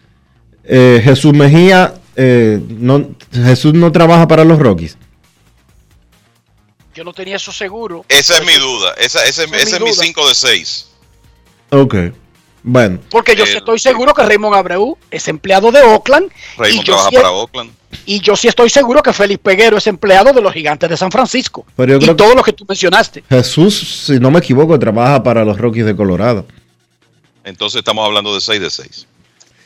Eh, 0.64 1.02
Jesús 1.04 1.34
Mejía, 1.34 1.92
eh, 2.16 2.58
no, 2.78 3.10
Jesús 3.30 3.74
no 3.74 3.92
trabaja 3.92 4.26
para 4.26 4.44
los 4.44 4.58
Rockies. 4.58 4.96
yo 6.94 7.04
no 7.04 7.12
tenía 7.12 7.36
eso 7.36 7.52
seguro. 7.52 8.06
Esa 8.08 8.38
es 8.38 8.46
mi 8.46 8.54
duda. 8.54 8.94
Esa, 8.98 9.22
es 9.26 9.38
mi 9.50 9.58
mi 9.84 9.90
duda. 9.90 10.02
5 10.02 10.28
de 10.28 10.34
6. 10.34 10.86
Ok. 11.70 11.94
Bueno, 12.68 12.98
Porque 13.10 13.36
yo 13.36 13.46
sí 13.46 13.56
estoy 13.56 13.78
seguro 13.78 14.12
que 14.12 14.24
Raymond 14.24 14.56
Abreu 14.56 14.98
es 15.08 15.28
empleado 15.28 15.70
de 15.70 15.82
Oakland. 15.82 16.26
y 16.56 16.60
Raymond 16.60 16.84
yo, 16.84 16.92
trabaja 16.94 17.10
sí, 17.10 17.16
para 17.16 17.30
Oakland. 17.30 17.70
y 18.06 18.20
yo 18.20 18.34
sí 18.34 18.48
estoy 18.48 18.68
seguro 18.70 19.04
que 19.04 19.12
Félix 19.12 19.40
Peguero 19.40 19.76
es 19.76 19.86
empleado 19.86 20.32
de 20.32 20.40
los 20.42 20.52
gigantes 20.52 20.90
de 20.90 20.96
San 20.96 21.12
Francisco. 21.12 21.64
Pero 21.76 21.92
yo 21.92 21.98
y 21.98 22.00
creo 22.00 22.16
que- 22.16 22.22
todo 22.24 22.34
lo 22.34 22.42
que 22.42 22.52
tú 22.52 22.64
mencionaste. 22.68 23.22
Jesús, 23.28 24.02
si 24.06 24.18
no 24.18 24.32
me 24.32 24.40
equivoco, 24.40 24.76
trabaja 24.80 25.22
para 25.22 25.44
los 25.44 25.56
Rockies 25.58 25.86
de 25.86 25.94
Colorado. 25.94 26.44
Entonces 27.44 27.78
estamos 27.78 28.04
hablando 28.04 28.34
de 28.34 28.40
6 28.40 28.60
de 28.60 28.68
6. 28.70 29.06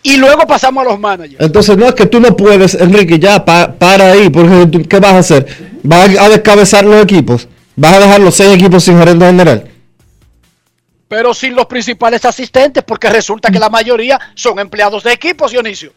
Y 0.03 0.19
luego 0.19 0.47
pasamos 0.47 0.83
a 0.87 0.91
los 0.91 1.01
managers. 1.01 1.41
Entonces, 1.41 1.77
no 1.79 1.87
es 1.87 1.95
que 1.95 2.05
tú 2.07 2.21
no 2.21 2.37
puedes, 2.37 2.75
Enrique, 2.75 3.19
ya 3.19 3.43
pa- 3.45 3.73
para 3.73 4.13
ahí, 4.13 4.29
porque 4.29 4.67
tú- 4.67 4.83
¿qué 4.87 4.99
vas 5.01 5.13
a 5.15 5.19
hacer? 5.19 5.47
¿Vas 5.83 6.17
a, 6.19 6.25
a 6.25 6.29
descabezar 6.29 6.85
los 6.85 7.03
equipos? 7.03 7.49
¿Vas 7.77 7.95
a 7.95 8.01
dejar 8.01 8.21
los 8.21 8.35
seis 8.35 8.55
equipos 8.55 8.85
sin 8.85 8.99
gerente 8.99 9.25
general? 9.25 9.71
Pero 11.11 11.35
sin 11.35 11.57
los 11.57 11.67
principales 11.67 12.25
asistentes, 12.25 12.85
porque 12.85 13.11
resulta 13.11 13.51
que 13.51 13.59
la 13.59 13.69
mayoría 13.69 14.17
son 14.37 14.61
empleados 14.61 15.03
de 15.03 15.13
equipos, 15.13 15.51
Dionisio. 15.51 15.93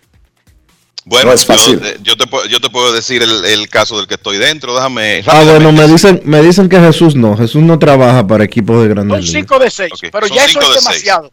Bueno, 1.05 1.27
No 1.29 1.33
es 1.35 1.41
yo- 1.41 1.53
fácil. 1.53 1.79
eh, 1.85 1.97
Yo, 2.01 2.17
te, 2.17 2.25
puedo- 2.25 2.47
yo 2.47 2.59
te 2.59 2.67
puedo 2.71 2.91
decir 2.91 3.21
el, 3.21 3.45
el 3.45 3.69
caso 3.69 3.97
del 3.97 4.07
que 4.07 4.15
estoy 4.15 4.37
dentro. 4.39 4.73
Déjame. 4.73 5.23
Ah, 5.27 5.43
bueno, 5.43 5.71
me 5.71 5.85
dicen, 5.87 6.19
me 6.25 6.41
dicen 6.41 6.67
que 6.67 6.79
Jesús 6.79 7.13
no. 7.13 7.37
Jesús 7.37 7.61
no 7.61 7.77
trabaja 7.77 8.25
para 8.25 8.43
equipos 8.43 8.81
de 8.81 8.87
grandes 8.89 9.17
Son 9.17 9.25
ligas. 9.25 9.41
5 9.49 9.59
de 9.59 9.69
6, 9.69 9.91
Ok, 9.93 9.99
pero 10.11 10.27
son 10.27 10.35
ya 10.35 10.45
eso 10.45 10.59
es 10.59 10.65
seis. 10.67 10.83
demasiado. 10.83 11.29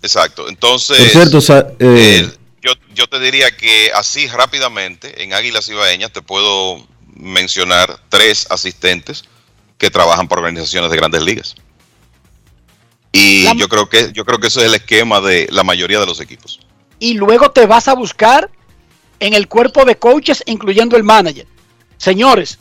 Exacto. 0.00 0.48
Entonces, 0.48 0.96
Por 0.98 1.08
cierto, 1.08 1.74
eh, 1.80 2.30
yo, 2.62 2.74
yo 2.94 3.06
te 3.08 3.18
diría 3.18 3.50
que 3.56 3.90
así 3.92 4.28
rápidamente, 4.28 5.24
en 5.24 5.32
Águilas 5.34 5.68
Ibaeñas, 5.68 6.12
te 6.12 6.22
puedo 6.22 6.86
mencionar 7.16 7.98
tres 8.08 8.46
asistentes 8.50 9.24
que 9.78 9.90
trabajan 9.90 10.28
para 10.28 10.42
organizaciones 10.42 10.92
de 10.92 10.96
grandes 10.96 11.22
ligas. 11.22 11.56
Y 13.16 13.44
La- 13.44 13.54
yo 13.54 13.68
creo 13.68 13.88
que 13.88 14.10
yo 14.12 14.24
creo 14.24 14.38
que 14.38 14.48
eso 14.48 14.58
es 14.60 14.66
el 14.66 14.74
esquema 14.74 15.20
de 15.20 15.46
la 15.52 15.62
mayoría 15.62 16.00
de 16.00 16.06
los 16.06 16.20
equipos. 16.20 16.58
Y 16.98 17.14
luego 17.14 17.52
te 17.52 17.64
vas 17.66 17.86
a 17.86 17.94
buscar 17.94 18.50
en 19.20 19.34
el 19.34 19.46
cuerpo 19.46 19.84
de 19.84 19.96
coaches, 19.96 20.42
incluyendo 20.46 20.96
el 20.96 21.04
manager. 21.04 21.46
Señores, 21.96 22.58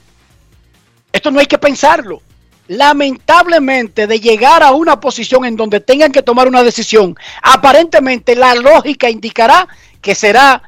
esto 1.11 1.31
no 1.31 1.39
hay 1.39 1.47
que 1.47 1.57
pensarlo. 1.57 2.21
Lamentablemente, 2.67 4.05
de 4.05 4.19
llegar 4.19 4.61
a 4.61 4.71
una 4.73 4.99
posición 4.99 5.43
en 5.43 5.55
donde 5.55 5.79
tengan 5.79 6.11
que 6.11 6.21
tomar 6.21 6.47
una 6.47 6.61
decisión, 6.61 7.15
aparentemente 7.41 8.35
la 8.35 8.53
lógica 8.53 9.09
indicará 9.09 9.67
que 10.01 10.13
será 10.13 10.61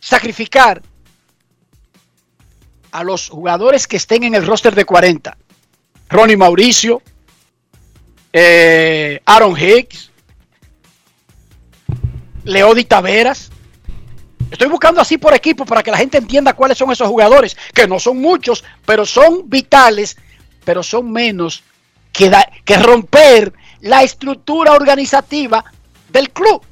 sacrificar 0.00 0.82
a 2.90 3.04
los 3.04 3.28
jugadores 3.28 3.86
que 3.86 3.96
estén 3.96 4.24
en 4.24 4.34
el 4.34 4.44
roster 4.46 4.74
de 4.74 4.84
40. 4.84 5.36
Ronnie 6.10 6.36
Mauricio, 6.36 7.00
eh, 8.32 9.20
Aaron 9.26 9.56
Hicks, 9.58 10.10
Leody 12.44 12.84
Taveras. 12.84 13.50
Estoy 14.50 14.68
buscando 14.68 15.00
así 15.00 15.16
por 15.16 15.34
equipo 15.34 15.64
para 15.64 15.82
que 15.82 15.90
la 15.90 15.96
gente 15.96 16.18
entienda 16.18 16.52
cuáles 16.52 16.76
son 16.76 16.90
esos 16.92 17.08
jugadores, 17.08 17.56
que 17.72 17.86
no 17.88 17.98
son 17.98 18.18
muchos, 18.20 18.62
pero 18.84 19.06
son 19.06 19.48
vitales, 19.48 20.16
pero 20.64 20.82
son 20.82 21.10
menos 21.10 21.62
que, 22.12 22.28
da- 22.28 22.50
que 22.64 22.76
romper 22.76 23.52
la 23.80 24.02
estructura 24.02 24.72
organizativa 24.72 25.64
del 26.10 26.30
club. 26.30 26.62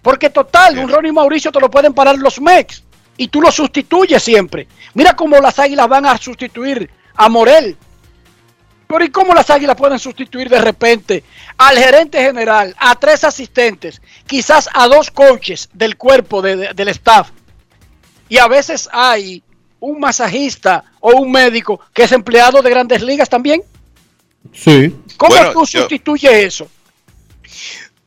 Porque 0.00 0.30
total, 0.30 0.78
un 0.78 0.88
Ronnie 0.88 1.12
Mauricio 1.12 1.52
te 1.52 1.60
lo 1.60 1.70
pueden 1.70 1.92
parar 1.92 2.16
los 2.16 2.40
Mex 2.40 2.82
y 3.18 3.28
tú 3.28 3.42
lo 3.42 3.50
sustituyes 3.52 4.22
siempre. 4.22 4.68
Mira 4.94 5.14
cómo 5.14 5.36
las 5.38 5.58
águilas 5.58 5.88
van 5.88 6.06
a 6.06 6.16
sustituir 6.16 6.88
a 7.14 7.28
Morel. 7.28 7.76
Pero 8.88 9.04
¿y 9.04 9.10
cómo 9.10 9.34
las 9.34 9.50
águilas 9.50 9.76
pueden 9.76 9.98
sustituir 9.98 10.48
de 10.48 10.60
repente 10.60 11.24
al 11.56 11.76
gerente 11.76 12.20
general, 12.22 12.74
a 12.78 12.94
tres 12.94 13.24
asistentes, 13.24 14.00
quizás 14.26 14.68
a 14.72 14.86
dos 14.86 15.10
coaches 15.10 15.68
del 15.72 15.96
cuerpo 15.96 16.40
de- 16.40 16.56
de- 16.56 16.74
del 16.74 16.88
staff? 16.88 17.30
Y 18.28 18.38
a 18.38 18.46
veces 18.46 18.88
hay 18.92 19.42
un 19.80 20.00
masajista 20.00 20.84
o 21.00 21.12
un 21.16 21.30
médico 21.32 21.80
que 21.92 22.04
es 22.04 22.12
empleado 22.12 22.62
de 22.62 22.70
grandes 22.70 23.02
ligas 23.02 23.28
también. 23.28 23.62
sí. 24.54 24.94
¿Cómo 25.16 25.34
Bueno, 25.34 25.52
tú 25.52 25.66
yo- 25.66 25.80
sustituyes 25.80 26.32
eso? 26.32 26.68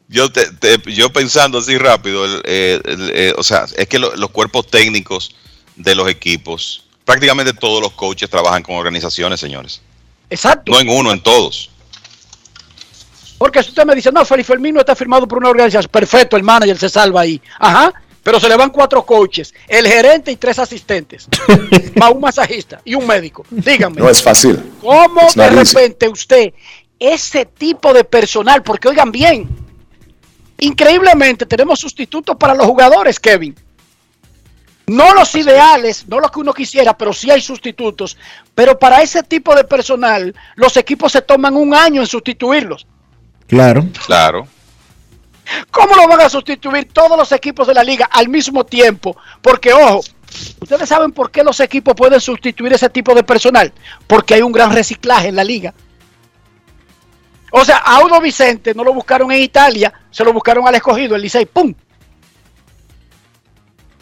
Yo, 0.07 0.31
te- 0.31 0.51
te- 0.53 0.91
yo 0.93 1.11
pensando 1.11 1.59
así 1.59 1.77
rápido, 1.77 2.25
el- 2.25 2.41
eh, 2.45 2.81
el- 2.85 3.11
eh, 3.13 3.33
o 3.37 3.43
sea, 3.43 3.65
es 3.75 3.87
que 3.87 3.99
lo- 3.99 4.15
los 4.15 4.29
cuerpos 4.31 4.67
técnicos 4.67 5.35
de 5.75 5.93
los 5.95 6.07
equipos, 6.09 6.85
prácticamente 7.05 7.53
todos 7.53 7.81
los 7.81 7.91
coaches 7.93 8.29
trabajan 8.29 8.63
con 8.63 8.75
organizaciones, 8.75 9.39
señores. 9.39 9.81
Exacto. 10.29 10.71
No 10.71 10.79
en 10.79 10.89
uno, 10.89 11.11
en 11.11 11.21
todos. 11.21 11.69
Porque 13.37 13.63
si 13.63 13.69
usted 13.69 13.85
me 13.85 13.95
dice, 13.95 14.11
no, 14.11 14.25
Félix 14.25 14.47
Fermín 14.47 14.73
no 14.73 14.81
está 14.81 14.95
firmado 14.95 15.27
por 15.27 15.37
una 15.37 15.49
organización, 15.49 15.89
perfecto, 15.89 16.35
el 16.35 16.43
manager 16.43 16.77
se 16.77 16.89
salva 16.89 17.21
ahí. 17.21 17.41
Ajá, 17.57 17.93
pero 18.21 18.37
se 18.39 18.49
le 18.49 18.57
van 18.57 18.69
cuatro 18.69 19.05
coaches, 19.05 19.53
el 19.67 19.87
gerente 19.87 20.31
y 20.31 20.35
tres 20.35 20.59
asistentes, 20.59 21.27
más 21.95 22.11
un 22.11 22.19
masajista 22.19 22.81
y 22.83 22.95
un 22.95 23.07
médico. 23.07 23.45
Díganme, 23.49 24.01
No 24.01 24.09
es 24.09 24.21
fácil. 24.21 24.61
¿cómo 24.81 25.21
de 25.33 25.43
easy. 25.45 25.73
repente 25.73 26.09
usted, 26.09 26.53
ese 26.99 27.45
tipo 27.45 27.93
de 27.93 28.03
personal, 28.03 28.61
porque 28.61 28.89
oigan 28.89 29.09
bien, 29.09 29.49
increíblemente 30.59 31.45
tenemos 31.45 31.79
sustitutos 31.79 32.35
para 32.37 32.53
los 32.53 32.65
jugadores, 32.65 33.19
Kevin. 33.19 33.55
No 34.89 35.13
los 35.13 35.35
ideales, 35.35 36.07
no 36.07 36.19
los 36.19 36.31
que 36.31 36.39
uno 36.39 36.51
quisiera, 36.51 36.97
pero 36.97 37.13
sí 37.13 37.29
hay 37.29 37.41
sustitutos. 37.41 38.17
Pero 38.55 38.79
para 38.79 39.03
ese 39.03 39.21
tipo 39.21 39.53
de 39.53 39.63
personal, 39.63 40.33
los 40.55 40.75
equipos 40.77 41.11
se 41.11 41.21
toman 41.21 41.55
un 41.55 41.75
año 41.75 42.01
en 42.01 42.07
sustituirlos. 42.07 42.87
Claro. 43.45 43.85
Claro. 44.07 44.47
¿Cómo 45.69 45.95
lo 45.95 46.07
van 46.07 46.21
a 46.21 46.29
sustituir 46.29 46.91
todos 46.91 47.15
los 47.15 47.31
equipos 47.31 47.67
de 47.67 47.75
la 47.75 47.83
liga 47.83 48.09
al 48.11 48.29
mismo 48.29 48.65
tiempo? 48.65 49.15
Porque, 49.43 49.73
ojo, 49.73 50.01
ustedes 50.59 50.89
saben 50.89 51.11
por 51.11 51.29
qué 51.29 51.43
los 51.43 51.59
equipos 51.59 51.93
pueden 51.93 52.19
sustituir 52.19 52.73
ese 52.73 52.89
tipo 52.89 53.13
de 53.13 53.23
personal. 53.23 53.71
Porque 54.07 54.33
hay 54.33 54.41
un 54.41 54.51
gran 54.51 54.73
reciclaje 54.73 55.27
en 55.27 55.35
la 55.35 55.43
liga. 55.43 55.71
O 57.51 57.63
sea, 57.63 57.77
a 57.77 57.97
Audo 57.97 58.19
Vicente 58.21 58.73
no 58.73 58.83
lo 58.83 58.91
buscaron 58.91 59.31
en 59.31 59.41
Italia, 59.41 59.93
se 60.09 60.23
lo 60.23 60.33
buscaron 60.33 60.67
al 60.67 60.73
escogido, 60.73 61.15
el 61.15 61.21
Licey, 61.21 61.45
¡pum! 61.45 61.75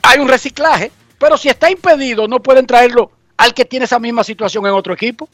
Hay 0.07 0.19
un 0.19 0.29
reciclaje, 0.29 0.89
pero 1.19 1.37
si 1.37 1.49
está 1.49 1.69
impedido, 1.69 2.29
no 2.29 2.41
pueden 2.41 2.65
traerlo 2.65 3.11
al 3.35 3.53
que 3.53 3.65
tiene 3.65 3.83
esa 3.83 3.99
misma 3.99 4.23
situación 4.23 4.65
en 4.65 4.71
otro 4.71 4.93
equipo. 4.93 5.27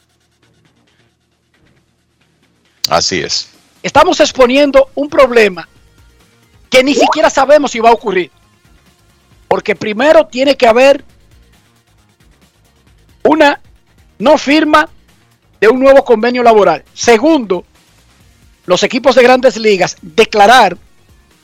Así 2.89 3.19
es. 3.19 3.49
Estamos 3.83 4.19
exponiendo 4.19 4.89
un 4.95 5.09
problema 5.09 5.69
que 6.71 6.83
ni 6.83 6.95
siquiera 6.95 7.29
sabemos 7.29 7.69
si 7.69 7.79
va 7.79 7.89
a 7.89 7.93
ocurrir. 7.93 8.31
Porque 9.47 9.75
primero 9.75 10.25
tiene 10.25 10.57
que 10.57 10.65
haber 10.65 11.05
una 13.23 13.61
no 14.17 14.39
firma 14.39 14.89
de 15.61 15.67
un 15.67 15.81
nuevo 15.81 16.03
convenio 16.03 16.41
laboral. 16.41 16.83
Segundo, 16.95 17.63
los 18.65 18.81
equipos 18.81 19.13
de 19.13 19.21
grandes 19.21 19.55
ligas 19.55 19.97
declarar 20.01 20.75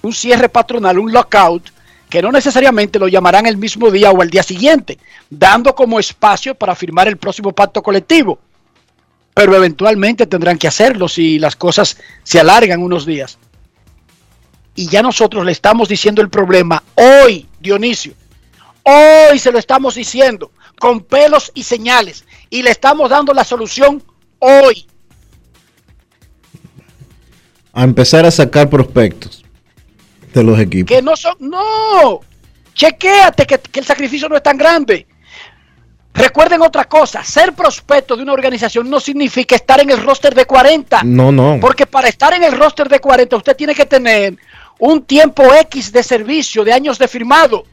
un 0.01 0.14
cierre 0.14 0.49
patronal, 0.49 0.97
un 0.97 1.14
lockout, 1.14 1.69
que 2.10 2.22
no 2.22 2.31
necesariamente 2.31 2.98
lo 2.98 3.07
llamarán 3.07 3.45
el 3.45 3.57
mismo 3.57 3.91
día 3.91 4.11
o 4.11 4.23
el 4.23 4.31
día 4.31 4.41
siguiente, 4.41 4.98
dando 5.30 5.76
como 5.76 5.99
espacio 5.99 6.56
para 6.56 6.76
firmar 6.76 7.07
el 7.07 7.18
próximo 7.18 7.53
pacto 7.53 7.84
colectivo. 7.84 8.40
Pero 9.36 9.56
eventualmente 9.56 10.26
tendrán 10.26 10.57
que 10.57 10.68
hacerlo 10.68 11.07
si 11.07 11.38
las 11.38 11.56
cosas 11.56 11.98
se 12.23 12.40
alargan 12.40 12.81
unos 12.81 13.06
días. 13.06 13.38
Y 14.76 14.88
ya 14.88 15.03
nosotros 15.03 15.45
le 15.45 15.52
estamos 15.52 15.88
diciendo 15.88 16.22
el 16.22 16.30
problema 16.30 16.84
hoy, 16.95 17.48
Dionisio. 17.60 18.14
Hoy 18.84 19.38
se 19.38 19.52
lo 19.52 19.60
estamos 19.60 19.95
diciendo 19.95 20.52
con 20.80 21.02
pelos 21.02 21.52
y 21.53 21.64
señales. 21.64 22.26
Y 22.49 22.64
le 22.64 22.72
estamos 22.72 23.11
dando 23.11 23.34
la 23.34 23.44
solución 23.44 24.02
hoy. 24.40 24.88
A 27.72 27.84
empezar 27.84 28.26
a 28.26 28.31
sacar 28.31 28.69
prospectos 28.69 29.45
de 30.34 30.43
los 30.43 30.60
equipos. 30.60 30.95
Que 30.95 31.01
no 31.01 31.15
son. 31.15 31.35
No. 31.39 32.22
Chequéate 32.73 33.45
que, 33.45 33.60
que 33.60 33.80
el 33.80 33.85
sacrificio 33.85 34.30
no 34.30 34.35
es 34.35 34.43
tan 34.43 34.57
grande. 34.57 35.06
Recuerden 36.14 36.61
otra 36.61 36.85
cosa, 36.85 37.23
ser 37.23 37.53
prospecto 37.53 38.18
de 38.18 38.23
una 38.23 38.34
organización 38.34 38.89
no 38.89 38.99
significa 38.99 39.56
estar 39.56 39.80
en 39.80 39.89
el 39.89 40.03
roster 40.03 40.34
de 40.34 40.45
40. 40.45 41.03
No, 41.03 41.31
no. 41.31 41.60
Porque 41.61 41.85
para 41.85 42.10
estar 42.10 42.34
en 42.34 42.43
el 42.43 42.57
roster 42.57 42.89
de 42.89 42.99
40 42.99 43.38
usted 43.38 43.56
tiene 43.56 43.76
que 43.76 43.85
tener 43.85 44.35
un 44.80 45.03
tiempo 45.03 45.53
X 45.53 45.91
de 45.91 46.03
servicio, 46.03 46.64
de 46.64 46.73
años 46.73 46.97
de 46.97 47.07
firmado. 47.07 47.65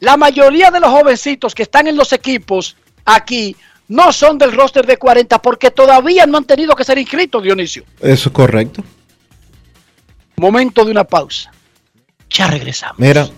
La 0.00 0.16
mayoría 0.16 0.70
de 0.70 0.80
los 0.80 0.90
jovencitos 0.90 1.54
que 1.54 1.62
están 1.62 1.86
en 1.86 1.96
los 1.96 2.12
equipos 2.12 2.76
aquí 3.04 3.56
no 3.88 4.12
son 4.12 4.36
del 4.36 4.52
roster 4.52 4.84
de 4.84 4.96
40 4.96 5.40
porque 5.40 5.70
todavía 5.70 6.26
no 6.26 6.38
han 6.38 6.44
tenido 6.44 6.74
que 6.74 6.84
ser 6.84 6.98
inscritos, 6.98 7.42
Dionisio. 7.42 7.84
Eso 8.00 8.28
es 8.28 8.34
correcto. 8.34 8.82
Momento 10.36 10.84
de 10.84 10.90
una 10.90 11.04
pausa. 11.04 11.50
Ya 12.30 12.48
regresamos. 12.48 12.98
Mira, 12.98 13.28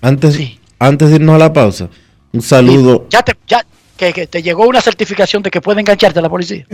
antes, 0.00 0.38
antes 0.78 1.08
de 1.10 1.16
irnos 1.16 1.36
a 1.36 1.38
la 1.38 1.52
pausa, 1.52 1.88
un 2.32 2.42
saludo. 2.42 3.06
Ya 3.10 3.22
te, 3.22 3.34
ya, 3.46 3.64
que, 3.96 4.12
que 4.12 4.26
te 4.26 4.42
llegó 4.42 4.66
una 4.66 4.80
certificación 4.80 5.42
de 5.42 5.50
que 5.50 5.60
puede 5.60 5.80
engancharte 5.80 6.18
a 6.18 6.22
la 6.22 6.28
policía. 6.28 6.66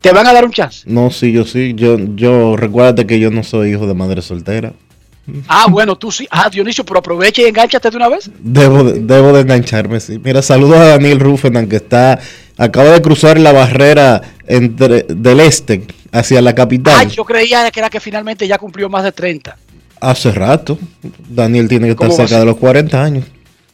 ¿Te 0.00 0.12
van 0.12 0.26
a 0.26 0.32
dar 0.32 0.44
un 0.44 0.52
chance? 0.52 0.82
No, 0.86 1.10
sí, 1.10 1.32
yo 1.32 1.44
sí. 1.44 1.74
Yo, 1.74 1.96
yo, 1.98 2.56
recuérdate 2.56 3.06
que 3.06 3.18
yo 3.18 3.30
no 3.30 3.42
soy 3.42 3.72
hijo 3.72 3.86
de 3.86 3.94
madre 3.94 4.22
soltera. 4.22 4.72
Ah, 5.48 5.66
bueno, 5.68 5.96
tú 5.96 6.12
sí. 6.12 6.28
Ah, 6.30 6.48
Dionisio, 6.48 6.84
pero 6.84 7.00
aprovecha 7.00 7.42
y 7.42 7.46
enganchate 7.46 7.90
de 7.90 7.96
una 7.96 8.08
vez. 8.08 8.30
Debo 8.38 8.84
de, 8.84 9.00
debo 9.00 9.32
de 9.32 9.40
engancharme, 9.40 9.98
sí. 9.98 10.20
Mira, 10.22 10.42
saludos 10.42 10.76
a 10.76 10.84
Daniel 10.84 11.18
Rufenan, 11.18 11.68
que 11.68 11.76
está, 11.76 12.20
acaba 12.56 12.90
de 12.90 13.02
cruzar 13.02 13.38
la 13.40 13.52
barrera 13.52 14.22
entre, 14.46 15.04
del 15.08 15.40
este 15.40 15.86
hacia 16.12 16.40
la 16.40 16.54
capital. 16.54 16.94
Ah, 16.96 17.04
yo 17.04 17.24
creía 17.24 17.70
que 17.70 17.80
era 17.80 17.90
que 17.90 18.00
finalmente 18.00 18.46
ya 18.46 18.58
cumplió 18.58 18.88
más 18.88 19.04
de 19.04 19.12
30. 19.12 19.56
Hace 20.00 20.32
rato. 20.32 20.78
Daniel 21.28 21.68
tiene 21.68 21.86
que 21.86 21.92
estar 21.92 22.08
¿Cómo 22.08 22.18
va 22.18 22.24
a 22.24 22.28
cerca 22.28 22.40
de 22.40 22.46
los 22.46 22.56
40 22.56 23.02
años. 23.02 23.24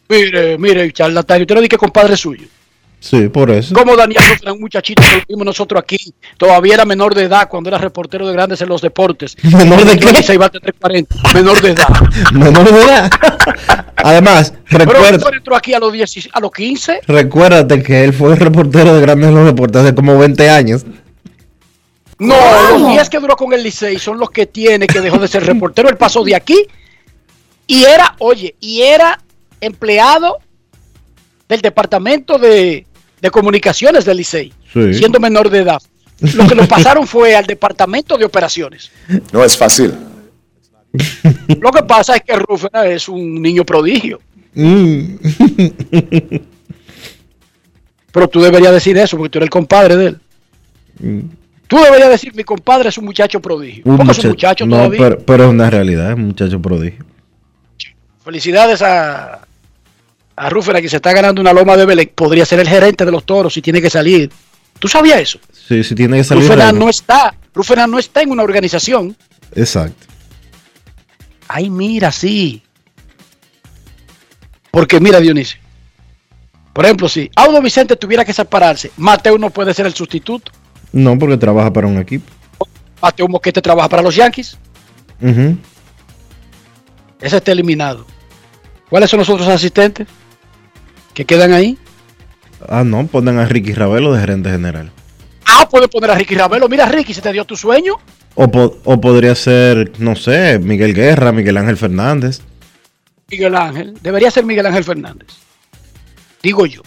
Mire, 0.08 0.58
mire, 0.58 0.92
charlatán, 0.92 1.40
usted 1.40 1.54
no 1.54 1.60
dice 1.60 1.70
que 1.70 1.78
compadre 1.78 2.16
suyo. 2.16 2.46
Sí, 3.02 3.28
por 3.28 3.50
eso. 3.50 3.74
Como 3.74 3.96
Daniel 3.96 4.22
Rufenan, 4.30 4.54
un 4.54 4.60
muchachito 4.60 5.02
que 5.02 5.24
vimos 5.28 5.44
nosotros 5.44 5.82
aquí, 5.82 6.14
todavía 6.36 6.74
era 6.74 6.84
menor 6.84 7.16
de 7.16 7.24
edad 7.24 7.48
cuando 7.48 7.68
era 7.68 7.76
reportero 7.76 8.28
de 8.28 8.32
grandes 8.32 8.60
en 8.60 8.68
los 8.68 8.80
deportes. 8.80 9.36
¿Menor 9.42 9.84
de 9.84 9.98
qué? 9.98 10.22
Se 10.22 10.34
iba 10.34 10.46
a 10.46 10.50
tener 10.50 10.72
40. 10.72 11.16
Menor 11.34 11.60
de 11.60 11.70
edad. 11.70 11.88
Menor 12.32 12.72
de 12.72 12.80
edad. 12.80 13.10
Además, 13.96 14.54
Pero 14.70 14.84
recuerda, 14.84 15.10
Rufenan 15.10 15.34
entró 15.34 15.56
aquí 15.56 15.74
a 15.74 15.80
los, 15.80 15.92
10, 15.92 16.28
a 16.32 16.38
los 16.38 16.52
15. 16.52 17.00
recuérdate 17.08 17.82
que 17.82 18.04
él 18.04 18.12
fue 18.12 18.36
reportero 18.36 18.94
de 18.94 19.00
grandes 19.00 19.30
en 19.30 19.34
los 19.34 19.46
deportes 19.46 19.82
hace 19.82 19.94
como 19.96 20.16
20 20.16 20.48
años. 20.48 20.86
No, 22.20 22.36
los 22.78 22.88
10 22.88 23.10
que 23.10 23.18
duró 23.18 23.34
con 23.34 23.52
el 23.52 23.64
Licey 23.64 23.98
son 23.98 24.20
los 24.20 24.30
que 24.30 24.46
tiene 24.46 24.86
que 24.86 25.00
dejó 25.00 25.18
de 25.18 25.26
ser 25.26 25.44
reportero. 25.44 25.88
Él 25.88 25.96
pasó 25.96 26.22
de 26.22 26.36
aquí 26.36 26.68
y 27.66 27.82
era, 27.82 28.14
oye, 28.20 28.54
y 28.60 28.82
era 28.82 29.18
empleado 29.60 30.38
del 31.48 31.60
departamento 31.62 32.38
de, 32.38 32.86
de 33.22 33.30
comunicaciones 33.30 34.04
del 34.04 34.18
Licey, 34.18 34.52
Sí. 34.72 34.92
siendo 34.94 35.18
menor 35.20 35.48
de 35.48 35.60
edad. 35.60 35.80
Lo 36.34 36.46
que 36.46 36.54
lo 36.54 36.66
pasaron 36.68 37.06
fue 37.06 37.34
al 37.34 37.46
departamento 37.46 38.18
de 38.18 38.24
operaciones. 38.24 38.90
No 39.32 39.42
es 39.44 39.56
fácil. 39.56 39.94
Lo 41.60 41.70
que 41.70 41.82
pasa 41.84 42.16
es 42.16 42.22
que 42.22 42.36
Rufena 42.36 42.84
es 42.86 43.08
un 43.08 43.40
niño 43.40 43.64
prodigio. 43.64 44.20
Mm. 44.54 45.14
Pero 48.12 48.28
tú 48.28 48.40
deberías 48.42 48.72
decir 48.72 48.96
eso 48.98 49.16
porque 49.16 49.30
tú 49.30 49.38
eres 49.38 49.46
el 49.46 49.50
compadre 49.50 49.96
de 49.96 50.06
él. 50.06 50.18
Tú 51.66 51.78
deberías 51.78 52.10
decir, 52.10 52.34
mi 52.34 52.44
compadre 52.44 52.90
es 52.90 52.98
un 52.98 53.06
muchacho 53.06 53.40
prodigio. 53.40 53.82
Un 53.86 53.96
Porque 53.96 54.12
es 54.12 54.18
un 54.18 54.28
muchacho- 54.28 54.28
muchacho 54.28 54.66
no, 54.66 54.76
todavía. 54.76 54.98
pero, 55.00 55.18
pero 55.20 55.44
es 55.44 55.50
una 55.50 55.70
realidad, 55.70 56.10
es 56.10 56.16
un 56.16 56.26
muchacho 56.26 56.60
prodigio. 56.60 57.04
Felicidades 58.22 58.82
a, 58.82 59.46
a 60.36 60.50
Rufera 60.50 60.80
que 60.80 60.88
se 60.88 60.96
está 60.96 61.12
ganando 61.12 61.40
una 61.40 61.52
loma 61.52 61.76
de 61.76 61.86
Belén. 61.86 62.10
Podría 62.14 62.44
ser 62.44 62.60
el 62.60 62.68
gerente 62.68 63.04
de 63.04 63.10
los 63.10 63.24
toros 63.24 63.54
si 63.54 63.62
tiene 63.62 63.80
que 63.80 63.90
salir. 63.90 64.30
¿Tú 64.78 64.88
sabías 64.88 65.20
eso? 65.20 65.38
Sí, 65.52 65.84
sí 65.84 65.94
tiene 65.94 66.18
que 66.18 66.24
salir. 66.24 66.44
Rufera 66.44 66.72
no 66.72 66.88
está. 66.88 67.34
Rufera 67.54 67.86
no 67.86 67.98
está 67.98 68.22
en 68.22 68.30
una 68.30 68.42
organización. 68.42 69.16
Exacto. 69.54 70.06
Ay, 71.48 71.68
mira, 71.68 72.10
sí. 72.10 72.62
Porque 74.70 75.00
mira, 75.00 75.20
Dionisio. 75.20 75.60
Por 76.72 76.86
ejemplo, 76.86 77.08
si 77.08 77.30
Audo 77.36 77.60
Vicente 77.60 77.96
tuviera 77.96 78.24
que 78.24 78.32
separarse, 78.32 78.90
Mateo 78.96 79.36
no 79.36 79.50
puede 79.50 79.74
ser 79.74 79.84
el 79.84 79.94
sustituto. 79.94 80.50
No, 80.92 81.18
porque 81.18 81.36
trabaja 81.36 81.70
para 81.70 81.86
un 81.86 81.98
equipo. 81.98 82.32
Mateo 83.02 83.28
Moquete 83.28 83.60
trabaja 83.60 83.88
para 83.88 84.02
los 84.02 84.14
Yankees. 84.14 84.56
Ujú. 85.20 85.58
Ese 87.20 87.36
está 87.36 87.52
eliminado. 87.52 88.06
¿Cuáles 88.88 89.10
son 89.10 89.18
los 89.18 89.28
otros 89.28 89.48
asistentes 89.48 90.06
que 91.14 91.24
quedan 91.24 91.52
ahí? 91.52 91.78
Ah, 92.68 92.84
no, 92.84 93.06
ponen 93.06 93.38
a 93.38 93.44
Ricky 93.46 93.72
Ravelo 93.72 94.12
de 94.12 94.20
gerente 94.20 94.50
general. 94.50 94.90
Ah, 95.46 95.68
puede 95.68 95.88
poner 95.88 96.10
a 96.10 96.14
Ricky 96.14 96.34
Ravelo. 96.34 96.68
Mira, 96.68 96.86
Ricky, 96.86 97.12
¿se 97.12 97.20
te 97.20 97.32
dio 97.32 97.44
tu 97.44 97.56
sueño? 97.56 97.94
O, 98.34 98.50
po- 98.50 98.78
o 98.84 99.00
podría 99.00 99.34
ser, 99.34 99.92
no 99.98 100.14
sé, 100.16 100.58
Miguel 100.58 100.94
Guerra, 100.94 101.32
Miguel 101.32 101.56
Ángel 101.56 101.76
Fernández. 101.76 102.40
Miguel 103.30 103.54
Ángel. 103.56 103.94
Debería 104.00 104.30
ser 104.30 104.44
Miguel 104.44 104.66
Ángel 104.66 104.84
Fernández. 104.84 105.28
Digo 106.42 106.64
yo. 106.66 106.82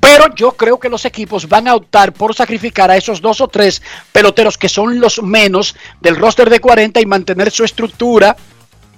Pero 0.00 0.34
yo 0.34 0.52
creo 0.52 0.78
que 0.78 0.88
los 0.88 1.04
equipos 1.04 1.48
van 1.48 1.66
a 1.68 1.74
optar 1.74 2.12
por 2.12 2.34
sacrificar 2.34 2.90
a 2.90 2.96
esos 2.96 3.20
dos 3.20 3.40
o 3.40 3.48
tres 3.48 3.82
peloteros 4.12 4.56
que 4.56 4.68
son 4.68 5.00
los 5.00 5.22
menos 5.22 5.74
del 6.00 6.16
roster 6.16 6.48
de 6.48 6.60
40 6.60 7.00
y 7.00 7.06
mantener 7.06 7.50
su 7.50 7.64
estructura 7.64 8.36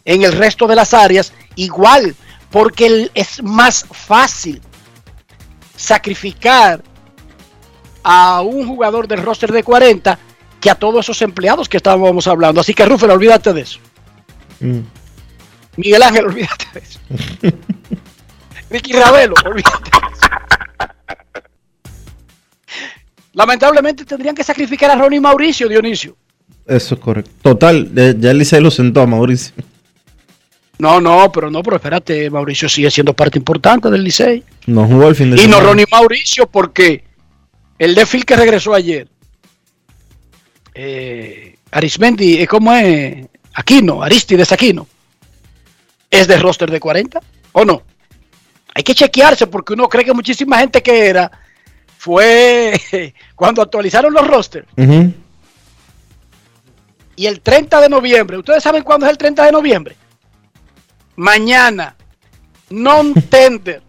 en 0.05 0.23
el 0.23 0.33
resto 0.33 0.67
de 0.67 0.77
las 0.77 0.93
áreas 0.95 1.33
igual, 1.57 2.15
porque 2.51 3.11
es 3.15 3.43
más 3.43 3.85
fácil 3.91 4.61
sacrificar 5.77 6.83
a 8.03 8.41
un 8.43 8.67
jugador 8.67 9.07
del 9.07 9.23
roster 9.23 9.53
de 9.53 9.63
40 9.63 10.19
que 10.61 10.71
a 10.71 10.75
todos 10.75 11.05
esos 11.05 11.21
empleados 11.23 11.69
que 11.69 11.77
estábamos 11.77 12.27
hablando. 12.27 12.61
Así 12.61 12.75
que 12.75 12.85
Rufel, 12.85 13.11
olvídate 13.11 13.53
de 13.53 13.61
eso. 13.61 13.79
Mm. 14.61 14.81
Miguel 15.77 16.03
Ángel, 16.03 16.27
olvídate 16.27 16.67
de 16.75 16.81
eso. 16.81 17.01
Ricky 18.71 18.93
Ravelo, 18.93 19.35
olvídate 19.45 19.91
de 19.91 20.07
eso. 20.13 20.27
Lamentablemente 23.35 24.05
tendrían 24.05 24.35
que 24.35 24.43
sacrificar 24.43 24.91
a 24.91 24.97
Ronnie 24.97 25.21
Mauricio, 25.21 25.69
Dionisio. 25.69 26.17
Eso 26.67 26.97
es 26.97 27.01
correcto. 27.01 27.31
Total, 27.41 27.89
ya 28.19 28.33
Licey 28.33 28.61
lo 28.61 28.71
sentó 28.71 29.01
a 29.01 29.07
Mauricio. 29.07 29.55
No, 30.79 31.01
no, 31.01 31.31
pero 31.33 31.51
no, 31.51 31.63
pero 31.63 31.77
espérate, 31.77 32.31
Mauricio 32.31 32.69
sigue 32.69 32.91
siendo 32.91 33.13
parte 33.13 33.39
importante 33.39 33.91
del 33.91 34.05
Licey. 34.05 34.45
No 34.67 34.87
jugó 34.87 35.09
el 35.09 35.17
fin 35.17 35.31
de 35.31 35.43
Y 35.43 35.47
no 35.47 35.55
semana. 35.55 35.69
Ronnie 35.69 35.87
Mauricio 35.91 36.47
porque 36.47 37.05
el 37.79 37.95
defil 37.95 38.25
que 38.25 38.37
regresó 38.37 38.75
ayer, 38.75 39.09
eh, 40.75 41.57
Arismendi, 41.73 42.41
eh, 42.41 42.47
¿cómo 42.47 42.73
es? 42.73 43.27
Aquino, 43.55 44.03
Aristides 44.03 44.53
Aquino, 44.53 44.87
es 46.11 46.29
de 46.29 46.39
roster 46.39 46.71
de 46.71 46.79
40 46.79 47.21
o 47.53 47.65
no? 47.65 47.83
Hay 48.75 48.85
que 48.85 48.95
chequearse 48.95 49.49
porque 49.49 49.73
uno 49.73 49.89
cree 49.89 50.05
que 50.05 50.13
muchísima 50.13 50.59
gente 50.59 50.81
que 50.81 51.09
era 51.09 51.31
fue 51.99 52.81
cuando 53.35 53.63
actualizaron 53.63 54.13
los 54.13 54.27
rosters. 54.27 54.69
Y 57.17 57.27
el 57.27 57.41
30 57.41 57.81
de 57.81 57.89
noviembre, 57.89 58.39
¿ustedes 58.39 58.63
saben 58.63 58.85
cuándo 58.85 59.07
es 59.07 59.11
el 59.11 59.19
30 59.19 59.47
de 59.47 59.53
noviembre? 59.53 59.97
Mañana, 61.19 61.97
non-tender. 62.71 63.83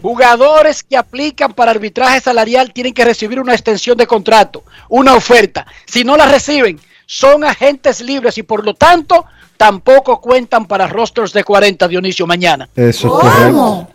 Jugadores 0.00 0.84
que 0.84 0.96
aplican 0.96 1.52
para 1.52 1.72
arbitraje 1.72 2.20
salarial 2.20 2.72
tienen 2.72 2.94
que 2.94 3.04
recibir 3.04 3.40
una 3.40 3.52
extensión 3.52 3.98
de 3.98 4.06
contrato, 4.06 4.62
una 4.88 5.14
oferta. 5.14 5.66
Si 5.86 6.04
no 6.04 6.16
la 6.16 6.26
reciben, 6.26 6.78
son 7.04 7.42
agentes 7.42 8.00
libres 8.00 8.38
y 8.38 8.44
por 8.44 8.64
lo 8.64 8.74
tanto 8.74 9.24
tampoco 9.56 10.20
cuentan 10.20 10.66
para 10.66 10.86
rosters 10.86 11.32
de 11.32 11.42
40, 11.42 11.88
Dionisio, 11.88 12.28
mañana. 12.28 12.68
Eso 12.76 13.08
es 13.08 13.24
correcto. 13.24 13.90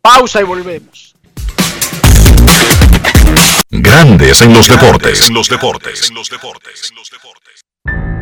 Pausa 0.00 0.40
y 0.40 0.44
volvemos. 0.44 1.16
Grandes 3.68 4.42
en 4.42 4.54
los 4.54 4.68
deportes. 4.68 5.28
En 5.28 5.34
los 5.34 5.48
deportes. 5.48 6.12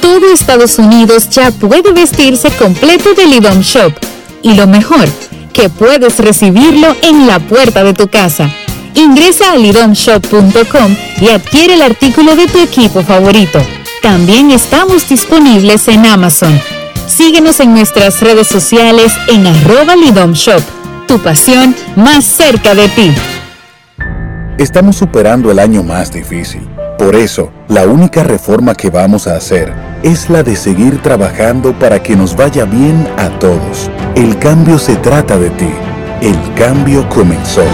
Todo 0.00 0.32
Estados 0.32 0.78
Unidos 0.78 1.28
ya 1.30 1.50
puede 1.50 1.92
vestirse 1.92 2.50
completo 2.50 3.14
de 3.14 3.26
Lidom 3.26 3.60
Shop. 3.60 3.92
Y 4.42 4.54
lo 4.54 4.66
mejor, 4.66 5.08
que 5.52 5.68
puedes 5.68 6.18
recibirlo 6.18 6.94
en 7.02 7.26
la 7.26 7.40
puerta 7.40 7.82
de 7.82 7.92
tu 7.94 8.08
casa. 8.08 8.48
Ingresa 8.94 9.52
a 9.52 9.56
lidomshop.com 9.56 10.96
y 11.20 11.28
adquiere 11.28 11.74
el 11.74 11.82
artículo 11.82 12.36
de 12.36 12.46
tu 12.46 12.58
equipo 12.58 13.02
favorito. 13.02 13.60
También 14.02 14.50
estamos 14.50 15.08
disponibles 15.08 15.88
en 15.88 16.06
Amazon. 16.06 16.60
Síguenos 17.06 17.60
en 17.60 17.72
nuestras 17.74 18.20
redes 18.20 18.46
sociales 18.46 19.12
en 19.28 19.46
arroba 19.46 19.96
lidomshop. 19.96 20.62
Tu 21.06 21.18
pasión 21.18 21.74
más 21.96 22.24
cerca 22.24 22.74
de 22.74 22.88
ti. 22.88 23.14
Estamos 24.58 24.96
superando 24.96 25.50
el 25.50 25.58
año 25.58 25.82
más 25.82 26.12
difícil. 26.12 26.68
Por 26.98 27.14
eso, 27.14 27.52
la 27.68 27.86
única 27.86 28.24
reforma 28.24 28.74
que 28.74 28.90
vamos 28.90 29.26
a 29.26 29.36
hacer 29.36 29.72
es 30.02 30.30
la 30.30 30.42
de 30.42 30.56
seguir 30.56 31.02
trabajando 31.02 31.72
para 31.78 32.02
que 32.02 32.16
nos 32.16 32.36
vaya 32.36 32.64
bien 32.64 33.06
a 33.16 33.28
todos. 33.38 33.90
El 34.14 34.38
cambio 34.38 34.78
se 34.78 34.96
trata 34.96 35.38
de 35.38 35.50
ti. 35.50 35.70
El 36.20 36.36
cambio 36.54 37.08
comenzó. 37.08 37.64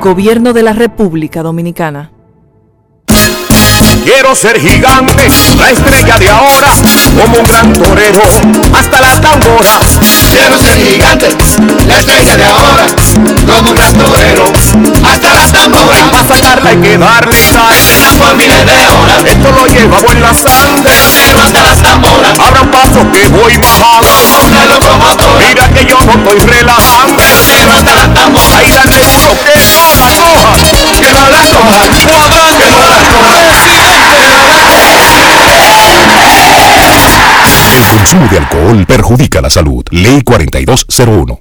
Gobierno 0.00 0.52
de 0.52 0.62
la 0.62 0.72
República 0.72 1.42
Dominicana. 1.42 2.10
Quiero 4.04 4.34
ser 4.34 4.58
gigante, 4.58 5.28
la 5.56 5.70
estrella 5.70 6.18
de 6.18 6.28
ahora, 6.28 6.68
como 7.20 7.38
un 7.38 7.44
gran 7.44 7.72
torero, 7.72 8.20
hasta 8.74 9.00
las 9.00 9.20
tamboras. 9.20 10.00
Quiero 10.32 10.58
ser 10.58 10.76
gigante, 10.80 11.28
la 11.86 11.98
estrella 11.98 12.36
de 12.36 12.44
ahora, 12.44 12.86
como 13.46 13.68
un 13.68 13.76
gran 13.76 13.92
torero, 13.94 14.44
hasta 15.04 15.34
las 15.34 15.52
tamboras. 15.52 16.08
Para 16.10 16.26
sacarla 16.26 16.70
hay 16.70 16.76
que 16.78 16.96
darle 16.96 17.36
sal, 17.52 17.76
por 18.18 18.34
miles 18.36 18.64
de 18.64 18.88
horas. 18.88 19.24
Esto 19.26 19.52
lo 19.52 19.66
llevamos 19.66 20.10
en 20.10 20.22
la 20.22 20.32
sangre, 20.32 20.92
pero 21.26 21.42
hasta 21.42 21.62
las 21.62 21.82
tamboras. 21.82 22.32
Abran 22.40 22.70
paso 22.70 23.06
que 23.12 23.28
voy 23.28 23.58
bajando, 23.58 24.08
como 24.30 24.46
una 24.46 24.64
locomotora. 24.64 25.46
Mira 25.46 25.68
que 25.68 25.84
yo 25.84 25.98
no 26.00 26.12
estoy 26.12 26.38
relajando, 26.38 27.22
pero 27.46 27.72
hasta 27.74 27.94
las 27.94 28.14
tamboras. 28.14 28.54
Ahí 28.56 28.70
dale 28.72 28.98
duro 29.04 29.36
que 29.44 29.54
no 29.60 29.94
la 30.00 30.08
coja, 30.16 30.56
que 30.98 31.12
no 31.12 31.28
la 31.28 31.44
coja, 31.44 31.90
cuadrante, 32.00 32.64
que 32.64 32.70
no 32.70 32.88
la 32.88 32.96
coja. 32.96 33.41
Consumo 37.92 38.26
de 38.28 38.38
alcohol 38.38 38.86
perjudica 38.86 39.40
la 39.40 39.50
salud. 39.50 39.84
Ley 39.90 40.22
4201. 40.22 41.40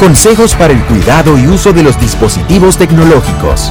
Consejos 0.00 0.54
para 0.54 0.72
el 0.72 0.80
cuidado 0.84 1.38
y 1.38 1.46
uso 1.46 1.72
de 1.72 1.82
los 1.82 2.00
dispositivos 2.00 2.76
tecnológicos. 2.78 3.70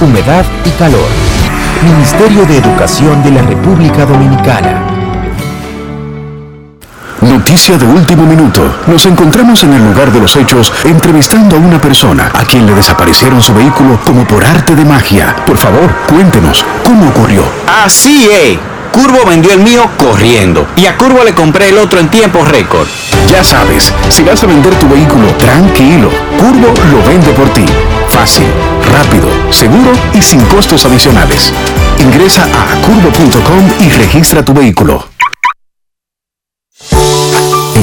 humedad 0.00 0.44
y 0.64 0.70
calor. 0.70 1.08
Ministerio 1.82 2.44
de 2.44 2.58
Educación 2.58 3.22
de 3.22 3.30
la 3.30 3.42
República 3.42 4.04
Dominicana. 4.04 4.82
Noticia 7.20 7.76
de 7.76 7.84
último 7.84 8.24
minuto. 8.24 8.62
Nos 8.86 9.04
encontramos 9.06 9.62
en 9.64 9.74
el 9.74 9.84
lugar 9.84 10.12
de 10.12 10.20
los 10.20 10.36
hechos 10.36 10.72
entrevistando 10.84 11.56
a 11.56 11.58
una 11.58 11.80
persona 11.80 12.30
a 12.32 12.44
quien 12.44 12.66
le 12.66 12.74
desaparecieron 12.74 13.42
su 13.42 13.52
vehículo 13.54 13.98
como 14.04 14.24
por 14.24 14.44
arte 14.44 14.74
de 14.74 14.84
magia. 14.84 15.34
Por 15.44 15.56
favor, 15.56 15.92
cuéntenos, 16.08 16.64
¿cómo 16.84 17.08
ocurrió? 17.08 17.42
Así 17.84 18.28
es. 18.30 18.58
Curvo 18.92 19.24
vendió 19.26 19.52
el 19.52 19.60
mío 19.60 19.88
corriendo 19.98 20.66
y 20.76 20.86
a 20.86 20.96
Curvo 20.96 21.22
le 21.22 21.34
compré 21.34 21.68
el 21.68 21.78
otro 21.78 22.00
en 22.00 22.08
tiempo 22.08 22.44
récord. 22.44 22.88
Ya 23.30 23.44
sabes, 23.44 23.92
si 24.08 24.22
vas 24.22 24.42
a 24.42 24.46
vender 24.46 24.74
tu 24.76 24.88
vehículo, 24.88 25.28
tranquilo. 25.38 26.10
Curvo 26.38 26.72
lo 26.90 27.08
vende 27.08 27.30
por 27.32 27.48
ti. 27.50 27.64
Fácil, 28.08 28.46
rápido, 28.88 29.28
seguro 29.50 29.92
y 30.14 30.22
sin 30.22 30.40
costos 30.46 30.84
adicionales. 30.86 31.52
Ingresa 31.98 32.44
a 32.44 32.80
curvo.com 32.86 33.70
y 33.80 33.90
registra 33.90 34.44
tu 34.44 34.52
vehículo. 34.54 35.17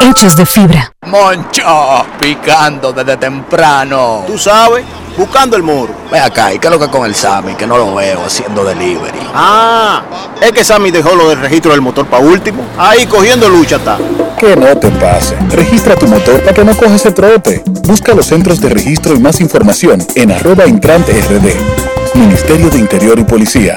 hechos 0.00 0.36
de 0.36 0.46
fibra. 0.46 0.92
Moncho, 1.06 2.06
picando 2.20 2.92
desde 2.92 3.16
temprano. 3.16 4.24
Tú 4.26 4.38
sabes, 4.38 4.84
buscando 5.16 5.56
el 5.56 5.62
muro. 5.62 5.94
Ve 6.10 6.18
acá, 6.18 6.52
¿y 6.52 6.58
qué 6.58 6.66
es 6.66 6.72
lo 6.72 6.78
que 6.78 6.88
con 6.88 7.04
el 7.06 7.14
Sammy? 7.14 7.54
Que 7.54 7.66
no 7.66 7.76
lo 7.76 7.94
veo 7.94 8.24
haciendo 8.24 8.64
delivery. 8.64 9.18
Ah, 9.34 10.02
es 10.40 10.52
que 10.52 10.64
Sammy 10.64 10.90
dejó 10.90 11.14
lo 11.14 11.28
del 11.28 11.40
registro 11.40 11.72
del 11.72 11.80
motor 11.80 12.06
para 12.06 12.22
último. 12.22 12.64
Ahí 12.78 13.06
cogiendo 13.06 13.48
lucha 13.48 13.76
está. 13.76 13.98
Que 14.38 14.56
no 14.56 14.76
te 14.76 14.90
pase. 14.90 15.36
Registra 15.50 15.96
tu 15.96 16.06
motor 16.06 16.40
para 16.40 16.54
que 16.54 16.64
no 16.64 16.76
cojas 16.76 17.04
el 17.06 17.14
trote. 17.14 17.62
Busca 17.66 18.14
los 18.14 18.26
centros 18.26 18.60
de 18.60 18.68
registro 18.68 19.14
y 19.14 19.20
más 19.20 19.40
información 19.40 20.04
en 20.14 20.32
arroba 20.32 20.66
intrante 20.66 21.12
rd. 21.12 22.16
Ministerio 22.18 22.70
de 22.70 22.78
Interior 22.78 23.18
y 23.18 23.24
Policía. 23.24 23.76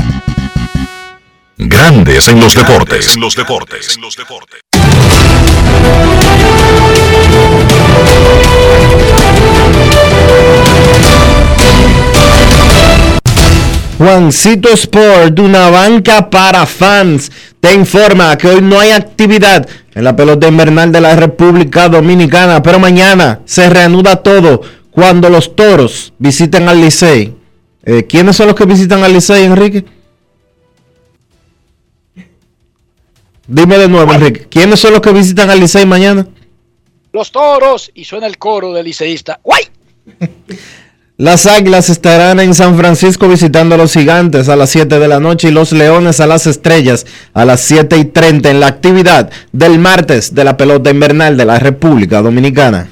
Grandes 1.58 2.28
en 2.30 2.40
los 2.40 2.54
deportes. 2.56 3.16
En 3.16 3.22
los 3.22 3.36
deportes. 3.36 3.96
En 3.96 4.02
los 4.02 4.16
deportes. 4.16 4.62
Juancito 14.00 14.70
Sport, 14.70 15.38
una 15.40 15.70
banca 15.70 16.30
para 16.30 16.66
fans, 16.66 17.30
te 17.60 17.74
informa 17.74 18.38
que 18.38 18.48
hoy 18.48 18.62
no 18.62 18.80
hay 18.80 18.92
actividad 18.92 19.68
en 19.94 20.04
la 20.06 20.16
pelota 20.16 20.48
invernal 20.48 20.90
de 20.94 21.02
la 21.02 21.18
República 21.18 21.90
Dominicana, 21.90 22.64
pero 22.64 22.80
mañana 22.80 23.42
se 23.44 23.70
reanuda 23.70 24.24
todo 24.24 24.62
cuando 24.90 25.30
los 25.30 25.54
toros 25.54 26.14
visiten 26.18 26.70
al 26.70 26.80
Licey. 26.80 27.36
Eh, 27.84 28.06
¿Quiénes 28.08 28.38
son 28.38 28.48
los 28.48 28.56
que 28.56 28.64
visitan 28.64 29.04
al 29.04 29.12
Licey, 29.12 29.44
Enrique? 29.44 29.84
Dime 33.48 33.78
de 33.80 33.90
nuevo, 33.90 34.14
Enrique. 34.14 34.48
¿Quiénes 34.50 34.80
son 34.80 34.94
los 34.94 35.02
que 35.02 35.12
visitan 35.12 35.50
al 35.50 35.60
Licey 35.60 35.86
mañana? 35.86 36.26
Los 37.12 37.34
toros 37.34 37.92
y 37.94 38.06
suena 38.06 38.28
el 38.28 38.38
coro 38.38 38.72
del 38.72 38.86
liceísta. 38.86 39.42
¡Guay! 39.44 39.64
Las 41.20 41.48
Águilas 41.48 41.90
estarán 41.90 42.40
en 42.40 42.56
San 42.56 42.78
Francisco 42.78 43.28
visitando 43.28 43.76
a 43.76 43.78
los 43.78 43.92
Gigantes 43.92 44.48
a 44.48 44.56
las 44.56 44.70
7 44.70 45.00
de 45.00 45.08
la 45.10 45.20
noche 45.20 45.50
y 45.50 45.52
los 45.52 45.74
Leones 45.74 46.22
a 46.22 46.28
las 46.28 46.48
Estrellas 46.48 47.06
a 47.34 47.44
las 47.44 47.60
7 47.60 47.98
y 47.98 48.06
30 48.06 48.50
en 48.50 48.62
la 48.62 48.68
actividad 48.68 49.30
del 49.52 49.80
martes 49.80 50.34
de 50.34 50.46
la 50.46 50.56
pelota 50.56 50.92
invernal 50.92 51.36
de 51.36 51.44
la 51.44 51.60
República 51.60 52.22
Dominicana. 52.22 52.88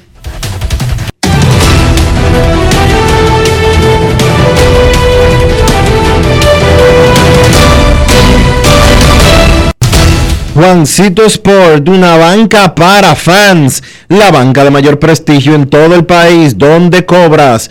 Juancito 10.58 11.24
Sport, 11.24 11.88
una 11.88 12.16
banca 12.16 12.74
para 12.74 13.14
fans, 13.14 13.80
la 14.08 14.32
banca 14.32 14.64
de 14.64 14.70
mayor 14.70 14.98
prestigio 14.98 15.54
en 15.54 15.70
todo 15.70 15.94
el 15.94 16.04
país, 16.04 16.58
donde 16.58 17.06
cobras 17.06 17.70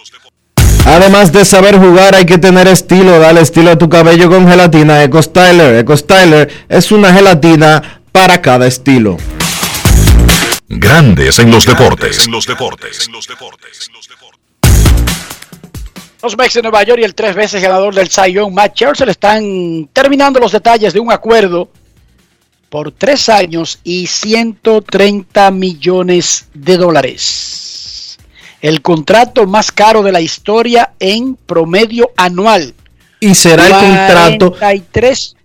Además 0.85 1.31
de 1.31 1.45
saber 1.45 1.77
jugar, 1.77 2.15
hay 2.15 2.25
que 2.25 2.37
tener 2.37 2.67
estilo. 2.67 3.19
Dale 3.19 3.41
estilo 3.41 3.71
a 3.71 3.77
tu 3.77 3.89
cabello 3.89 4.29
con 4.29 4.47
gelatina 4.47 5.03
Eco 5.03 5.21
Styler. 5.21 5.75
Eco 5.75 5.95
Styler 5.95 6.49
es 6.67 6.91
una 6.91 7.13
gelatina 7.13 8.01
para 8.11 8.41
cada 8.41 8.67
estilo. 8.67 9.17
Grandes 10.67 11.39
en 11.39 11.51
los 11.51 11.65
deportes. 11.65 12.27
Los 16.23 16.37
Mex 16.37 16.53
de 16.53 16.61
Nueva 16.61 16.83
York 16.83 16.99
y 17.01 17.03
el 17.03 17.15
tres 17.15 17.35
veces 17.35 17.61
ganador 17.61 17.95
del 17.95 18.09
Cy 18.09 18.33
Young, 18.33 18.53
Matt 18.53 18.75
Scherzer, 18.75 19.09
están 19.09 19.89
terminando 19.91 20.39
los 20.39 20.51
detalles 20.51 20.93
de 20.93 20.99
un 20.99 21.11
acuerdo 21.11 21.69
por 22.69 22.91
tres 22.91 23.27
años 23.27 23.79
y 23.83 24.07
130 24.07 25.51
millones 25.51 26.47
de 26.53 26.77
dólares. 26.77 27.70
El 28.61 28.81
contrato 28.81 29.47
más 29.47 29.71
caro 29.71 30.03
de 30.03 30.11
la 30.11 30.21
historia 30.21 30.93
en 30.99 31.35
promedio 31.35 32.11
anual. 32.15 32.75
Y 33.19 33.33
será 33.35 33.65
el 33.67 33.73
contrato. 33.73 34.51
43. 34.51 35.35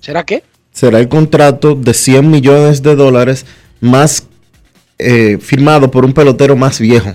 ¿Será 0.00 0.24
qué? 0.24 0.44
Será 0.72 0.98
el 0.98 1.08
contrato 1.08 1.74
de 1.74 1.94
100 1.94 2.30
millones 2.30 2.82
de 2.82 2.94
dólares 2.94 3.46
más 3.80 4.26
eh, 4.98 5.38
firmado 5.40 5.90
por 5.90 6.04
un 6.04 6.12
pelotero 6.12 6.56
más 6.56 6.78
viejo. 6.78 7.14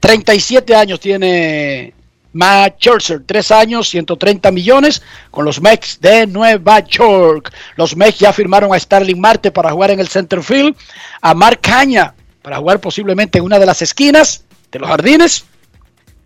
37 0.00 0.74
años 0.76 1.00
tiene 1.00 1.92
Matt 2.32 2.76
Scherzer, 2.78 3.22
tres 3.26 3.50
años, 3.50 3.88
130 3.88 4.50
millones 4.52 5.02
con 5.32 5.44
los 5.44 5.60
Mets 5.60 6.00
de 6.00 6.26
Nueva 6.26 6.80
York. 6.80 7.52
Los 7.76 7.96
Mets 7.96 8.20
ya 8.20 8.32
firmaron 8.32 8.72
a 8.72 8.78
Starling 8.78 9.20
Marte 9.20 9.50
para 9.50 9.72
jugar 9.72 9.90
en 9.90 9.98
el 9.98 10.08
center 10.08 10.42
field, 10.42 10.76
a 11.20 11.34
Mark 11.34 11.58
Caña 11.60 12.14
para 12.48 12.60
jugar 12.60 12.80
posiblemente 12.80 13.36
en 13.36 13.44
una 13.44 13.58
de 13.58 13.66
las 13.66 13.82
esquinas 13.82 14.42
de 14.72 14.78
los 14.78 14.88
jardines 14.88 15.44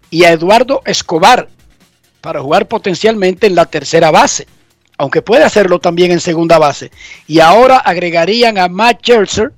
y 0.09 0.23
a 0.23 0.31
Eduardo 0.31 0.81
Escobar 0.85 1.49
para 2.21 2.41
jugar 2.41 2.69
potencialmente 2.69 3.49
en 3.49 3.57
la 3.57 3.67
tercera 3.67 4.13
base, 4.13 4.47
aunque 4.99 5.21
puede 5.21 5.43
hacerlo 5.43 5.81
también 5.81 6.13
en 6.13 6.21
segunda 6.21 6.59
base. 6.59 6.93
Y 7.27 7.41
ahora 7.41 7.79
agregarían 7.79 8.57
a 8.57 8.69
Matt 8.69 9.01
Scherzer. 9.03 9.53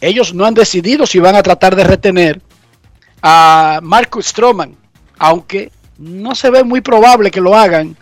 Ellos 0.00 0.32
no 0.32 0.46
han 0.46 0.54
decidido 0.54 1.04
si 1.04 1.18
van 1.18 1.36
a 1.36 1.42
tratar 1.42 1.76
de 1.76 1.84
retener 1.84 2.40
a 3.20 3.80
Marcus 3.82 4.28
Stroman 4.28 4.74
aunque 5.18 5.70
no 5.98 6.34
se 6.34 6.48
ve 6.48 6.64
muy 6.64 6.80
probable 6.80 7.30
que 7.30 7.42
lo 7.42 7.54
hagan 7.54 7.94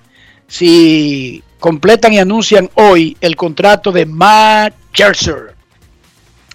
si 0.46 1.42
completan 1.58 2.12
y 2.12 2.20
anuncian 2.20 2.70
hoy 2.74 3.16
el 3.20 3.34
contrato 3.34 3.90
de 3.90 4.06
Matt 4.06 4.74
Scherzer. 4.92 5.53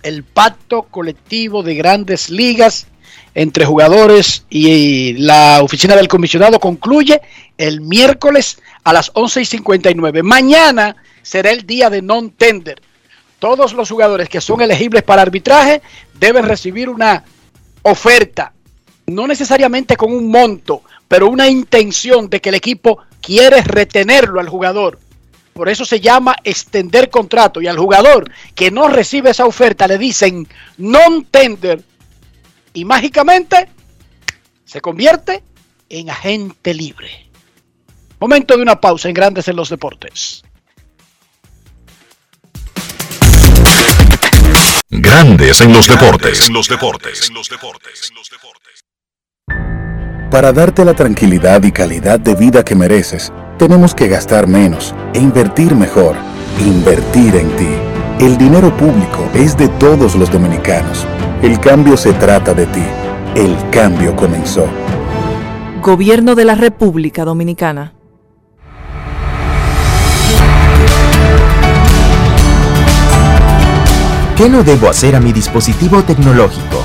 El 0.03 0.23
pacto 0.23 0.83
colectivo 0.83 1.63
de 1.63 1.75
grandes 1.75 2.29
ligas 2.29 2.87
entre 3.35 3.65
jugadores 3.65 4.45
y 4.49 5.13
la 5.13 5.59
oficina 5.61 5.95
del 5.95 6.07
comisionado 6.07 6.59
concluye 6.59 7.21
el 7.57 7.81
miércoles 7.81 8.61
a 8.83 8.93
las 8.93 9.11
11 9.13 9.41
y 9.41 9.45
59. 9.45 10.23
Mañana 10.23 10.95
será 11.21 11.51
el 11.51 11.65
día 11.65 11.89
de 11.89 12.01
non-tender. 12.01 12.81
Todos 13.39 13.73
los 13.73 13.89
jugadores 13.89 14.29
que 14.29 14.41
son 14.41 14.61
elegibles 14.61 15.03
para 15.03 15.21
arbitraje 15.21 15.81
deben 16.19 16.45
recibir 16.45 16.89
una 16.89 17.23
oferta 17.83 18.53
no 19.09 19.27
necesariamente 19.27 19.97
con 19.97 20.13
un 20.13 20.29
monto, 20.29 20.83
pero 21.07 21.29
una 21.29 21.47
intención 21.49 22.29
de 22.29 22.39
que 22.39 22.49
el 22.49 22.55
equipo 22.55 22.99
quiere 23.21 23.61
retenerlo 23.61 24.39
al 24.39 24.49
jugador. 24.49 24.99
Por 25.53 25.69
eso 25.69 25.85
se 25.85 25.99
llama 25.99 26.35
extender 26.43 27.09
contrato. 27.09 27.61
Y 27.61 27.67
al 27.67 27.77
jugador 27.77 28.31
que 28.55 28.71
no 28.71 28.87
recibe 28.87 29.31
esa 29.31 29.45
oferta 29.45 29.87
le 29.87 29.97
dicen 29.97 30.47
non-tender. 30.77 31.83
Y 32.73 32.85
mágicamente 32.85 33.67
se 34.65 34.81
convierte 34.81 35.43
en 35.89 36.09
agente 36.09 36.73
libre. 36.73 37.29
Momento 38.19 38.55
de 38.55 38.63
una 38.63 38.79
pausa 38.79 39.07
en 39.07 39.13
Grandes 39.13 39.47
en 39.47 39.55
los 39.55 39.69
Deportes. 39.69 40.43
Grandes 44.91 45.61
en 45.61 45.71
los 45.71 45.87
deportes. 45.87 46.47
En 46.47 46.53
los 46.53 46.67
deportes. 46.67 47.31
Para 50.31 50.51
darte 50.51 50.83
la 50.83 50.93
tranquilidad 50.93 51.63
y 51.63 51.71
calidad 51.71 52.19
de 52.19 52.35
vida 52.35 52.65
que 52.65 52.75
mereces, 52.75 53.31
tenemos 53.59 53.93
que 53.93 54.07
gastar 54.07 54.47
menos 54.47 54.95
e 55.13 55.19
invertir 55.19 55.75
mejor. 55.75 56.15
Invertir 56.65 57.35
en 57.35 57.49
ti. 57.57 57.67
El 58.19 58.37
dinero 58.37 58.75
público 58.75 59.29
es 59.33 59.57
de 59.57 59.67
todos 59.67 60.15
los 60.15 60.31
dominicanos. 60.31 61.05
El 61.43 61.59
cambio 61.59 61.97
se 61.97 62.13
trata 62.13 62.53
de 62.53 62.65
ti. 62.67 62.83
El 63.35 63.55
cambio 63.69 64.15
comenzó. 64.15 64.65
Gobierno 65.83 66.35
de 66.35 66.45
la 66.45 66.55
República 66.55 67.25
Dominicana. 67.25 67.93
¿Qué 74.37 74.47
no 74.47 74.63
debo 74.63 74.87
hacer 74.87 75.17
a 75.17 75.19
mi 75.19 75.33
dispositivo 75.33 76.01
tecnológico? 76.03 76.81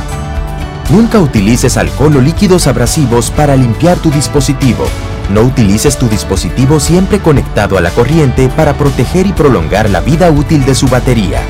Nunca 0.90 1.20
utilices 1.20 1.76
alcohol 1.76 2.16
o 2.16 2.20
líquidos 2.20 2.66
abrasivos 2.66 3.30
para 3.30 3.54
limpiar 3.54 3.96
tu 3.98 4.10
dispositivo. 4.10 4.84
No 5.30 5.42
utilices 5.42 5.96
tu 5.96 6.08
dispositivo 6.08 6.80
siempre 6.80 7.18
conectado 7.18 7.78
a 7.78 7.80
la 7.80 7.90
corriente 7.90 8.48
para 8.48 8.74
proteger 8.74 9.26
y 9.26 9.32
prolongar 9.32 9.88
la 9.90 10.00
vida 10.00 10.30
útil 10.30 10.64
de 10.64 10.74
su 10.74 10.86
batería. 10.86 11.40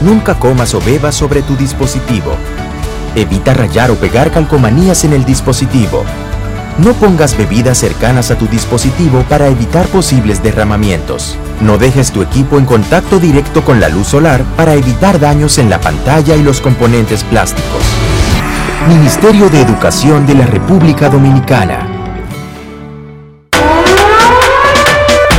Nunca 0.00 0.34
comas 0.34 0.74
o 0.74 0.80
bebas 0.80 1.14
sobre 1.14 1.42
tu 1.42 1.56
dispositivo. 1.56 2.36
Evita 3.14 3.52
rayar 3.52 3.90
o 3.90 3.96
pegar 3.96 4.30
calcomanías 4.30 5.04
en 5.04 5.12
el 5.12 5.24
dispositivo. 5.24 6.04
No 6.78 6.94
pongas 6.94 7.36
bebidas 7.36 7.76
cercanas 7.76 8.30
a 8.30 8.38
tu 8.38 8.46
dispositivo 8.46 9.22
para 9.28 9.48
evitar 9.48 9.86
posibles 9.88 10.42
derramamientos. 10.42 11.36
No 11.60 11.76
dejes 11.76 12.12
tu 12.12 12.22
equipo 12.22 12.58
en 12.58 12.64
contacto 12.64 13.18
directo 13.18 13.62
con 13.62 13.80
la 13.80 13.90
luz 13.90 14.06
solar 14.06 14.42
para 14.56 14.74
evitar 14.74 15.20
daños 15.20 15.58
en 15.58 15.68
la 15.68 15.78
pantalla 15.80 16.36
y 16.36 16.42
los 16.42 16.62
componentes 16.62 17.22
plásticos. 17.24 17.82
Ministerio 18.88 19.50
de 19.50 19.60
Educación 19.60 20.26
de 20.26 20.36
la 20.36 20.46
República 20.46 21.10
Dominicana. 21.10 21.99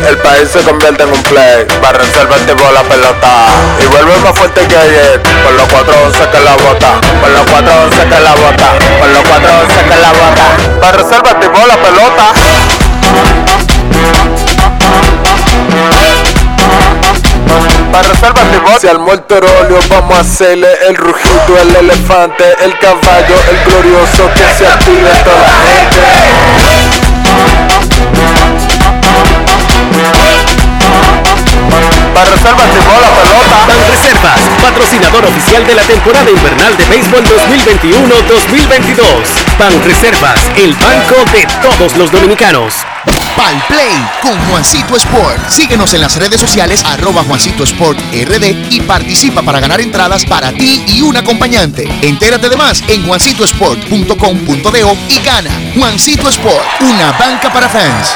El 0.07 0.17
país 0.17 0.49
se 0.51 0.59
convierte 0.61 1.03
en 1.03 1.09
un 1.09 1.23
play, 1.23 1.65
para 1.81 1.97
reservar 1.99 2.39
tipo 2.39 2.63
la 2.71 2.83
pelota 2.83 3.45
y 3.81 3.85
vuelve 3.87 4.17
más 4.23 4.37
fuerte 4.37 4.67
que 4.67 4.75
ayer, 4.75 5.21
por 5.43 5.53
los 5.53 5.67
411 5.67 6.29
que 6.29 6.39
la 6.39 6.55
bota, 6.55 7.01
por 7.21 7.29
los 7.29 7.45
411 7.45 8.03
que 8.09 8.19
la 8.19 8.33
bota, 8.35 8.73
por 8.99 9.09
los 9.09 9.23
411 9.23 9.83
que 9.83 10.01
la 10.01 10.11
bota, 10.11 10.81
para 10.81 10.97
reservar 10.97 11.39
tipo 11.39 11.67
la 11.67 11.77
pelota. 11.77 12.33
Para 17.91 18.07
reservar 18.07 18.79
Si 18.79 18.87
al 18.87 18.99
óleo 18.99 19.79
vamos 19.89 20.17
a 20.17 20.21
hacerle 20.21 20.69
el 20.87 20.95
rugido, 20.95 21.57
el 21.61 21.75
elefante, 21.75 22.43
el 22.63 22.77
caballo, 22.79 23.35
el 23.49 23.71
glorioso 23.71 24.29
que 24.33 24.45
se 24.57 24.67
active 24.67 25.09
toda 25.23 25.37
la 25.37 25.59
gente. 25.67 26.70
Para 32.13 32.29
reservas 32.29 32.69
tipo 32.71 32.91
la 32.99 33.09
pelota. 33.09 33.65
Banreservas, 33.67 34.41
patrocinador 34.61 35.25
oficial 35.25 35.65
de 35.65 35.75
la 35.75 35.83
temporada 35.83 36.29
invernal 36.29 36.75
de 36.77 36.85
béisbol 36.85 37.23
2021-2022. 37.23 39.57
Banreservas, 39.57 40.41
el 40.57 40.73
banco 40.73 41.15
de 41.31 41.47
todos 41.61 41.95
los 41.97 42.11
dominicanos. 42.11 42.73
Pal 43.35 43.63
Play 43.67 43.93
con 44.21 44.37
Juancito 44.49 44.95
Sport. 44.97 45.49
Síguenos 45.49 45.93
en 45.93 46.01
las 46.01 46.17
redes 46.17 46.41
sociales 46.41 46.83
arroba 46.85 47.23
Juancito 47.23 47.63
Sport 47.63 47.97
RD 48.11 48.71
y 48.71 48.81
participa 48.81 49.41
para 49.41 49.59
ganar 49.59 49.79
entradas 49.79 50.25
para 50.25 50.51
ti 50.51 50.83
y 50.87 51.01
un 51.01 51.15
acompañante. 51.15 51.87
Entérate 52.01 52.49
de 52.49 52.57
más 52.57 52.83
en 52.87 53.07
juancitosport.com.de 53.07 54.97
y 55.09 55.19
gana. 55.19 55.51
Juancito 55.75 56.27
Sport, 56.29 56.65
una 56.81 57.11
banca 57.13 57.51
para 57.51 57.69
fans. 57.69 58.15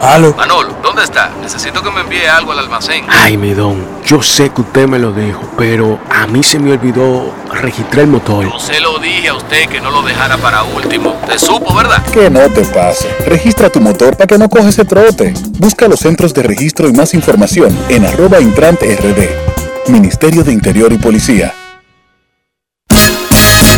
Aló. 0.00 0.34
Manolo, 0.36 0.76
¿dónde 0.82 1.04
está? 1.04 1.30
Necesito 1.40 1.82
que 1.82 1.90
me 1.90 2.02
envíe 2.02 2.26
algo 2.26 2.52
al 2.52 2.58
almacén. 2.58 3.06
Ay, 3.08 3.36
mi 3.36 3.54
don, 3.54 3.84
yo 4.04 4.22
sé 4.22 4.50
que 4.50 4.60
usted 4.60 4.86
me 4.86 4.98
lo 4.98 5.12
dijo, 5.12 5.40
pero 5.56 5.98
a 6.10 6.26
mí 6.26 6.42
se 6.42 6.58
me 6.58 6.72
olvidó 6.72 7.32
registrar 7.52 8.04
el 8.04 8.08
motor. 8.08 8.44
Yo 8.44 8.58
se 8.58 8.80
lo 8.80 8.98
dije 8.98 9.28
a 9.28 9.34
usted 9.34 9.68
que 9.68 9.80
no 9.80 9.90
lo 9.90 10.02
dejara 10.02 10.36
para 10.36 10.62
último. 10.64 11.16
Te 11.26 11.38
supo, 11.38 11.74
¿verdad? 11.74 12.02
Que 12.12 12.28
no 12.28 12.40
te 12.50 12.62
pase. 12.64 13.08
Registra 13.26 13.70
tu 13.70 13.80
motor 13.80 14.16
para 14.16 14.26
que 14.26 14.38
no 14.38 14.48
coge 14.48 14.68
ese 14.68 14.84
trote. 14.84 15.32
Busca 15.58 15.88
los 15.88 16.00
centros 16.00 16.34
de 16.34 16.42
registro 16.42 16.88
y 16.88 16.92
más 16.92 17.14
información 17.14 17.76
en 17.88 18.04
arroba 18.04 18.40
intrante 18.40 18.94
rd. 18.96 19.90
Ministerio 19.90 20.42
de 20.42 20.52
Interior 20.52 20.92
y 20.92 20.98
Policía. 20.98 21.54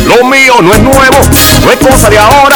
Lo 0.05 0.25
mío 0.25 0.55
no 0.61 0.73
es 0.73 0.81
nuevo, 0.81 1.17
no 1.63 1.71
es 1.71 1.77
cosa 1.77 2.09
de 2.09 2.17
ahora. 2.17 2.55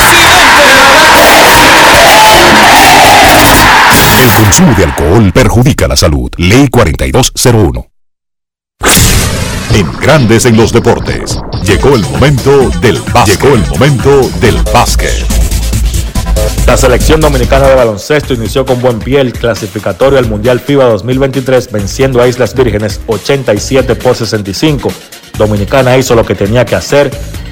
El 4.21 4.29
consumo 4.35 4.75
de 4.77 4.83
alcohol 4.83 5.31
perjudica 5.33 5.87
la 5.87 5.95
salud. 5.95 6.29
Ley 6.37 6.67
4201. 6.67 7.87
En 9.73 9.91
Grandes 9.99 10.45
en 10.45 10.57
los 10.57 10.71
Deportes. 10.71 11.39
Llegó 11.63 11.95
el 11.95 12.03
momento 12.03 12.69
del 12.81 13.01
básquet. 13.11 13.41
Llegó 13.41 13.55
el 13.55 13.67
momento 13.67 14.29
del 14.39 14.57
básquet. 14.71 15.25
La 16.67 16.77
selección 16.77 17.19
dominicana 17.19 17.67
de 17.67 17.73
baloncesto 17.73 18.35
inició 18.35 18.63
con 18.63 18.79
buen 18.79 18.99
pie 18.99 19.21
el 19.21 19.33
clasificatorio 19.33 20.19
al 20.19 20.29
Mundial 20.29 20.59
FIBA 20.59 20.85
2023 20.85 21.71
venciendo 21.71 22.21
a 22.21 22.27
Islas 22.27 22.53
Vírgenes 22.53 23.01
87 23.07 23.95
por 23.95 24.15
65. 24.15 24.89
Dominicana 25.35 25.97
hizo 25.97 26.13
lo 26.13 26.23
que 26.23 26.35
tenía 26.35 26.63
que 26.63 26.75
hacer, 26.75 27.09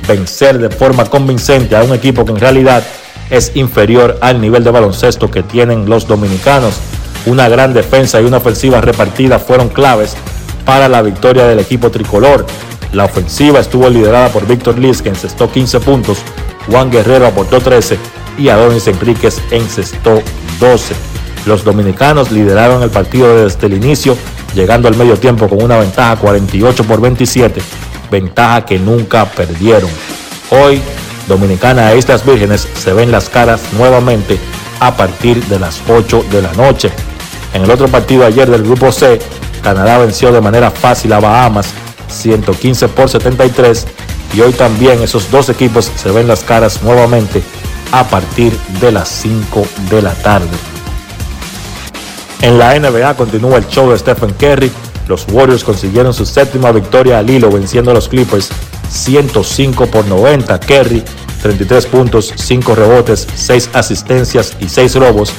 vencer 0.08 0.60
de 0.60 0.70
forma 0.70 1.06
convincente 1.06 1.76
a 1.76 1.82
un 1.82 1.96
equipo 1.96 2.24
que 2.26 2.32
en 2.32 2.40
realidad 2.40 2.84
es 3.30 3.52
inferior 3.56 4.18
al 4.22 4.42
nivel 4.42 4.64
de 4.64 4.72
baloncesto 4.72 5.30
que 5.30 5.44
tienen 5.44 5.90
los 5.90 6.08
dominicanos. 6.08 6.76
Una 7.26 7.50
gran 7.50 7.74
defensa 7.74 8.22
y 8.22 8.26
una 8.26 8.38
ofensiva 8.38 8.82
repartida 8.82 9.40
fueron 9.40 9.70
claves 9.70 10.16
para 10.66 10.88
la 10.88 11.02
victoria 11.02 11.46
del 11.46 11.60
equipo 11.60 11.92
tricolor. 11.92 12.46
La 12.94 13.06
ofensiva 13.06 13.60
estuvo 13.60 13.90
liderada 13.90 14.30
por 14.30 14.48
Víctor 14.48 14.80
Liz, 14.80 15.02
que 15.02 15.10
encestó 15.10 15.52
15 15.52 15.80
puntos, 15.82 16.20
Juan 16.70 16.92
Guerrero 16.92 17.28
aportó 17.28 17.60
13 17.60 17.98
y 18.38 18.50
Adonis 18.50 18.88
Enríquez 18.88 19.42
encestó 19.52 20.22
12. 20.60 20.96
Los 21.46 21.64
dominicanos 21.64 22.32
lideraron 22.32 22.84
el 22.84 22.90
partido 22.90 23.44
desde 23.44 23.68
el 23.68 23.74
inicio, 23.74 24.18
llegando 24.54 24.88
al 24.88 24.96
medio 24.96 25.18
tiempo 25.18 25.48
con 25.48 25.64
una 25.64 25.78
ventaja 25.78 26.16
48 26.18 26.84
por 26.84 27.02
27, 27.02 27.62
ventaja 28.12 28.66
que 28.66 28.80
nunca 28.80 29.26
perdieron. 29.26 29.90
Hoy, 30.50 30.82
Dominicana 31.30 31.94
e 31.94 31.98
Islas 31.98 32.26
Vírgenes 32.26 32.68
se 32.76 32.92
ven 32.92 33.12
las 33.12 33.30
caras 33.30 33.62
nuevamente 33.78 34.38
a 34.82 34.98
partir 34.98 35.42
de 35.46 35.60
las 35.60 35.80
8 35.88 36.26
de 36.30 36.42
la 36.42 36.52
noche. 36.54 36.92
En 37.54 37.64
el 37.64 37.72
otro 37.72 37.88
partido 37.88 38.26
ayer 38.26 38.50
del 38.50 38.64
grupo 38.64 38.92
C, 38.92 39.20
Canadá 39.64 39.98
venció 40.00 40.34
de 40.34 40.42
manera 40.42 40.72
fácil 40.72 41.14
a 41.14 41.20
Bahamas 41.20 41.68
115 42.10 42.90
por 42.90 43.10
73 43.10 43.88
y 44.34 44.42
hoy 44.42 44.54
también 44.54 45.02
esos 45.02 45.32
dos 45.32 45.50
equipos 45.50 45.92
se 45.96 46.12
ven 46.12 46.28
las 46.28 46.44
caras 46.44 46.84
nuevamente 46.84 47.42
a 47.92 48.04
partir 48.04 48.52
de 48.82 48.92
las 48.92 49.10
5 49.10 49.66
de 49.90 50.02
la 50.02 50.14
tarde. 50.16 50.58
En 52.42 52.58
la 52.58 52.78
NBA 52.80 53.16
continúa 53.16 53.58
el 53.58 53.68
show 53.68 53.90
de 53.92 53.98
Stephen 53.98 54.34
Curry. 54.34 54.72
Los 55.10 55.26
Warriors 55.32 55.64
consiguieron 55.64 56.14
su 56.14 56.24
séptima 56.24 56.72
victoria 56.72 57.18
al 57.18 57.28
hilo 57.28 57.50
venciendo 57.50 57.90
a 57.90 57.96
los 57.96 58.08
Clippers 58.08 58.50
105 58.92 59.88
por 59.88 60.06
90. 60.06 60.60
Curry 60.60 61.04
33 61.42 61.86
puntos, 61.88 62.32
5 62.36 62.76
rebotes, 62.76 63.28
6 63.34 63.72
asistencias 63.74 64.56
y 64.60 64.70
6 64.70 64.96
robos. 64.98 65.34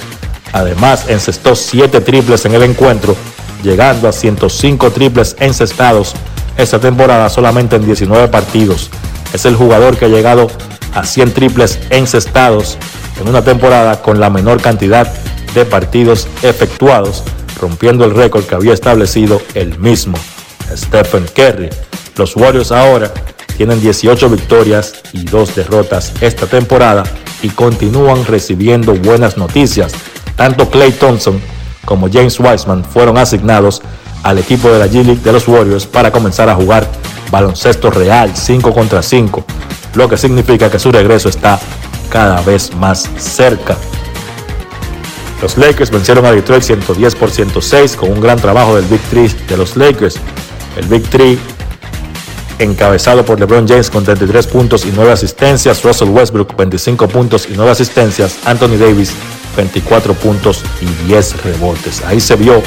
Además 0.52 1.05
encestó 1.09 1.55
7 1.55 2.01
triples 2.01 2.44
en 2.47 2.55
el 2.55 2.64
encuentro, 2.64 3.14
llegando 3.62 4.09
a 4.09 4.12
105 4.12 4.90
triples 4.90 5.36
encestados 5.38 6.14
esta 6.56 6.80
temporada 6.80 7.30
solamente 7.30 7.76
en 7.76 7.86
19 7.86 8.26
partidos. 8.26 8.90
Es 9.32 9.44
el 9.44 9.55
jugador 9.55 9.97
que 9.97 10.06
ha 10.06 10.09
llegado 10.09 10.48
a 10.94 11.05
100 11.05 11.32
triples 11.32 11.78
encestados 11.90 12.76
en 13.20 13.28
una 13.28 13.44
temporada 13.44 14.02
con 14.02 14.18
la 14.18 14.30
menor 14.30 14.60
cantidad 14.60 15.06
de 15.55 15.64
partidos 15.64 16.26
efectuados, 16.42 17.22
rompiendo 17.61 18.05
el 18.05 18.15
récord 18.15 18.45
que 18.45 18.55
había 18.55 18.73
establecido 18.73 19.41
el 19.55 19.78
mismo 19.78 20.16
Stephen 20.74 21.27
Curry. 21.35 21.69
Los 22.16 22.37
Warriors 22.37 22.73
ahora 22.73 23.12
tienen 23.57 23.81
18 23.81 24.31
victorias 24.31 25.03
y 25.12 25.24
2 25.24 25.55
derrotas 25.55 26.12
esta 26.20 26.47
temporada 26.47 27.05
y 27.43 27.51
continúan 27.51 28.24
recibiendo 28.24 28.95
buenas 28.95 29.37
noticias. 29.37 29.93
Tanto 30.37 30.70
Clay 30.70 30.93
Thompson 30.93 31.41
como 31.85 32.09
James 32.11 32.39
Wiseman 32.41 32.85
fueron 32.85 33.19
asignados 33.19 33.82
al 34.23 34.39
equipo 34.39 34.70
de 34.70 34.78
la 34.78 34.87
G 34.87 35.05
League 35.05 35.23
de 35.23 35.32
los 35.32 35.49
Warriors 35.49 35.87
para 35.87 36.11
comenzar 36.11 36.49
a 36.49 36.55
jugar 36.55 36.87
baloncesto 37.31 37.91
real 37.91 38.32
5 38.35 38.73
contra 38.73 39.03
5, 39.03 39.45
lo 39.95 40.09
que 40.09 40.16
significa 40.16 40.70
que 40.70 40.78
su 40.78 40.93
regreso 40.93 41.28
está 41.28 41.59
cada 42.11 42.41
vez 42.43 42.74
más 42.74 43.09
cerca. 43.19 43.77
Los 45.42 45.56
Lakers 45.56 45.90
vencieron 45.90 46.26
a 46.26 46.32
Detroit 46.32 46.62
110 46.62 47.14
por 47.14 47.30
106 47.30 47.96
con 47.96 48.10
un 48.10 48.20
gran 48.20 48.38
trabajo 48.38 48.76
del 48.76 48.84
Big 48.86 49.00
Three 49.02 49.28
de 49.48 49.56
los 49.56 49.76
Lakers. 49.76 50.16
El 50.76 50.86
Big 50.86 51.02
Three 51.08 51.38
encabezado 52.58 53.24
por 53.24 53.40
LeBron 53.40 53.66
James 53.66 53.88
con 53.88 54.04
33 54.04 54.46
puntos 54.46 54.84
y 54.84 54.92
9 54.94 55.12
asistencias, 55.12 55.82
Russell 55.82 56.10
Westbrook 56.10 56.54
25 56.56 57.08
puntos 57.08 57.48
y 57.48 57.54
9 57.56 57.70
asistencias, 57.70 58.38
Anthony 58.44 58.76
Davis 58.78 59.12
24 59.56 60.14
puntos 60.14 60.62
y 60.80 61.06
10 61.06 61.42
rebotes. 61.42 62.02
Ahí 62.04 62.20
se 62.20 62.36
vio 62.36 62.62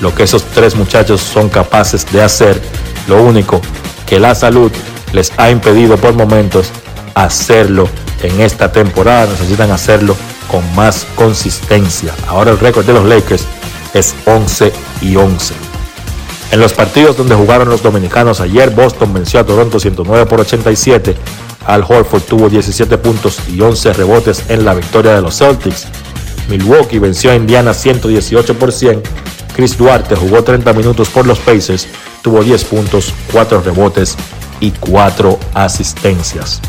lo 0.00 0.14
que 0.14 0.24
esos 0.24 0.44
tres 0.44 0.74
muchachos 0.74 1.20
son 1.20 1.48
capaces 1.48 2.10
de 2.12 2.22
hacer. 2.22 2.60
Lo 3.08 3.22
único 3.22 3.60
que 4.06 4.18
la 4.18 4.34
salud 4.34 4.72
les 5.12 5.32
ha 5.36 5.50
impedido 5.50 5.96
por 5.96 6.14
momentos 6.14 6.70
hacerlo 7.14 7.88
en 8.22 8.40
esta 8.40 8.72
temporada. 8.72 9.26
Necesitan 9.26 9.70
hacerlo 9.70 10.16
con 10.50 10.62
más 10.74 11.06
consistencia. 11.16 12.14
Ahora 12.28 12.50
el 12.50 12.58
récord 12.58 12.84
de 12.84 12.92
los 12.92 13.04
Lakers 13.04 13.46
es 13.94 14.14
11 14.26 14.72
y 15.02 15.16
11. 15.16 15.54
En 16.52 16.60
los 16.60 16.72
partidos 16.72 17.16
donde 17.16 17.34
jugaron 17.34 17.68
los 17.68 17.82
dominicanos 17.82 18.40
ayer, 18.40 18.70
Boston 18.70 19.12
venció 19.12 19.40
a 19.40 19.44
Toronto 19.44 19.80
109 19.80 20.26
por 20.26 20.40
87. 20.40 21.16
Al 21.66 21.82
Horford 21.82 22.22
tuvo 22.22 22.48
17 22.48 22.98
puntos 22.98 23.40
y 23.48 23.60
11 23.60 23.92
rebotes 23.94 24.44
en 24.48 24.64
la 24.64 24.74
victoria 24.74 25.14
de 25.14 25.22
los 25.22 25.38
Celtics. 25.38 25.86
Milwaukee 26.48 27.00
venció 27.00 27.32
a 27.32 27.34
Indiana 27.34 27.74
118 27.74 28.58
por 28.58 28.72
100. 28.72 29.02
Chris 29.54 29.76
Duarte 29.76 30.14
jugó 30.14 30.44
30 30.44 30.72
minutos 30.74 31.08
por 31.08 31.26
los 31.26 31.38
Pacers, 31.38 31.88
tuvo 32.22 32.44
10 32.44 32.64
puntos, 32.64 33.12
4 33.32 33.62
rebotes 33.62 34.14
y 34.60 34.70
4 34.70 35.38
asistencias. 35.54 36.60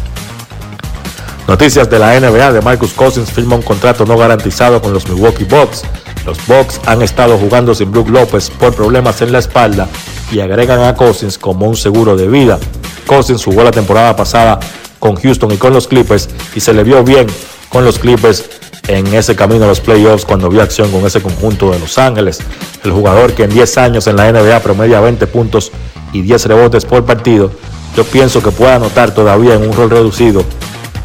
Noticias 1.48 1.90
de 1.90 1.98
la 1.98 2.20
NBA 2.20 2.52
de 2.52 2.62
Marcus 2.62 2.92
Cousins 2.92 3.32
firma 3.32 3.56
un 3.56 3.62
contrato 3.62 4.06
no 4.06 4.18
garantizado 4.18 4.82
con 4.82 4.92
los 4.92 5.08
Milwaukee 5.08 5.46
Bucks. 5.46 5.84
Los 6.26 6.46
Bucks 6.46 6.82
han 6.86 7.02
estado 7.02 7.38
jugando 7.38 7.74
sin 7.74 7.90
Brook 7.90 8.10
López 8.10 8.50
por 8.50 8.76
problemas 8.76 9.22
en 9.22 9.32
la 9.32 9.40
espalda 9.40 9.88
y 10.30 10.42
agregan 10.42 10.84
a 10.84 10.94
Cousins 10.94 11.38
como 11.38 11.66
un 11.66 11.78
seguro 11.78 12.18
de 12.18 12.28
vida. 12.28 12.60
Cousins 13.06 13.46
jugó 13.46 13.64
la 13.64 13.72
temporada 13.72 14.14
pasada 14.14 14.60
con 15.00 15.16
Houston 15.16 15.54
y 15.54 15.58
con 15.58 15.72
los 15.72 15.88
Clippers 15.88 16.28
y 16.54 16.60
se 16.60 16.74
le 16.74 16.84
vio 16.84 17.02
bien 17.06 17.28
con 17.70 17.86
los 17.86 17.98
Clippers 17.98 18.44
en 18.90 19.08
ese 19.14 19.34
camino 19.38 19.64
a 19.64 19.68
los 19.70 19.80
playoffs 19.80 20.26
cuando 20.26 20.50
vio 20.50 20.62
acción 20.62 20.92
con 20.92 21.06
ese 21.06 21.22
conjunto 21.22 21.72
de 21.72 21.80
Los 21.80 21.98
Ángeles. 21.98 22.40
El 22.84 22.92
jugador 22.92 23.34
que 23.34 23.44
en 23.44 23.52
10 23.52 23.78
años 23.78 24.08
en 24.08 24.18
la 24.18 24.30
NBA 24.32 24.60
promedia 24.60 25.00
20 25.00 25.26
puntos 25.28 25.72
y 26.12 26.24
10 26.24 26.46
rebotes 26.46 26.84
por 26.84 27.06
partido, 27.06 27.52
yo 27.96 28.04
pienso 28.04 28.44
que 28.44 28.52
puede 28.52 28.74
anotar 28.74 29.14
todavía 29.14 29.54
en 29.54 29.68
un 29.68 29.74
rol 29.74 29.90
reducido, 29.90 30.44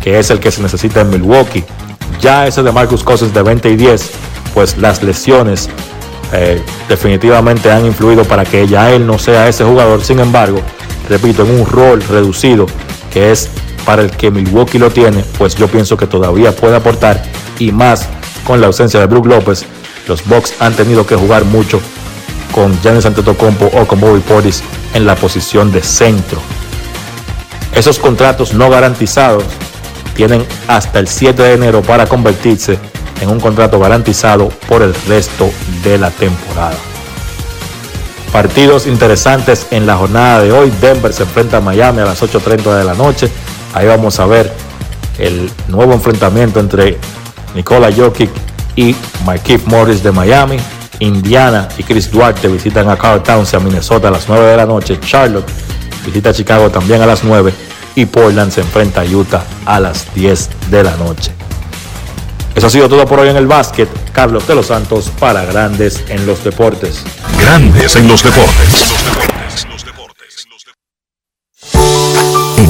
que 0.03 0.19
es 0.19 0.31
el 0.31 0.41
que 0.41 0.51
se 0.51 0.63
necesita 0.63 1.01
en 1.01 1.11
Milwaukee. 1.11 1.65
Ya 2.21 2.47
ese 2.47 2.63
de 2.63 2.73
Marcus 2.73 3.03
Cousins 3.03 3.33
de 3.33 3.43
20 3.43 3.71
y 3.71 3.77
10, 3.77 4.11
pues 4.55 4.77
las 4.79 5.03
lesiones 5.03 5.69
eh, 6.33 6.63
definitivamente 6.89 7.71
han 7.71 7.87
influido 7.87 8.25
para 8.25 8.45
que 8.45 8.67
ya 8.67 8.91
él 8.91 9.07
no 9.07 9.19
sea 9.19 9.49
ese 9.49 9.65
jugador. 9.65 10.03
Sin 10.05 10.19
embargo, 10.19 10.61
repito, 11.09 11.45
en 11.45 11.61
un 11.61 11.67
rol 11.67 12.03
reducido, 12.03 12.67
que 13.13 13.31
es 13.31 13.49
para 13.85 14.03
el 14.03 14.11
que 14.11 14.31
Milwaukee 14.31 14.79
lo 14.79 14.91
tiene, 14.91 15.25
pues 15.39 15.55
yo 15.55 15.69
pienso 15.69 15.97
que 15.97 16.07
todavía 16.07 16.55
puede 16.55 16.77
aportar 16.77 17.23
y 17.59 17.73
más 17.73 18.09
con 18.47 18.61
la 18.61 18.67
ausencia 18.69 19.01
de 19.01 19.07
Brook 19.07 19.27
López. 19.27 19.65
Los 20.09 20.27
Bucks 20.27 20.55
han 20.61 20.75
tenido 20.75 21.07
que 21.07 21.15
jugar 21.17 21.45
mucho 21.45 21.81
con 22.53 22.79
Giannis 22.83 23.07
Antetokounmpo 23.07 23.67
o 23.67 23.87
con 23.87 24.01
Bobby 24.01 24.21
Portis 24.21 24.63
en 24.95 25.07
la 25.07 25.15
posición 25.15 25.73
de 25.73 25.83
centro. 25.83 26.41
Esos 27.75 27.99
contratos 27.99 28.53
no 28.53 28.69
garantizados 28.69 29.45
tienen 30.15 30.45
hasta 30.69 30.99
el 30.99 31.09
7 31.09 31.43
de 31.43 31.55
enero 31.55 31.83
para 31.83 32.07
convertirse 32.07 32.79
en 33.21 33.29
un 33.29 33.41
contrato 33.41 33.79
garantizado 33.79 34.49
por 34.69 34.83
el 34.83 34.95
resto 35.07 35.51
de 35.85 35.99
la 35.99 36.11
temporada. 36.11 36.77
Partidos 38.33 38.87
interesantes 38.87 39.67
en 39.71 39.87
la 39.87 39.97
jornada 39.97 40.41
de 40.41 40.53
hoy. 40.53 40.73
Denver 40.81 41.13
se 41.13 41.25
enfrenta 41.25 41.59
a 41.59 41.61
Miami 41.61 42.01
a 42.01 42.07
las 42.07 42.23
8.30 42.23 42.79
de 42.79 42.85
la 42.85 42.95
noche. 42.95 43.29
Ahí 43.75 43.87
vamos 43.87 44.19
a 44.21 44.27
ver 44.27 44.51
el 45.19 45.51
nuevo 45.69 45.93
enfrentamiento 45.93 46.59
entre 46.59 46.99
Nikola 47.55 47.93
Jokic 47.95 48.31
y 48.75 48.97
Markif 49.27 49.67
Morris 49.67 50.03
de 50.03 50.13
Miami. 50.13 50.57
Indiana 50.99 51.69
y 51.77 51.83
Chris 51.83 52.11
Duarte 52.11 52.49
visitan 52.49 52.89
a 52.89 52.97
Carl 52.97 53.23
Towns 53.23 53.53
a 53.55 53.61
Minnesota 53.61 54.09
a 54.09 54.13
las 54.13 54.29
9 54.29 54.47
de 54.47 54.57
la 54.57 54.67
noche. 54.67 54.99
Charlotte 55.01 55.49
visita 56.07 56.31
a 56.31 56.33
Chicago 56.33 56.71
también 56.71 57.03
a 57.03 57.07
las 57.07 57.25
9. 57.25 57.53
Y 57.95 58.07
Portland 58.07 58.53
se 58.53 58.61
enfrenta 58.63 59.03
a 59.03 59.05
Utah 59.05 59.45
a 59.67 59.81
las 59.81 60.13
10 60.15 60.49
de 60.71 60.83
la 60.83 60.97
noche. 60.97 61.33
Eso 62.55 62.67
ha 62.67 62.71
sido 62.71 62.89
todo 62.89 63.07
por 63.07 63.19
hoy 63.21 63.29
en 63.29 63.37
el 63.37 63.47
básquet. 63.47 63.89
Carlos 64.13 64.47
de 64.47 64.55
los 64.55 64.67
Santos 64.67 65.11
para 65.19 65.45
Grandes 65.45 66.05
en 66.09 66.27
los 66.27 66.45
Deportes. 66.45 67.03
Grandes 67.39 67.97
en 67.97 68.09
los 68.09 68.23
Deportes. 68.23 68.93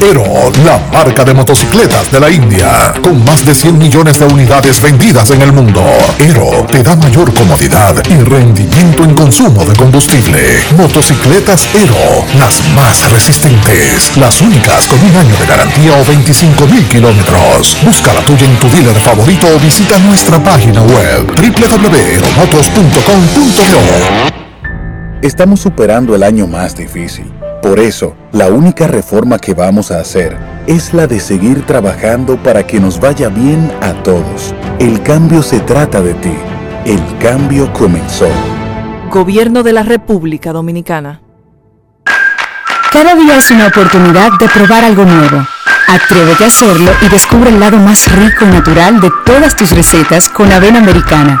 Ero, 0.00 0.50
la 0.66 0.78
marca 0.92 1.24
de 1.24 1.32
motocicletas 1.32 2.10
de 2.12 2.20
la 2.20 2.30
India, 2.30 2.92
con 3.02 3.24
más 3.24 3.42
de 3.44 3.54
100 3.54 3.78
millones 3.78 4.18
de 4.18 4.26
unidades 4.26 4.82
vendidas 4.82 5.30
en 5.30 5.40
el 5.40 5.50
mundo. 5.52 5.82
Ero 6.18 6.66
te 6.70 6.82
da 6.82 6.94
mayor 6.94 7.32
comodidad 7.32 7.94
y 8.10 8.16
rendimiento 8.22 9.02
en 9.04 9.14
consumo 9.14 9.64
de 9.64 9.74
combustible. 9.74 10.60
Motocicletas 10.76 11.66
Ero, 11.74 12.22
las 12.38 12.62
más 12.74 13.10
resistentes, 13.10 14.14
las 14.18 14.42
únicas 14.42 14.86
con 14.86 15.02
un 15.02 15.16
año 15.16 15.34
de 15.36 15.46
garantía 15.46 15.94
o 15.94 16.04
25 16.04 16.66
mil 16.66 16.86
kilómetros. 16.86 17.78
Busca 17.82 18.12
la 18.12 18.20
tuya 18.20 18.44
en 18.44 18.58
tu 18.58 18.68
dealer 18.68 19.00
favorito 19.00 19.46
o 19.54 19.58
visita 19.58 19.98
nuestra 20.00 20.38
página 20.42 20.82
web 20.82 21.32
www.eromotos.com.co. 21.34 24.34
Estamos 25.22 25.60
superando 25.60 26.14
el 26.14 26.22
año 26.22 26.46
más 26.46 26.76
difícil. 26.76 27.32
Por 27.64 27.80
eso, 27.80 28.14
la 28.32 28.48
única 28.48 28.86
reforma 28.86 29.38
que 29.38 29.54
vamos 29.54 29.90
a 29.90 29.98
hacer 29.98 30.36
es 30.66 30.92
la 30.92 31.06
de 31.06 31.18
seguir 31.18 31.64
trabajando 31.64 32.36
para 32.36 32.66
que 32.66 32.78
nos 32.78 33.00
vaya 33.00 33.30
bien 33.30 33.72
a 33.80 33.94
todos. 34.02 34.54
El 34.78 35.02
cambio 35.02 35.42
se 35.42 35.60
trata 35.60 36.02
de 36.02 36.12
ti. 36.12 36.34
El 36.84 37.00
cambio 37.20 37.72
comenzó. 37.72 38.28
Gobierno 39.10 39.62
de 39.62 39.72
la 39.72 39.82
República 39.82 40.52
Dominicana. 40.52 41.22
Cada 42.92 43.14
día 43.14 43.38
es 43.38 43.50
una 43.50 43.68
oportunidad 43.68 44.32
de 44.38 44.48
probar 44.50 44.84
algo 44.84 45.06
nuevo. 45.06 45.46
Atrévete 45.88 46.44
a 46.44 46.48
hacerlo 46.48 46.90
y 47.00 47.08
descubre 47.08 47.48
el 47.48 47.60
lado 47.60 47.78
más 47.78 48.14
rico 48.14 48.44
y 48.44 48.48
natural 48.48 49.00
de 49.00 49.10
todas 49.24 49.56
tus 49.56 49.70
recetas 49.70 50.28
con 50.28 50.52
avena 50.52 50.80
americana. 50.80 51.40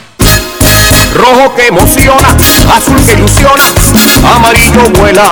Rojo 1.13 1.53
que 1.55 1.67
emociona, 1.67 2.29
azul 2.75 2.95
que 3.05 3.13
ilusiona, 3.13 3.63
amarillo 4.35 4.89
vuela 4.97 5.23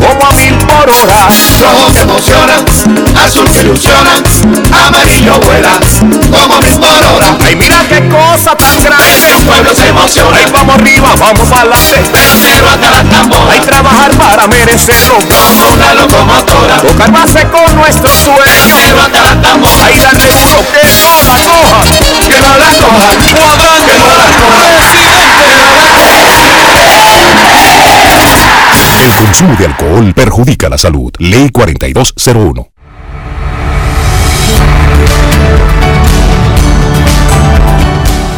como 0.00 0.26
a 0.26 0.32
mil 0.32 0.54
por 0.54 0.90
hora. 0.90 1.28
Rojo 1.60 1.92
que 1.92 2.00
emociona, 2.00 2.54
azul 3.24 3.48
que 3.50 3.60
ilusiona, 3.60 4.22
amarillo 4.86 5.38
vuela 5.40 5.78
como 6.32 6.54
a 6.54 6.60
mil 6.60 6.78
por 6.78 6.88
hora. 6.88 7.36
Ay, 7.44 7.56
mira 7.56 7.76
qué 7.88 8.08
cosa 8.08 8.56
tan 8.56 8.82
grande. 8.82 9.30
El 9.38 9.44
pueblo 9.46 9.74
se 9.74 9.88
emociona. 9.88 10.36
Ay, 10.36 10.46
vamos 10.52 10.74
arriba, 10.74 11.14
vamos 11.18 11.48
para 11.48 11.62
adelante. 11.62 12.02
Pero 12.12 12.68
hasta 12.70 12.90
la 12.90 13.04
tambora. 13.04 13.52
Hay 13.52 13.60
trabajar 13.60 14.10
para 14.16 14.46
merecerlo. 14.48 15.18
Como 15.18 15.74
una 15.74 15.94
locomotora. 15.94 16.80
Tocar 16.80 17.12
base 17.12 17.46
con 17.48 17.76
nuestro 17.76 18.10
sueño. 18.14 18.76
Pero 18.84 19.02
hasta 19.02 19.20
la 19.22 19.42
tambora. 19.42 19.84
Ay, 19.84 19.98
darle 20.00 20.24
duro 20.24 20.64
que 20.72 20.88
no 21.02 21.22
la 21.22 21.36
coja. 21.44 21.80
Que 22.28 22.40
no 22.40 22.56
la 22.56 22.66
coja. 22.66 22.94
Cuadrante. 22.94 23.92
Que 23.92 23.98
no 23.98 24.14
la 24.14 24.24
coja. 24.24 24.97
El 29.08 29.14
consumo 29.24 29.54
de 29.56 29.64
alcohol 29.64 30.12
perjudica 30.12 30.68
la 30.68 30.76
salud. 30.76 31.10
Ley 31.18 31.48
4201. 31.48 32.68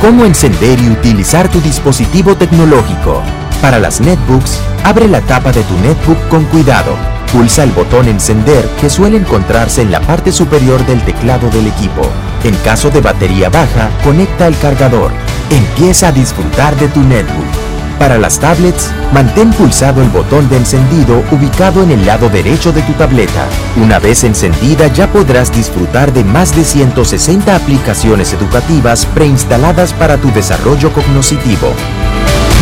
Cómo 0.01 0.25
encender 0.25 0.79
y 0.79 0.91
utilizar 0.91 1.49
tu 1.51 1.61
dispositivo 1.61 2.37
tecnológico. 2.37 3.21
Para 3.61 3.81
las 3.81 4.01
netbooks, 4.01 4.61
abre 4.85 5.09
la 5.09 5.21
tapa 5.23 5.51
de 5.51 5.65
tu 5.65 5.77
netbook 5.79 6.29
con 6.29 6.45
cuidado. 6.45 6.95
Pulsa 7.33 7.65
el 7.65 7.73
botón 7.73 8.07
encender 8.07 8.65
que 8.81 8.89
suele 8.89 9.17
encontrarse 9.17 9.83
en 9.83 9.91
la 9.91 10.01
parte 10.01 10.31
superior 10.31 10.87
del 10.87 11.03
teclado 11.03 11.51
del 11.51 11.67
equipo. 11.67 12.03
En 12.45 12.55
caso 12.59 12.91
de 12.91 13.01
batería 13.01 13.49
baja, 13.51 13.91
conecta 14.05 14.47
el 14.47 14.57
cargador. 14.59 15.11
empieza 15.51 16.09
a 16.09 16.13
disfrutar 16.13 16.77
de 16.77 16.87
tu 16.89 17.01
netbook. 17.01 17.70
Para 18.01 18.17
las 18.17 18.41
tablets, 18.41 18.91
mantén 19.13 19.53
pulsado 19.53 20.01
el 20.01 20.09
botón 20.09 20.49
de 20.49 20.57
encendido 20.57 21.23
ubicado 21.31 21.83
en 21.83 21.91
el 21.91 22.07
lado 22.07 22.31
derecho 22.31 22.73
de 22.73 22.81
tu 22.81 22.95
tableta. 22.95 23.47
Una 23.77 23.99
vez 23.99 24.25
encendida 24.25 24.87
ya 24.87 25.07
podrás 25.13 25.53
disfrutar 25.53 26.11
de 26.11 26.25
más 26.25 26.57
de 26.57 26.65
160 26.65 27.55
aplicaciones 27.55 28.33
educativas 28.33 29.05
preinstaladas 29.05 29.93
para 29.93 30.17
tu 30.17 30.33
desarrollo 30.33 30.91
cognoscitivo. 30.95 31.75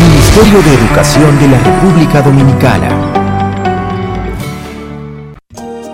Ministerio 0.09 0.61
de 0.61 0.73
Educación 0.73 1.39
de 1.39 1.47
la 1.47 1.59
República 1.59 2.21
Dominicana. 2.21 2.89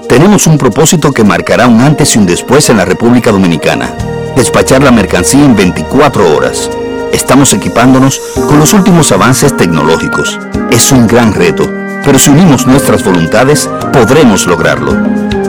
Tenemos 0.09 0.47
un 0.47 0.57
propósito 0.57 1.11
que 1.11 1.23
marcará 1.23 1.67
un 1.67 1.81
antes 1.81 2.15
y 2.15 2.17
un 2.17 2.25
después 2.25 2.67
en 2.71 2.77
la 2.77 2.85
República 2.85 3.31
Dominicana. 3.31 3.93
Despachar 4.35 4.81
la 4.81 4.89
mercancía 4.89 5.45
en 5.45 5.55
24 5.55 6.35
horas. 6.35 6.67
Estamos 7.35 7.53
equipándonos 7.53 8.21
con 8.47 8.59
los 8.59 8.71
últimos 8.71 9.11
avances 9.11 9.57
tecnológicos. 9.57 10.39
Es 10.71 10.93
un 10.93 11.05
gran 11.05 11.33
reto, 11.33 11.69
pero 12.01 12.17
si 12.17 12.29
unimos 12.29 12.65
nuestras 12.65 13.03
voluntades, 13.03 13.69
podremos 13.91 14.47
lograrlo. 14.47 14.93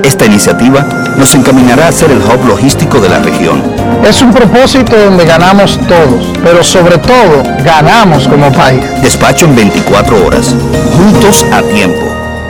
Esta 0.02 0.26
iniciativa 0.26 0.82
nos 1.16 1.32
encaminará 1.36 1.86
a 1.86 1.92
ser 1.92 2.10
el 2.10 2.18
hub 2.18 2.44
logístico 2.44 2.98
de 2.98 3.08
la 3.08 3.20
región. 3.20 3.62
Es 4.04 4.20
un 4.20 4.32
propósito 4.32 4.96
donde 4.98 5.26
ganamos 5.26 5.78
todos, 5.86 6.36
pero 6.42 6.64
sobre 6.64 6.98
todo 6.98 7.44
ganamos 7.64 8.26
como 8.26 8.52
país. 8.52 8.82
Despacho 9.00 9.44
en 9.44 9.54
24 9.54 10.26
horas. 10.26 10.56
Juntos 10.96 11.46
a 11.52 11.62
tiempo. 11.62 12.04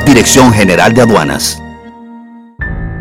Dirección 0.07 0.51
General 0.51 0.95
de 0.95 1.03
Aduanas. 1.03 1.63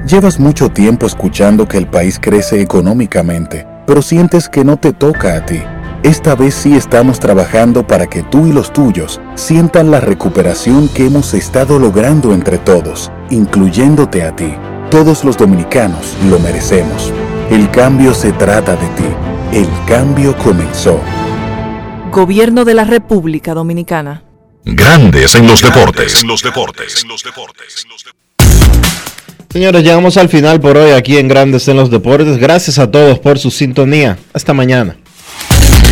Llevas 0.05 0.37
mucho 0.37 0.67
tiempo 0.67 1.05
escuchando 1.05 1.65
que 1.65 1.77
el 1.77 1.87
país 1.87 2.19
crece 2.21 2.59
económicamente, 2.59 3.65
pero 3.87 4.01
sientes 4.01 4.49
que 4.49 4.65
no 4.65 4.75
te 4.75 4.91
toca 4.91 5.37
a 5.37 5.45
ti. 5.45 5.61
Esta 6.05 6.35
vez 6.35 6.53
sí 6.53 6.75
estamos 6.75 7.19
trabajando 7.19 7.87
para 7.87 8.05
que 8.05 8.21
tú 8.21 8.45
y 8.45 8.53
los 8.53 8.71
tuyos 8.71 9.19
sientan 9.33 9.89
la 9.89 9.99
recuperación 9.99 10.87
que 10.87 11.07
hemos 11.07 11.33
estado 11.33 11.79
logrando 11.79 12.31
entre 12.31 12.59
todos, 12.59 13.11
incluyéndote 13.31 14.21
a 14.21 14.35
ti. 14.35 14.53
Todos 14.91 15.23
los 15.23 15.35
dominicanos 15.35 16.15
lo 16.29 16.37
merecemos. 16.37 17.11
El 17.49 17.71
cambio 17.71 18.13
se 18.13 18.31
trata 18.33 18.75
de 18.75 18.87
ti. 18.89 19.09
El 19.51 19.67
cambio 19.87 20.37
comenzó. 20.37 20.99
Gobierno 22.11 22.65
de 22.65 22.75
la 22.75 22.83
República 22.83 23.55
Dominicana. 23.55 24.21
Grandes 24.63 25.33
en 25.33 25.47
los 25.47 25.59
deportes. 25.59 26.21
En 26.21 26.27
los 26.27 26.43
deportes. 26.43 27.03
Señores, 29.49 29.81
llegamos 29.81 30.17
al 30.17 30.29
final 30.29 30.59
por 30.59 30.77
hoy 30.77 30.91
aquí 30.91 31.17
en 31.17 31.27
Grandes 31.27 31.67
en 31.67 31.77
los 31.77 31.89
Deportes. 31.89 32.37
Gracias 32.37 32.77
a 32.77 32.91
todos 32.91 33.17
por 33.17 33.39
su 33.39 33.49
sintonía. 33.49 34.19
Hasta 34.33 34.53
mañana. 34.53 34.97